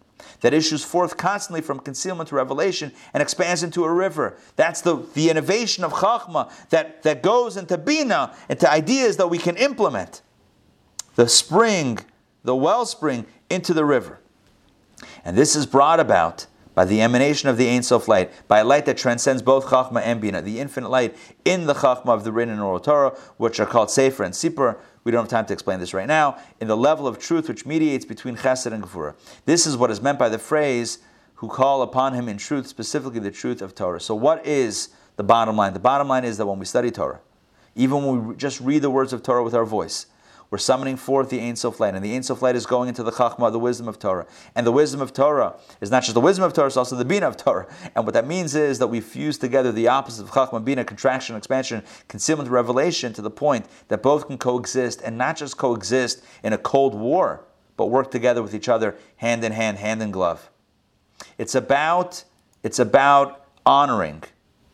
that 0.41 0.53
issues 0.53 0.83
forth 0.83 1.17
constantly 1.17 1.61
from 1.61 1.79
concealment 1.79 2.29
to 2.29 2.35
revelation 2.35 2.91
and 3.13 3.21
expands 3.21 3.63
into 3.63 3.83
a 3.83 3.91
river. 3.91 4.37
That's 4.55 4.81
the, 4.81 5.05
the 5.13 5.29
innovation 5.29 5.83
of 5.83 5.93
Chachma 5.93 6.51
that, 6.69 7.03
that 7.03 7.21
goes 7.21 7.57
into 7.57 7.77
Bina, 7.77 8.35
into 8.49 8.69
ideas 8.69 9.17
that 9.17 9.27
we 9.27 9.37
can 9.37 9.57
implement. 9.57 10.21
The 11.15 11.27
spring, 11.27 11.99
the 12.43 12.55
wellspring, 12.55 13.25
into 13.49 13.73
the 13.73 13.85
river. 13.85 14.19
And 15.23 15.37
this 15.37 15.55
is 15.55 15.65
brought 15.65 15.99
about 15.99 16.47
by 16.77 16.85
the 16.85 17.01
emanation 17.01 17.49
of 17.49 17.57
the 17.57 17.67
Ein 17.67 17.81
Sof 17.81 18.07
light, 18.07 18.31
by 18.47 18.59
a 18.59 18.63
light 18.63 18.85
that 18.85 18.97
transcends 18.97 19.41
both 19.41 19.65
Chachma 19.65 19.99
and 20.03 20.21
Bina, 20.21 20.43
the 20.43 20.59
infinite 20.59 20.89
light 20.89 21.17
in 21.43 21.65
the 21.65 21.73
Chachma 21.73 22.09
of 22.09 22.23
the 22.23 22.31
written 22.31 22.53
and 22.53 22.61
oral 22.61 22.79
Torah, 22.79 23.17
which 23.37 23.59
are 23.59 23.65
called 23.65 23.89
Sefer 23.89 24.23
and 24.23 24.33
Sipur. 24.33 24.77
We 25.03 25.11
don't 25.11 25.23
have 25.23 25.29
time 25.29 25.47
to 25.47 25.53
explain 25.53 25.79
this 25.79 25.93
right 25.95 26.07
now. 26.07 26.37
In 26.61 26.67
the 26.67 26.77
level 26.77 27.07
of 27.07 27.17
truth 27.17 27.47
which 27.47 27.65
mediates 27.65 28.05
between 28.05 28.35
Chesed 28.37 28.71
and 28.71 28.83
Gevurah. 28.83 29.15
This 29.45 29.65
is 29.65 29.75
what 29.75 29.89
is 29.89 30.01
meant 30.01 30.19
by 30.19 30.29
the 30.29 30.37
phrase, 30.37 30.99
who 31.37 31.47
call 31.47 31.81
upon 31.81 32.13
him 32.13 32.29
in 32.29 32.37
truth, 32.37 32.67
specifically 32.67 33.21
the 33.21 33.31
truth 33.31 33.61
of 33.63 33.73
Torah. 33.73 33.99
So, 33.99 34.13
what 34.13 34.45
is 34.45 34.89
the 35.15 35.23
bottom 35.23 35.55
line? 35.55 35.73
The 35.73 35.79
bottom 35.79 36.07
line 36.07 36.25
is 36.25 36.37
that 36.37 36.45
when 36.45 36.59
we 36.59 36.65
study 36.65 36.91
Torah, 36.91 37.21
even 37.75 38.05
when 38.05 38.27
we 38.27 38.35
just 38.35 38.61
read 38.61 38.83
the 38.83 38.89
words 38.91 39.13
of 39.13 39.23
Torah 39.23 39.43
with 39.43 39.55
our 39.55 39.65
voice, 39.65 40.05
we're 40.49 40.57
summoning 40.57 40.95
forth 40.95 41.29
the 41.29 41.41
Ein 41.41 41.55
Sof 41.55 41.79
light, 41.79 41.93
and 41.93 42.03
the 42.03 42.15
Ein 42.15 42.23
Sof 42.23 42.41
light 42.41 42.55
is 42.55 42.65
going 42.65 42.87
into 42.87 43.03
the 43.03 43.11
Chachma, 43.11 43.51
the 43.51 43.59
wisdom 43.59 43.87
of 43.87 43.99
Torah. 43.99 44.25
And 44.55 44.65
the 44.65 44.71
wisdom 44.71 45.01
of 45.01 45.13
Torah 45.13 45.55
is 45.81 45.91
not 45.91 46.03
just 46.03 46.13
the 46.13 46.21
wisdom 46.21 46.45
of 46.45 46.53
Torah, 46.53 46.67
it's 46.67 46.77
also 46.77 46.95
the 46.95 47.05
Bina 47.05 47.27
of 47.27 47.35
Torah. 47.35 47.67
And 47.95 48.05
what 48.05 48.13
that 48.13 48.25
means 48.25 48.55
is 48.55 48.79
that 48.79 48.87
we 48.87 49.01
fuse 49.01 49.37
together 49.37 49.71
the 49.71 49.89
opposite 49.89 50.23
of 50.23 50.31
Chachma, 50.31 50.63
Bina, 50.63 50.85
contraction, 50.85 51.35
expansion, 51.35 51.83
concealment, 52.07 52.49
revelation, 52.49 53.11
to 53.13 53.21
the 53.21 53.29
point 53.29 53.65
that 53.89 54.01
both 54.01 54.27
can 54.27 54.37
coexist, 54.37 55.01
and 55.01 55.17
not 55.17 55.35
just 55.35 55.57
coexist 55.57 56.23
in 56.43 56.53
a 56.53 56.57
cold 56.57 56.95
war, 56.95 57.45
but 57.75 57.87
work 57.87 58.09
together 58.09 58.41
with 58.41 58.55
each 58.55 58.69
other, 58.69 58.95
hand 59.17 59.43
in 59.43 59.51
hand, 59.51 59.77
hand 59.77 60.01
in 60.01 60.11
glove. 60.11 60.49
It's 61.37 61.55
about, 61.55 62.23
it's 62.63 62.79
about 62.79 63.45
honoring 63.65 64.23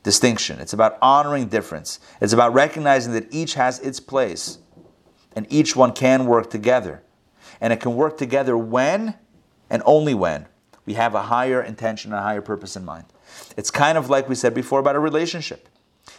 distinction. 0.04 0.60
It's 0.60 0.74
about 0.74 0.98
honoring 1.02 1.48
difference. 1.48 2.00
It's 2.22 2.34
about 2.34 2.54
recognizing 2.54 3.14
that 3.14 3.34
each 3.34 3.56
has 3.56 3.80
its 3.80 4.00
place 4.00 4.60
and 5.36 5.46
each 5.50 5.76
one 5.76 5.94
can 5.94 6.26
work 6.26 6.50
together. 6.50 7.04
And 7.62 7.72
it 7.74 7.80
can 7.80 7.96
work 7.96 8.18
together 8.18 8.58
when 8.58 9.16
and 9.70 9.82
only 9.86 10.14
when 10.14 10.48
we 10.86 10.94
have 10.94 11.16
a 11.16 11.24
higher 11.24 11.62
intention 11.62 12.12
and 12.12 12.20
a 12.20 12.24
higher 12.24 12.42
purpose 12.42 12.76
in 12.76 12.84
mind. 12.84 13.06
It's 13.58 13.72
kind 13.72 13.98
of 13.98 14.10
like 14.10 14.28
we 14.28 14.36
said 14.36 14.54
before 14.54 14.80
about 14.80 14.96
a 14.96 15.00
relationship. 15.00 15.70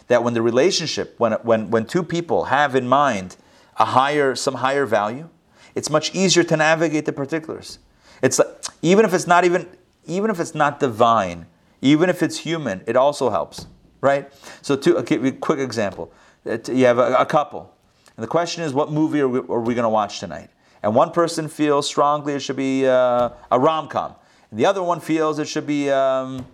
That 0.07 0.23
when 0.23 0.33
the 0.33 0.41
relationship, 0.41 1.15
when, 1.17 1.33
when, 1.43 1.69
when 1.69 1.85
two 1.85 2.03
people 2.03 2.45
have 2.45 2.75
in 2.75 2.87
mind 2.87 3.37
a 3.77 3.85
higher, 3.85 4.35
some 4.35 4.55
higher 4.55 4.85
value, 4.85 5.29
it's 5.75 5.89
much 5.89 6.15
easier 6.15 6.43
to 6.43 6.57
navigate 6.57 7.05
the 7.05 7.13
particulars. 7.13 7.79
It's 8.21 8.39
like, 8.39 8.47
even 8.81 9.05
if 9.05 9.13
it's 9.13 9.27
not 9.27 9.45
even, 9.45 9.67
even 10.05 10.31
if 10.31 10.39
it's 10.39 10.55
not 10.55 10.79
divine, 10.79 11.45
even 11.81 12.09
if 12.09 12.23
it's 12.23 12.37
human, 12.37 12.81
it 12.87 12.95
also 12.95 13.29
helps, 13.29 13.67
right? 14.01 14.31
So, 14.61 14.75
to, 14.77 14.97
a 14.97 15.31
quick 15.33 15.59
example: 15.59 16.11
you 16.45 16.85
have 16.85 16.97
a, 16.97 17.15
a 17.15 17.25
couple, 17.25 17.74
and 18.17 18.23
the 18.23 18.27
question 18.27 18.63
is, 18.63 18.73
what 18.73 18.91
movie 18.91 19.19
are 19.21 19.27
we, 19.27 19.39
we 19.39 19.73
going 19.73 19.83
to 19.83 19.89
watch 19.89 20.19
tonight? 20.19 20.49
And 20.81 20.95
one 20.95 21.11
person 21.11 21.47
feels 21.47 21.87
strongly 21.87 22.33
it 22.33 22.39
should 22.39 22.55
be 22.55 22.85
uh, 22.87 23.29
a 23.51 23.59
rom 23.59 23.87
com, 23.87 24.15
and 24.51 24.59
the 24.59 24.65
other 24.65 24.83
one 24.83 24.99
feels 24.99 25.39
it 25.39 25.47
should 25.47 25.67
be, 25.67 25.89
um, 25.89 26.45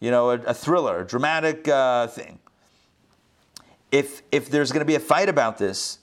you 0.00 0.10
know, 0.10 0.30
a, 0.30 0.34
a, 0.40 0.54
thriller, 0.54 1.00
a 1.00 1.06
dramatic 1.06 1.68
uh, 1.68 2.06
thing. 2.08 2.38
If 3.92 4.22
if 4.32 4.50
there's 4.50 4.72
going 4.72 4.80
to 4.80 4.86
be 4.86 4.96
a 4.96 5.00
fight 5.00 5.28
about 5.28 5.58
this, 5.58 6.00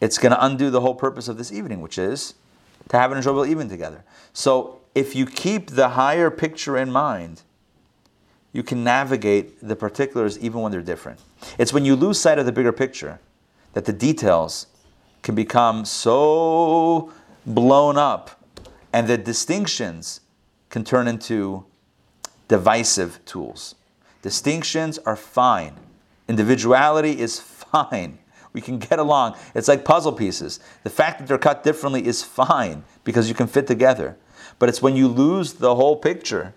it's 0.00 0.18
going 0.18 0.32
to 0.32 0.44
undo 0.44 0.70
the 0.70 0.80
whole 0.80 0.94
purpose 0.94 1.28
of 1.28 1.36
this 1.36 1.52
evening, 1.52 1.80
which 1.80 1.98
is 1.98 2.34
to 2.88 2.98
have 2.98 3.10
an 3.12 3.18
enjoyable 3.18 3.44
evening 3.44 3.68
together. 3.68 4.04
So 4.32 4.80
if 4.94 5.14
you 5.14 5.26
keep 5.26 5.70
the 5.70 5.90
higher 5.90 6.30
picture 6.30 6.78
in 6.78 6.90
mind, 6.90 7.42
you 8.52 8.62
can 8.62 8.82
navigate 8.82 9.60
the 9.60 9.76
particulars 9.76 10.38
even 10.38 10.62
when 10.62 10.72
they're 10.72 10.80
different. 10.80 11.20
It's 11.58 11.72
when 11.72 11.84
you 11.84 11.94
lose 11.94 12.18
sight 12.18 12.38
of 12.38 12.46
the 12.46 12.52
bigger 12.52 12.72
picture 12.72 13.20
that 13.76 13.84
the 13.84 13.92
details 13.92 14.68
can 15.20 15.34
become 15.34 15.84
so 15.84 17.12
blown 17.44 17.98
up 17.98 18.42
and 18.90 19.06
the 19.06 19.18
distinctions 19.18 20.22
can 20.70 20.82
turn 20.82 21.06
into 21.06 21.62
divisive 22.48 23.22
tools. 23.26 23.74
Distinctions 24.22 24.96
are 25.00 25.14
fine. 25.14 25.74
Individuality 26.26 27.20
is 27.20 27.38
fine. 27.38 28.16
We 28.54 28.62
can 28.62 28.78
get 28.78 28.98
along. 28.98 29.36
It's 29.54 29.68
like 29.68 29.84
puzzle 29.84 30.14
pieces. 30.14 30.58
The 30.82 30.88
fact 30.88 31.18
that 31.18 31.28
they're 31.28 31.36
cut 31.36 31.62
differently 31.62 32.06
is 32.06 32.22
fine 32.22 32.82
because 33.04 33.28
you 33.28 33.34
can 33.34 33.46
fit 33.46 33.66
together. 33.66 34.16
But 34.58 34.70
it's 34.70 34.80
when 34.80 34.96
you 34.96 35.06
lose 35.06 35.52
the 35.52 35.74
whole 35.74 35.96
picture 35.96 36.54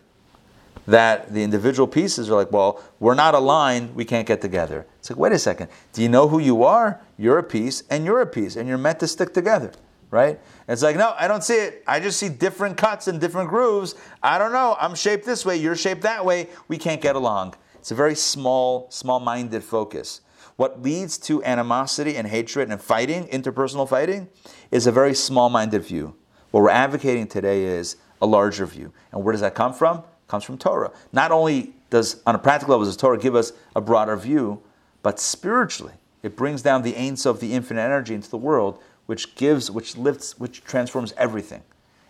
that 0.90 1.32
the 1.32 1.44
individual 1.44 1.88
pieces 1.88 2.32
are 2.32 2.36
like, 2.36 2.52
well, 2.52 2.84
we're 3.00 3.14
not 3.14 3.36
aligned, 3.36 3.94
we 3.94 4.04
can't 4.04 4.28
get 4.28 4.42
together. 4.42 4.88
It's 4.98 5.12
like, 5.12 5.20
wait 5.20 5.32
a 5.32 5.38
second, 5.38 5.70
do 5.94 6.02
you 6.02 6.10
know 6.10 6.28
who 6.28 6.40
you 6.40 6.64
are? 6.64 7.00
You're 7.16 7.38
a 7.38 7.44
piece, 7.44 7.84
and 7.92 8.04
you're 8.06 8.22
a 8.22 8.26
piece, 8.26 8.56
and 8.56 8.68
you're 8.68 8.80
meant 8.80 9.00
to 9.02 9.08
stick 9.08 9.32
together, 9.32 9.72
right? 10.10 10.40
It's 10.68 10.82
like, 10.82 10.96
no, 10.96 11.14
I 11.16 11.28
don't 11.28 11.44
see 11.44 11.58
it. 11.58 11.84
I 11.86 12.00
just 12.00 12.18
see 12.18 12.28
different 12.28 12.76
cuts 12.76 13.08
and 13.08 13.22
different 13.22 13.50
grooves. 13.50 13.94
I 14.24 14.40
don't 14.40 14.52
know. 14.52 14.76
I'm 14.80 14.96
shaped 14.96 15.28
this 15.28 15.46
way, 15.46 15.58
you're 15.58 15.76
shaped 15.76 16.02
that 16.02 16.26
way. 16.26 16.50
We 16.68 16.80
can't 16.80 17.02
get 17.02 17.16
along. 17.16 17.54
It's 17.76 17.92
a 17.92 17.96
very 17.96 18.16
small, 18.16 18.90
small-minded 18.90 19.64
focus. 19.64 20.22
What 20.56 20.82
leads 20.82 21.20
to 21.20 21.44
animosity 21.44 22.16
and 22.16 22.28
hatred 22.28 22.72
and 22.72 22.82
fighting, 22.82 23.28
interpersonal 23.28 23.88
fighting, 23.88 24.28
is 24.72 24.88
a 24.88 24.92
very 24.92 25.14
small-minded 25.14 25.84
view. 25.84 26.16
What 26.50 26.64
we're 26.64 26.72
advocating 26.72 27.28
today 27.28 27.64
is 27.64 27.96
a 28.24 28.26
larger 28.26 28.66
view. 28.66 28.92
And 29.12 29.24
where 29.24 29.34
does 29.34 29.42
that 29.42 29.54
come 29.54 29.72
from? 29.72 30.04
Comes 30.30 30.44
from 30.46 30.58
Torah. 30.58 30.92
Not 31.12 31.32
only 31.32 31.74
does, 31.90 32.22
on 32.26 32.36
a 32.36 32.40
practical 32.40 32.74
level, 32.74 32.86
does 32.86 32.96
Torah 32.96 33.18
give 33.18 33.36
us 33.36 33.52
a 33.76 33.82
broader 33.82 34.16
view, 34.16 34.62
but 35.02 35.20
spiritually, 35.20 35.94
it 36.22 36.38
brings 36.38 36.62
down 36.62 36.84
the 36.84 36.94
aints 36.94 37.26
of 37.26 37.40
the 37.40 37.52
infinite 37.54 37.82
energy 37.82 38.14
into 38.14 38.30
the 38.30 38.38
world, 38.38 38.80
which 39.08 39.36
gives, 39.36 39.72
which 39.72 39.98
lifts, 39.98 40.38
which 40.38 40.64
transforms 40.64 41.14
everything, 41.18 41.64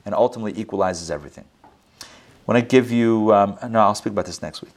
and 0.06 0.14
ultimately 0.14 0.60
equalizes 0.60 1.10
everything. 1.10 1.46
When 2.44 2.58
I 2.58 2.62
give 2.62 2.92
you, 2.92 3.34
um, 3.34 3.58
no, 3.70 3.80
I'll 3.80 3.96
speak 3.96 4.12
about 4.12 4.26
this 4.26 4.42
next 4.42 4.62
week. 4.62 4.74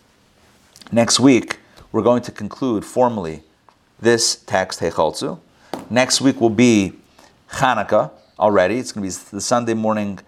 Next 0.93 1.19
week, 1.19 1.59
we're 1.91 2.03
going 2.03 2.23
to 2.23 2.31
conclude 2.31 2.85
formally 2.85 3.43
this 4.01 4.37
text, 4.37 4.79
Heichaltzu. 4.79 5.41
Next 5.91 6.21
week 6.21 6.41
will 6.41 6.51
be 6.51 6.93
Hanukkah 7.51 8.13
already. 8.39 8.79
It's 8.79 8.93
going 8.93 9.09
to 9.09 9.19
be 9.19 9.25
the 9.33 9.41
Sunday 9.41 9.75
morning 9.75 10.21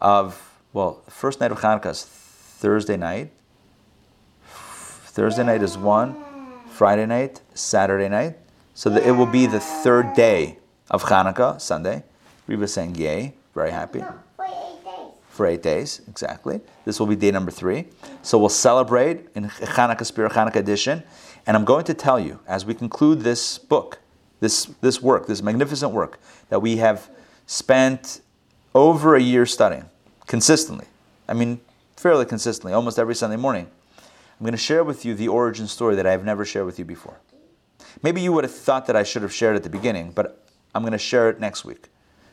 of, 0.00 0.58
well, 0.72 1.02
the 1.04 1.10
first 1.10 1.38
night 1.38 1.52
of 1.52 1.60
Hanukkah 1.60 1.90
is 1.90 2.21
Thursday 2.62 2.96
night. 2.96 3.32
Thursday 4.46 5.42
night 5.42 5.64
is 5.64 5.76
one, 5.76 6.14
Friday 6.70 7.06
night, 7.06 7.40
Saturday 7.54 8.08
night. 8.08 8.38
So 8.74 8.88
that 8.90 9.04
it 9.04 9.10
will 9.10 9.26
be 9.26 9.46
the 9.46 9.58
third 9.58 10.14
day 10.14 10.58
of 10.88 11.02
Hanukkah, 11.02 11.60
Sunday. 11.60 12.04
Reba 12.46 12.68
saying 12.68 12.94
yay, 12.94 13.34
very 13.52 13.72
happy. 13.72 13.98
No, 13.98 14.14
for 14.36 14.46
eight 14.46 14.84
days. 14.84 15.12
For 15.30 15.46
eight 15.46 15.62
days, 15.64 16.02
exactly. 16.06 16.60
This 16.84 17.00
will 17.00 17.08
be 17.08 17.16
day 17.16 17.32
number 17.32 17.50
three. 17.50 17.86
So 18.22 18.38
we'll 18.38 18.48
celebrate 18.48 19.26
in 19.34 19.48
Hanukkah 19.48 20.06
Spirit 20.06 20.30
Hanukkah 20.30 20.62
edition. 20.62 21.02
And 21.48 21.56
I'm 21.56 21.64
going 21.64 21.84
to 21.86 21.94
tell 21.94 22.20
you, 22.20 22.38
as 22.46 22.64
we 22.64 22.74
conclude 22.74 23.22
this 23.22 23.58
book, 23.58 23.98
this, 24.38 24.66
this 24.80 25.02
work, 25.02 25.26
this 25.26 25.42
magnificent 25.42 25.90
work 25.90 26.20
that 26.48 26.62
we 26.62 26.76
have 26.76 27.10
spent 27.44 28.20
over 28.72 29.16
a 29.16 29.20
year 29.20 29.46
studying 29.46 29.86
consistently. 30.28 30.86
I 31.28 31.34
mean, 31.34 31.60
fairly 32.02 32.24
consistently, 32.24 32.72
almost 32.72 32.98
every 32.98 33.14
Sunday 33.14 33.36
morning. 33.36 33.64
I'm 33.96 34.44
going 34.44 34.50
to 34.50 34.58
share 34.58 34.82
with 34.82 35.04
you 35.04 35.14
the 35.14 35.28
origin 35.28 35.68
story 35.68 35.94
that 35.94 36.04
I 36.04 36.10
have 36.10 36.24
never 36.24 36.44
shared 36.44 36.66
with 36.66 36.76
you 36.80 36.84
before. 36.84 37.20
Maybe 38.02 38.20
you 38.20 38.32
would 38.32 38.42
have 38.42 38.52
thought 38.52 38.86
that 38.86 38.96
I 38.96 39.04
should 39.04 39.22
have 39.22 39.32
shared 39.32 39.54
at 39.54 39.62
the 39.62 39.70
beginning, 39.70 40.10
but 40.10 40.44
I'm 40.74 40.82
going 40.82 40.92
to 40.92 40.98
share 40.98 41.30
it 41.30 41.38
next 41.38 41.64
week. 41.64 41.90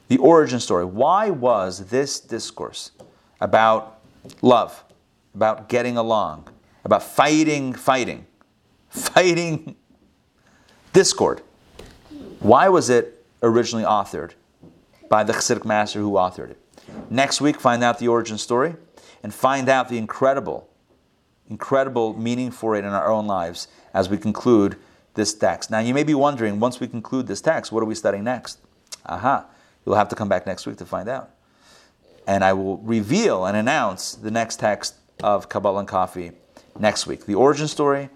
The 0.07 0.17
origin 0.17 0.59
story. 0.59 0.85
Why 0.85 1.29
was 1.29 1.85
this 1.89 2.19
discourse 2.19 2.91
about 3.39 3.99
love, 4.41 4.83
about 5.35 5.69
getting 5.69 5.97
along, 5.97 6.49
about 6.83 7.03
fighting, 7.03 7.73
fighting, 7.73 8.25
fighting 8.89 9.75
discord? 10.93 11.43
Why 12.39 12.69
was 12.69 12.89
it 12.89 13.23
originally 13.43 13.85
authored 13.85 14.31
by 15.09 15.23
the 15.23 15.33
Chassidic 15.33 15.63
master 15.63 15.99
who 15.99 16.13
authored 16.13 16.49
it? 16.49 16.57
Next 17.11 17.39
week, 17.39 17.59
find 17.59 17.83
out 17.83 17.99
the 17.99 18.07
origin 18.07 18.39
story 18.39 18.75
and 19.23 19.33
find 19.33 19.69
out 19.69 19.89
the 19.89 19.97
incredible 19.97 20.69
incredible 21.49 22.13
meaning 22.13 22.51
for 22.51 22.75
it 22.75 22.85
in 22.85 22.91
our 22.91 23.07
own 23.07 23.27
lives 23.27 23.67
as 23.93 24.09
we 24.09 24.17
conclude 24.17 24.75
this 25.15 25.33
text. 25.33 25.71
Now, 25.71 25.79
you 25.79 25.93
may 25.93 26.03
be 26.03 26.13
wondering, 26.13 26.59
once 26.59 26.79
we 26.79 26.87
conclude 26.87 27.27
this 27.27 27.41
text, 27.41 27.71
what 27.71 27.81
are 27.81 27.87
we 27.87 27.95
studying 27.95 28.23
next? 28.23 28.59
Aha, 29.05 29.45
you'll 29.85 29.95
have 29.95 30.09
to 30.09 30.15
come 30.15 30.29
back 30.29 30.45
next 30.45 30.67
week 30.67 30.77
to 30.77 30.85
find 30.85 31.09
out. 31.09 31.31
And 32.27 32.43
I 32.43 32.53
will 32.53 32.77
reveal 32.77 33.45
and 33.45 33.57
announce 33.57 34.13
the 34.13 34.29
next 34.29 34.59
text 34.59 34.95
of 35.23 35.49
Kabbalah 35.49 35.79
and 35.79 35.87
Coffee 35.87 36.31
next 36.77 37.07
week. 37.07 37.25
The 37.25 37.35
origin 37.35 37.67
story, 37.67 38.09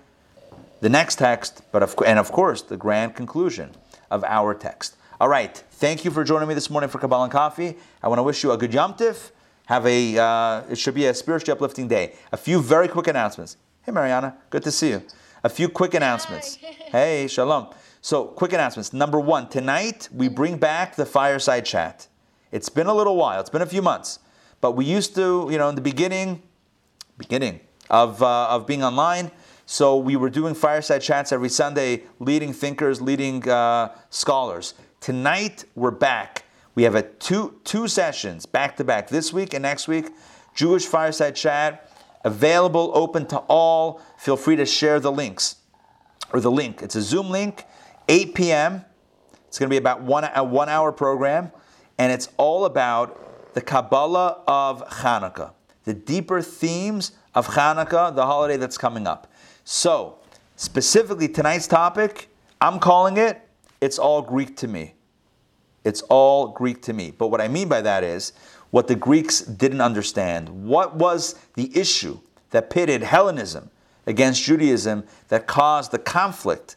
the 0.81 0.89
next 0.89 1.15
text, 1.15 1.63
but 1.71 1.81
of, 1.81 1.95
and 2.05 2.19
of 2.19 2.31
course, 2.31 2.61
the 2.61 2.77
grand 2.77 3.15
conclusion 3.15 3.71
of 4.11 4.23
our 4.23 4.53
text. 4.53 4.95
All 5.19 5.29
right, 5.29 5.57
thank 5.71 6.05
you 6.05 6.11
for 6.11 6.23
joining 6.23 6.47
me 6.47 6.53
this 6.53 6.69
morning 6.69 6.89
for 6.89 6.99
Kabbalah 6.99 7.23
and 7.23 7.31
Coffee. 7.31 7.77
I 8.03 8.07
want 8.07 8.19
to 8.19 8.23
wish 8.23 8.43
you 8.43 8.51
a 8.51 8.57
good 8.57 8.73
Yom 8.73 8.93
Tif. 8.93 9.31
Have 9.67 9.85
a, 9.85 10.17
uh, 10.17 10.63
it 10.69 10.77
should 10.77 10.93
be 10.93 11.05
a 11.05 11.13
spiritually 11.13 11.55
uplifting 11.55 11.87
day. 11.87 12.15
A 12.31 12.37
few 12.37 12.61
very 12.61 12.87
quick 12.87 13.07
announcements. 13.07 13.57
Hey, 13.83 13.91
Mariana, 13.91 14.35
good 14.49 14.63
to 14.63 14.71
see 14.71 14.89
you. 14.89 15.03
A 15.43 15.49
few 15.49 15.69
quick 15.69 15.93
announcements. 15.93 16.57
Hey, 16.93 17.25
shalom. 17.27 17.69
So, 18.01 18.25
quick 18.25 18.53
announcements. 18.53 18.93
Number 18.93 19.19
one, 19.19 19.49
tonight 19.49 20.09
we 20.13 20.27
bring 20.27 20.57
back 20.57 20.95
the 20.95 21.07
fireside 21.07 21.65
chat. 21.65 22.07
It's 22.51 22.69
been 22.69 22.85
a 22.85 22.93
little 22.93 23.15
while, 23.15 23.39
it's 23.39 23.49
been 23.49 23.63
a 23.63 23.65
few 23.65 23.81
months, 23.81 24.19
but 24.61 24.73
we 24.73 24.85
used 24.85 25.15
to, 25.15 25.47
you 25.49 25.57
know, 25.57 25.69
in 25.69 25.75
the 25.75 25.81
beginning, 25.81 26.43
beginning 27.17 27.61
of, 27.89 28.21
uh, 28.21 28.49
of 28.49 28.67
being 28.67 28.83
online, 28.83 29.31
so 29.65 29.97
we 29.97 30.15
were 30.15 30.29
doing 30.29 30.53
fireside 30.53 31.01
chats 31.01 31.31
every 31.31 31.49
Sunday, 31.49 32.03
leading 32.19 32.53
thinkers, 32.53 33.01
leading 33.01 33.49
uh, 33.49 33.95
scholars. 34.11 34.75
Tonight 34.99 35.65
we're 35.73 35.89
back. 35.89 36.42
We 36.75 36.83
have 36.83 36.95
a 36.95 37.03
two 37.03 37.59
two 37.63 37.87
sessions 37.87 38.45
back 38.45 38.77
to 38.77 38.83
back 38.83 39.07
this 39.07 39.31
week 39.31 39.53
and 39.53 39.61
next 39.61 39.87
week. 39.87 40.09
Jewish 40.55 40.85
fireside 40.85 41.35
chat 41.35 41.89
available, 42.23 42.91
open 42.93 43.25
to 43.27 43.37
all. 43.47 44.01
Feel 44.17 44.37
free 44.37 44.55
to 44.55 44.65
share 44.65 44.99
the 44.99 45.11
links 45.11 45.57
or 46.31 46.39
the 46.39 46.51
link. 46.51 46.81
It's 46.81 46.95
a 46.95 47.01
Zoom 47.01 47.29
link, 47.29 47.65
8 48.07 48.33
p.m. 48.33 48.85
It's 49.47 49.59
going 49.59 49.69
to 49.69 49.73
be 49.73 49.77
about 49.77 50.01
one 50.01 50.27
a 50.35 50.43
one 50.43 50.69
hour 50.69 50.91
program, 50.91 51.51
and 51.97 52.11
it's 52.11 52.29
all 52.37 52.65
about 52.65 53.53
the 53.53 53.61
Kabbalah 53.61 54.41
of 54.47 54.87
Hanukkah, 54.89 55.51
the 55.83 55.93
deeper 55.93 56.41
themes 56.41 57.11
of 57.35 57.49
Hanukkah, 57.49 58.15
the 58.15 58.25
holiday 58.25 58.57
that's 58.57 58.79
coming 58.79 59.05
up. 59.05 59.31
So, 59.63 60.17
specifically 60.55 61.27
tonight's 61.27 61.67
topic, 61.67 62.29
I'm 62.59 62.79
calling 62.79 63.17
it 63.17 63.47
"It's 63.79 63.99
All 63.99 64.23
Greek 64.23 64.57
to 64.57 64.67
Me." 64.67 64.95
It's 65.83 66.01
all 66.03 66.47
Greek 66.47 66.81
to 66.83 66.93
me. 66.93 67.11
But 67.11 67.27
what 67.27 67.41
I 67.41 67.47
mean 67.47 67.67
by 67.67 67.81
that 67.81 68.03
is 68.03 68.33
what 68.71 68.87
the 68.87 68.95
Greeks 68.95 69.41
didn't 69.41 69.81
understand. 69.81 70.65
What 70.65 70.95
was 70.95 71.35
the 71.55 71.75
issue 71.77 72.19
that 72.51 72.69
pitted 72.69 73.03
Hellenism 73.03 73.69
against 74.07 74.43
Judaism 74.43 75.03
that 75.27 75.47
caused 75.47 75.91
the 75.91 75.99
conflict 75.99 76.75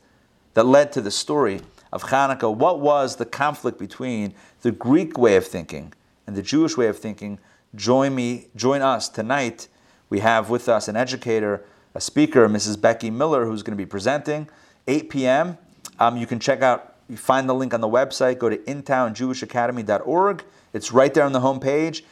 that 0.55 0.65
led 0.65 0.93
to 0.93 1.01
the 1.01 1.11
story 1.11 1.61
of 1.93 2.05
Hanukkah? 2.05 2.55
What 2.55 2.81
was 2.81 3.17
the 3.17 3.25
conflict 3.25 3.79
between 3.79 4.35
the 4.63 4.73
Greek 4.73 5.17
way 5.17 5.37
of 5.37 5.47
thinking 5.47 5.93
and 6.27 6.37
the 6.37 6.43
Jewish 6.43 6.77
way 6.77 6.89
of 6.89 6.99
thinking? 6.99 7.39
Join 7.75 8.15
me, 8.15 8.49
join 8.57 8.83
us 8.83 9.09
tonight. 9.09 9.69
We 10.11 10.21
have 10.21 10.51
with 10.51 10.69
us 10.69 10.89
an 10.89 10.97
educator, 10.97 11.65
a 11.95 12.01
speaker, 12.01 12.49
Mrs. 12.49 12.81
Becky 12.81 13.11
Miller, 13.11 13.47
who's 13.47 13.63
going 13.63 13.77
to 13.77 13.83
be 13.83 13.89
presenting. 13.89 14.49
8 14.87 15.11
p.m. 15.11 15.59
Um, 15.99 16.17
you 16.17 16.27
can 16.27 16.39
check 16.39 16.63
out 16.63 16.96
you 17.09 17.17
find 17.17 17.49
the 17.49 17.55
link 17.55 17.73
on 17.73 17.81
the 17.81 17.89
website. 17.89 18.39
Go 18.39 18.49
to 18.49 18.57
intownjewishacademy.org. 18.57 20.45
It's 20.73 20.93
right 20.93 21.15
there 21.15 21.25
on 21.25 21.33
the 21.33 21.41
home 21.41 21.61
page. 21.61 22.05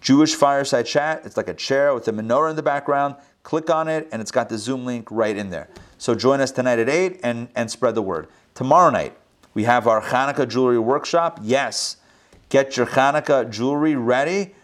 Jewish 0.00 0.34
Fireside 0.34 0.86
Chat. 0.86 1.22
It's 1.24 1.36
like 1.36 1.48
a 1.48 1.54
chair 1.54 1.94
with 1.94 2.06
a 2.08 2.12
menorah 2.12 2.50
in 2.50 2.56
the 2.56 2.62
background. 2.62 3.16
Click 3.42 3.70
on 3.70 3.88
it, 3.88 4.08
and 4.12 4.20
it's 4.20 4.30
got 4.30 4.48
the 4.48 4.58
Zoom 4.58 4.84
link 4.84 5.10
right 5.10 5.36
in 5.36 5.50
there. 5.50 5.68
So 5.98 6.14
join 6.14 6.40
us 6.40 6.50
tonight 6.50 6.78
at 6.78 6.88
8 6.88 7.20
and, 7.22 7.48
and 7.54 7.70
spread 7.70 7.94
the 7.94 8.02
word. 8.02 8.28
Tomorrow 8.54 8.90
night, 8.90 9.16
we 9.54 9.64
have 9.64 9.86
our 9.86 10.00
Hanukkah 10.00 10.48
jewelry 10.48 10.78
workshop. 10.78 11.40
Yes, 11.42 11.96
get 12.48 12.76
your 12.76 12.86
Hanukkah 12.86 13.50
jewelry 13.50 13.96
ready. 13.96 14.54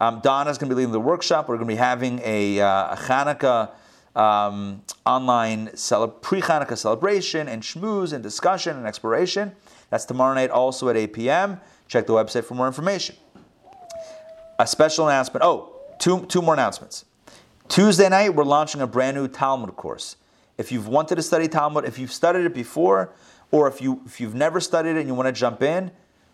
Um, 0.00 0.20
Donna's 0.20 0.56
going 0.56 0.70
to 0.70 0.74
be 0.74 0.78
leading 0.78 0.92
the 0.92 1.00
workshop. 1.00 1.48
We're 1.48 1.56
going 1.56 1.68
to 1.68 1.74
be 1.74 1.78
having 1.78 2.20
a, 2.24 2.60
uh, 2.60 2.94
a 2.94 2.96
Hanukkah 2.96 3.70
um, 4.16 4.82
online 5.06 5.74
cele- 5.76 6.08
pre 6.08 6.40
Hanukkah 6.40 6.76
celebration 6.76 7.48
and 7.48 7.62
schmooze 7.62 8.12
and 8.12 8.22
discussion 8.22 8.76
and 8.76 8.86
exploration. 8.86 9.52
That's 9.90 10.04
tomorrow 10.04 10.34
night 10.34 10.50
also 10.50 10.88
at 10.88 10.96
8 10.96 11.12
p.m. 11.12 11.60
Check 11.88 12.06
the 12.06 12.12
website 12.12 12.44
for 12.44 12.54
more 12.54 12.66
information. 12.66 13.16
A 14.58 14.66
special 14.66 15.08
announcement. 15.08 15.44
Oh, 15.44 15.72
two, 15.98 16.26
two 16.26 16.42
more 16.42 16.54
announcements. 16.54 17.04
Tuesday 17.68 18.08
night, 18.08 18.34
we're 18.34 18.44
launching 18.44 18.80
a 18.80 18.86
brand 18.86 19.16
new 19.16 19.28
Talmud 19.28 19.74
course. 19.76 20.16
If 20.58 20.70
you've 20.70 20.88
wanted 20.88 21.16
to 21.16 21.22
study 21.22 21.48
Talmud, 21.48 21.84
if 21.84 21.98
you've 21.98 22.12
studied 22.12 22.44
it 22.44 22.54
before, 22.54 23.12
or 23.50 23.68
if, 23.68 23.80
you, 23.80 24.02
if 24.06 24.20
you've 24.20 24.34
never 24.34 24.60
studied 24.60 24.90
it 24.90 24.98
and 24.98 25.08
you 25.08 25.14
want 25.14 25.26
to 25.26 25.32
jump 25.32 25.62
in, 25.62 25.90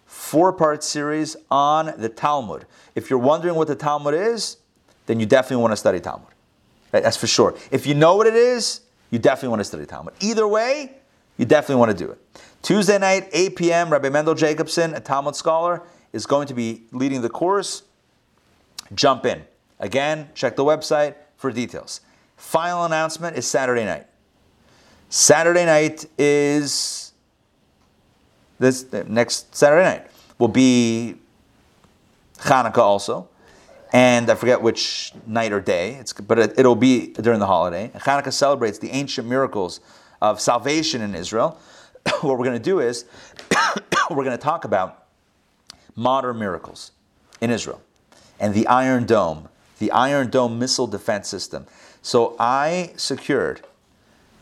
four 0.07 0.53
part 0.53 0.83
series 0.83 1.37
on 1.51 1.93
the 1.99 2.09
Talmud. 2.09 2.67
If 2.95 3.11
you're 3.11 3.19
wondering 3.19 3.55
what 3.55 3.69
the 3.69 3.75
Talmud 3.75 4.15
is, 4.15 4.59
then 5.07 5.21
you 5.21 5.27
definitely 5.27 5.63
want 5.63 5.73
to 5.73 5.77
study 5.77 6.01
Talmud. 6.01 6.29
That's 7.03 7.17
for 7.17 7.27
sure. 7.27 7.57
If 7.71 7.87
you 7.87 7.95
know 7.95 8.17
what 8.17 8.27
it 8.27 8.35
is, 8.35 8.81
you 9.11 9.19
definitely 9.19 9.51
want 9.51 9.61
to 9.61 9.65
study 9.65 9.87
Talmud. 9.87 10.15
Either 10.21 10.47
way, 10.47 10.93
you 11.37 11.45
definitely 11.45 11.77
want 11.77 11.97
to 11.97 12.05
do 12.05 12.11
it. 12.11 12.19
Tuesday 12.63 12.99
night, 12.99 13.29
8 13.33 13.57
p.m., 13.57 13.91
Rabbi 13.91 14.09
Mendel 14.09 14.35
Jacobson, 14.35 14.95
a 14.95 15.01
Talmud 15.01 15.37
scholar, 15.37 15.83
is 16.13 16.27
going 16.27 16.49
to 16.49 16.55
be 16.55 16.83
leading 16.93 17.23
the 17.23 17.29
course. 17.29 17.83
Jump 18.95 19.27
in. 19.27 19.43
Again, 19.79 20.31
check 20.35 20.57
the 20.57 20.65
website 20.65 21.15
for 21.37 21.53
details. 21.53 22.01
Final 22.37 22.85
announcement 22.85 23.37
is 23.37 23.47
Saturday 23.47 23.85
night. 23.85 24.07
Saturday 25.09 25.65
night 25.65 26.07
is 26.19 27.13
this 28.59 28.93
uh, 28.93 29.05
next 29.07 29.55
Saturday 29.55 29.85
night 29.85 30.07
will 30.39 30.49
be 30.49 31.15
Hanukkah 32.39 32.79
also. 32.79 33.29
And 33.93 34.29
I 34.31 34.35
forget 34.35 34.61
which 34.61 35.13
night 35.27 35.53
or 35.53 35.61
day. 35.61 35.95
It's, 35.95 36.13
but 36.13 36.39
it, 36.39 36.59
it'll 36.59 36.77
be 36.77 37.09
during 37.13 37.41
the 37.41 37.47
holiday. 37.47 37.91
Hanukkah 37.95 38.33
celebrates 38.33 38.79
the 38.79 38.91
ancient 38.91 39.29
miracles 39.29 39.81
of 40.21 40.41
salvation 40.41 41.03
in 41.03 41.15
Israel. 41.15 41.59
what 42.21 42.39
we're 42.39 42.45
going 42.45 42.53
to 42.53 42.59
do 42.59 42.81
is 42.81 43.05
we're 44.11 44.25
going 44.25 44.31
to 44.31 44.43
talk 44.43 44.65
about 44.65 45.07
modern 45.95 46.39
miracles 46.39 46.93
in 47.41 47.51
Israel 47.51 47.81
and 48.39 48.55
the 48.55 48.67
Iron 48.67 49.07
Dome, 49.07 49.49
the 49.79 49.91
Iron 49.91 50.31
Dome 50.31 50.59
missile 50.59 50.87
defense 50.87 51.29
system. 51.29 51.67
So 52.03 52.37
I 52.39 52.93
secured 52.97 53.63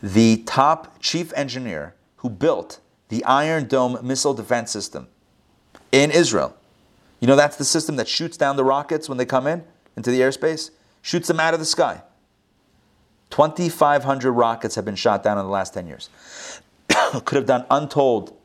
the 0.01 0.43
top 0.45 0.99
chief 0.99 1.33
engineer 1.33 1.95
who 2.17 2.29
built 2.29 2.79
the 3.09 3.23
Iron 3.25 3.67
Dome 3.67 3.99
missile 4.03 4.33
defense 4.33 4.71
system 4.71 5.07
in 5.91 6.11
Israel. 6.11 6.55
You 7.19 7.27
know, 7.27 7.35
that's 7.35 7.57
the 7.57 7.65
system 7.65 7.95
that 7.95 8.07
shoots 8.07 8.37
down 8.37 8.55
the 8.55 8.63
rockets 8.63 9.07
when 9.07 9.17
they 9.17 9.25
come 9.25 9.47
in 9.47 9.63
into 9.95 10.11
the 10.11 10.19
airspace, 10.19 10.71
shoots 11.01 11.27
them 11.27 11.39
out 11.39 11.53
of 11.53 11.59
the 11.59 11.65
sky. 11.65 12.01
2,500 13.29 14.31
rockets 14.31 14.75
have 14.75 14.85
been 14.85 14.95
shot 14.95 15.23
down 15.23 15.37
in 15.37 15.45
the 15.45 15.51
last 15.51 15.73
10 15.73 15.87
years. 15.87 16.09
could 17.25 17.35
have 17.35 17.45
done 17.45 17.65
untold, 17.69 18.35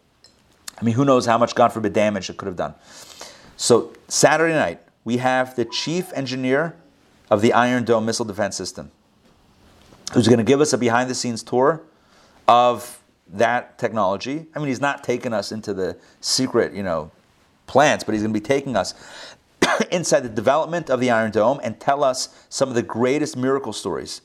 I 0.81 0.85
mean, 0.85 0.95
who 0.95 1.05
knows 1.05 1.27
how 1.27 1.39
much, 1.39 1.55
God 1.55 1.73
forbid, 1.73 1.93
damage 1.93 2.31
it 2.31 2.37
could 2.37 2.47
have 2.47 2.57
done. 2.57 2.75
So, 3.57 3.93
Saturday 4.09 4.55
night, 4.55 4.81
we 5.05 5.19
have 5.19 5.57
the 5.57 5.65
chief 5.65 6.13
engineer 6.15 6.75
of 7.31 7.43
the 7.43 7.53
Iron 7.53 7.85
Dome 7.85 8.07
missile 8.07 8.25
defense 8.25 8.57
system 8.57 8.91
who's 10.13 10.27
going 10.27 10.39
to 10.39 10.45
give 10.45 10.61
us 10.61 10.73
a 10.73 10.79
behind 10.79 11.09
the 11.09 11.15
scenes 11.15 11.43
tour 11.43 11.83
of 12.49 13.01
that 13.29 13.79
technology. 13.79 14.47
I 14.55 14.59
mean, 14.59 14.69
he's 14.69 14.81
not 14.81 15.05
taking 15.05 15.33
us 15.33 15.53
into 15.53 15.73
the 15.73 15.97
secret, 16.21 16.73
you 16.73 16.83
know, 16.83 17.11
plants, 17.71 18.03
but 18.03 18.13
he's 18.13 18.23
going 18.23 18.35
to 18.35 18.41
be 18.41 18.45
taking 18.45 18.75
us 18.75 18.95
inside 19.93 20.21
the 20.21 20.29
development 20.29 20.91
of 20.91 20.99
the 20.99 21.09
Iron 21.09 21.31
Dome 21.31 21.61
and 21.63 21.79
tell 21.79 22.03
us 22.03 22.29
some 22.49 22.69
of 22.69 22.75
the 22.75 22.83
greatest 22.83 23.37
miracle 23.37 23.73
stories 23.73 24.23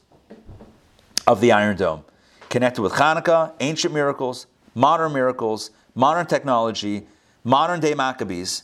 of 1.28 1.42
the 1.42 1.52
Iron 1.52 1.78
Dome, 1.78 2.04
connected 2.50 2.82
with 2.82 2.94
Hanukkah, 2.94 3.54
ancient 3.60 3.94
miracles, 3.94 4.48
modern 4.74 5.14
miracles, 5.14 5.70
modern 5.94 6.26
technology, 6.26 7.06
modern 7.44 7.80
day 7.80 7.94
Maccabees. 7.94 8.64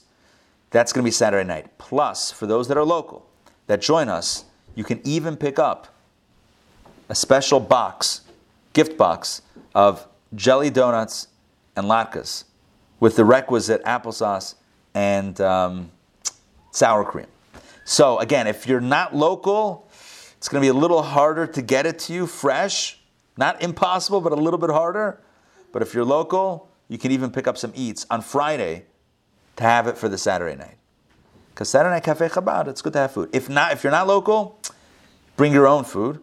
That's 0.72 0.91
going 0.91 1.03
to 1.03 1.08
be 1.08 1.12
Saturday 1.12 1.48
night. 1.48 1.78
Plus, 1.78 2.32
for 2.32 2.48
those 2.48 2.68
that 2.68 2.76
are 2.78 2.84
local 2.84 3.28
that 3.68 3.82
join 3.82 4.10
us, 4.10 4.45
you 4.74 4.84
can 4.84 4.99
even 5.03 5.38
pick 5.38 5.60
up 5.60 5.94
a 7.08 7.14
special 7.14 7.60
box, 7.60 8.22
gift 8.74 8.98
box 8.98 9.44
of 9.76 10.08
jelly 10.34 10.72
donuts 10.72 11.28
and 11.76 11.86
latkes 11.86 12.45
with 12.99 13.16
the 13.16 13.26
requisite 13.26 13.84
applesauce 13.84 14.56
and 14.93 15.39
um, 15.41 15.91
sour 16.72 17.03
cream. 17.03 17.27
So, 17.84 18.19
again, 18.19 18.47
if 18.47 18.68
you're 18.68 18.81
not 18.81 19.15
local, 19.15 19.89
it's 20.38 20.47
going 20.47 20.61
to 20.61 20.65
be 20.65 20.69
a 20.69 20.80
little 20.80 21.01
harder 21.01 21.47
to 21.47 21.61
get 21.61 21.85
it 21.85 21.99
to 21.99 22.13
you 22.13 22.27
fresh. 22.27 22.99
Not 23.38 23.61
impossible, 23.61 24.22
but 24.22 24.31
a 24.31 24.35
little 24.35 24.59
bit 24.59 24.69
harder. 24.69 25.22
But 25.72 25.81
if 25.81 25.93
you're 25.93 26.05
local, 26.05 26.69
you 26.88 26.97
can 26.97 27.11
even 27.11 27.31
pick 27.31 27.47
up 27.47 27.57
some 27.57 27.72
eats 27.76 28.05
on 28.09 28.22
Friday 28.22 28.85
to 29.55 29.63
have 29.63 29.88
it 29.88 29.97
for 29.97 30.09
the 30.09 30.18
Saturday 30.18 30.55
night. 30.55 30.77
Because 31.49 31.69
Saturday 31.69 31.95
night 31.95 32.03
Cafe 32.03 32.27
Chabad, 32.27 32.68
it's 32.68 32.81
good 32.81 32.93
to 32.93 32.99
have 32.99 33.11
food. 33.11 33.30
If 33.34 33.49
not, 33.49 33.73
if 33.73 33.84
you're 33.84 33.91
not 33.91 34.07
local, 34.07 34.59
bring 35.38 35.53
your 35.53 35.68
own 35.68 35.84
food, 35.84 36.19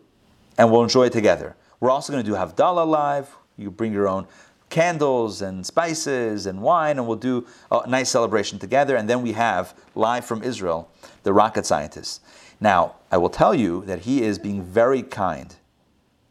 and 0.56 0.70
we'll 0.70 0.82
enjoy 0.82 1.06
it 1.06 1.12
together. 1.12 1.54
We're 1.80 1.90
also 1.90 2.12
going 2.12 2.24
to 2.24 2.30
do 2.30 2.36
Havdalah 2.36 2.86
live. 2.86 3.36
You 3.56 3.70
bring 3.70 3.92
your 3.92 4.08
own 4.08 4.26
candles 4.70 5.42
and 5.42 5.64
spices 5.66 6.46
and 6.46 6.62
wine, 6.62 6.98
and 6.98 7.06
we'll 7.06 7.16
do 7.16 7.46
a 7.70 7.88
nice 7.88 8.10
celebration 8.10 8.58
together. 8.58 8.96
And 8.96 9.08
then 9.08 9.22
we 9.22 9.32
have 9.32 9.74
live 9.94 10.24
from 10.24 10.42
Israel 10.42 10.90
the 11.22 11.32
rocket 11.32 11.66
scientist. 11.66 12.22
Now, 12.60 12.96
I 13.10 13.16
will 13.16 13.30
tell 13.30 13.54
you 13.54 13.84
that 13.86 14.00
he 14.00 14.22
is 14.22 14.38
being 14.38 14.62
very 14.62 15.02
kind 15.02 15.54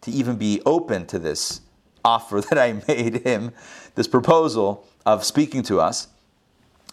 to 0.01 0.11
even 0.11 0.35
be 0.35 0.61
open 0.65 1.05
to 1.07 1.19
this 1.19 1.61
offer 2.03 2.41
that 2.49 2.57
I 2.57 2.81
made 2.87 3.23
him, 3.23 3.51
this 3.95 4.07
proposal 4.07 4.87
of 5.05 5.23
speaking 5.23 5.63
to 5.63 5.79
us, 5.79 6.07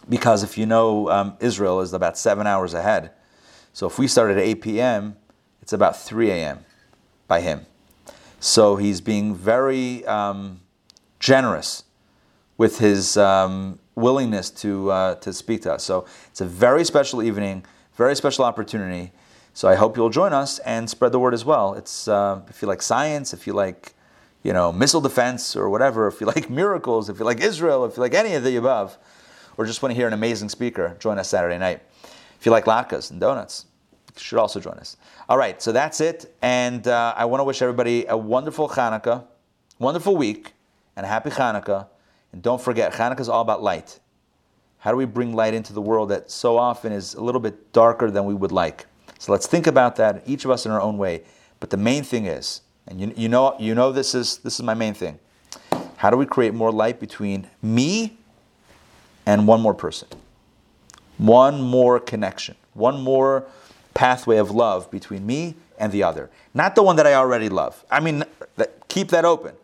because 0.07 0.43
if 0.43 0.57
you 0.57 0.65
know, 0.65 1.09
um, 1.09 1.37
Israel 1.39 1.81
is 1.81 1.93
about 1.93 2.17
seven 2.17 2.45
hours 2.45 2.73
ahead. 2.73 3.11
So 3.73 3.87
if 3.87 3.97
we 3.97 4.07
started 4.07 4.37
at 4.37 4.43
8 4.43 4.61
p.m., 4.61 5.15
it's 5.61 5.73
about 5.73 5.99
3 5.99 6.29
a.m. 6.29 6.59
by 7.27 7.41
him. 7.41 7.65
So 8.39 8.75
he's 8.75 9.01
being 9.01 9.33
very 9.33 10.05
um, 10.05 10.61
generous 11.25 11.85
with 12.55 12.77
his 12.77 13.17
um, 13.17 13.79
willingness 13.95 14.51
to, 14.51 14.91
uh, 14.91 15.15
to 15.15 15.33
speak 15.33 15.63
to 15.63 15.73
us. 15.73 15.83
So 15.83 16.05
it's 16.27 16.39
a 16.39 16.45
very 16.45 16.85
special 16.85 17.23
evening, 17.23 17.65
very 17.95 18.15
special 18.15 18.45
opportunity. 18.45 19.11
So 19.55 19.67
I 19.67 19.73
hope 19.73 19.97
you'll 19.97 20.11
join 20.11 20.33
us 20.33 20.59
and 20.59 20.87
spread 20.87 21.11
the 21.11 21.19
word 21.19 21.33
as 21.33 21.43
well. 21.43 21.73
It's 21.73 22.07
uh, 22.07 22.41
if 22.47 22.61
you 22.61 22.67
like 22.67 22.83
science, 22.83 23.33
if 23.33 23.47
you 23.47 23.53
like 23.53 23.93
you 24.43 24.53
know 24.53 24.71
missile 24.71 25.01
defense 25.01 25.55
or 25.55 25.67
whatever, 25.67 26.07
if 26.07 26.21
you 26.21 26.27
like 26.35 26.47
miracles, 26.47 27.09
if 27.09 27.17
you 27.17 27.25
like 27.25 27.41
Israel, 27.41 27.85
if 27.85 27.97
you 27.97 28.01
like 28.01 28.13
any 28.13 28.35
of 28.35 28.43
the 28.43 28.55
above, 28.57 28.95
or 29.57 29.65
just 29.65 29.81
want 29.81 29.93
to 29.93 29.95
hear 29.95 30.07
an 30.07 30.13
amazing 30.13 30.49
speaker, 30.49 30.95
join 30.99 31.17
us 31.17 31.29
Saturday 31.29 31.57
night. 31.57 31.81
If 32.39 32.45
you 32.45 32.51
like 32.51 32.65
latkes 32.65 33.09
and 33.09 33.19
donuts, 33.19 33.65
you 34.13 34.21
should 34.21 34.37
also 34.37 34.59
join 34.59 34.75
us. 34.75 34.97
All 35.27 35.39
right, 35.39 35.59
so 35.59 35.71
that's 35.71 36.01
it, 36.01 36.35
and 36.43 36.87
uh, 36.87 37.15
I 37.17 37.25
want 37.25 37.39
to 37.39 37.45
wish 37.45 37.63
everybody 37.63 38.05
a 38.05 38.17
wonderful 38.17 38.69
Hanukkah, 38.69 39.25
wonderful 39.79 40.15
week, 40.15 40.54
and 40.95 41.05
happy 41.05 41.29
Hanukkah. 41.29 41.87
And 42.31 42.41
don't 42.41 42.61
forget, 42.61 42.93
Hanukkah 42.93 43.21
is 43.21 43.29
all 43.29 43.41
about 43.41 43.63
light. 43.63 43.99
How 44.79 44.91
do 44.91 44.97
we 44.97 45.05
bring 45.05 45.33
light 45.33 45.53
into 45.53 45.73
the 45.73 45.81
world 45.81 46.09
that 46.09 46.29
so 46.29 46.57
often 46.57 46.91
is 46.91 47.15
a 47.15 47.23
little 47.23 47.41
bit 47.41 47.73
darker 47.73 48.11
than 48.11 48.25
we 48.25 48.33
would 48.33 48.51
like? 48.51 48.85
So 49.19 49.31
let's 49.31 49.47
think 49.47 49.67
about 49.67 49.95
that, 49.95 50.21
each 50.25 50.45
of 50.45 50.51
us 50.51 50.65
in 50.65 50.71
our 50.71 50.81
own 50.81 50.97
way. 50.97 51.23
But 51.59 51.69
the 51.69 51.77
main 51.77 52.03
thing 52.03 52.27
is, 52.27 52.61
and 52.87 53.01
you, 53.01 53.13
you 53.15 53.29
know, 53.29 53.55
you 53.59 53.73
know 53.73 53.91
this 53.91 54.13
is 54.13 54.37
this 54.39 54.59
is 54.59 54.63
my 54.63 54.75
main 54.75 54.93
thing. 54.93 55.17
How 55.97 56.09
do 56.09 56.17
we 56.17 56.25
create 56.25 56.53
more 56.53 56.71
light 56.71 56.99
between 56.99 57.47
me 57.61 58.17
and 59.25 59.47
one 59.47 59.61
more 59.61 59.73
person? 59.73 60.07
One 61.17 61.61
more 61.61 61.99
connection, 61.99 62.55
one 62.73 63.01
more 63.01 63.45
pathway 63.93 64.37
of 64.37 64.51
love 64.51 64.91
between 64.91 65.25
me 65.25 65.55
and 65.79 65.91
the 65.91 66.03
other. 66.03 66.29
Not 66.53 66.75
the 66.75 66.83
one 66.83 66.97
that 66.97 67.07
I 67.07 67.13
already 67.15 67.49
love. 67.49 67.83
I 67.89 68.01
mean, 68.01 68.23
keep 68.89 69.07
that 69.09 69.25
open. 69.25 69.55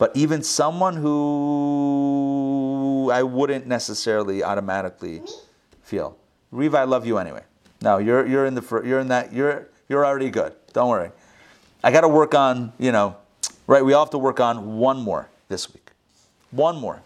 But 0.00 0.16
even 0.16 0.42
someone 0.42 0.96
who 0.96 1.90
I 3.12 3.22
wouldn't 3.22 3.66
necessarily 3.66 4.42
automatically 4.42 5.20
feel. 5.82 6.16
Riva, 6.50 6.78
I 6.78 6.84
love 6.84 7.06
you 7.06 7.18
anyway. 7.18 7.44
No, 7.82 7.98
you're 7.98 8.26
you're 8.26 8.46
in 8.46 8.54
the 8.54 8.82
you're 8.82 9.00
in 9.00 9.08
that 9.08 9.34
you're 9.34 9.68
you're 9.90 10.06
already 10.06 10.30
good. 10.30 10.54
Don't 10.72 10.88
worry. 10.88 11.10
I 11.84 11.92
got 11.92 12.00
to 12.00 12.08
work 12.08 12.34
on 12.34 12.72
you 12.78 12.92
know, 12.92 13.14
right? 13.66 13.84
We 13.84 13.92
all 13.92 14.06
have 14.06 14.10
to 14.12 14.18
work 14.18 14.40
on 14.40 14.78
one 14.78 15.02
more 15.02 15.28
this 15.48 15.70
week. 15.70 15.90
One 16.50 16.76
more. 16.80 17.02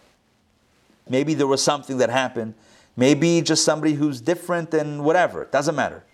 Maybe 1.09 1.35
there 1.35 1.49
was 1.49 1.65
something 1.65 1.99
that 1.99 2.11
happened. 2.11 2.55
Maybe 2.97 3.43
just 3.43 3.65
somebody 3.65 3.95
who's 3.95 4.21
different 4.21 4.73
and 4.73 5.05
whatever. 5.05 5.43
It 5.43 5.51
doesn't 5.51 5.75
matter. 5.75 6.05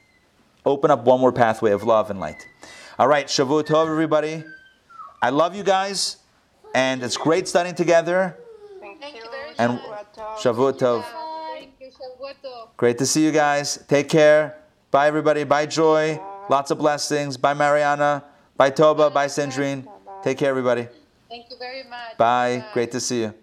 Open 0.64 0.90
up 0.90 1.04
one 1.04 1.20
more 1.20 1.30
pathway 1.30 1.72
of 1.72 1.82
love 1.84 2.10
and 2.10 2.18
light. 2.18 2.46
All 2.98 3.06
right, 3.06 3.26
Shavua 3.26 3.64
Tov, 3.64 3.86
everybody. 3.90 4.44
I 5.20 5.28
love 5.28 5.54
you 5.54 5.62
guys, 5.62 6.16
and 6.74 7.02
it's 7.02 7.16
great 7.16 7.48
studying 7.48 7.74
together. 7.74 8.36
Thank 8.80 9.16
you 9.16 9.22
very 9.30 9.54
And 9.58 9.74
much. 9.74 9.82
Shavua 10.42 10.72
Tov. 10.78 11.04
Thank 11.54 11.72
you, 11.80 11.88
Shavuot. 11.88 12.68
Great 12.76 12.98
to 12.98 13.06
see 13.06 13.24
you 13.24 13.32
guys. 13.32 13.82
Take 13.88 14.08
care. 14.08 14.56
Bye, 14.90 15.06
everybody. 15.06 15.44
Bye, 15.44 15.66
Joy. 15.66 16.20
Lots 16.48 16.70
of 16.70 16.78
blessings. 16.78 17.36
Bye, 17.36 17.54
Mariana. 17.54 18.24
Bye, 18.56 18.70
Toba. 18.70 19.10
Bye, 19.10 19.26
Sandrine. 19.26 19.86
Take 20.22 20.38
care, 20.38 20.50
everybody. 20.50 20.88
Thank 21.28 21.50
you 21.50 21.56
very 21.58 21.84
much. 21.84 22.16
Bye. 22.18 22.64
Great 22.72 22.90
to 22.92 23.00
see 23.00 23.20
you. 23.22 23.34